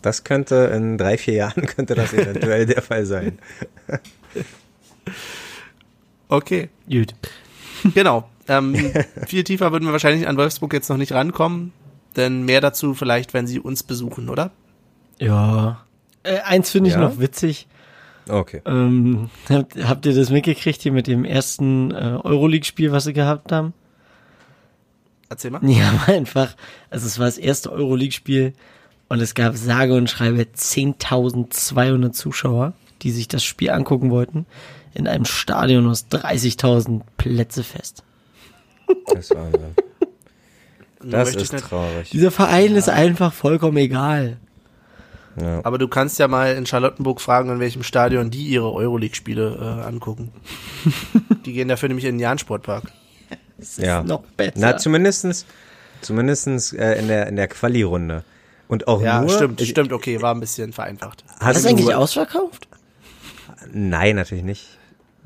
das 0.02 0.24
könnte 0.24 0.70
in 0.74 0.98
drei, 0.98 1.18
vier 1.18 1.34
Jahren 1.34 1.66
könnte 1.66 1.94
das 1.94 2.12
eventuell 2.12 2.66
der 2.66 2.82
Fall 2.82 3.06
sein. 3.06 3.38
Okay, 6.28 6.68
Gut. 6.88 7.14
genau. 7.94 8.28
Ähm, 8.48 8.74
viel 9.26 9.44
tiefer 9.44 9.72
würden 9.72 9.84
wir 9.86 9.92
wahrscheinlich 9.92 10.28
an 10.28 10.36
Wolfsburg 10.36 10.72
jetzt 10.72 10.88
noch 10.88 10.96
nicht 10.96 11.12
rankommen, 11.12 11.72
denn 12.16 12.44
mehr 12.44 12.60
dazu 12.60 12.94
vielleicht, 12.94 13.34
wenn 13.34 13.46
sie 13.46 13.60
uns 13.60 13.82
besuchen, 13.82 14.28
oder? 14.28 14.50
Ja. 15.18 15.84
Äh, 16.22 16.40
eins 16.40 16.70
finde 16.70 16.88
ich 16.90 16.94
Ja? 16.96 17.00
noch 17.00 17.18
witzig. 17.18 17.66
Okay. 18.28 18.60
Ähm, 18.66 19.30
habt, 19.48 19.76
habt 19.84 20.04
ihr 20.06 20.14
das 20.14 20.30
mitgekriegt 20.30 20.82
hier 20.82 20.92
mit 20.92 21.06
dem 21.06 21.24
ersten 21.24 21.92
äh, 21.92 22.18
Euroleague-Spiel, 22.22 22.90
was 22.90 23.04
sie 23.04 23.12
gehabt 23.12 23.52
haben? 23.52 23.72
Erzähl 25.28 25.50
mal. 25.52 25.60
Haben 25.60 26.00
einfach, 26.06 26.54
also 26.90 27.06
es 27.06 27.18
war 27.18 27.26
das 27.26 27.38
erste 27.38 27.70
Euroleague-Spiel 27.70 28.52
Und 29.08 29.20
es 29.20 29.34
gab 29.34 29.56
sage 29.56 29.94
und 29.94 30.10
schreibe 30.10 30.42
10.200 30.42 32.10
Zuschauer, 32.12 32.72
die 33.02 33.12
sich 33.12 33.28
das 33.28 33.44
Spiel 33.44 33.70
angucken 33.70 34.10
wollten, 34.10 34.46
in 34.96 35.06
einem 35.06 35.24
Stadion 35.24 35.86
aus 35.88 36.06
30.000 36.10 37.02
Plätze 37.16 37.62
fest. 37.62 38.02
Das 39.06 39.18
ist 39.30 39.34
Wahnsinn. 39.34 39.74
Das 41.02 41.34
ist 41.34 41.56
traurig. 41.58 42.10
Dieser 42.10 42.30
Verein 42.30 42.74
ist 42.74 42.88
einfach 42.88 43.32
vollkommen 43.32 43.76
egal. 43.76 44.38
Ja. 45.40 45.60
Aber 45.64 45.76
du 45.78 45.86
kannst 45.86 46.18
ja 46.18 46.28
mal 46.28 46.54
in 46.56 46.64
Charlottenburg 46.66 47.20
fragen, 47.20 47.50
in 47.50 47.60
welchem 47.60 47.82
Stadion 47.82 48.30
die 48.30 48.44
ihre 48.46 48.72
Euroleague-Spiele 48.72 49.80
äh, 49.82 49.86
angucken. 49.86 50.32
die 51.44 51.52
gehen 51.52 51.68
dafür 51.68 51.88
nämlich 51.88 52.06
in 52.06 52.14
den 52.14 52.20
Jahn-Sportpark. 52.20 52.84
ja. 53.76 54.02
Noch 54.02 54.22
besser. 54.36 54.52
Na, 54.56 54.76
zumindestens, 54.78 55.44
zumindestens 56.00 56.72
äh, 56.72 56.94
in 56.98 57.08
der, 57.08 57.26
in 57.26 57.36
der 57.36 57.48
Quali-Runde. 57.48 58.24
Und 58.68 58.88
auch 58.88 59.02
Ja, 59.02 59.20
nur. 59.20 59.30
stimmt, 59.30 59.60
ich, 59.60 59.68
stimmt, 59.68 59.92
okay, 59.92 60.22
war 60.22 60.34
ein 60.34 60.40
bisschen 60.40 60.72
vereinfacht. 60.72 61.22
War 61.38 61.48
hast 61.48 61.56
das 61.56 61.62
du- 61.64 61.68
eigentlich 61.68 61.94
ausverkauft? 61.94 62.66
Nein, 63.72 64.16
natürlich 64.16 64.44
nicht. 64.44 64.75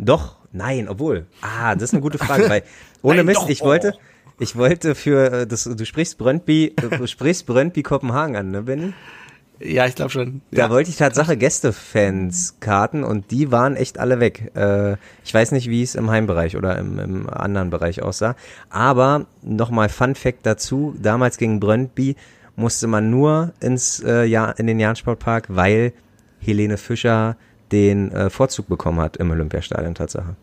Doch, 0.02 0.36
nein, 0.52 0.88
obwohl. 0.88 1.26
Ah, 1.42 1.74
das 1.74 1.84
ist 1.84 1.92
eine 1.94 2.00
gute 2.02 2.18
Frage, 2.18 2.48
weil 2.48 2.62
ohne 3.02 3.18
Nein, 3.18 3.26
Mist, 3.26 3.42
doch. 3.42 3.48
ich 3.48 3.60
wollte, 3.60 3.94
ich 4.38 4.56
wollte 4.56 4.94
für 4.94 5.32
äh, 5.42 5.46
das, 5.46 5.64
du 5.64 5.84
sprichst 5.84 6.16
Brøndby, 6.18 6.74
du 6.98 7.06
sprichst 7.06 7.46
Brøndby 7.46 7.82
Kopenhagen 7.82 8.36
an, 8.36 8.50
ne, 8.50 8.62
Benny? 8.62 8.92
Ja, 9.62 9.84
ich 9.84 9.94
glaube 9.94 10.10
schon. 10.10 10.40
Da 10.52 10.62
Ja. 10.62 10.70
wollte 10.70 10.88
ich 10.88 10.96
Tatsache 10.96 11.36
Gästefans 11.36 12.56
Karten 12.60 13.04
und 13.04 13.30
die 13.30 13.52
waren 13.52 13.76
echt 13.76 13.98
alle 13.98 14.18
weg. 14.18 14.52
Äh, 14.56 14.96
ich 15.22 15.34
weiß 15.34 15.52
nicht, 15.52 15.68
wie 15.68 15.82
es 15.82 15.94
im 15.96 16.10
Heimbereich 16.10 16.56
oder 16.56 16.78
im, 16.78 16.98
im 16.98 17.28
anderen 17.28 17.68
Bereich 17.68 18.02
aussah. 18.02 18.36
Aber 18.70 19.26
nochmal 19.42 19.90
Fun 19.90 20.14
Fact 20.14 20.46
dazu: 20.46 20.94
Damals 20.98 21.36
gegen 21.36 21.60
Brøndby 21.60 22.16
musste 22.56 22.86
man 22.86 23.10
nur 23.10 23.52
ins 23.60 24.02
äh, 24.02 24.24
ja 24.24 24.50
in 24.50 24.66
den 24.66 24.80
Jahn-Sportpark, 24.80 25.48
weil 25.50 25.92
Helene 26.38 26.78
Fischer 26.78 27.36
den 27.72 28.12
äh, 28.12 28.30
Vorzug 28.30 28.68
bekommen 28.68 29.00
hat 29.00 29.16
im 29.16 29.30
Olympiastadion 29.30 29.94
Tatsache. 29.94 30.36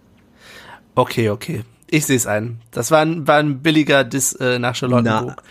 Okay, 0.95 1.29
okay. 1.29 1.63
Ich 1.89 2.05
sehe 2.05 2.17
es 2.17 2.27
ein. 2.27 2.59
Das 2.71 2.91
war 2.91 3.01
ein, 3.01 3.27
war 3.27 3.37
ein 3.37 3.59
billiger 3.59 4.03
Diss 4.03 4.33
äh, 4.33 4.59
nach 4.59 4.75
Charlottenburg. 4.75 5.41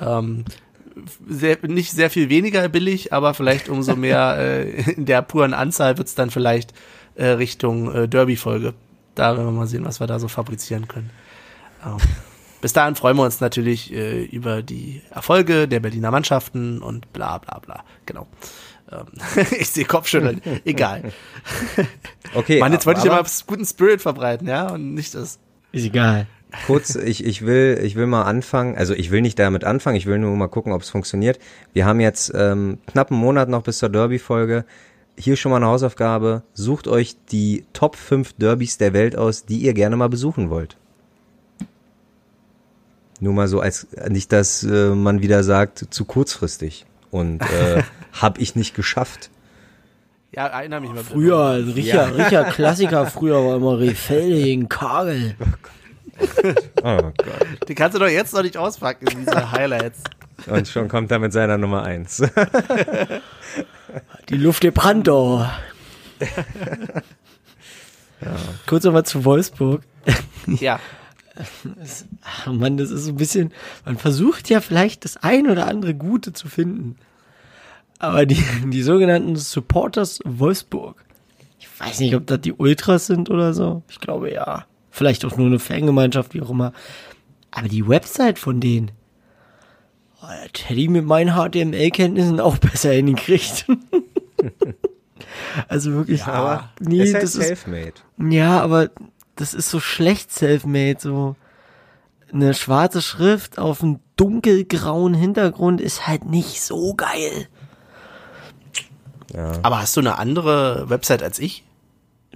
Ähm, 0.00 0.44
sehr, 1.28 1.58
nicht 1.66 1.92
sehr 1.92 2.10
viel 2.10 2.28
weniger 2.28 2.68
billig, 2.68 3.12
aber 3.12 3.34
vielleicht 3.34 3.68
umso 3.68 3.96
mehr 3.96 4.36
äh, 4.38 4.92
in 4.92 5.06
der 5.06 5.22
puren 5.22 5.54
Anzahl 5.54 5.96
wird's 5.96 6.14
dann 6.14 6.30
vielleicht 6.30 6.74
äh, 7.14 7.26
Richtung 7.26 7.94
äh, 7.94 8.08
Derby-Folge. 8.08 8.74
Da 9.14 9.36
werden 9.36 9.46
wir 9.46 9.52
mal 9.52 9.66
sehen, 9.66 9.84
was 9.84 10.00
wir 10.00 10.06
da 10.06 10.18
so 10.18 10.28
fabrizieren 10.28 10.88
können. 10.88 11.10
Ähm, 11.84 11.96
bis 12.60 12.72
dahin 12.72 12.94
freuen 12.94 13.16
wir 13.16 13.24
uns 13.24 13.40
natürlich 13.40 13.92
äh, 13.92 14.24
über 14.24 14.62
die 14.62 15.02
Erfolge 15.10 15.68
der 15.68 15.80
Berliner 15.80 16.10
Mannschaften 16.10 16.80
und 16.80 17.12
bla 17.12 17.38
bla 17.38 17.58
bla. 17.60 17.84
Genau. 18.06 18.26
Ähm, 18.90 19.06
ich 19.58 19.68
sehe 19.70 19.84
Kopfschütteln. 19.84 20.40
Egal. 20.64 21.12
Okay, 22.34 22.60
Mann, 22.60 22.72
jetzt 22.72 22.86
wollte 22.86 23.00
ich 23.00 23.10
aber- 23.10 23.20
immer 23.20 23.28
guten 23.46 23.64
Spirit 23.64 24.00
verbreiten, 24.02 24.48
ja, 24.48 24.70
und 24.70 24.94
nicht 24.94 25.14
das. 25.14 25.38
Ist 25.70 25.84
egal. 25.84 26.26
kurz, 26.66 26.94
ich, 26.94 27.22
ich 27.24 27.44
will, 27.44 27.78
ich 27.82 27.94
will 27.94 28.06
mal 28.06 28.22
anfangen, 28.22 28.76
also 28.78 28.94
ich 28.94 29.10
will 29.10 29.20
nicht 29.20 29.38
damit 29.38 29.64
anfangen, 29.64 29.96
ich 29.96 30.06
will 30.06 30.18
nur 30.18 30.34
mal 30.34 30.48
gucken, 30.48 30.72
ob 30.72 30.80
es 30.80 30.88
funktioniert. 30.88 31.38
Wir 31.74 31.84
haben 31.84 32.00
jetzt 32.00 32.32
ähm, 32.34 32.78
knapp 32.86 33.10
einen 33.10 33.20
Monat 33.20 33.50
noch 33.50 33.62
bis 33.62 33.78
zur 33.78 33.90
Derby-Folge. 33.90 34.64
Hier 35.18 35.36
schon 35.36 35.50
mal 35.50 35.56
eine 35.56 35.66
Hausaufgabe. 35.66 36.42
Sucht 36.54 36.88
euch 36.88 37.16
die 37.32 37.66
Top 37.74 37.96
5 37.96 38.34
Derbys 38.34 38.78
der 38.78 38.94
Welt 38.94 39.16
aus, 39.16 39.44
die 39.44 39.58
ihr 39.58 39.74
gerne 39.74 39.96
mal 39.96 40.08
besuchen 40.08 40.48
wollt. 40.48 40.78
Nur 43.20 43.34
mal 43.34 43.48
so 43.48 43.60
als, 43.60 43.88
nicht, 44.08 44.32
dass 44.32 44.62
äh, 44.62 44.94
man 44.94 45.20
wieder 45.20 45.42
sagt, 45.42 45.86
zu 45.90 46.04
kurzfristig. 46.04 46.86
Und 47.10 47.42
äh, 47.42 47.82
hab 48.12 48.38
ich 48.38 48.56
nicht 48.56 48.74
geschafft. 48.74 49.30
Ja, 50.32 50.46
erinnere 50.46 50.80
mich 50.82 50.92
mal. 50.92 51.02
Früher, 51.02 51.46
ein 51.50 51.70
richtiger, 51.70 52.16
richtiger 52.16 52.44
Klassiker 52.44 53.06
früher 53.06 53.44
war 53.44 53.56
immer 53.56 53.78
Rehfelde 53.78 54.42
gegen 54.42 54.68
Kagel. 54.68 55.36
Oh 56.82 57.12
Gott. 57.16 57.68
Den 57.68 57.76
kannst 57.76 57.94
du 57.94 58.00
doch 58.00 58.08
jetzt 58.08 58.34
noch 58.34 58.42
nicht 58.42 58.56
auspacken, 58.56 59.06
diese 59.20 59.52
Highlights. 59.52 60.02
Und 60.46 60.68
schon 60.68 60.88
kommt 60.88 61.10
er 61.10 61.18
mit 61.18 61.32
seiner 61.32 61.58
Nummer 61.58 61.84
1. 61.84 62.22
Die 64.28 64.36
Luft 64.36 64.62
der 64.62 64.72
Brandau. 64.72 65.46
Kurz 68.66 68.84
nochmal 68.84 69.04
zu 69.04 69.24
Wolfsburg. 69.24 69.82
Ja. 70.46 70.80
Ach 72.24 72.52
Mann, 72.52 72.76
das 72.76 72.90
ist 72.90 73.04
so 73.04 73.12
ein 73.12 73.16
bisschen, 73.16 73.52
man 73.84 73.96
versucht 73.96 74.50
ja 74.50 74.60
vielleicht 74.60 75.04
das 75.04 75.16
ein 75.18 75.48
oder 75.48 75.68
andere 75.68 75.94
Gute 75.94 76.32
zu 76.32 76.48
finden. 76.48 76.96
Aber 77.98 78.26
die, 78.26 78.42
die 78.66 78.82
sogenannten 78.82 79.36
Supporters 79.36 80.20
Wolfsburg, 80.24 81.04
ich 81.58 81.68
weiß 81.80 82.00
nicht, 82.00 82.14
ob 82.14 82.26
das 82.26 82.40
die 82.40 82.52
Ultras 82.52 83.06
sind 83.06 83.30
oder 83.30 83.54
so. 83.54 83.82
Ich 83.88 84.00
glaube 84.00 84.32
ja. 84.32 84.66
Vielleicht 84.90 85.24
auch 85.24 85.36
nur 85.36 85.46
eine 85.46 85.58
Fangemeinschaft, 85.58 86.34
wie 86.34 86.42
auch 86.42 86.50
immer. 86.50 86.72
Aber 87.50 87.68
die 87.68 87.86
Website 87.88 88.38
von 88.38 88.60
denen, 88.60 88.90
oh, 90.22 90.26
das 90.52 90.68
hätte 90.68 90.80
ich 90.80 90.88
mit 90.88 91.04
meinen 91.04 91.34
HTML-Kenntnissen 91.34 92.40
auch 92.40 92.56
besser 92.58 92.92
hingekriegt. 92.92 93.66
also 95.68 95.92
wirklich, 95.92 96.24
Aber 96.24 96.70
nee, 96.80 97.02
ist 97.02 97.14
halt 97.14 97.24
das 97.24 97.34
ist, 97.34 97.46
self-made. 97.46 97.94
ja, 98.18 98.60
aber 98.60 98.90
das 99.36 99.54
ist 99.54 99.70
so 99.70 99.80
schlecht 99.80 100.32
self-made, 100.32 100.98
so 101.00 101.36
eine 102.32 102.54
schwarze 102.54 103.02
Schrift 103.02 103.58
auf 103.58 103.82
einem 103.82 104.00
dunkelgrauen 104.16 105.14
Hintergrund 105.14 105.80
ist 105.80 106.06
halt 106.06 106.24
nicht 106.26 106.60
so 106.60 106.94
geil. 106.94 107.48
Aber 109.34 109.80
hast 109.80 109.96
du 109.96 110.00
eine 110.00 110.18
andere 110.18 110.88
Website 110.88 111.22
als 111.22 111.38
ich? 111.38 111.64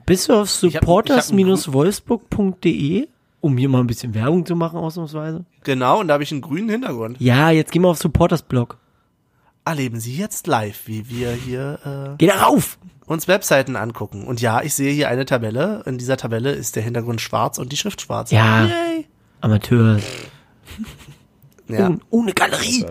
Bist 0.07 0.29
du 0.29 0.35
auf 0.35 0.51
supporters-wolfsburg.de, 0.51 3.09
um 3.41 3.57
hier 3.57 3.69
mal 3.69 3.81
ein 3.81 3.87
bisschen 3.87 4.15
Werbung 4.15 4.47
zu 4.47 4.57
machen, 4.57 4.79
ausnahmsweise? 4.79 5.45
Genau, 5.65 6.01
und 6.01 6.09
da 6.09 6.15
habe 6.15 6.25
ich 6.25 6.33
einen 6.33 6.41
grünen 6.41 6.69
Hintergrund. 6.69 7.21
Ja, 7.21 7.51
jetzt 7.51 7.71
gehen 7.73 7.83
wir 7.83 7.89
auf 7.89 7.99
Supporters-Blog. 7.99 8.79
Erleben 9.65 10.01
Sie 10.01 10.17
jetzt 10.17 10.49
live, 10.49 10.83
wie 10.87 11.09
wir 11.09 11.31
hier 11.33 12.17
Geh 12.19 12.27
da 12.27 12.43
rauf! 12.43 12.79
äh, 12.83 12.87
uns 13.13 13.29
Webseiten 13.29 13.77
angucken. 13.77 14.27
Und 14.27 14.41
ja, 14.41 14.63
ich 14.63 14.75
sehe 14.75 14.93
hier 14.93 15.09
eine 15.09 15.25
Tabelle. 15.25 15.83
In 15.87 15.99
dieser 15.99 16.17
Tabelle 16.17 16.51
ist 16.53 16.75
der 16.75 16.83
Hintergrund 16.83 17.21
schwarz 17.21 17.59
und 17.59 17.71
die 17.71 17.77
Schrift 17.77 18.01
schwarz. 18.01 18.33
Ja. 18.33 18.65
Yay. 18.65 19.07
Amateur. 19.41 20.01
Ja. 21.69 21.87
Ohne, 21.87 21.99
ohne 22.11 22.33
Galerie. 22.33 22.85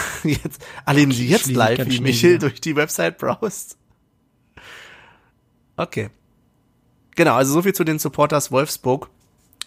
Jetzt 0.24 0.64
erleben 0.86 1.12
Sie 1.12 1.28
jetzt 1.28 1.50
live, 1.50 1.86
wie 1.86 2.00
Michel 2.00 2.34
wieder. 2.34 2.48
durch 2.48 2.60
die 2.60 2.76
Website 2.76 3.18
browst. 3.18 3.76
Okay. 5.76 6.10
Genau, 7.14 7.34
also 7.34 7.52
so 7.52 7.62
viel 7.62 7.74
zu 7.74 7.84
den 7.84 7.98
Supporters 7.98 8.50
Wolfsburg. 8.50 9.10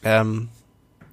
Ähm, 0.03 0.49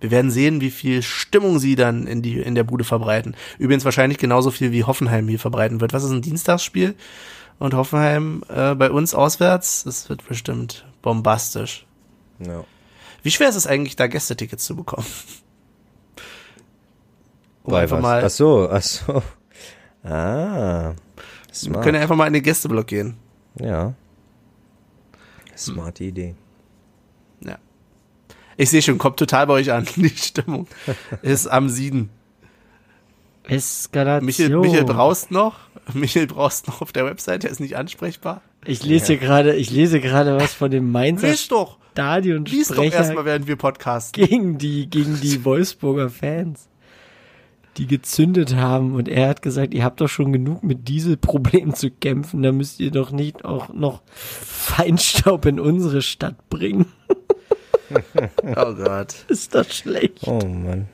wir 0.00 0.10
werden 0.10 0.30
sehen, 0.30 0.60
wie 0.60 0.70
viel 0.70 1.02
Stimmung 1.02 1.58
sie 1.58 1.74
dann 1.74 2.06
in 2.06 2.22
die 2.22 2.38
in 2.38 2.54
der 2.54 2.64
Bude 2.64 2.84
verbreiten. 2.84 3.34
Übrigens 3.58 3.84
wahrscheinlich 3.84 4.18
genauso 4.18 4.50
viel 4.50 4.70
wie 4.70 4.84
Hoffenheim 4.84 5.28
hier 5.28 5.40
verbreiten 5.40 5.80
wird. 5.80 5.92
Was 5.92 6.04
ist 6.04 6.10
ein 6.10 6.22
Dienstagsspiel? 6.22 6.94
Und 7.58 7.74
Hoffenheim 7.74 8.44
äh, 8.48 8.74
bei 8.74 8.90
uns 8.90 9.14
auswärts, 9.14 9.82
das 9.84 10.08
wird 10.08 10.26
bestimmt 10.28 10.86
bombastisch. 11.02 11.86
Ja. 12.38 12.64
Wie 13.22 13.30
schwer 13.32 13.48
ist 13.48 13.56
es 13.56 13.66
eigentlich, 13.66 13.96
da 13.96 14.06
Gästetickets 14.06 14.64
zu 14.64 14.76
bekommen? 14.76 15.06
Um 17.68 17.72
Bei 17.72 17.82
einfach 17.82 17.98
was? 17.98 18.02
mal, 18.02 18.24
Ach 18.24 18.30
so, 18.30 18.68
ach 18.70 18.82
so. 18.82 19.22
Ah. 20.02 20.94
wir 20.94 21.54
Smart. 21.54 21.84
können 21.84 21.96
ja 21.96 22.00
einfach 22.00 22.16
mal 22.16 22.26
in 22.26 22.32
den 22.32 22.42
Gästeblock 22.42 22.86
gehen. 22.86 23.18
Ja. 23.60 23.92
Smarte 25.54 26.04
Idee. 26.04 26.34
Ja. 27.44 27.58
Ich 28.56 28.70
sehe 28.70 28.80
schon, 28.80 28.96
kommt 28.96 29.18
total 29.18 29.46
bei 29.46 29.52
euch 29.54 29.70
an. 29.70 29.84
Die 29.96 30.08
Stimmung 30.08 30.66
ist 31.20 31.46
am 31.46 31.68
Sieden. 31.68 32.08
Eskalation. 33.44 34.24
Michel, 34.24 34.56
Michel 34.60 34.84
braust 34.84 35.30
noch. 35.30 35.56
Michel 35.92 36.26
braust 36.26 36.68
noch 36.68 36.80
auf 36.80 36.92
der 36.92 37.04
Website, 37.04 37.42
der 37.42 37.50
ist 37.50 37.60
nicht 37.60 37.76
ansprechbar. 37.76 38.40
Ich 38.64 38.82
lese 38.82 39.06
hier 39.08 39.18
gerade, 39.18 39.54
ich 39.56 39.70
lese 39.70 40.00
gerade 40.00 40.36
was 40.36 40.54
von 40.54 40.70
dem 40.70 40.90
Mainzer 40.90 41.28
Lies 41.28 41.48
doch. 41.48 41.76
Lies 41.96 42.68
doch 42.68 42.82
erstmal, 42.82 43.24
während 43.26 43.46
wir 43.46 43.56
podcasten. 43.56 44.24
gegen 44.24 44.56
die, 44.56 44.88
gegen 44.88 45.20
die 45.20 45.44
Wolfsburger 45.44 46.08
Fans, 46.10 46.67
die 47.78 47.86
gezündet 47.86 48.54
haben. 48.56 48.94
Und 48.94 49.08
er 49.08 49.28
hat 49.28 49.42
gesagt, 49.42 49.72
ihr 49.72 49.84
habt 49.84 50.00
doch 50.00 50.08
schon 50.08 50.32
genug 50.32 50.62
mit 50.62 50.88
Dieselproblemen 50.88 51.74
zu 51.74 51.90
kämpfen. 51.90 52.42
Da 52.42 52.52
müsst 52.52 52.80
ihr 52.80 52.90
doch 52.90 53.10
nicht 53.10 53.44
auch 53.44 53.72
noch 53.72 54.02
Feinstaub 54.12 55.46
in 55.46 55.58
unsere 55.60 56.02
Stadt 56.02 56.48
bringen. 56.50 56.86
Oh 58.44 58.74
Gott. 58.74 59.14
Ist 59.28 59.54
das 59.54 59.74
schlecht? 59.74 60.18
Oh 60.26 60.44
Mann. 60.44 60.88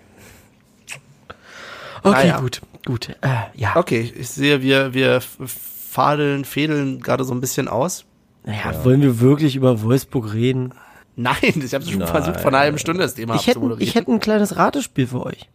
Okay, 2.05 2.28
Naja. 2.28 2.40
gut, 2.40 2.61
gut. 2.86 3.09
Äh, 3.20 3.28
ja. 3.55 3.74
Okay, 3.74 4.12
ich 4.16 4.28
sehe, 4.28 4.62
wir, 4.62 4.94
wir 4.94 5.20
fadeln, 5.20 6.44
fädeln 6.44 7.01
gerade 7.01 7.24
so 7.24 7.35
ein 7.35 7.40
bisschen 7.40 7.66
aus. 7.66 8.05
Naja, 8.44 8.85
wollen 8.85 9.02
wir 9.02 9.19
wirklich 9.19 9.56
über 9.56 9.82
Wolfsburg 9.82 10.35
reden? 10.35 10.73
Nein, 11.16 11.35
ich 11.43 11.74
habe 11.74 11.85
schon 11.85 11.98
Nein. 11.98 12.09
versucht, 12.09 12.40
vor 12.40 12.48
einer 12.51 12.59
halben 12.61 12.78
Stunde 12.78 13.02
das 13.02 13.15
Thema 13.15 13.36
Ich 13.36 13.47
hätte, 13.47 13.77
ich 13.78 13.94
hätte 13.94 14.12
ein 14.12 14.20
kleines 14.20 14.56
Ratespiel 14.56 15.06
für 15.06 15.24
euch. 15.27 15.48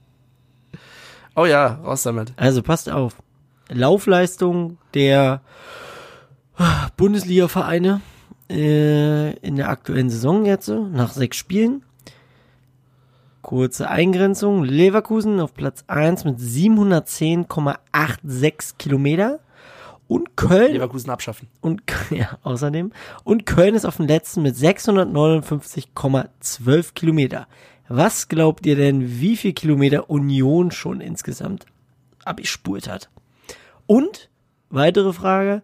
Oh 1.39 1.45
ja, 1.45 1.79
raus 1.85 2.03
damit. 2.03 2.33
Also 2.35 2.61
passt 2.61 2.89
auf. 2.89 3.15
Laufleistung 3.69 4.77
der 4.93 5.39
Bundesliga-Vereine 6.97 8.01
äh, 8.49 9.37
in 9.37 9.55
der 9.55 9.69
aktuellen 9.69 10.09
Saison 10.09 10.43
jetzt 10.43 10.67
nach 10.67 11.13
sechs 11.13 11.37
Spielen. 11.37 11.85
Kurze 13.41 13.89
Eingrenzung. 13.89 14.65
Leverkusen 14.65 15.39
auf 15.39 15.53
Platz 15.53 15.85
1 15.87 16.25
mit 16.25 16.39
710,86 16.39 18.73
Kilometer. 18.77 19.39
Und 20.09 20.35
Köln 20.35 20.73
Leverkusen 20.73 21.09
abschaffen. 21.09 21.47
und 21.61 21.83
ja, 22.09 22.37
außerdem. 22.43 22.91
Und 23.23 23.45
Köln 23.45 23.75
ist 23.75 23.85
auf 23.85 23.95
dem 23.95 24.07
letzten 24.07 24.41
mit 24.41 24.55
659,12 24.55 26.93
Kilometer. 26.93 27.47
Was 27.89 28.27
glaubt 28.27 28.65
ihr 28.67 28.75
denn, 28.75 29.19
wie 29.19 29.35
viel 29.35 29.53
Kilometer 29.53 30.09
Union 30.09 30.69
schon 30.71 31.01
insgesamt 31.01 31.65
abgespult 32.23 32.87
hat? 32.87 33.09
Und, 33.87 34.29
weitere 34.69 35.11
Frage, 35.11 35.63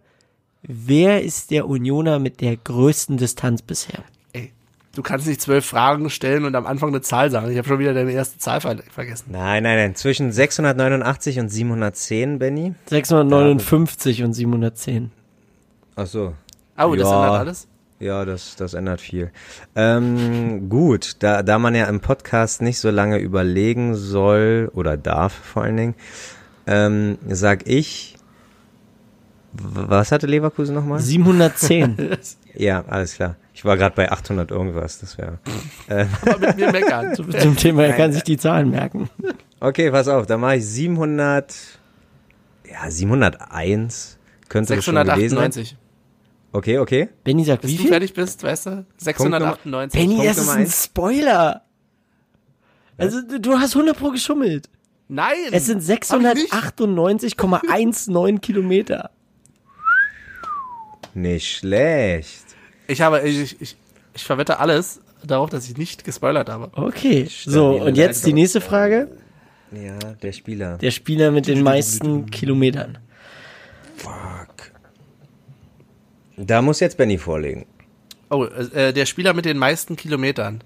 wer 0.62 1.22
ist 1.22 1.52
der 1.52 1.68
Unioner 1.68 2.18
mit 2.18 2.40
der 2.40 2.56
größten 2.56 3.16
Distanz 3.16 3.62
bisher? 3.62 4.00
Ey, 4.32 4.52
du 4.96 5.02
kannst 5.02 5.28
nicht 5.28 5.40
zwölf 5.40 5.64
Fragen 5.64 6.10
stellen 6.10 6.44
und 6.44 6.56
am 6.56 6.66
Anfang 6.66 6.88
eine 6.88 7.00
Zahl 7.00 7.30
sagen. 7.30 7.48
Ich 7.52 7.58
habe 7.58 7.68
schon 7.68 7.78
wieder 7.78 7.94
deine 7.94 8.10
erste 8.10 8.38
Zahl 8.38 8.60
ver 8.60 8.76
vergessen. 8.90 9.26
Nein, 9.30 9.62
nein, 9.62 9.76
nein. 9.76 9.94
Zwischen 9.94 10.32
689 10.32 11.38
und 11.38 11.48
710, 11.48 12.40
Benny. 12.40 12.74
659 12.86 14.24
und 14.24 14.32
710. 14.32 15.12
Ach 15.94 16.06
so. 16.08 16.34
Oh, 16.76 16.94
das 16.96 17.08
Ja. 17.08 17.24
ändert 17.24 17.38
alles. 17.40 17.68
Ja, 17.98 18.24
das, 18.26 18.56
das 18.56 18.74
ändert 18.74 19.00
viel. 19.00 19.30
Ähm, 19.74 20.68
gut, 20.68 21.16
da, 21.20 21.42
da 21.42 21.58
man 21.58 21.74
ja 21.74 21.86
im 21.86 22.00
Podcast 22.00 22.60
nicht 22.60 22.78
so 22.78 22.90
lange 22.90 23.18
überlegen 23.18 23.94
soll 23.94 24.70
oder 24.74 24.96
darf 24.98 25.32
vor 25.32 25.62
allen 25.62 25.76
Dingen, 25.76 25.94
ähm, 26.66 27.16
sag 27.26 27.66
ich, 27.66 28.16
was 29.52 30.12
hatte 30.12 30.26
Leverkusen 30.26 30.74
nochmal? 30.74 31.00
710. 31.00 32.18
Ja, 32.58 32.86
alles 32.86 33.16
klar. 33.16 33.36
Ich 33.52 33.66
war 33.66 33.76
gerade 33.76 33.94
bei 33.94 34.10
800 34.10 34.50
irgendwas, 34.50 34.98
das 34.98 35.18
wäre. 35.18 35.40
Aber 36.22 36.38
mit 36.38 36.56
mir 36.56 36.72
meckern. 36.72 37.14
Zum 37.14 37.54
Thema, 37.54 37.84
er 37.84 37.92
kann 37.92 38.14
sich 38.14 38.22
die 38.22 38.38
Zahlen 38.38 38.70
merken. 38.70 39.10
Okay, 39.60 39.90
pass 39.90 40.08
auf, 40.08 40.24
da 40.24 40.38
mache 40.38 40.56
ich 40.56 40.66
700, 40.66 41.54
ja, 42.70 42.90
701 42.90 44.16
könnte 44.48 44.76
das 44.76 44.84
schon 44.86 44.94
gewesen 44.94 45.36
sein. 45.52 45.66
698. 46.56 46.58
Okay, 46.58 46.78
okay. 46.78 47.08
Benny 47.24 47.44
sagt, 47.44 47.62
Bis 47.62 47.70
wie 47.72 47.76
du 47.76 47.82
viel? 47.82 47.90
fertig 47.90 48.14
bist, 48.14 48.42
weißt 48.42 48.66
du? 48.66 48.86
698. 48.98 50.00
Benny, 50.00 50.24
das 50.26 50.38
ist 50.38 50.48
ein. 50.48 50.66
Spoiler. 50.66 51.62
Also, 52.98 53.20
du- 53.22 53.40
du 53.40 53.58
hast 53.58 53.74
100 53.76 53.96
pro 53.98 54.10
geschummelt. 54.10 54.68
Nein! 55.08 55.36
Es 55.52 55.66
sind 55.66 55.82
Hab 55.86 56.20
ich 56.20 56.34
nicht. 56.34 56.52
698,19 56.52 58.38
Kilometer. 58.40 59.10
Nicht 61.14 61.58
schlecht. 61.58 62.44
Ich 62.88 63.00
habe, 63.00 63.20
ich, 63.26 63.60
ich, 63.60 63.76
ich 64.14 64.24
verwette 64.24 64.58
alles 64.58 65.00
darauf, 65.24 65.48
dass 65.50 65.68
ich 65.68 65.76
nicht 65.76 66.04
gespoilert 66.04 66.48
habe. 66.48 66.70
Okay, 66.72 67.28
so, 67.30 67.80
und 67.82 67.96
jetzt 67.96 68.26
die 68.26 68.32
nächste 68.32 68.60
Frage. 68.60 69.08
Ja, 69.72 69.98
der 69.98 70.32
Spieler. 70.32 70.78
Der 70.78 70.90
Spieler 70.90 71.30
mit 71.30 71.46
den 71.48 71.62
meisten 71.62 72.26
Kilometern. 72.30 72.98
Fuck. 73.96 74.55
Da 76.36 76.62
muss 76.62 76.80
jetzt 76.80 76.96
Benny 76.96 77.18
vorlegen. 77.18 77.66
Oh, 78.30 78.44
äh, 78.44 78.92
der 78.92 79.06
Spieler 79.06 79.32
mit 79.34 79.44
den 79.44 79.58
meisten 79.58 79.96
Kilometern. 79.96 80.62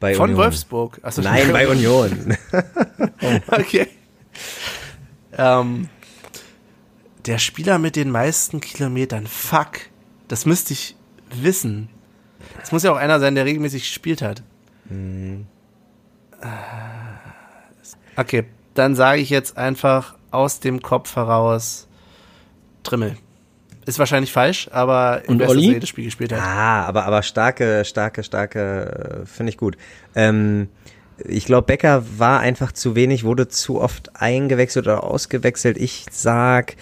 Bei 0.00 0.14
Von 0.14 0.30
Union. 0.30 0.44
Wolfsburg. 0.44 0.98
Achso, 1.02 1.20
Nein, 1.22 1.52
bei 1.52 1.68
Union. 1.74 2.36
Okay. 3.48 3.88
Ähm, 5.36 5.88
der 7.26 7.38
Spieler 7.38 7.78
mit 7.78 7.96
den 7.96 8.10
meisten 8.10 8.60
Kilometern. 8.60 9.26
Fuck. 9.26 9.80
Das 10.28 10.46
müsste 10.46 10.72
ich 10.72 10.96
wissen. 11.34 11.88
Das 12.60 12.70
muss 12.72 12.82
ja 12.82 12.92
auch 12.92 12.96
einer 12.96 13.18
sein, 13.20 13.34
der 13.34 13.44
regelmäßig 13.44 13.82
gespielt 13.82 14.22
hat. 14.22 14.42
Okay, 18.16 18.44
dann 18.74 18.94
sage 18.94 19.20
ich 19.20 19.30
jetzt 19.30 19.56
einfach 19.56 20.14
aus 20.30 20.60
dem 20.60 20.82
Kopf 20.82 21.16
heraus 21.16 21.88
Trimmel. 22.82 23.16
Ist 23.86 23.98
wahrscheinlich 23.98 24.32
falsch, 24.32 24.68
aber 24.72 25.22
ich 25.24 25.28
Und 25.28 25.42
Olli? 25.42 25.72
jedes 25.72 25.88
Spiel 25.88 26.04
gespielt 26.06 26.32
hat. 26.32 26.40
ah, 26.40 26.84
aber, 26.86 27.04
aber 27.04 27.22
starke, 27.22 27.84
starke, 27.84 28.22
starke, 28.24 29.22
äh, 29.22 29.26
finde 29.26 29.50
ich 29.50 29.58
gut. 29.58 29.76
Ähm, 30.14 30.68
ich 31.18 31.44
glaube, 31.44 31.66
Becker 31.66 32.04
war 32.18 32.40
einfach 32.40 32.72
zu 32.72 32.96
wenig, 32.96 33.24
wurde 33.24 33.48
zu 33.48 33.80
oft 33.80 34.20
eingewechselt 34.20 34.86
oder 34.86 35.04
ausgewechselt. 35.04 35.76
Ich 35.76 36.06
sag, 36.10 36.76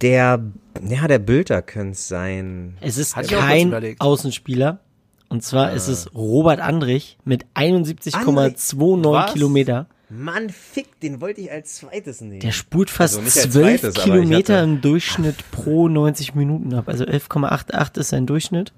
der, 0.00 0.40
ja, 0.88 1.08
der 1.08 1.18
Bülter 1.18 1.62
könnte 1.62 1.92
es 1.92 2.08
sein. 2.08 2.76
Es 2.80 2.96
ist 2.96 3.14
kurz 3.14 3.28
kein. 3.28 3.96
Außenspieler. 3.98 4.80
Und 5.28 5.42
zwar 5.42 5.72
ist 5.72 5.88
es 5.88 6.14
Robert 6.14 6.60
Andrich 6.60 7.16
mit 7.24 7.46
71,29 7.54 9.12
Was? 9.12 9.32
Kilometer. 9.32 9.86
Mann, 10.14 10.50
fick, 10.50 11.00
den 11.00 11.20
wollte 11.20 11.40
ich 11.40 11.50
als 11.50 11.76
zweites 11.76 12.20
nehmen. 12.20 12.40
Der 12.40 12.52
spult 12.52 12.90
fast 12.90 13.14
Also 13.16 13.24
nicht 13.24 13.36
als 13.38 13.52
12 13.52 13.80
zweites, 13.80 13.94
Kilometer 14.04 14.54
hatte- 14.58 14.64
im 14.64 14.80
Durchschnitt 14.82 15.36
pro 15.50 15.88
90 15.88 16.34
Minuten 16.34 16.74
ab. 16.74 16.84
Also 16.88 17.04
11,88 17.04 17.98
ist 18.00 18.08
sein 18.10 18.26
Durchschnitt. 18.26 18.72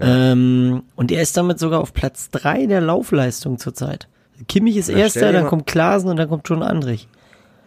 Ähm, 0.00 0.84
und 0.94 1.10
er 1.10 1.20
ist 1.22 1.36
damit 1.36 1.58
sogar 1.58 1.80
auf 1.80 1.92
Platz 1.92 2.30
3 2.30 2.66
der 2.66 2.80
Laufleistung 2.80 3.58
zurzeit. 3.58 4.06
Kimmich 4.48 4.76
ist 4.76 4.88
Na, 4.90 4.98
erster, 4.98 5.32
dann 5.32 5.42
mal- 5.44 5.48
kommt 5.48 5.66
Klasen 5.66 6.08
und 6.10 6.16
dann 6.16 6.28
kommt 6.28 6.46
schon 6.46 6.62
Andrich. 6.62 7.08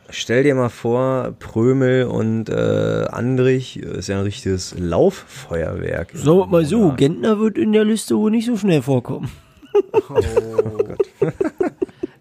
Stell 0.09 0.43
dir 0.43 0.53
mal 0.55 0.69
vor, 0.69 1.33
Prömel 1.39 2.05
und 2.05 2.47
äh, 2.49 3.05
Andrich 3.09 3.77
ist 3.77 4.07
ja 4.07 4.17
ein 4.17 4.23
richtiges 4.23 4.75
Lauffeuerwerk. 4.77 6.11
Sagen 6.13 6.37
wir 6.39 6.45
mal 6.47 6.65
so, 6.65 6.89
Ja. 6.89 6.95
Gentner 6.95 7.39
wird 7.39 7.57
in 7.57 7.73
der 7.73 7.83
Liste 7.83 8.15
wohl 8.17 8.31
nicht 8.31 8.45
so 8.45 8.55
schnell 8.57 8.81
vorkommen. 8.81 9.29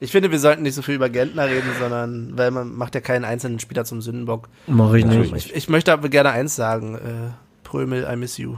Ich 0.03 0.11
finde, 0.11 0.33
wir 0.33 0.41
sollten 0.41 0.63
nicht 0.63 0.75
so 0.75 0.83
viel 0.83 0.97
über 0.97 1.09
Gentner 1.09 1.47
reden, 1.47 1.71
sondern, 1.79 2.37
weil 2.37 2.51
man 2.51 2.75
macht 2.75 2.97
ja 2.97 3.01
keinen 3.01 3.25
einzelnen 3.25 3.61
Spieler 3.61 3.85
zum 3.85 4.03
Sündenbock. 4.03 4.49
Mach 4.67 4.93
ich 4.95 5.05
nicht. 5.05 5.33
Ich, 5.33 5.55
ich 5.55 5.69
möchte 5.69 5.93
aber 5.93 6.09
gerne 6.09 6.31
eins 6.31 6.57
sagen. 6.57 6.97
Äh, 6.97 7.31
Prömel, 7.63 8.09
I 8.13 8.17
miss 8.17 8.37
you. 8.37 8.57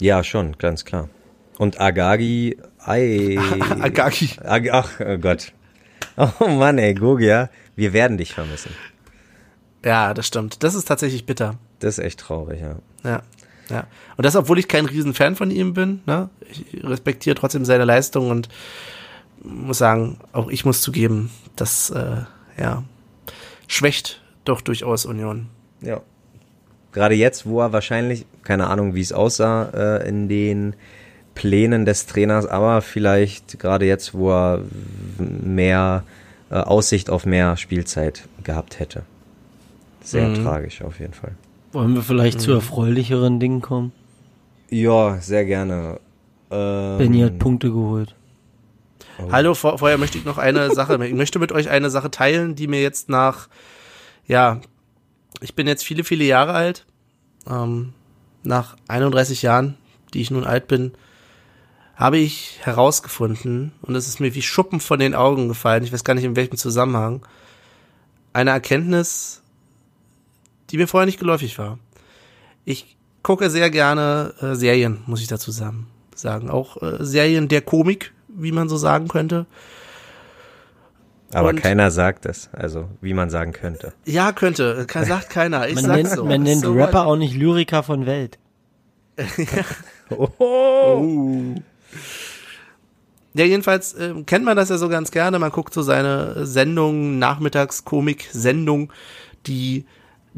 Ja, 0.00 0.24
schon, 0.24 0.58
ganz 0.58 0.84
klar. 0.84 1.08
Und 1.56 1.80
Agagi, 1.80 2.58
ei. 2.84 3.38
Agagi. 3.80 4.30
Ag 4.44 4.68
ach, 4.72 4.90
oh 4.98 5.18
Gott. 5.18 5.52
Oh 6.16 6.48
Mann, 6.48 6.78
ey, 6.78 6.94
Gogia, 6.94 7.48
wir 7.76 7.92
werden 7.92 8.18
dich 8.18 8.34
vermissen. 8.34 8.72
Ja, 9.84 10.14
das 10.14 10.26
stimmt. 10.26 10.64
Das 10.64 10.74
ist 10.74 10.86
tatsächlich 10.86 11.26
bitter. 11.26 11.58
Das 11.78 11.96
ist 11.96 12.04
echt 12.04 12.18
traurig, 12.18 12.60
ja. 12.60 12.74
Ja. 13.04 13.22
Ja. 13.70 13.86
Und 14.16 14.26
das, 14.26 14.34
obwohl 14.34 14.58
ich 14.58 14.66
kein 14.66 14.86
Riesenfan 14.86 15.36
von 15.36 15.52
ihm 15.52 15.74
bin, 15.74 16.00
ne? 16.06 16.28
Ich 16.50 16.82
respektiere 16.82 17.36
trotzdem 17.36 17.64
seine 17.64 17.84
Leistung 17.84 18.30
und 18.30 18.48
muss 19.42 19.78
sagen, 19.78 20.18
auch 20.32 20.48
ich 20.48 20.64
muss 20.64 20.82
zugeben, 20.82 21.30
das, 21.56 21.90
äh, 21.90 22.22
ja, 22.58 22.82
schwächt 23.66 24.20
doch 24.44 24.60
durchaus 24.60 25.06
Union. 25.06 25.46
Ja. 25.80 26.00
Gerade 26.92 27.14
jetzt, 27.14 27.46
wo 27.46 27.60
er 27.60 27.72
wahrscheinlich, 27.72 28.24
keine 28.42 28.68
Ahnung, 28.68 28.94
wie 28.94 29.00
es 29.00 29.12
aussah 29.12 29.70
äh, 29.74 30.08
in 30.08 30.28
den 30.28 30.74
Plänen 31.34 31.84
des 31.84 32.06
Trainers, 32.06 32.46
aber 32.46 32.80
vielleicht 32.82 33.58
gerade 33.58 33.86
jetzt, 33.86 34.14
wo 34.14 34.30
er 34.32 34.62
mehr 35.18 36.02
äh, 36.50 36.54
Aussicht 36.54 37.10
auf 37.10 37.26
mehr 37.26 37.56
Spielzeit 37.56 38.26
gehabt 38.42 38.80
hätte. 38.80 39.02
Sehr 40.02 40.28
Mhm. 40.28 40.42
tragisch 40.42 40.82
auf 40.82 40.98
jeden 40.98 41.12
Fall. 41.12 41.32
Wollen 41.72 41.94
wir 41.94 42.02
vielleicht 42.02 42.40
zu 42.40 42.52
erfreulicheren 42.52 43.38
Dingen 43.38 43.60
kommen? 43.60 43.92
Ja, 44.70 45.18
sehr 45.20 45.44
gerne. 45.44 46.00
Ähm, 46.50 46.98
Benny 46.98 47.20
hat 47.20 47.38
Punkte 47.38 47.68
geholt. 47.70 48.14
Hallo, 49.30 49.54
vor, 49.54 49.78
vorher 49.78 49.98
möchte 49.98 50.18
ich 50.18 50.24
noch 50.24 50.38
eine 50.38 50.70
Sache, 50.74 51.04
ich 51.04 51.14
möchte 51.14 51.38
mit 51.38 51.52
euch 51.52 51.68
eine 51.68 51.90
Sache 51.90 52.10
teilen, 52.10 52.54
die 52.54 52.68
mir 52.68 52.80
jetzt 52.80 53.08
nach, 53.08 53.48
ja, 54.26 54.60
ich 55.40 55.54
bin 55.54 55.66
jetzt 55.66 55.84
viele, 55.84 56.04
viele 56.04 56.24
Jahre 56.24 56.52
alt, 56.52 56.86
ähm, 57.48 57.92
nach 58.42 58.76
31 58.86 59.42
Jahren, 59.42 59.76
die 60.14 60.20
ich 60.20 60.30
nun 60.30 60.44
alt 60.44 60.68
bin, 60.68 60.92
habe 61.96 62.18
ich 62.18 62.60
herausgefunden, 62.62 63.72
und 63.82 63.96
es 63.96 64.06
ist 64.06 64.20
mir 64.20 64.34
wie 64.34 64.42
Schuppen 64.42 64.80
von 64.80 65.00
den 65.00 65.14
Augen 65.14 65.48
gefallen, 65.48 65.82
ich 65.82 65.92
weiß 65.92 66.04
gar 66.04 66.14
nicht 66.14 66.24
in 66.24 66.36
welchem 66.36 66.56
Zusammenhang, 66.56 67.26
eine 68.32 68.50
Erkenntnis, 68.50 69.42
die 70.70 70.76
mir 70.76 70.86
vorher 70.86 71.06
nicht 71.06 71.18
geläufig 71.18 71.58
war. 71.58 71.78
Ich 72.64 72.96
gucke 73.22 73.50
sehr 73.50 73.70
gerne 73.70 74.34
äh, 74.40 74.54
Serien, 74.54 75.02
muss 75.06 75.20
ich 75.20 75.26
dazu 75.26 75.50
sagen. 75.50 75.88
sagen. 76.14 76.50
Auch 76.50 76.80
äh, 76.82 77.04
Serien 77.04 77.48
der 77.48 77.62
Komik, 77.62 78.12
wie 78.38 78.52
man 78.52 78.68
so 78.68 78.76
sagen 78.76 79.08
könnte. 79.08 79.46
aber 81.32 81.50
und- 81.50 81.60
keiner 81.62 81.90
sagt 81.90 82.26
es, 82.26 82.48
also 82.52 82.88
wie 83.00 83.14
man 83.14 83.30
sagen 83.30 83.52
könnte. 83.52 83.92
Ja, 84.04 84.32
könnte. 84.32 84.86
Sagt 84.90 85.30
keiner. 85.30 85.68
Ich 85.68 85.74
Man 85.74 85.84
sag's 85.84 85.96
nennt, 85.96 86.10
so. 86.10 86.24
man 86.24 86.42
nennt 86.42 86.62
so 86.62 86.72
Rapper 86.72 87.06
auch 87.06 87.16
nicht 87.16 87.34
Lyriker 87.34 87.82
von 87.82 88.06
Welt. 88.06 88.38
Oh, 90.10 90.28
Uh. 90.40 91.54
Ja, 93.34 93.44
jedenfalls 93.44 93.92
äh, 93.92 94.14
kennt 94.24 94.46
man 94.46 94.56
das 94.56 94.70
ja 94.70 94.78
so 94.78 94.88
ganz 94.88 95.10
gerne. 95.10 95.38
Man 95.38 95.50
guckt 95.52 95.74
so 95.74 95.82
seine 95.82 96.46
Sendung, 96.46 97.18
Nachmittagskomik-Sendung, 97.18 98.90
die 99.46 99.84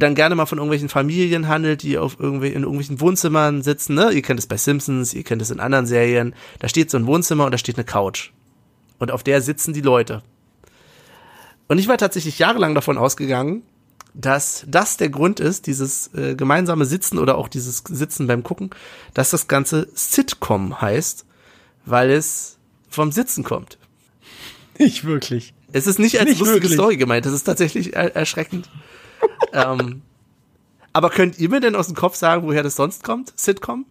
dann 0.01 0.15
gerne 0.15 0.35
mal 0.35 0.47
von 0.47 0.59
irgendwelchen 0.59 0.89
Familien 0.89 1.49
handelt, 1.49 1.83
die 1.83 1.99
auf 1.99 2.17
irgendwie 2.19 2.49
in 2.49 2.63
irgendwelchen 2.63 3.01
Wohnzimmern 3.01 3.63
sitzen. 3.63 3.95
Ne? 3.95 4.11
Ihr 4.13 4.23
kennt 4.23 4.41
es 4.41 4.47
bei 4.47 4.57
Simpsons, 4.57 5.15
ihr 5.15 5.23
kennt 5.23 5.43
es 5.43 5.51
in 5.51 5.61
anderen 5.61 5.87
Serien. 5.87 6.35
Da 6.59 6.69
steht 6.69 6.91
so 6.91 6.99
ein 6.99 7.07
Wohnzimmer 7.07 7.45
und 7.45 7.53
da 7.53 7.59
steht 7.59 7.77
eine 7.77 7.85
Couch. 7.85 8.33
Und 8.99 9.11
auf 9.11 9.23
der 9.23 9.41
sitzen 9.41 9.73
die 9.73 9.81
Leute. 9.81 10.23
Und 11.69 11.79
ich 11.79 11.89
war 11.89 11.99
tatsächlich 11.99 12.39
jahrelang 12.39 12.75
davon 12.75 12.99
ausgegangen, 12.99 13.63
dass 14.13 14.65
das 14.67 14.97
der 14.97 15.09
Grund 15.09 15.39
ist, 15.39 15.67
dieses 15.67 16.13
äh, 16.15 16.35
gemeinsame 16.35 16.85
Sitzen 16.85 17.19
oder 17.19 17.39
auch 17.39 17.49
dieses 17.49 17.85
Sitzen 17.89 18.27
beim 18.27 18.43
Gucken, 18.43 18.71
dass 19.15 19.31
das 19.31 19.47
Ganze 19.47 19.89
Sitcom 19.95 20.81
heißt, 20.81 21.25
weil 21.87 22.11
es 22.11 22.59
vom 22.89 23.13
Sitzen 23.13 23.45
kommt. 23.45 23.79
Nicht 24.79 25.05
wirklich. 25.05 25.55
Es 25.73 25.87
ist 25.87 25.99
nicht 25.99 26.19
als 26.19 26.31
Nicht 26.31 26.41
lustige 26.41 26.63
wirklich. 26.63 26.73
Story 26.73 26.97
gemeint, 26.97 27.27
das 27.27 27.33
ist 27.33 27.45
tatsächlich 27.45 27.95
er 27.95 28.17
erschreckend. 28.17 28.69
Ähm, 29.53 30.03
aber 30.93 31.11
könnt 31.11 31.39
ihr 31.39 31.49
mir 31.49 31.61
denn 31.61 31.77
aus 31.77 31.87
dem 31.87 31.97
Kopf 31.97 32.17
sagen, 32.17 32.43
woher 32.47 32.63
das 32.63 32.77
sonst 32.77 33.05
kommt? 33.05 33.33
Sitcom? 33.39 33.87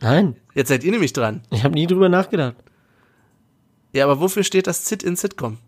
Nein, 0.00 0.36
Jetzt 0.54 0.68
seid 0.68 0.84
ihr 0.84 0.92
nämlich 0.92 1.12
dran. 1.12 1.42
ich 1.50 1.64
habe 1.64 1.74
nie 1.74 1.86
drüber 1.86 2.08
nachgedacht. 2.08 2.56
Ja, 3.92 4.04
aber 4.04 4.20
wofür 4.20 4.42
steht 4.44 4.66
das 4.66 4.86
Sit 4.86 5.02
in 5.02 5.16
Sitcom? 5.16 5.58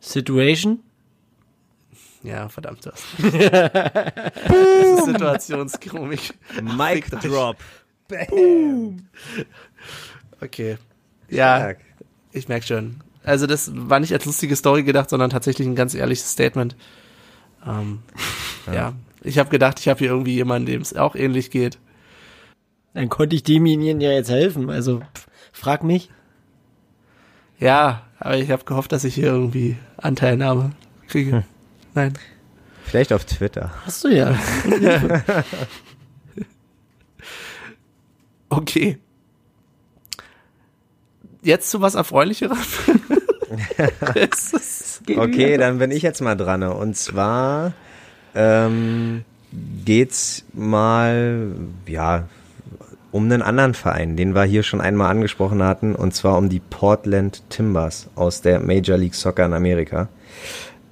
Situation? 0.00 0.80
Ja, 2.22 2.48
verdammt 2.48 2.86
das. 2.86 3.02
das 3.18 3.30
ist 4.98 5.04
Situationskomik. 5.04 6.34
Mic 6.62 7.04
Fickt 7.04 7.14
euch. 7.14 7.20
Drop. 7.30 7.56
Okay. 10.40 10.78
Ja, 11.28 11.56
Stark. 11.58 11.80
ich 12.32 12.48
merk 12.48 12.64
schon. 12.64 13.02
Also 13.24 13.46
das 13.46 13.70
war 13.74 14.00
nicht 14.00 14.12
als 14.12 14.24
lustige 14.26 14.54
Story 14.54 14.82
gedacht, 14.82 15.10
sondern 15.10 15.30
tatsächlich 15.30 15.66
ein 15.66 15.74
ganz 15.74 15.94
ehrliches 15.94 16.30
Statement. 16.30 16.76
Ähm, 17.66 18.00
ja. 18.72 18.92
ich 19.22 19.38
habe 19.38 19.50
gedacht, 19.50 19.80
ich 19.80 19.88
habe 19.88 19.98
hier 19.98 20.10
irgendwie 20.10 20.34
jemanden, 20.34 20.66
dem 20.66 20.82
es 20.82 20.94
auch 20.94 21.16
ähnlich 21.16 21.50
geht. 21.50 21.78
Dann 22.92 23.08
konnte 23.08 23.34
ich 23.34 23.42
demjenigen 23.42 24.00
ja 24.00 24.12
jetzt 24.12 24.30
helfen. 24.30 24.70
Also 24.70 25.00
pff, 25.00 25.26
frag 25.52 25.82
mich. 25.82 26.10
Ja, 27.58 28.02
aber 28.18 28.36
ich 28.36 28.50
habe 28.50 28.64
gehofft, 28.64 28.92
dass 28.92 29.04
ich 29.04 29.14
hier 29.14 29.28
irgendwie 29.28 29.76
Anteilnahme 29.96 30.72
kriege. 31.08 31.44
Nein. 31.94 32.14
Vielleicht 32.84 33.12
auf 33.12 33.24
Twitter. 33.24 33.72
Hast 33.86 34.04
du 34.04 34.08
ja. 34.08 34.38
Okay. 38.50 38.98
Jetzt 41.44 41.70
zu 41.70 41.80
was 41.80 41.94
Erfreulicherem. 41.94 42.58
Okay, 45.16 45.56
dann 45.58 45.78
bin 45.78 45.92
ich 45.92 46.02
jetzt 46.02 46.20
mal 46.20 46.34
dran. 46.34 46.62
Und 46.64 46.96
zwar 46.96 47.72
ähm, 48.34 49.24
geht's 49.84 50.44
mal, 50.52 51.52
ja, 51.86 52.28
um 53.12 53.24
einen 53.24 53.42
anderen 53.42 53.74
Verein, 53.74 54.16
den 54.16 54.34
wir 54.34 54.42
hier 54.42 54.64
schon 54.64 54.80
einmal 54.80 55.10
angesprochen 55.10 55.62
hatten, 55.62 55.94
und 55.94 56.14
zwar 56.14 56.36
um 56.36 56.48
die 56.48 56.58
Portland 56.58 57.42
Timbers 57.48 58.08
aus 58.16 58.40
der 58.40 58.58
Major 58.58 58.96
League 58.96 59.14
Soccer 59.14 59.46
in 59.46 59.52
Amerika. 59.52 60.08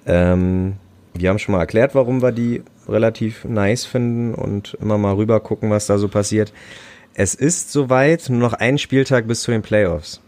Ähm, 0.07 0.75
wir 1.15 1.31
haben 1.31 1.41
schon 1.41 1.55
mal 1.55 1.61
erklärt, 1.61 1.97
warum 1.97 2.23
wir 2.23 2.31
die 2.31 2.63
relativ 2.89 3.45
nice 3.45 3.85
finden 3.85 4.35
und 4.35 4.75
immer 4.81 4.99
mal 4.99 5.15
rüber 5.15 5.41
gucken, 5.41 5.71
was 5.71 5.87
da 5.87 5.99
so 5.99 6.09
passiert. 6.09 6.53
Es 7.15 7.35
ist 7.35 7.73
soweit 7.73 8.29
nur 8.29 8.39
noch 8.39 8.55
ein 8.55 8.79
Spieltag 8.79 9.27
bis 9.27 9.43
zu 9.43 9.51
den 9.51 9.63
Playoffs. 9.63 10.22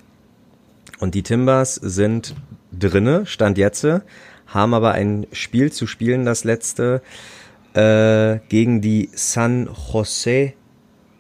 Und 0.99 1.15
die 1.15 1.23
Timbers 1.23 1.75
sind 1.75 2.35
drinne, 2.73 3.27
stand 3.27 3.59
jetzt, 3.59 3.87
haben 4.47 4.75
aber 4.75 4.93
ein 4.93 5.27
Spiel 5.33 5.73
zu 5.73 5.87
spielen, 5.87 6.25
das 6.25 6.45
letzte, 6.45 7.03
äh, 7.75 8.39
gegen 8.49 8.81
die 8.81 9.11
San 9.15 9.69
Jose 9.93 10.53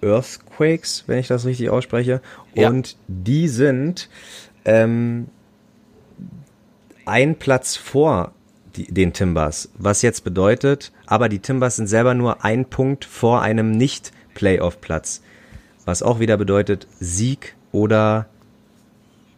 Earthquakes, 0.02 1.04
wenn 1.06 1.18
ich 1.18 1.28
das 1.28 1.44
richtig 1.44 1.70
ausspreche. 1.70 2.20
Ja. 2.54 2.68
Und 2.68 2.96
die 3.08 3.48
sind 3.48 4.08
ähm, 4.64 5.28
ein 7.06 7.36
Platz 7.36 7.76
vor 7.76 8.32
die, 8.76 8.92
den 8.92 9.12
Timbers, 9.12 9.70
was 9.76 10.02
jetzt 10.02 10.24
bedeutet, 10.24 10.92
aber 11.06 11.28
die 11.28 11.38
Timbers 11.38 11.76
sind 11.76 11.86
selber 11.86 12.14
nur 12.14 12.44
ein 12.44 12.66
Punkt 12.66 13.04
vor 13.04 13.42
einem 13.42 13.70
Nicht-Playoff-Platz, 13.72 15.22
was 15.84 16.02
auch 16.02 16.18
wieder 16.18 16.36
bedeutet 16.36 16.86
Sieg 16.98 17.56
oder 17.72 18.26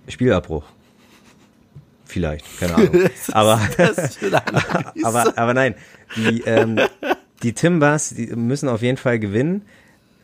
Spielabbruch. 0.08 0.64
Vielleicht, 2.04 2.44
keine 2.60 2.74
Ahnung. 2.76 3.10
aber, 3.32 3.60
aber, 5.02 5.38
aber 5.38 5.54
nein, 5.54 5.74
die, 6.16 6.42
ähm, 6.42 6.80
die 7.42 7.52
Timbers, 7.52 8.10
die 8.10 8.26
müssen 8.28 8.68
auf 8.68 8.82
jeden 8.82 8.96
Fall 8.96 9.18
gewinnen. 9.18 9.62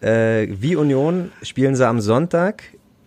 Äh, 0.00 0.48
wie 0.50 0.76
Union 0.76 1.32
spielen 1.42 1.76
sie 1.76 1.86
am 1.86 2.00
Sonntag, 2.00 2.62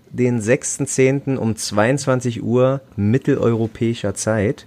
den 0.09 0.41
6.10. 0.41 1.37
um 1.37 1.55
22 1.55 2.43
Uhr 2.43 2.81
mitteleuropäischer 2.95 4.13
Zeit. 4.13 4.65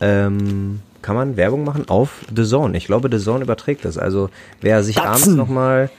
Ähm, 0.00 0.80
kann 1.00 1.16
man 1.16 1.36
Werbung 1.36 1.64
machen 1.64 1.88
auf 1.88 2.24
The 2.34 2.44
Zone. 2.44 2.76
Ich 2.76 2.86
glaube, 2.86 3.08
The 3.10 3.22
Zone 3.22 3.44
überträgt 3.44 3.84
das. 3.84 3.98
Also 3.98 4.30
wer 4.60 4.82
sich 4.82 4.98
abends 4.98 5.20
Datsen. 5.20 5.36
noch 5.36 5.48
mal 5.48 5.90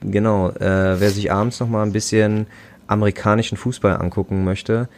genau, 0.00 0.50
äh, 0.50 1.00
wer 1.00 1.10
sich 1.10 1.30
abends 1.30 1.60
noch 1.60 1.68
mal 1.68 1.82
ein 1.82 1.92
bisschen 1.92 2.46
amerikanischen 2.88 3.56
Fußball 3.56 3.96
angucken 3.96 4.44
möchte, 4.44 4.88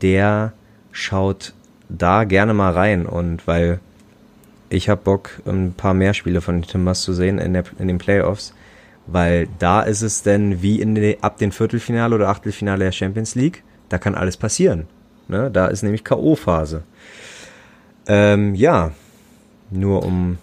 der 0.00 0.52
schaut 0.92 1.54
da 1.88 2.24
gerne 2.24 2.54
mal 2.54 2.72
rein 2.72 3.06
und 3.06 3.46
weil 3.46 3.80
ich 4.70 4.88
habe 4.88 5.00
Bock, 5.02 5.30
ein 5.46 5.72
paar 5.72 5.94
mehr 5.94 6.14
Spiele 6.14 6.40
von 6.40 6.56
den 6.60 6.68
Timbers 6.68 7.02
zu 7.02 7.14
sehen 7.14 7.38
in, 7.38 7.54
der, 7.54 7.64
in 7.78 7.88
den 7.88 7.98
Playoffs, 7.98 8.52
weil 9.06 9.48
da 9.58 9.80
ist 9.80 10.02
es 10.02 10.22
denn 10.22 10.62
wie 10.62 10.80
in 10.80 10.94
de, 10.94 11.18
ab 11.22 11.38
dem 11.38 11.52
Viertelfinale 11.52 12.14
oder 12.14 12.28
Achtelfinale 12.28 12.84
der 12.84 12.92
Champions 12.92 13.34
League, 13.34 13.62
da 13.88 13.98
kann 13.98 14.14
alles 14.14 14.36
passieren. 14.36 14.86
Ne? 15.28 15.50
Da 15.50 15.66
ist 15.68 15.82
nämlich 15.82 16.04
K.O.-Phase. 16.04 16.82
Ähm, 18.06 18.54
ja, 18.54 18.92
nur 19.70 20.04
um 20.04 20.38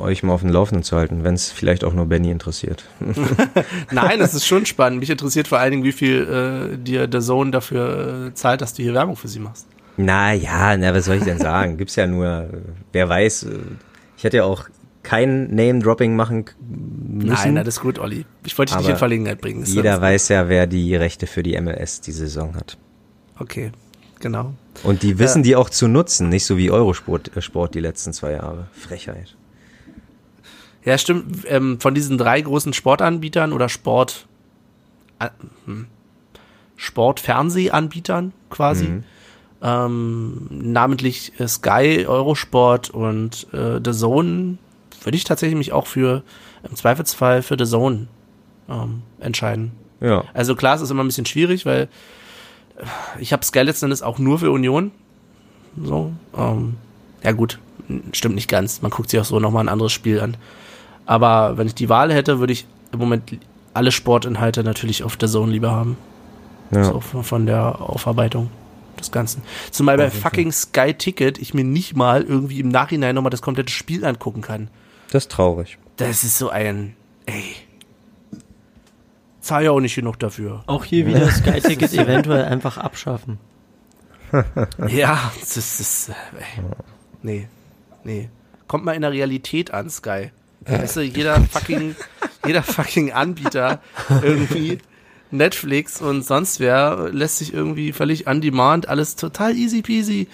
euch 0.00 0.22
mal 0.22 0.32
auf 0.32 0.40
dem 0.40 0.50
Laufenden 0.50 0.82
zu 0.82 0.96
halten, 0.96 1.24
wenn 1.24 1.34
es 1.34 1.50
vielleicht 1.50 1.84
auch 1.84 1.92
nur 1.92 2.06
Benny 2.06 2.30
interessiert. 2.30 2.84
Nein, 3.90 4.18
das 4.18 4.34
ist 4.34 4.46
schon 4.46 4.66
spannend. 4.66 5.00
Mich 5.00 5.10
interessiert 5.10 5.48
vor 5.48 5.58
allen 5.58 5.72
Dingen, 5.72 5.84
wie 5.84 5.92
viel 5.92 6.72
äh, 6.74 6.76
dir 6.76 7.06
der 7.06 7.20
Zone 7.20 7.50
dafür 7.50 8.28
äh, 8.28 8.34
zahlt, 8.34 8.60
dass 8.60 8.74
du 8.74 8.82
hier 8.82 8.94
Werbung 8.94 9.16
für 9.16 9.28
sie 9.28 9.40
machst. 9.40 9.66
Na 9.96 10.32
ja, 10.32 10.76
na, 10.76 10.94
was 10.94 11.06
soll 11.06 11.16
ich 11.16 11.24
denn 11.24 11.38
sagen? 11.38 11.76
Gibt's 11.78 11.96
ja 11.96 12.06
nur, 12.06 12.26
äh, 12.26 12.48
wer 12.92 13.08
weiß, 13.08 13.44
äh, 13.44 13.58
ich 14.16 14.24
hätte 14.24 14.38
ja 14.38 14.44
auch 14.44 14.68
kein 15.02 15.54
Name-Dropping 15.54 16.16
machen 16.16 16.46
müssen. 16.68 17.28
Nein, 17.28 17.54
na, 17.54 17.64
das 17.64 17.76
ist 17.76 17.80
gut, 17.80 17.98
Olli. 17.98 18.26
Ich 18.44 18.58
wollte 18.58 18.72
dich 18.72 18.82
nicht 18.82 18.90
in 18.90 18.96
Verlegenheit 18.96 19.40
bringen. 19.40 19.60
Das 19.60 19.72
Jeder 19.72 20.00
weiß 20.00 20.28
ja, 20.28 20.48
wer 20.48 20.66
die 20.66 20.96
Rechte 20.96 21.28
für 21.28 21.44
die 21.44 21.58
MLS 21.60 22.00
die 22.00 22.12
Saison 22.12 22.56
hat. 22.56 22.76
Okay, 23.38 23.70
genau. 24.18 24.54
Und 24.82 25.02
die 25.02 25.18
wissen 25.18 25.44
die 25.44 25.54
auch 25.54 25.70
zu 25.70 25.86
nutzen, 25.86 26.28
nicht 26.28 26.44
so 26.44 26.58
wie 26.58 26.70
Eurosport 26.70 27.36
äh, 27.36 27.40
Sport 27.40 27.74
die 27.74 27.80
letzten 27.80 28.12
zwei 28.12 28.32
Jahre. 28.32 28.66
Frechheit. 28.72 29.35
Ja, 30.86 30.96
stimmt. 30.96 31.44
Ähm, 31.48 31.80
von 31.80 31.94
diesen 31.94 32.16
drei 32.16 32.40
großen 32.40 32.72
Sportanbietern 32.72 33.52
oder 33.52 33.68
Sport, 33.68 34.26
äh, 35.18 35.28
hm, 35.66 35.88
Sportfernsehanbietern 36.76 38.32
quasi, 38.50 39.02
ähm, 39.62 40.46
namentlich 40.50 41.32
äh, 41.40 41.48
Sky, 41.48 42.06
Eurosport 42.06 42.90
und 42.90 43.52
äh, 43.52 43.80
The 43.84 43.92
Zone, 43.92 44.58
würde 45.02 45.16
ich 45.16 45.24
tatsächlich 45.24 45.58
mich 45.58 45.72
auch 45.72 45.88
für, 45.88 46.22
im 46.62 46.76
Zweifelsfall 46.76 47.42
für 47.42 47.56
The 47.58 47.64
Zone 47.64 48.06
ähm, 48.68 49.02
entscheiden. 49.18 49.72
Ja. 50.00 50.24
Also 50.34 50.54
klar, 50.54 50.76
es 50.76 50.82
ist 50.82 50.90
immer 50.90 51.02
ein 51.02 51.08
bisschen 51.08 51.26
schwierig, 51.26 51.66
weil 51.66 51.88
äh, 52.78 52.84
ich 53.18 53.32
habe 53.32 53.44
Sky 53.44 53.62
letzten 53.62 53.86
Endes 53.86 54.02
auch 54.02 54.20
nur 54.20 54.38
für 54.38 54.52
Union. 54.52 54.92
So, 55.82 56.12
ähm, 56.36 56.76
ja 57.24 57.32
gut, 57.32 57.58
stimmt 58.12 58.36
nicht 58.36 58.48
ganz. 58.48 58.82
Man 58.82 58.92
guckt 58.92 59.10
sich 59.10 59.18
auch 59.18 59.24
so 59.24 59.40
nochmal 59.40 59.64
ein 59.64 59.68
anderes 59.68 59.92
Spiel 59.92 60.20
an. 60.20 60.36
Aber 61.06 61.56
wenn 61.56 61.66
ich 61.66 61.74
die 61.74 61.88
Wahl 61.88 62.12
hätte, 62.12 62.40
würde 62.40 62.52
ich 62.52 62.66
im 62.92 62.98
Moment 62.98 63.38
alle 63.74 63.92
Sportinhalte 63.92 64.64
natürlich 64.64 65.04
auf 65.04 65.16
der 65.16 65.28
Zone 65.28 65.52
lieber 65.52 65.70
haben. 65.70 65.96
ja. 66.70 66.84
So 66.84 67.00
von, 67.00 67.22
von 67.24 67.46
der 67.46 67.80
Aufarbeitung 67.80 68.50
des 68.98 69.12
Ganzen. 69.12 69.42
Zumal 69.70 69.96
bei 69.98 70.10
fucking 70.10 70.52
Sky 70.52 70.94
Ticket 70.94 71.38
ich 71.38 71.54
mir 71.54 71.64
nicht 71.64 71.96
mal 71.96 72.22
irgendwie 72.22 72.60
im 72.60 72.68
Nachhinein 72.68 73.14
nochmal 73.14 73.30
das 73.30 73.42
komplette 73.42 73.72
Spiel 73.72 74.04
angucken 74.04 74.40
kann. 74.40 74.68
Das 75.12 75.24
ist 75.24 75.32
traurig. 75.32 75.78
Das 75.96 76.24
ist 76.24 76.38
so 76.38 76.48
ein, 76.50 76.96
ey. 77.26 77.54
Zahl 79.40 79.64
ja 79.64 79.70
auch 79.70 79.80
nicht 79.80 79.94
genug 79.94 80.18
dafür. 80.18 80.64
Auch 80.66 80.84
hier 80.84 81.06
wieder 81.06 81.30
Sky 81.30 81.60
Ticket 81.60 81.92
eventuell 81.94 82.44
einfach 82.44 82.78
abschaffen. 82.78 83.38
Ja, 84.88 85.30
das 85.38 85.56
ist, 85.56 86.08
äh, 86.08 86.12
ey. 86.12 86.64
nee, 87.22 87.48
nee. 88.02 88.28
Kommt 88.66 88.84
mal 88.84 88.92
in 88.92 89.02
der 89.02 89.12
Realität 89.12 89.70
an, 89.72 89.88
Sky. 89.88 90.30
Weißt 90.66 90.96
du, 90.96 91.00
jeder 91.02 91.40
fucking, 91.42 91.94
jeder 92.46 92.62
fucking 92.62 93.12
Anbieter 93.12 93.80
irgendwie 94.22 94.78
Netflix 95.30 96.00
und 96.00 96.22
sonst 96.24 96.60
wer 96.60 97.08
lässt 97.12 97.38
sich 97.38 97.52
irgendwie 97.54 97.92
völlig 97.92 98.26
on 98.28 98.40
demand, 98.40 98.88
alles 98.88 99.16
total 99.16 99.54
easy 99.56 99.82
peasy 99.82 100.28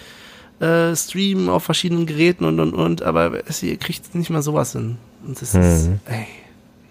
äh, 0.59 0.95
streamen 0.95 1.49
auf 1.49 1.63
verschiedenen 1.63 2.05
Geräten 2.05 2.45
und 2.45 2.59
und 2.59 2.73
und, 2.73 3.01
aber 3.03 3.31
ihr 3.61 3.77
kriegt 3.77 4.15
nicht 4.15 4.29
mal 4.29 4.41
sowas 4.41 4.71
hin. 4.73 4.97
Und 5.25 5.41
das 5.41 5.53
ist, 5.55 5.87
Mhm. 5.87 5.99
ey. 6.05 6.27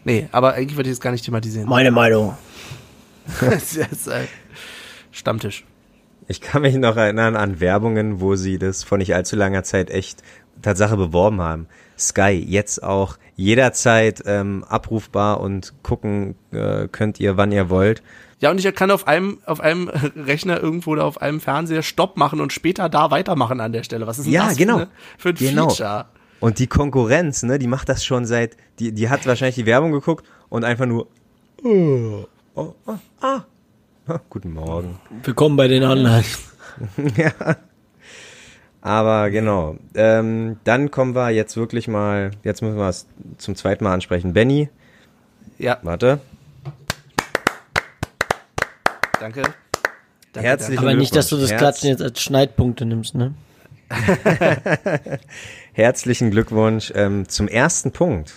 Nee, 0.04 0.28
aber 0.32 0.54
eigentlich 0.54 0.76
würde 0.76 0.90
ich 0.90 0.96
das 0.96 1.00
gar 1.00 1.12
nicht 1.12 1.24
thematisieren. 1.24 1.68
Meine 1.68 1.90
Meinung. 1.90 2.36
Das 3.40 3.76
ist, 3.76 4.08
äh, 4.08 4.26
Stammtisch. 5.12 5.64
Ich 6.26 6.40
kann 6.40 6.62
mich 6.62 6.74
noch 6.74 6.96
erinnern 6.96 7.36
an 7.36 7.60
Werbungen, 7.60 8.20
wo 8.20 8.34
sie 8.34 8.58
das 8.58 8.82
vor 8.82 8.98
nicht 8.98 9.14
allzu 9.14 9.36
langer 9.36 9.62
Zeit 9.62 9.90
echt 9.90 10.22
Tatsache 10.60 10.96
beworben 10.96 11.40
haben. 11.40 11.66
Sky, 11.98 12.30
jetzt 12.32 12.82
auch 12.82 13.18
jederzeit 13.36 14.22
ähm, 14.26 14.64
abrufbar 14.68 15.40
und 15.40 15.72
gucken 15.82 16.34
äh, 16.52 16.88
könnt 16.88 17.18
ihr, 17.20 17.36
wann 17.36 17.52
ihr 17.52 17.70
wollt. 17.70 18.02
Ja, 18.40 18.50
und 18.50 18.64
ich 18.64 18.74
kann 18.74 18.90
auf 18.90 19.06
einem, 19.06 19.38
auf 19.46 19.60
einem 19.60 19.88
Rechner 20.16 20.60
irgendwo 20.60 20.90
oder 20.90 21.04
auf 21.04 21.22
einem 21.22 21.40
Fernseher 21.40 21.82
Stopp 21.82 22.16
machen 22.16 22.40
und 22.40 22.52
später 22.52 22.88
da 22.88 23.10
weitermachen 23.10 23.60
an 23.60 23.72
der 23.72 23.84
Stelle. 23.84 24.06
Was 24.06 24.18
ist 24.18 24.24
denn 24.24 24.32
Ja, 24.34 24.46
das 24.48 24.56
genau. 24.56 24.74
für, 24.76 24.82
eine, 24.82 24.90
für 25.18 25.28
ein 25.30 25.34
Genau. 25.36 25.68
Feature? 25.68 26.06
Und 26.40 26.58
die 26.58 26.66
Konkurrenz, 26.66 27.44
ne, 27.44 27.58
die 27.60 27.68
macht 27.68 27.88
das 27.88 28.04
schon 28.04 28.26
seit, 28.26 28.56
die, 28.80 28.92
die 28.92 29.08
hat 29.08 29.26
wahrscheinlich 29.26 29.54
die 29.54 29.66
Werbung 29.66 29.92
geguckt 29.92 30.26
und 30.48 30.64
einfach 30.64 30.86
nur, 30.86 31.06
oh, 31.62 32.24
oh, 32.56 32.74
oh, 32.86 32.94
ah, 33.20 33.42
guten 34.28 34.52
Morgen. 34.52 34.98
Willkommen 35.22 35.56
bei 35.56 35.68
den 35.68 35.84
anderen. 35.84 36.24
Aber 38.84 39.30
genau, 39.30 39.76
ähm, 39.94 40.56
dann 40.64 40.90
kommen 40.90 41.14
wir 41.14 41.30
jetzt 41.30 41.56
wirklich 41.56 41.86
mal, 41.86 42.32
jetzt 42.42 42.62
müssen 42.62 42.76
wir 42.76 42.88
es 42.88 43.06
zum 43.38 43.54
zweiten 43.54 43.84
Mal 43.84 43.94
ansprechen. 43.94 44.32
Benny, 44.32 44.68
Ja, 45.58 45.78
warte, 45.82 46.18
danke. 49.20 49.42
danke 50.32 50.48
Herzlichen 50.48 50.78
Aber 50.80 50.94
nicht, 50.94 51.14
dass 51.14 51.28
du 51.28 51.36
das 51.36 51.50
Herz- 51.50 51.60
Klatschen 51.60 51.90
jetzt 51.90 52.02
als 52.02 52.20
Schneidpunkte 52.20 52.84
nimmst, 52.84 53.14
ne? 53.14 53.34
herzlichen 55.74 56.30
Glückwunsch 56.30 56.92
ähm, 56.96 57.28
zum 57.28 57.46
ersten 57.46 57.92
Punkt. 57.92 58.32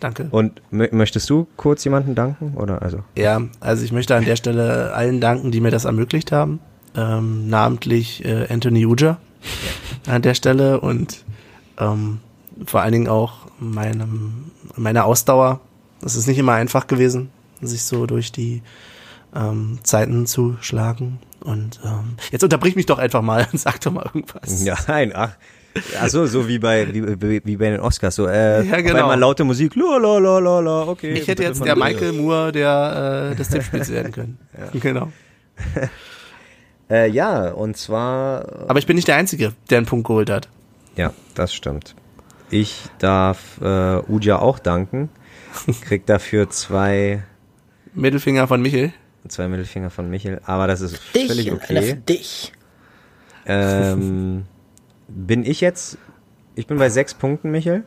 Danke. 0.00 0.26
Und 0.32 0.60
mö- 0.72 0.92
möchtest 0.94 1.30
du 1.30 1.46
kurz 1.56 1.84
jemanden 1.84 2.14
danken? 2.16 2.54
Oder 2.56 2.82
also? 2.82 3.04
Ja, 3.16 3.40
also 3.60 3.84
ich 3.84 3.92
möchte 3.92 4.16
an 4.16 4.24
der 4.24 4.34
Stelle 4.36 4.92
allen 4.92 5.20
danken, 5.20 5.52
die 5.52 5.60
mir 5.60 5.70
das 5.70 5.84
ermöglicht 5.84 6.32
haben. 6.32 6.58
Ähm, 6.96 7.48
namentlich 7.48 8.24
äh, 8.24 8.46
Anthony 8.50 8.84
Uja 8.84 9.18
an 10.06 10.22
der 10.22 10.34
Stelle 10.34 10.80
und 10.80 11.24
ähm, 11.78 12.20
vor 12.66 12.80
allen 12.80 12.92
Dingen 12.92 13.08
auch 13.08 13.46
meinem, 13.58 14.50
meiner 14.76 15.04
Ausdauer. 15.04 15.60
Es 16.04 16.16
ist 16.16 16.26
nicht 16.26 16.38
immer 16.38 16.54
einfach 16.54 16.86
gewesen, 16.86 17.30
sich 17.60 17.84
so 17.84 18.06
durch 18.06 18.32
die 18.32 18.62
ähm, 19.34 19.78
Zeiten 19.82 20.26
zu 20.26 20.56
schlagen. 20.60 21.18
Und 21.40 21.80
ähm, 21.84 22.16
jetzt 22.30 22.44
unterbrich 22.44 22.76
mich 22.76 22.86
doch 22.86 22.98
einfach 22.98 23.22
mal 23.22 23.46
und 23.52 23.58
sag 23.60 23.80
doch 23.80 23.92
mal 23.92 24.04
irgendwas. 24.04 24.64
Ja, 24.64 24.76
nein, 24.86 25.12
ach. 25.14 25.36
Ach 25.98 26.08
so, 26.08 26.48
wie 26.48 26.58
bei, 26.58 26.92
wie, 26.92 27.40
wie, 27.46 27.56
bei 27.56 27.70
den 27.70 27.80
Oscars, 27.80 28.16
so, 28.16 28.26
äh, 28.26 28.62
Ja, 28.62 28.80
genau. 28.82 28.98
einmal 28.98 29.18
laute 29.18 29.42
Musik, 29.42 29.74
la, 29.74 29.96
la, 29.96 30.18
la, 30.18 30.38
la, 30.38 30.60
la, 30.60 30.82
okay. 30.82 31.14
Ich 31.14 31.26
hätte 31.26 31.44
jetzt 31.44 31.64
der. 31.64 31.76
Michael 31.76 32.12
Moore 32.12 32.52
der 32.52 33.30
äh, 33.32 33.36
des 33.36 33.48
Tippspiels 33.48 33.90
werden 33.90 34.12
können. 34.12 34.38
Genau. 34.74 35.10
Äh, 36.92 37.08
ja, 37.08 37.50
und 37.50 37.76
zwar, 37.78 38.68
Aber 38.68 38.78
ich 38.78 38.86
bin 38.86 38.96
nicht 38.96 39.08
der 39.08 39.16
Einzige, 39.16 39.54
der 39.70 39.78
einen 39.78 39.86
Punkt 39.86 40.06
geholt 40.06 40.28
hat. 40.28 40.48
ja, 40.96 41.12
das 41.34 41.54
stimmt. 41.54 41.94
Ich 42.50 42.82
darf 42.98 43.58
äh, 43.62 44.02
Uja 44.10 44.38
auch 44.38 44.58
danken. 44.58 45.08
Krieg 45.80 46.04
dafür 46.04 46.50
zwei, 46.50 47.22
Mittelfinger 47.94 48.46
von 48.46 48.60
Michel. 48.60 48.92
zwei 49.26 49.48
Mittelfinger 49.48 49.88
von 49.88 50.10
Michel, 50.10 50.40
aber 50.44 50.66
das 50.66 50.82
ist 50.82 51.00
Dich, 51.14 51.28
völlig 51.28 51.50
und 51.50 51.62
einer 51.70 51.82
für 51.82 51.92
okay. 51.92 52.02
dich. 52.08 52.52
Ähm, 53.46 54.44
bin 55.08 55.46
ich 55.46 55.62
jetzt, 55.62 55.96
ich 56.56 56.66
bin 56.66 56.76
bei 56.76 56.90
sechs 56.90 57.14
Punkten, 57.14 57.50
Michel. 57.50 57.84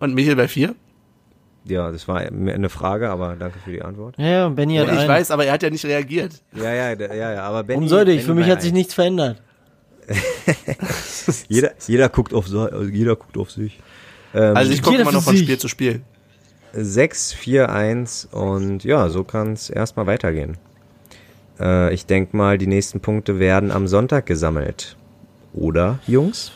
Und 0.00 0.14
Michel 0.14 0.34
bei 0.36 0.48
vier. 0.48 0.74
Ja, 1.66 1.90
das 1.90 2.06
war 2.08 2.18
eine 2.18 2.68
Frage, 2.68 3.08
aber 3.08 3.36
danke 3.36 3.58
für 3.58 3.72
die 3.72 3.80
Antwort. 3.82 4.16
Ja, 4.18 4.26
ja, 4.26 4.48
Benny 4.50 4.76
hat 4.76 4.88
ich 4.88 4.98
einen. 4.98 5.08
weiß, 5.08 5.30
aber 5.30 5.46
er 5.46 5.54
hat 5.54 5.62
ja 5.62 5.70
nicht 5.70 5.84
reagiert. 5.86 6.42
Ja, 6.54 6.72
ja, 6.74 6.92
ja, 6.92 7.32
ja, 7.32 7.42
aber 7.42 7.64
Benny. 7.64 7.78
Warum 7.78 7.88
sollte 7.88 8.10
ich? 8.10 8.18
Benny 8.18 8.26
Für 8.26 8.34
mich 8.34 8.50
hat 8.50 8.60
sich 8.62 8.72
nichts 8.72 8.92
verändert. 8.94 9.40
Jeder, 11.48 11.70
jeder 11.86 12.08
guckt 12.10 12.34
auf, 12.34 12.46
jeder 12.46 13.16
guckt 13.16 13.38
auf 13.38 13.50
sich. 13.50 13.80
Ähm, 14.34 14.54
Also 14.56 14.72
ich 14.72 14.82
gucke 14.82 15.00
immer 15.00 15.12
noch 15.12 15.22
von 15.22 15.34
sich. 15.34 15.44
Spiel 15.44 15.58
zu 15.58 15.68
Spiel. 15.68 16.02
6, 16.74 17.32
4, 17.32 17.70
1 17.70 18.28
und 18.32 18.84
ja, 18.84 19.08
so 19.08 19.24
kann 19.24 19.52
es 19.52 19.70
erstmal 19.70 20.06
weitergehen. 20.06 20.58
Äh, 21.58 21.94
ich 21.94 22.04
denke 22.06 22.36
mal, 22.36 22.58
die 22.58 22.66
nächsten 22.66 23.00
Punkte 23.00 23.38
werden 23.38 23.70
am 23.70 23.86
Sonntag 23.86 24.26
gesammelt. 24.26 24.96
Oder, 25.54 26.00
Jungs? 26.06 26.52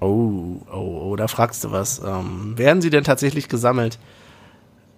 Oh, 0.00 0.60
oh, 0.72 1.10
oh, 1.10 1.16
da 1.16 1.26
fragst 1.26 1.64
du 1.64 1.72
was. 1.72 1.98
Ähm, 1.98 2.54
werden 2.56 2.80
sie 2.80 2.90
denn 2.90 3.02
tatsächlich 3.04 3.48
gesammelt? 3.48 3.98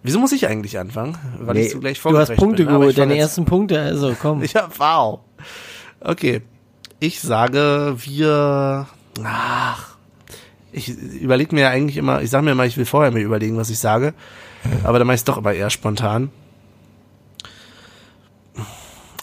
Wieso 0.03 0.19
muss 0.21 0.33
ich 0.33 0.47
eigentlich 0.47 0.79
anfangen? 0.79 1.17
Weil 1.41 1.55
Nee, 1.55 1.67
ich 1.67 1.73
so 1.73 1.81
gleich 1.81 2.01
Du 2.01 2.17
hast 2.17 2.35
Punkte 2.37 2.65
bin. 2.65 2.73
Geholt, 2.75 2.97
deine 2.99 3.19
ersten 3.19 3.45
Punkte, 3.45 3.81
also 3.81 4.15
komm. 4.21 4.43
Ja, 4.55 4.69
wow. 4.79 5.21
Okay. 6.01 6.43
Ich 7.01 7.21
sage, 7.21 7.97
wir. 7.99 8.87
Ach. 9.25 9.97
Ich 10.71 10.89
überlege 10.89 11.55
mir 11.55 11.63
ja 11.63 11.71
eigentlich 11.71 11.97
immer, 11.97 12.23
ich 12.23 12.31
sage 12.31 12.45
mir 12.45 12.53
immer, 12.53 12.67
ich 12.67 12.77
will 12.77 12.85
vorher 12.85 13.11
mir 13.11 13.21
überlegen, 13.21 13.57
was 13.57 13.71
ich 13.71 13.79
sage. 13.79 14.15
Aber 14.85 14.99
dann 14.99 15.07
mache 15.07 15.15
ich 15.15 15.21
es 15.21 15.25
doch 15.25 15.39
immer 15.39 15.53
eher 15.53 15.71
spontan. 15.71 16.31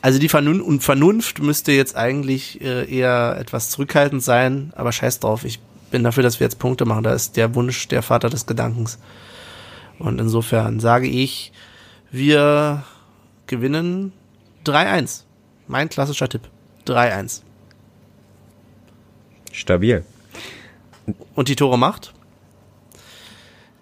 Also 0.02 0.20
die 0.20 0.30
und 0.30 0.84
Vernunft 0.84 1.42
müsste 1.42 1.72
jetzt 1.72 1.96
eigentlich 1.96 2.62
äh, 2.62 2.86
eher 2.86 3.38
etwas 3.40 3.70
zurückhaltend 3.70 4.22
sein, 4.22 4.72
aber 4.76 4.92
scheiß 4.92 5.20
drauf, 5.20 5.44
ich 5.46 5.60
bin 5.90 6.04
dafür, 6.04 6.24
dass 6.24 6.40
wir 6.40 6.46
jetzt 6.46 6.60
Punkte 6.60 6.86
machen. 6.86 7.04
Da 7.04 7.14
ist 7.14 7.38
der 7.38 7.56
Wunsch 7.56 7.88
der 7.88 8.04
Vater 8.04 8.30
des 8.30 8.46
Gedankens. 8.46 9.00
Und 10.00 10.20
insofern 10.20 10.80
sage 10.80 11.08
ich, 11.08 11.52
wir 12.12 12.84
gewinnen 13.48 14.14
3-1. 14.66 15.24
Mein 15.68 15.90
klassischer 15.90 16.30
Tipp. 16.30 16.42
3-1. 16.86 17.42
Stabil. 19.52 20.04
Und 21.36 21.48
die 21.48 21.56
Tore 21.56 21.78
macht? 21.78 22.14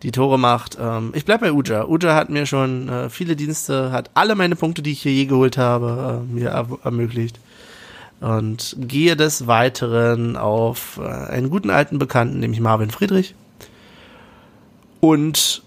Die 0.04 0.12
Tore 0.12 0.38
macht, 0.38 0.78
ähm, 0.80 1.12
ich 1.16 1.24
bleib 1.24 1.40
bei 1.40 1.54
Uja. 1.54 1.86
Uja 1.88 2.14
hat 2.14 2.30
mir 2.30 2.46
schon 2.46 2.90
äh, 2.90 3.10
viele 3.10 3.38
Dienste, 3.38 3.92
hat 3.94 4.12
alle 4.16 4.36
meine 4.36 4.58
Punkte, 4.58 4.82
die 4.82 4.92
ich 4.92 5.02
hier 5.02 5.14
je 5.14 5.26
geholt 5.26 5.58
habe, 5.58 6.26
äh, 6.30 6.34
mir 6.34 6.50
er 6.50 6.68
ermöglicht. 6.84 7.40
Und 8.20 8.76
gehe 8.80 9.16
des 9.16 9.48
Weiteren 9.48 10.36
auf 10.36 11.00
äh, 11.02 11.08
einen 11.08 11.50
guten 11.50 11.70
alten 11.70 12.00
Bekannten, 12.00 12.40
nämlich 12.40 12.60
Marvin 12.60 12.92
Friedrich. 12.92 13.34
Und 15.00 15.63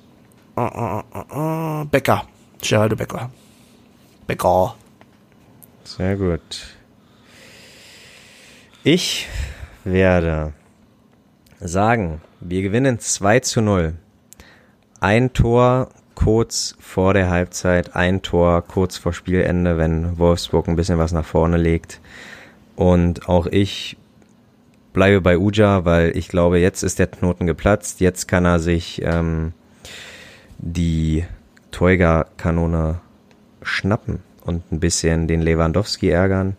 äh, 0.56 1.84
Becker. 1.90 2.26
Geraldo 2.62 2.96
Becker. 2.96 3.30
Becker. 4.26 4.74
Sehr 5.84 6.16
gut. 6.16 6.76
Ich 8.82 9.28
werde 9.84 10.52
sagen, 11.60 12.20
wir 12.40 12.62
gewinnen 12.62 12.98
2 12.98 13.40
zu 13.40 13.60
0. 13.60 13.94
Ein 15.00 15.32
Tor 15.32 15.88
kurz 16.14 16.76
vor 16.80 17.14
der 17.14 17.30
Halbzeit, 17.30 17.94
ein 17.94 18.22
Tor 18.22 18.62
kurz 18.62 18.96
vor 18.96 19.12
Spielende, 19.12 19.76
wenn 19.76 20.18
Wolfsburg 20.18 20.66
ein 20.66 20.76
bisschen 20.76 20.98
was 20.98 21.12
nach 21.12 21.24
vorne 21.24 21.56
legt. 21.56 22.00
Und 22.74 23.28
auch 23.28 23.46
ich 23.46 23.96
bleibe 24.92 25.20
bei 25.20 25.38
Uja, 25.38 25.84
weil 25.84 26.16
ich 26.16 26.28
glaube, 26.28 26.58
jetzt 26.58 26.82
ist 26.82 26.98
der 26.98 27.06
Knoten 27.06 27.46
geplatzt. 27.46 28.00
Jetzt 28.00 28.26
kann 28.26 28.44
er 28.44 28.58
sich 28.58 29.02
ähm, 29.04 29.52
die 30.58 31.24
Teuger-Kanone 31.70 33.00
schnappen 33.62 34.20
und 34.44 34.70
ein 34.72 34.80
bisschen 34.80 35.28
den 35.28 35.42
Lewandowski 35.42 36.08
ärgern. 36.08 36.56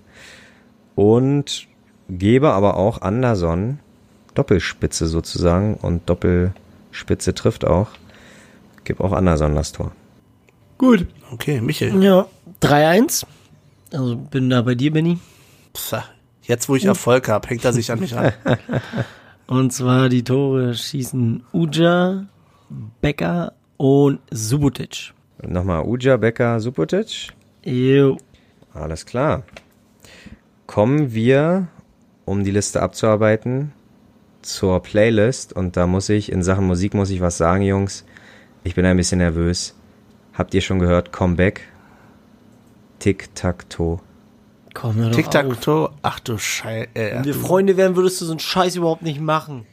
Und 0.96 1.68
gebe 2.10 2.52
aber 2.52 2.78
auch 2.78 3.02
Anderson 3.02 3.80
Doppelspitze 4.34 5.08
sozusagen 5.08 5.76
und 5.76 6.10
Doppelspitze 6.10 7.34
trifft 7.34 7.66
auch. 7.66 7.90
Gib 8.84 9.02
auch 9.02 9.12
Anderson 9.12 9.56
das 9.56 9.72
Tor. 9.72 9.92
Gut. 10.78 11.08
Okay, 11.32 11.60
Michel. 11.60 12.02
Ja, 12.04 12.28
3-1. 12.62 13.26
Also 13.92 14.16
bin 14.16 14.50
da 14.50 14.62
bei 14.62 14.76
dir, 14.76 14.94
Benny. 14.94 15.20
Psa, 15.74 16.04
Jetzt, 16.48 16.70
wo 16.70 16.76
ich 16.76 16.86
Erfolg 16.86 17.28
habe, 17.28 17.50
hängt 17.50 17.66
er 17.66 17.74
sich 17.74 17.92
an 17.92 18.00
mich 18.00 18.16
ran. 18.16 18.32
Und 19.48 19.74
zwar 19.74 20.08
die 20.08 20.24
Tore 20.24 20.74
schießen 20.76 21.44
Uja, 21.52 22.26
Becker 23.02 23.54
und 23.78 24.20
Subotic. 24.32 25.14
Nochmal 25.42 25.84
Uja, 25.86 26.18
Becker, 26.18 26.60
Supotic. 26.60 27.30
Jo. 27.64 28.18
Alles 28.74 29.06
klar. 29.06 29.44
Kommen 30.66 31.14
wir, 31.14 31.68
um 32.26 32.44
die 32.44 32.52
Liste 32.52 32.82
abzuarbeiten, 32.82 33.72
zur 34.42 34.82
Playlist. 34.82 35.54
Und 35.54 35.78
da 35.78 35.88
muss 35.88 36.10
ich, 36.10 36.32
in 36.32 36.44
Sachen 36.44 36.66
Musik 36.66 36.94
muss 36.94 37.10
ich 37.10 37.22
was 37.22 37.38
sagen, 37.38 37.64
Jungs. 37.64 38.06
Ich 38.64 38.76
bin 38.76 38.86
ein 38.86 38.98
bisschen 38.98 39.20
nervös. 39.20 39.76
Habt 40.34 40.54
ihr 40.54 40.62
schon 40.62 40.80
gehört? 40.80 41.12
Comeback. 41.12 41.62
Tic-Tac-Toe. 43.00 44.00
Komm, 44.74 44.96
hör 44.96 45.10
doch 45.10 45.10
auf. 45.10 45.16
Tic-Tac-Toe. 45.16 45.90
Ach 46.02 46.20
du 46.20 46.38
Scheiße. 46.38 46.90
Äh, 46.94 47.16
Wenn 47.16 47.26
wir 47.26 47.34
Freunde 47.34 47.78
wären, 47.78 47.96
würdest 47.96 48.22
du 48.22 48.26
so 48.26 48.32
einen 48.32 48.40
Scheiß 48.40 48.76
überhaupt 48.76 49.04
nicht 49.04 49.22
machen. 49.22 49.66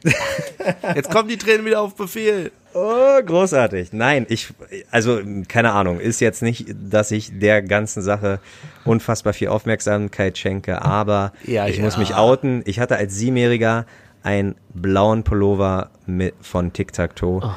Jetzt 0.95 1.11
kommen 1.11 1.27
die 1.27 1.37
Tränen 1.37 1.65
wieder 1.65 1.81
auf 1.81 1.95
Befehl. 1.95 2.51
Oh, 2.77 3.21
großartig. 3.25 3.93
Nein, 3.93 4.25
ich, 4.27 4.53
also, 4.91 5.21
keine 5.47 5.71
Ahnung, 5.71 6.01
ist 6.01 6.19
jetzt 6.19 6.41
nicht, 6.41 6.75
dass 6.91 7.09
ich 7.11 7.39
der 7.39 7.61
ganzen 7.61 8.01
Sache 8.01 8.39
unfassbar 8.83 9.31
viel 9.31 9.47
Aufmerksamkeit 9.47 10.37
schenke, 10.37 10.81
aber 10.81 11.31
Ja, 11.45 11.67
ich 11.67 11.77
ja. 11.77 11.83
muss 11.83 11.97
mich 11.97 12.15
outen. 12.15 12.63
Ich 12.65 12.81
hatte 12.81 12.97
als 12.97 13.15
Siebenjähriger 13.15 13.85
einen 14.23 14.55
blauen 14.73 15.23
Pullover 15.23 15.89
mit, 16.05 16.33
von 16.41 16.73
Tic 16.73 16.91
Tac 16.91 17.15
Toe. 17.15 17.49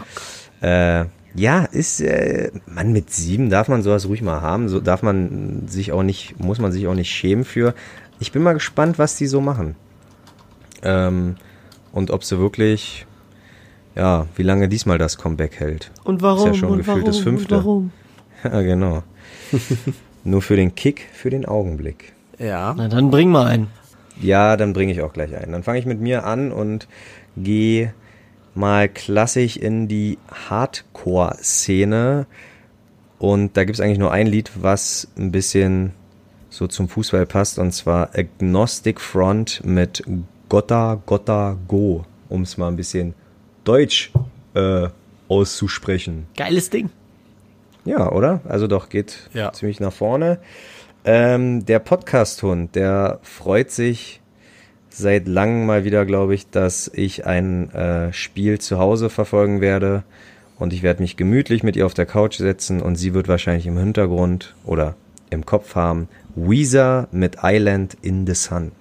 äh, 0.60 1.06
ja, 1.34 1.64
ist, 1.64 2.00
äh, 2.00 2.52
man, 2.66 2.92
mit 2.92 3.10
sieben 3.10 3.50
darf 3.50 3.66
man 3.66 3.82
sowas 3.82 4.06
ruhig 4.06 4.22
mal 4.22 4.40
haben. 4.40 4.68
So 4.68 4.78
darf 4.78 5.02
man 5.02 5.66
sich 5.66 5.90
auch 5.90 6.04
nicht, 6.04 6.38
muss 6.38 6.60
man 6.60 6.70
sich 6.70 6.86
auch 6.86 6.94
nicht 6.94 7.10
schämen 7.10 7.44
für. 7.44 7.74
Ich 8.20 8.30
bin 8.30 8.42
mal 8.42 8.52
gespannt, 8.54 8.98
was 9.00 9.16
die 9.16 9.26
so 9.26 9.40
machen. 9.40 9.74
Ähm, 10.82 11.34
und 11.90 12.12
ob 12.12 12.22
sie 12.22 12.38
wirklich, 12.38 13.06
ja, 13.98 14.26
wie 14.36 14.44
lange 14.44 14.68
diesmal 14.68 14.96
das 14.96 15.18
Comeback 15.18 15.58
hält. 15.58 15.90
Und 16.04 16.22
warum? 16.22 16.38
Ist 16.38 16.46
ja 16.46 16.54
schon 16.54 16.70
und 16.70 16.78
gefühlt 16.78 16.98
warum? 16.98 17.04
das 17.04 17.18
fünfte. 17.18 17.56
Und 17.56 17.64
warum? 17.64 17.90
Ja, 18.44 18.60
genau. 18.60 19.02
Nur 20.24 20.42
für 20.42 20.54
den 20.54 20.76
Kick, 20.76 21.08
für 21.12 21.28
den 21.28 21.44
Augenblick. 21.44 22.12
Ja. 22.38 22.72
Na, 22.76 22.86
dann 22.86 23.10
bring 23.10 23.30
mal 23.30 23.48
einen. 23.48 23.66
Ja, 24.20 24.56
dann 24.56 24.72
bringe 24.74 24.92
ich 24.92 25.02
auch 25.02 25.12
gleich 25.12 25.36
ein. 25.36 25.50
Dann 25.50 25.64
fange 25.64 25.80
ich 25.80 25.86
mit 25.86 26.00
mir 26.00 26.24
an 26.24 26.52
und 26.52 26.86
gehe 27.36 27.92
mal 28.54 28.88
klassisch 28.88 29.56
in 29.56 29.88
die 29.88 30.18
Hardcore-Szene. 30.48 32.26
Und 33.18 33.56
da 33.56 33.64
gibt 33.64 33.76
es 33.76 33.84
eigentlich 33.84 33.98
nur 33.98 34.12
ein 34.12 34.28
Lied, 34.28 34.52
was 34.54 35.08
ein 35.18 35.32
bisschen 35.32 35.92
so 36.48 36.68
zum 36.68 36.88
Fußball 36.88 37.26
passt, 37.26 37.58
und 37.58 37.72
zwar 37.72 38.10
Agnostic 38.16 39.00
Front 39.00 39.62
mit 39.64 40.04
Gotta 40.48 41.02
Gotta 41.06 41.56
Go, 41.66 42.04
um 42.28 42.42
es 42.42 42.56
mal 42.56 42.68
ein 42.68 42.76
bisschen 42.76 43.14
deutsch 43.68 44.10
äh, 44.54 44.88
auszusprechen. 45.28 46.26
Geiles 46.36 46.70
Ding. 46.70 46.90
Ja, 47.84 48.10
oder? 48.12 48.40
Also 48.48 48.66
doch, 48.66 48.88
geht 48.88 49.28
Ja. 49.34 49.52
ziemlich 49.52 49.78
nach 49.80 49.92
vorne. 49.92 50.38
Ähm, 51.04 51.64
der 51.66 51.78
Podcast-Hund, 51.78 52.74
der 52.74 53.18
freut 53.22 53.70
sich 53.70 54.20
seit 54.90 55.28
langem 55.28 55.66
mal 55.66 55.84
wieder, 55.84 56.04
glaube 56.04 56.34
ich, 56.34 56.50
dass 56.50 56.90
ich 56.92 57.24
ein 57.26 57.70
äh, 57.72 58.12
Spiel 58.12 58.58
zu 58.58 58.78
Hause 58.78 59.10
verfolgen 59.10 59.60
werde. 59.60 60.02
Und 60.58 60.72
ich 60.72 60.82
werde 60.82 61.02
mich 61.02 61.16
gemütlich 61.16 61.62
mit 61.62 61.76
ihr 61.76 61.86
auf 61.86 61.94
der 61.94 62.06
Couch 62.06 62.36
setzen 62.38 62.82
und 62.82 62.96
sie 62.96 63.14
wird 63.14 63.28
wahrscheinlich 63.28 63.66
im 63.66 63.78
Hintergrund 63.78 64.54
oder 64.64 64.96
im 65.30 65.46
Kopf 65.46 65.74
haben 65.76 66.08
Weezer 66.34 67.06
mit 67.12 67.36
Island 67.42 67.96
in 68.02 68.26
the 68.26 68.34
Sun. 68.34 68.72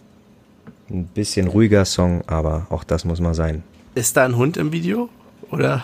Ein 0.89 1.05
bisschen 1.05 1.47
ruhiger 1.47 1.85
Song, 1.85 2.23
aber 2.25 2.65
auch 2.71 2.83
das 2.83 3.05
muss 3.05 3.19
mal 3.19 3.35
sein. 3.35 3.63
Ist 3.97 4.15
da 4.15 4.25
ein 4.25 4.35
Hund 4.37 4.57
im 4.57 4.71
Video? 4.71 5.09
Oder? 5.49 5.83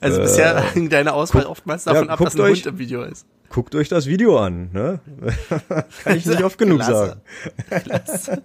Also 0.00 0.20
bisher 0.20 0.60
hing 0.72 0.88
deine 0.90 1.14
Auswahl 1.14 1.46
oftmals 1.46 1.84
davon 1.84 2.06
ja, 2.08 2.12
ab, 2.12 2.18
dass 2.22 2.34
ein 2.34 2.40
euch- 2.42 2.58
Hund 2.58 2.66
im 2.66 2.78
Video 2.78 3.02
ist. 3.02 3.24
Guckt 3.48 3.74
euch 3.74 3.88
das 3.88 4.06
Video 4.06 4.38
an, 4.38 4.70
ne? 4.72 5.00
Kann 6.04 6.16
ich 6.16 6.26
nicht 6.26 6.44
oft 6.44 6.56
genug 6.58 6.80
Klasse. 6.80 7.16
sagen. 7.70 8.42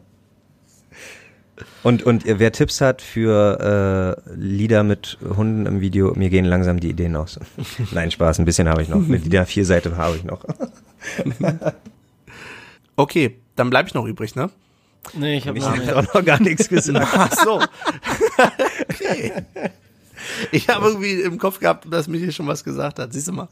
Und, 1.84 2.02
und 2.03 2.23
wer 2.26 2.52
Tipps 2.52 2.82
hat 2.82 3.02
für 3.03 4.15
äh, 4.26 4.32
Lieder 4.36 4.84
mit 4.84 5.19
Hunden 5.22 5.65
im 5.68 5.80
Video, 5.82 6.14
mir 6.15 6.30
gehen 6.30 6.45
langsam 6.45 6.80
die 6.80 6.90
Ideen 6.90 7.15
aus. 7.15 7.40
Nein, 7.91 8.10
Spaß, 8.10 8.40
ein 8.40 8.45
bisschen 8.45 8.68
habe 8.68 8.82
ich 8.82 8.90
noch. 8.90 9.03
Eine 9.03 9.18
Lieder 9.18 9.45
vier 9.45 9.65
Seite 9.65 9.95
habe 9.95 10.15
ich 10.15 10.23
noch. 10.23 10.44
Okay, 12.95 13.36
dann 13.56 13.69
bleib 13.69 13.86
ich 13.88 13.94
noch 13.94 14.06
übrig, 14.06 14.36
ne? 14.36 14.49
Nee, 15.14 15.38
ich 15.38 15.48
habe 15.48 15.57
Ich 15.60 15.65
noch 15.65 16.26
gar 16.26 16.41
nichts 16.41 16.68
gesagt. 16.68 17.07
Ach 17.14 17.32
so. 17.32 17.61
Okay. 19.10 19.34
Ich 20.52 20.69
habe 20.69 20.88
irgendwie 20.88 21.22
im 21.22 21.38
Kopf 21.38 21.60
gehabt, 21.60 21.91
dass 21.91 22.07
Michael 22.07 22.32
schon 22.32 22.48
was 22.48 22.64
gesagt 22.64 22.99
hat. 22.99 23.14
Siehst 23.14 23.27
du 23.27 23.34
mal. 23.34 23.49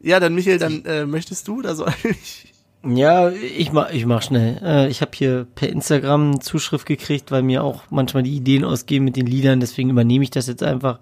Ja, 0.00 0.20
dann 0.20 0.34
Michael, 0.34 0.58
dann 0.58 0.84
äh, 0.84 1.06
möchtest 1.06 1.48
du 1.48 1.58
oder 1.58 1.74
soll 1.74 1.92
ich? 2.04 2.52
Ja, 2.82 3.28
ich 3.30 3.72
mach, 3.72 3.90
ich 3.90 4.06
mach 4.06 4.22
schnell. 4.22 4.58
Äh, 4.62 4.88
ich 4.88 5.02
habe 5.02 5.10
hier 5.14 5.46
per 5.54 5.68
Instagram 5.68 6.30
eine 6.30 6.40
Zuschrift 6.40 6.86
gekriegt, 6.86 7.30
weil 7.30 7.42
mir 7.42 7.62
auch 7.62 7.82
manchmal 7.90 8.22
die 8.22 8.34
Ideen 8.34 8.64
ausgehen 8.64 9.04
mit 9.04 9.16
den 9.16 9.26
Liedern, 9.26 9.60
deswegen 9.60 9.90
übernehme 9.90 10.24
ich 10.24 10.30
das 10.30 10.46
jetzt 10.46 10.62
einfach. 10.62 10.98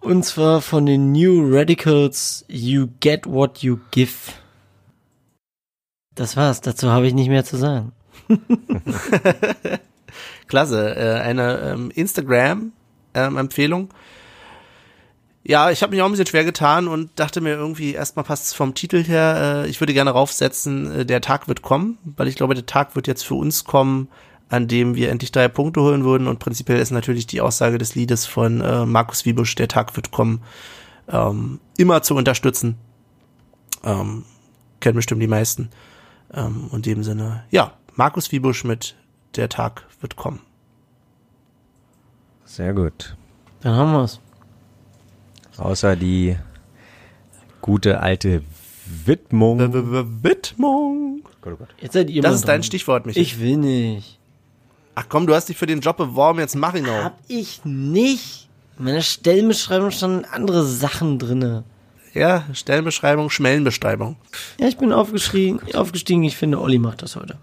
Und 0.00 0.24
zwar 0.24 0.62
von 0.62 0.86
den 0.86 1.12
New 1.12 1.46
Radicals, 1.46 2.44
You 2.48 2.88
Get 3.00 3.26
What 3.26 3.58
You 3.58 3.78
Give. 3.90 4.12
Das 6.14 6.36
war's, 6.36 6.62
dazu 6.62 6.90
habe 6.90 7.06
ich 7.06 7.14
nicht 7.14 7.28
mehr 7.28 7.44
zu 7.44 7.58
sagen. 7.58 7.92
Klasse, 10.46 10.96
äh, 10.96 11.20
eine 11.20 11.58
ähm, 11.60 11.90
Instagram-Empfehlung. 11.90 13.88
ja, 15.44 15.70
ich 15.70 15.82
habe 15.82 15.92
mich 15.92 16.02
auch 16.02 16.06
ein 16.06 16.12
bisschen 16.12 16.26
schwer 16.26 16.44
getan 16.44 16.88
und 16.88 17.10
dachte 17.16 17.40
mir 17.40 17.50
irgendwie, 17.54 17.92
erstmal 17.92 18.24
passt 18.24 18.46
es 18.46 18.54
vom 18.54 18.74
Titel 18.74 19.04
her, 19.04 19.64
äh, 19.64 19.68
ich 19.68 19.80
würde 19.80 19.92
gerne 19.92 20.10
raufsetzen, 20.10 21.00
äh, 21.00 21.06
der 21.06 21.20
Tag 21.20 21.48
wird 21.48 21.62
kommen, 21.62 21.98
weil 22.04 22.28
ich 22.28 22.36
glaube, 22.36 22.54
der 22.54 22.66
Tag 22.66 22.96
wird 22.96 23.06
jetzt 23.06 23.24
für 23.24 23.34
uns 23.34 23.64
kommen, 23.64 24.08
an 24.48 24.68
dem 24.68 24.94
wir 24.94 25.10
endlich 25.10 25.32
drei 25.32 25.48
Punkte 25.48 25.80
holen 25.82 26.04
würden 26.04 26.28
und 26.28 26.38
prinzipiell 26.38 26.78
ist 26.78 26.90
natürlich 26.90 27.26
die 27.26 27.40
Aussage 27.40 27.78
des 27.78 27.94
Liedes 27.94 28.26
von 28.26 28.60
äh, 28.60 28.86
Markus 28.86 29.24
Wiebusch, 29.24 29.54
der 29.54 29.68
Tag 29.68 29.96
wird 29.96 30.10
kommen, 30.10 30.42
ähm, 31.08 31.60
immer 31.76 32.02
zu 32.02 32.14
unterstützen. 32.14 32.76
Ähm, 33.82 34.24
kennen 34.80 34.96
bestimmt 34.96 35.22
die 35.22 35.26
meisten. 35.26 35.70
Ähm, 36.32 36.70
in 36.72 36.82
dem 36.82 37.02
Sinne, 37.04 37.44
ja, 37.50 37.72
Markus 37.94 38.32
Wiebusch 38.32 38.64
mit 38.64 38.96
Der 39.36 39.48
Tag 39.48 39.86
wird 40.00 40.16
kommen. 40.16 40.40
Sehr 42.44 42.72
gut. 42.72 43.16
Dann 43.60 43.74
haben 43.74 43.92
wir's. 43.92 44.20
Außer 45.56 45.96
die 45.96 46.36
gute 47.60 48.00
alte 48.00 48.42
Widmung. 49.04 49.58
Widmung. 50.22 51.22
Jetzt 51.80 51.94
seid 51.94 52.10
ihr 52.10 52.22
Das 52.22 52.34
ist 52.34 52.48
dein 52.48 52.60
dran. 52.60 52.62
Stichwort, 52.64 53.06
Michael. 53.06 53.22
Ich 53.22 53.40
will 53.40 53.56
nicht. 53.56 54.18
Ach 54.94 55.06
komm, 55.08 55.26
du 55.26 55.34
hast 55.34 55.48
dich 55.48 55.56
für 55.56 55.66
den 55.66 55.80
Job 55.80 55.96
beworben, 55.96 56.38
jetzt 56.38 56.54
mach 56.54 56.74
ihn 56.74 56.88
auch. 56.88 57.04
Hab 57.04 57.18
ich 57.26 57.64
nicht. 57.64 58.48
In 58.78 58.84
meiner 58.84 59.02
Stellenbeschreibung 59.02 59.90
standen 59.90 60.24
andere 60.24 60.64
Sachen 60.64 61.18
drinne. 61.18 61.64
Ja, 62.12 62.44
Stellenbeschreibung, 62.52 63.28
Schmellenbeschreibung. 63.30 64.16
Ja, 64.60 64.68
ich 64.68 64.76
bin 64.76 64.92
aufgestiegen, 64.92 65.60
aufgestiegen. 65.74 66.22
Ich 66.22 66.36
finde, 66.36 66.60
Olli 66.60 66.78
macht 66.78 67.02
das 67.02 67.16
heute. 67.16 67.38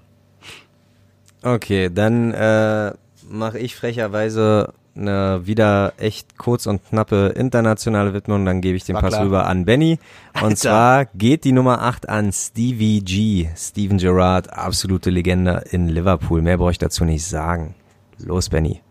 Okay, 1.43 1.89
dann 1.93 2.33
äh, 2.33 2.93
mache 3.29 3.59
ich 3.59 3.75
frecherweise 3.75 4.73
eine 4.95 5.41
wieder 5.45 5.93
echt 5.97 6.37
kurz 6.37 6.65
und 6.67 6.83
knappe 6.89 7.33
internationale 7.35 8.13
Widmung, 8.13 8.45
dann 8.45 8.61
gebe 8.61 8.75
ich 8.75 8.83
den 8.83 8.95
War 8.95 9.01
Pass 9.01 9.13
klar. 9.13 9.25
rüber 9.25 9.47
an 9.47 9.65
Benny. 9.65 9.99
Und 10.35 10.43
Alter. 10.43 10.55
zwar 10.55 11.05
geht 11.05 11.43
die 11.45 11.53
Nummer 11.53 11.81
8 11.81 12.09
an 12.09 12.31
Stevie 12.31 13.01
G, 13.01 13.47
Steven 13.55 13.97
Gerrard, 13.97 14.51
absolute 14.51 15.09
Legende 15.09 15.63
in 15.71 15.87
Liverpool. 15.87 16.41
Mehr 16.41 16.57
brauche 16.57 16.71
ich 16.71 16.77
dazu 16.77 17.05
nicht 17.05 17.25
sagen. 17.25 17.73
Los, 18.19 18.49
Benny. 18.49 18.81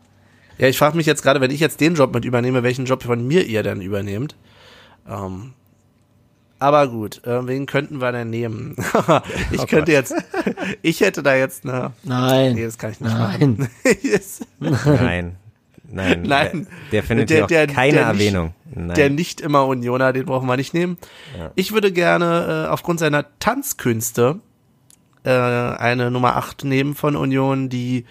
Ja, 0.59 0.69
ich 0.69 0.79
frage 0.79 0.97
mich 0.97 1.07
jetzt 1.07 1.23
gerade, 1.23 1.41
wenn 1.41 1.51
ich 1.51 1.61
jetzt 1.61 1.81
den 1.81 1.95
Job 1.95 2.13
mit 2.15 2.25
übernehme, 2.25 2.63
welchen 2.63 2.85
Job 2.85 3.03
von 3.03 3.27
mir 3.27 3.47
ihr 3.47 3.63
dann 3.63 3.81
übernehmt. 3.81 4.37
Ähm, 5.09 5.53
aber 6.61 6.87
gut, 6.89 7.25
äh, 7.27 7.47
wen 7.47 7.67
könnten 7.67 8.01
wir 8.01 8.13
denn 8.13 8.31
nehmen? 8.31 8.77
ich 9.51 9.67
könnte 9.67 9.91
jetzt, 9.93 10.15
ich 10.83 11.01
hätte 11.01 11.23
da 11.23 11.35
jetzt 11.35 11.65
eine, 11.65 11.93
Nein. 12.05 12.55
nee, 12.55 12.65
das 12.65 12.79
kann 12.79 12.93
ich 12.93 13.01
nicht 13.01 13.13
Nein. 13.13 13.57
machen. 13.59 13.69
Yes. 14.03 14.41
Nein. 14.61 15.37
Nein. 15.93 16.23
Nein. 16.23 16.23
Der, 16.23 16.93
der 16.93 17.03
findet 17.03 17.31
Der- 17.31 17.47
der- 17.49 17.67
keine 17.67 17.93
der 17.95 18.13
nicht- 18.13 18.21
Erwähnung. 18.27 18.55
Nein. 18.73 18.95
Der 18.95 19.11
nicht 19.11 19.41
immer 19.41 19.67
Unioner, 19.67 20.13
den 20.13 20.25
brauchen 20.27 20.47
wir 20.47 20.57
nicht 20.57 20.73
nehmen. 20.75 20.97
Ich 21.57 21.73
würde 21.73 21.91
gerne 21.91 22.67
äh, 22.67 22.71
aufgrund 22.71 23.01
seiner 23.01 23.25
Tanzkünste 23.41 24.39
äh, 25.25 25.31
eine 25.31 26.13
Nummer 26.13 26.37
8 26.37 26.63
nehmen 26.65 26.95
von 26.95 27.17
Union, 27.17 27.69
die 27.69 28.05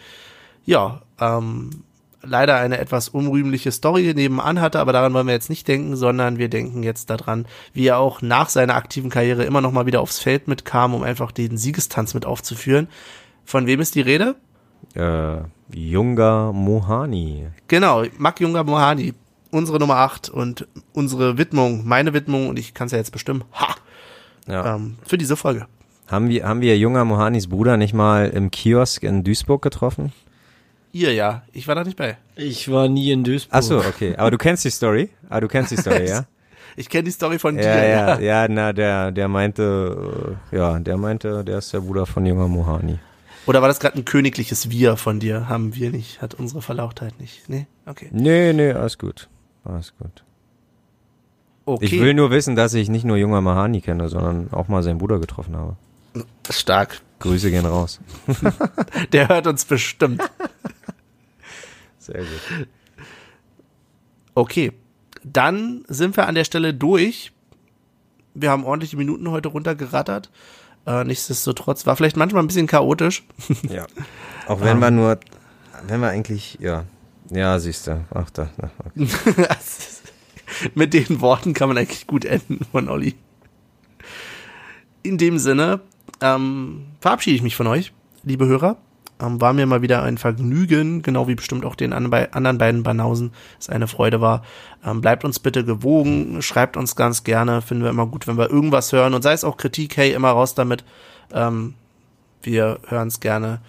ja 0.65 1.01
ähm, 1.21 1.83
leider 2.21 2.57
eine 2.57 2.77
etwas 2.79 3.09
unrühmliche 3.09 3.71
Story 3.71 4.13
nebenan 4.13 4.59
hatte, 4.59 4.79
aber 4.79 4.91
daran 4.93 5.13
wollen 5.13 5.27
wir 5.27 5.33
jetzt 5.33 5.49
nicht 5.49 5.67
denken, 5.67 5.95
sondern 5.95 6.37
wir 6.37 6.49
denken 6.49 6.83
jetzt 6.83 7.09
daran, 7.09 7.45
wie 7.73 7.87
er 7.87 7.97
auch 7.99 8.21
nach 8.21 8.49
seiner 8.49 8.75
aktiven 8.75 9.09
Karriere 9.09 9.43
immer 9.43 9.61
noch 9.61 9.71
mal 9.71 9.85
wieder 9.85 10.01
aufs 10.01 10.19
Feld 10.19 10.47
mitkam, 10.47 10.93
um 10.93 11.03
einfach 11.03 11.31
den 11.31 11.57
Siegestanz 11.57 12.13
mit 12.13 12.25
aufzuführen. 12.25 12.87
Von 13.45 13.67
wem 13.67 13.79
ist 13.79 13.95
die 13.95 14.01
Rede? 14.01 14.35
äh, 14.95 15.37
Junger 15.71 16.51
Mohani. 16.53 17.47
Genau, 17.67 18.03
Mak 18.17 18.39
Junger 18.41 18.63
Mohani, 18.63 19.13
unsere 19.51 19.77
Nummer 19.79 19.97
8 19.97 20.29
und 20.29 20.67
unsere 20.93 21.37
Widmung, 21.37 21.87
meine 21.87 22.13
Widmung, 22.13 22.49
und 22.49 22.57
ich 22.59 22.73
kann 22.73 22.87
es 22.87 22.91
ja 22.91 22.97
jetzt 22.97 23.11
bestimmen, 23.11 23.43
ha, 23.53 23.75
Ja. 24.47 24.75
ähm, 24.75 24.95
für 25.05 25.17
diese 25.17 25.35
Folge. 25.37 25.67
Haben 26.07 26.29
wir, 26.29 26.47
haben 26.47 26.61
wir 26.61 26.75
Junger 26.77 27.05
Mohanis 27.05 27.47
Bruder 27.47 27.77
nicht 27.77 27.93
mal 27.93 28.29
im 28.29 28.49
Kiosk 28.51 29.03
in 29.03 29.23
Duisburg 29.23 29.61
getroffen? 29.61 30.11
Ihr 30.91 31.13
ja, 31.13 31.43
ich 31.53 31.67
war 31.67 31.75
da 31.75 31.83
nicht 31.83 31.97
bei. 31.97 32.17
Ich 32.35 32.71
war 32.71 32.87
nie 32.89 33.11
in 33.11 33.23
Duisburg. 33.23 33.55
Ach 33.55 33.61
so, 33.61 33.77
okay. 33.79 34.15
Aber 34.17 34.31
du 34.31 34.37
kennst 34.37 34.65
die 34.65 34.71
Story? 34.71 35.09
Ah, 35.29 35.39
du 35.39 35.47
kennst 35.47 35.71
die 35.71 35.77
Story, 35.81 36.07
ja? 36.07 36.25
Ich 36.75 36.89
kenne 36.89 37.03
die 37.03 37.11
Story 37.11 37.37
von 37.39 37.55
Ja, 37.55 37.61
dir. 37.61 37.89
ja, 37.89 38.19
ja, 38.19 38.47
na, 38.47 38.73
der, 38.73 39.11
der 39.11 39.27
meinte, 39.27 40.37
äh, 40.51 40.55
ja, 40.55 40.79
der 40.79 40.97
meinte, 40.97 41.43
der 41.43 41.57
ist 41.59 41.73
der 41.73 41.81
Bruder 41.81 42.05
von 42.05 42.25
junger 42.25 42.47
Mohani. 42.47 42.97
Oder 43.45 43.61
war 43.61 43.67
das 43.67 43.79
gerade 43.79 43.97
ein 43.97 44.05
königliches 44.05 44.69
Wir 44.69 44.95
von 44.95 45.19
dir? 45.19 45.49
Haben 45.49 45.75
wir 45.75 45.91
nicht, 45.91 46.21
hat 46.21 46.35
unsere 46.35 46.61
Verlauchtheit 46.61 47.19
nicht. 47.19 47.49
Nee? 47.49 47.67
Okay. 47.85 48.07
Nee, 48.11 48.53
nee, 48.53 48.71
alles 48.71 48.97
gut. 48.97 49.27
Alles 49.65 49.93
gut. 49.97 50.23
Okay. 51.65 51.85
Ich 51.85 51.99
will 51.99 52.13
nur 52.13 52.31
wissen, 52.31 52.55
dass 52.55 52.73
ich 52.73 52.89
nicht 52.89 53.05
nur 53.05 53.17
junger 53.17 53.41
Mahani 53.41 53.81
kenne, 53.81 54.09
sondern 54.09 54.51
auch 54.51 54.67
mal 54.67 54.81
seinen 54.81 54.97
Bruder 54.99 55.19
getroffen 55.19 55.55
habe. 55.55 55.75
Stark. 56.49 57.01
Grüße 57.19 57.51
gehen 57.51 57.65
raus. 57.65 57.99
Der 59.11 59.27
hört 59.27 59.45
uns 59.47 59.65
bestimmt. 59.65 60.21
Sehr 62.11 62.21
gut. 62.21 62.67
Okay. 64.35 64.71
Dann 65.23 65.83
sind 65.87 66.15
wir 66.15 66.27
an 66.27 66.35
der 66.35 66.45
Stelle 66.45 66.73
durch. 66.73 67.31
Wir 68.33 68.51
haben 68.51 68.63
ordentliche 68.63 68.95
Minuten 68.95 69.29
heute 69.29 69.49
runtergerattert. 69.49 70.29
Äh, 70.85 71.03
nichtsdestotrotz 71.03 71.85
war 71.85 71.95
vielleicht 71.95 72.17
manchmal 72.17 72.43
ein 72.43 72.47
bisschen 72.47 72.67
chaotisch. 72.67 73.23
Ja. 73.69 73.85
Auch 74.47 74.61
wenn 74.61 74.79
wir 74.79 74.89
nur, 74.89 75.19
wenn 75.87 75.99
wir 75.99 76.09
eigentlich, 76.09 76.57
ja, 76.59 76.85
ja, 77.29 77.59
siehst 77.59 77.85
du, 77.85 78.03
ach 78.11 78.29
da, 78.31 78.49
na, 78.57 78.71
okay. 78.85 79.07
Mit 80.73 80.95
den 80.95 81.21
Worten 81.21 81.53
kann 81.53 81.67
man 81.67 81.77
eigentlich 81.77 82.07
gut 82.07 82.25
enden 82.25 82.65
von 82.71 82.89
Olli. 82.89 83.13
In 85.03 85.19
dem 85.19 85.37
Sinne 85.37 85.81
ähm, 86.21 86.85
verabschiede 87.01 87.35
ich 87.35 87.43
mich 87.43 87.55
von 87.55 87.67
euch, 87.67 87.93
liebe 88.23 88.47
Hörer. 88.47 88.77
Ähm, 89.21 89.41
war 89.41 89.53
mir 89.53 89.65
mal 89.65 89.81
wieder 89.81 90.03
ein 90.03 90.17
Vergnügen, 90.17 91.01
genau 91.01 91.27
wie 91.27 91.35
bestimmt 91.35 91.65
auch 91.65 91.75
den 91.75 91.93
anderen 91.93 92.57
beiden 92.57 92.83
Banausen 92.83 93.31
es 93.59 93.69
eine 93.69 93.87
Freude 93.87 94.21
war. 94.21 94.43
Ähm, 94.85 95.01
bleibt 95.01 95.25
uns 95.25 95.39
bitte 95.39 95.65
gewogen, 95.65 96.41
schreibt 96.41 96.77
uns 96.77 96.95
ganz 96.95 97.23
gerne, 97.23 97.61
finden 97.61 97.83
wir 97.83 97.89
immer 97.89 98.07
gut, 98.07 98.27
wenn 98.27 98.37
wir 98.37 98.49
irgendwas 98.49 98.91
hören 98.91 99.13
und 99.13 99.21
sei 99.21 99.33
es 99.33 99.43
auch 99.43 99.57
Kritik, 99.57 99.97
hey, 99.97 100.13
immer 100.13 100.29
raus 100.29 100.55
damit. 100.55 100.83
Ähm, 101.33 101.75
wir 102.41 102.79
hören 102.87 103.09
es 103.09 103.19
gerne. 103.19 103.61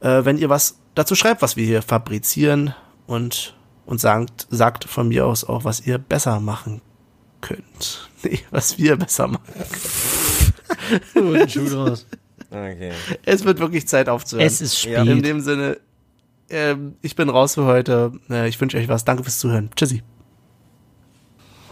Äh, 0.00 0.24
wenn 0.24 0.38
ihr 0.38 0.48
was 0.48 0.78
dazu 0.94 1.14
schreibt, 1.14 1.42
was 1.42 1.56
wir 1.56 1.66
hier 1.66 1.82
fabrizieren 1.82 2.74
und 3.06 3.54
und 3.86 4.00
sagt, 4.00 4.46
sagt 4.50 4.84
von 4.84 5.08
mir 5.08 5.26
aus 5.26 5.44
auch, 5.44 5.64
was 5.64 5.86
ihr 5.86 5.98
besser 5.98 6.40
machen 6.40 6.80
könnt. 7.40 8.08
Nee, 8.24 8.38
was 8.52 8.78
wir 8.78 8.94
besser 8.94 9.26
machen. 9.26 9.42
Den 11.16 11.48
Schuh. 11.48 11.96
Okay. 12.52 12.92
Es 13.24 13.44
wird 13.44 13.58
wirklich 13.58 13.86
Zeit 13.88 14.08
aufzuhören. 14.08 14.46
Es 14.46 14.60
ist 14.60 14.84
Ja, 14.84 15.02
In 15.02 15.08
spät. 15.08 15.24
dem 15.26 15.40
Sinne, 15.40 15.78
ähm, 16.50 16.94
ich 17.02 17.16
bin 17.16 17.28
raus 17.28 17.54
für 17.54 17.64
heute. 17.64 18.12
Äh, 18.30 18.48
ich 18.48 18.60
wünsche 18.60 18.76
euch 18.78 18.88
was. 18.88 19.04
Danke 19.04 19.22
fürs 19.24 19.38
Zuhören. 19.38 19.70
Tschüssi. 19.74 20.02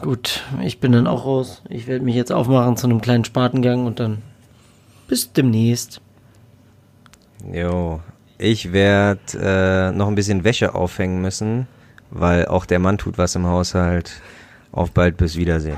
Gut, 0.00 0.42
ich 0.62 0.80
bin 0.80 0.92
dann 0.92 1.06
auch 1.06 1.26
raus. 1.26 1.62
Ich 1.68 1.86
werde 1.86 2.04
mich 2.04 2.14
jetzt 2.14 2.32
aufmachen 2.32 2.76
zu 2.78 2.86
einem 2.86 3.02
kleinen 3.02 3.24
Spatengang 3.24 3.84
und 3.86 4.00
dann 4.00 4.22
bis 5.08 5.32
demnächst. 5.32 6.00
Jo, 7.52 8.00
ich 8.38 8.72
werde 8.72 9.20
äh, 9.38 9.92
noch 9.96 10.08
ein 10.08 10.14
bisschen 10.14 10.44
Wäsche 10.44 10.74
aufhängen 10.74 11.20
müssen, 11.20 11.66
weil 12.10 12.46
auch 12.46 12.64
der 12.64 12.78
Mann 12.78 12.96
tut 12.96 13.18
was 13.18 13.34
im 13.34 13.46
Haushalt. 13.46 14.22
Auf 14.72 14.92
bald, 14.92 15.16
bis 15.18 15.36
Wiedersehen. 15.36 15.76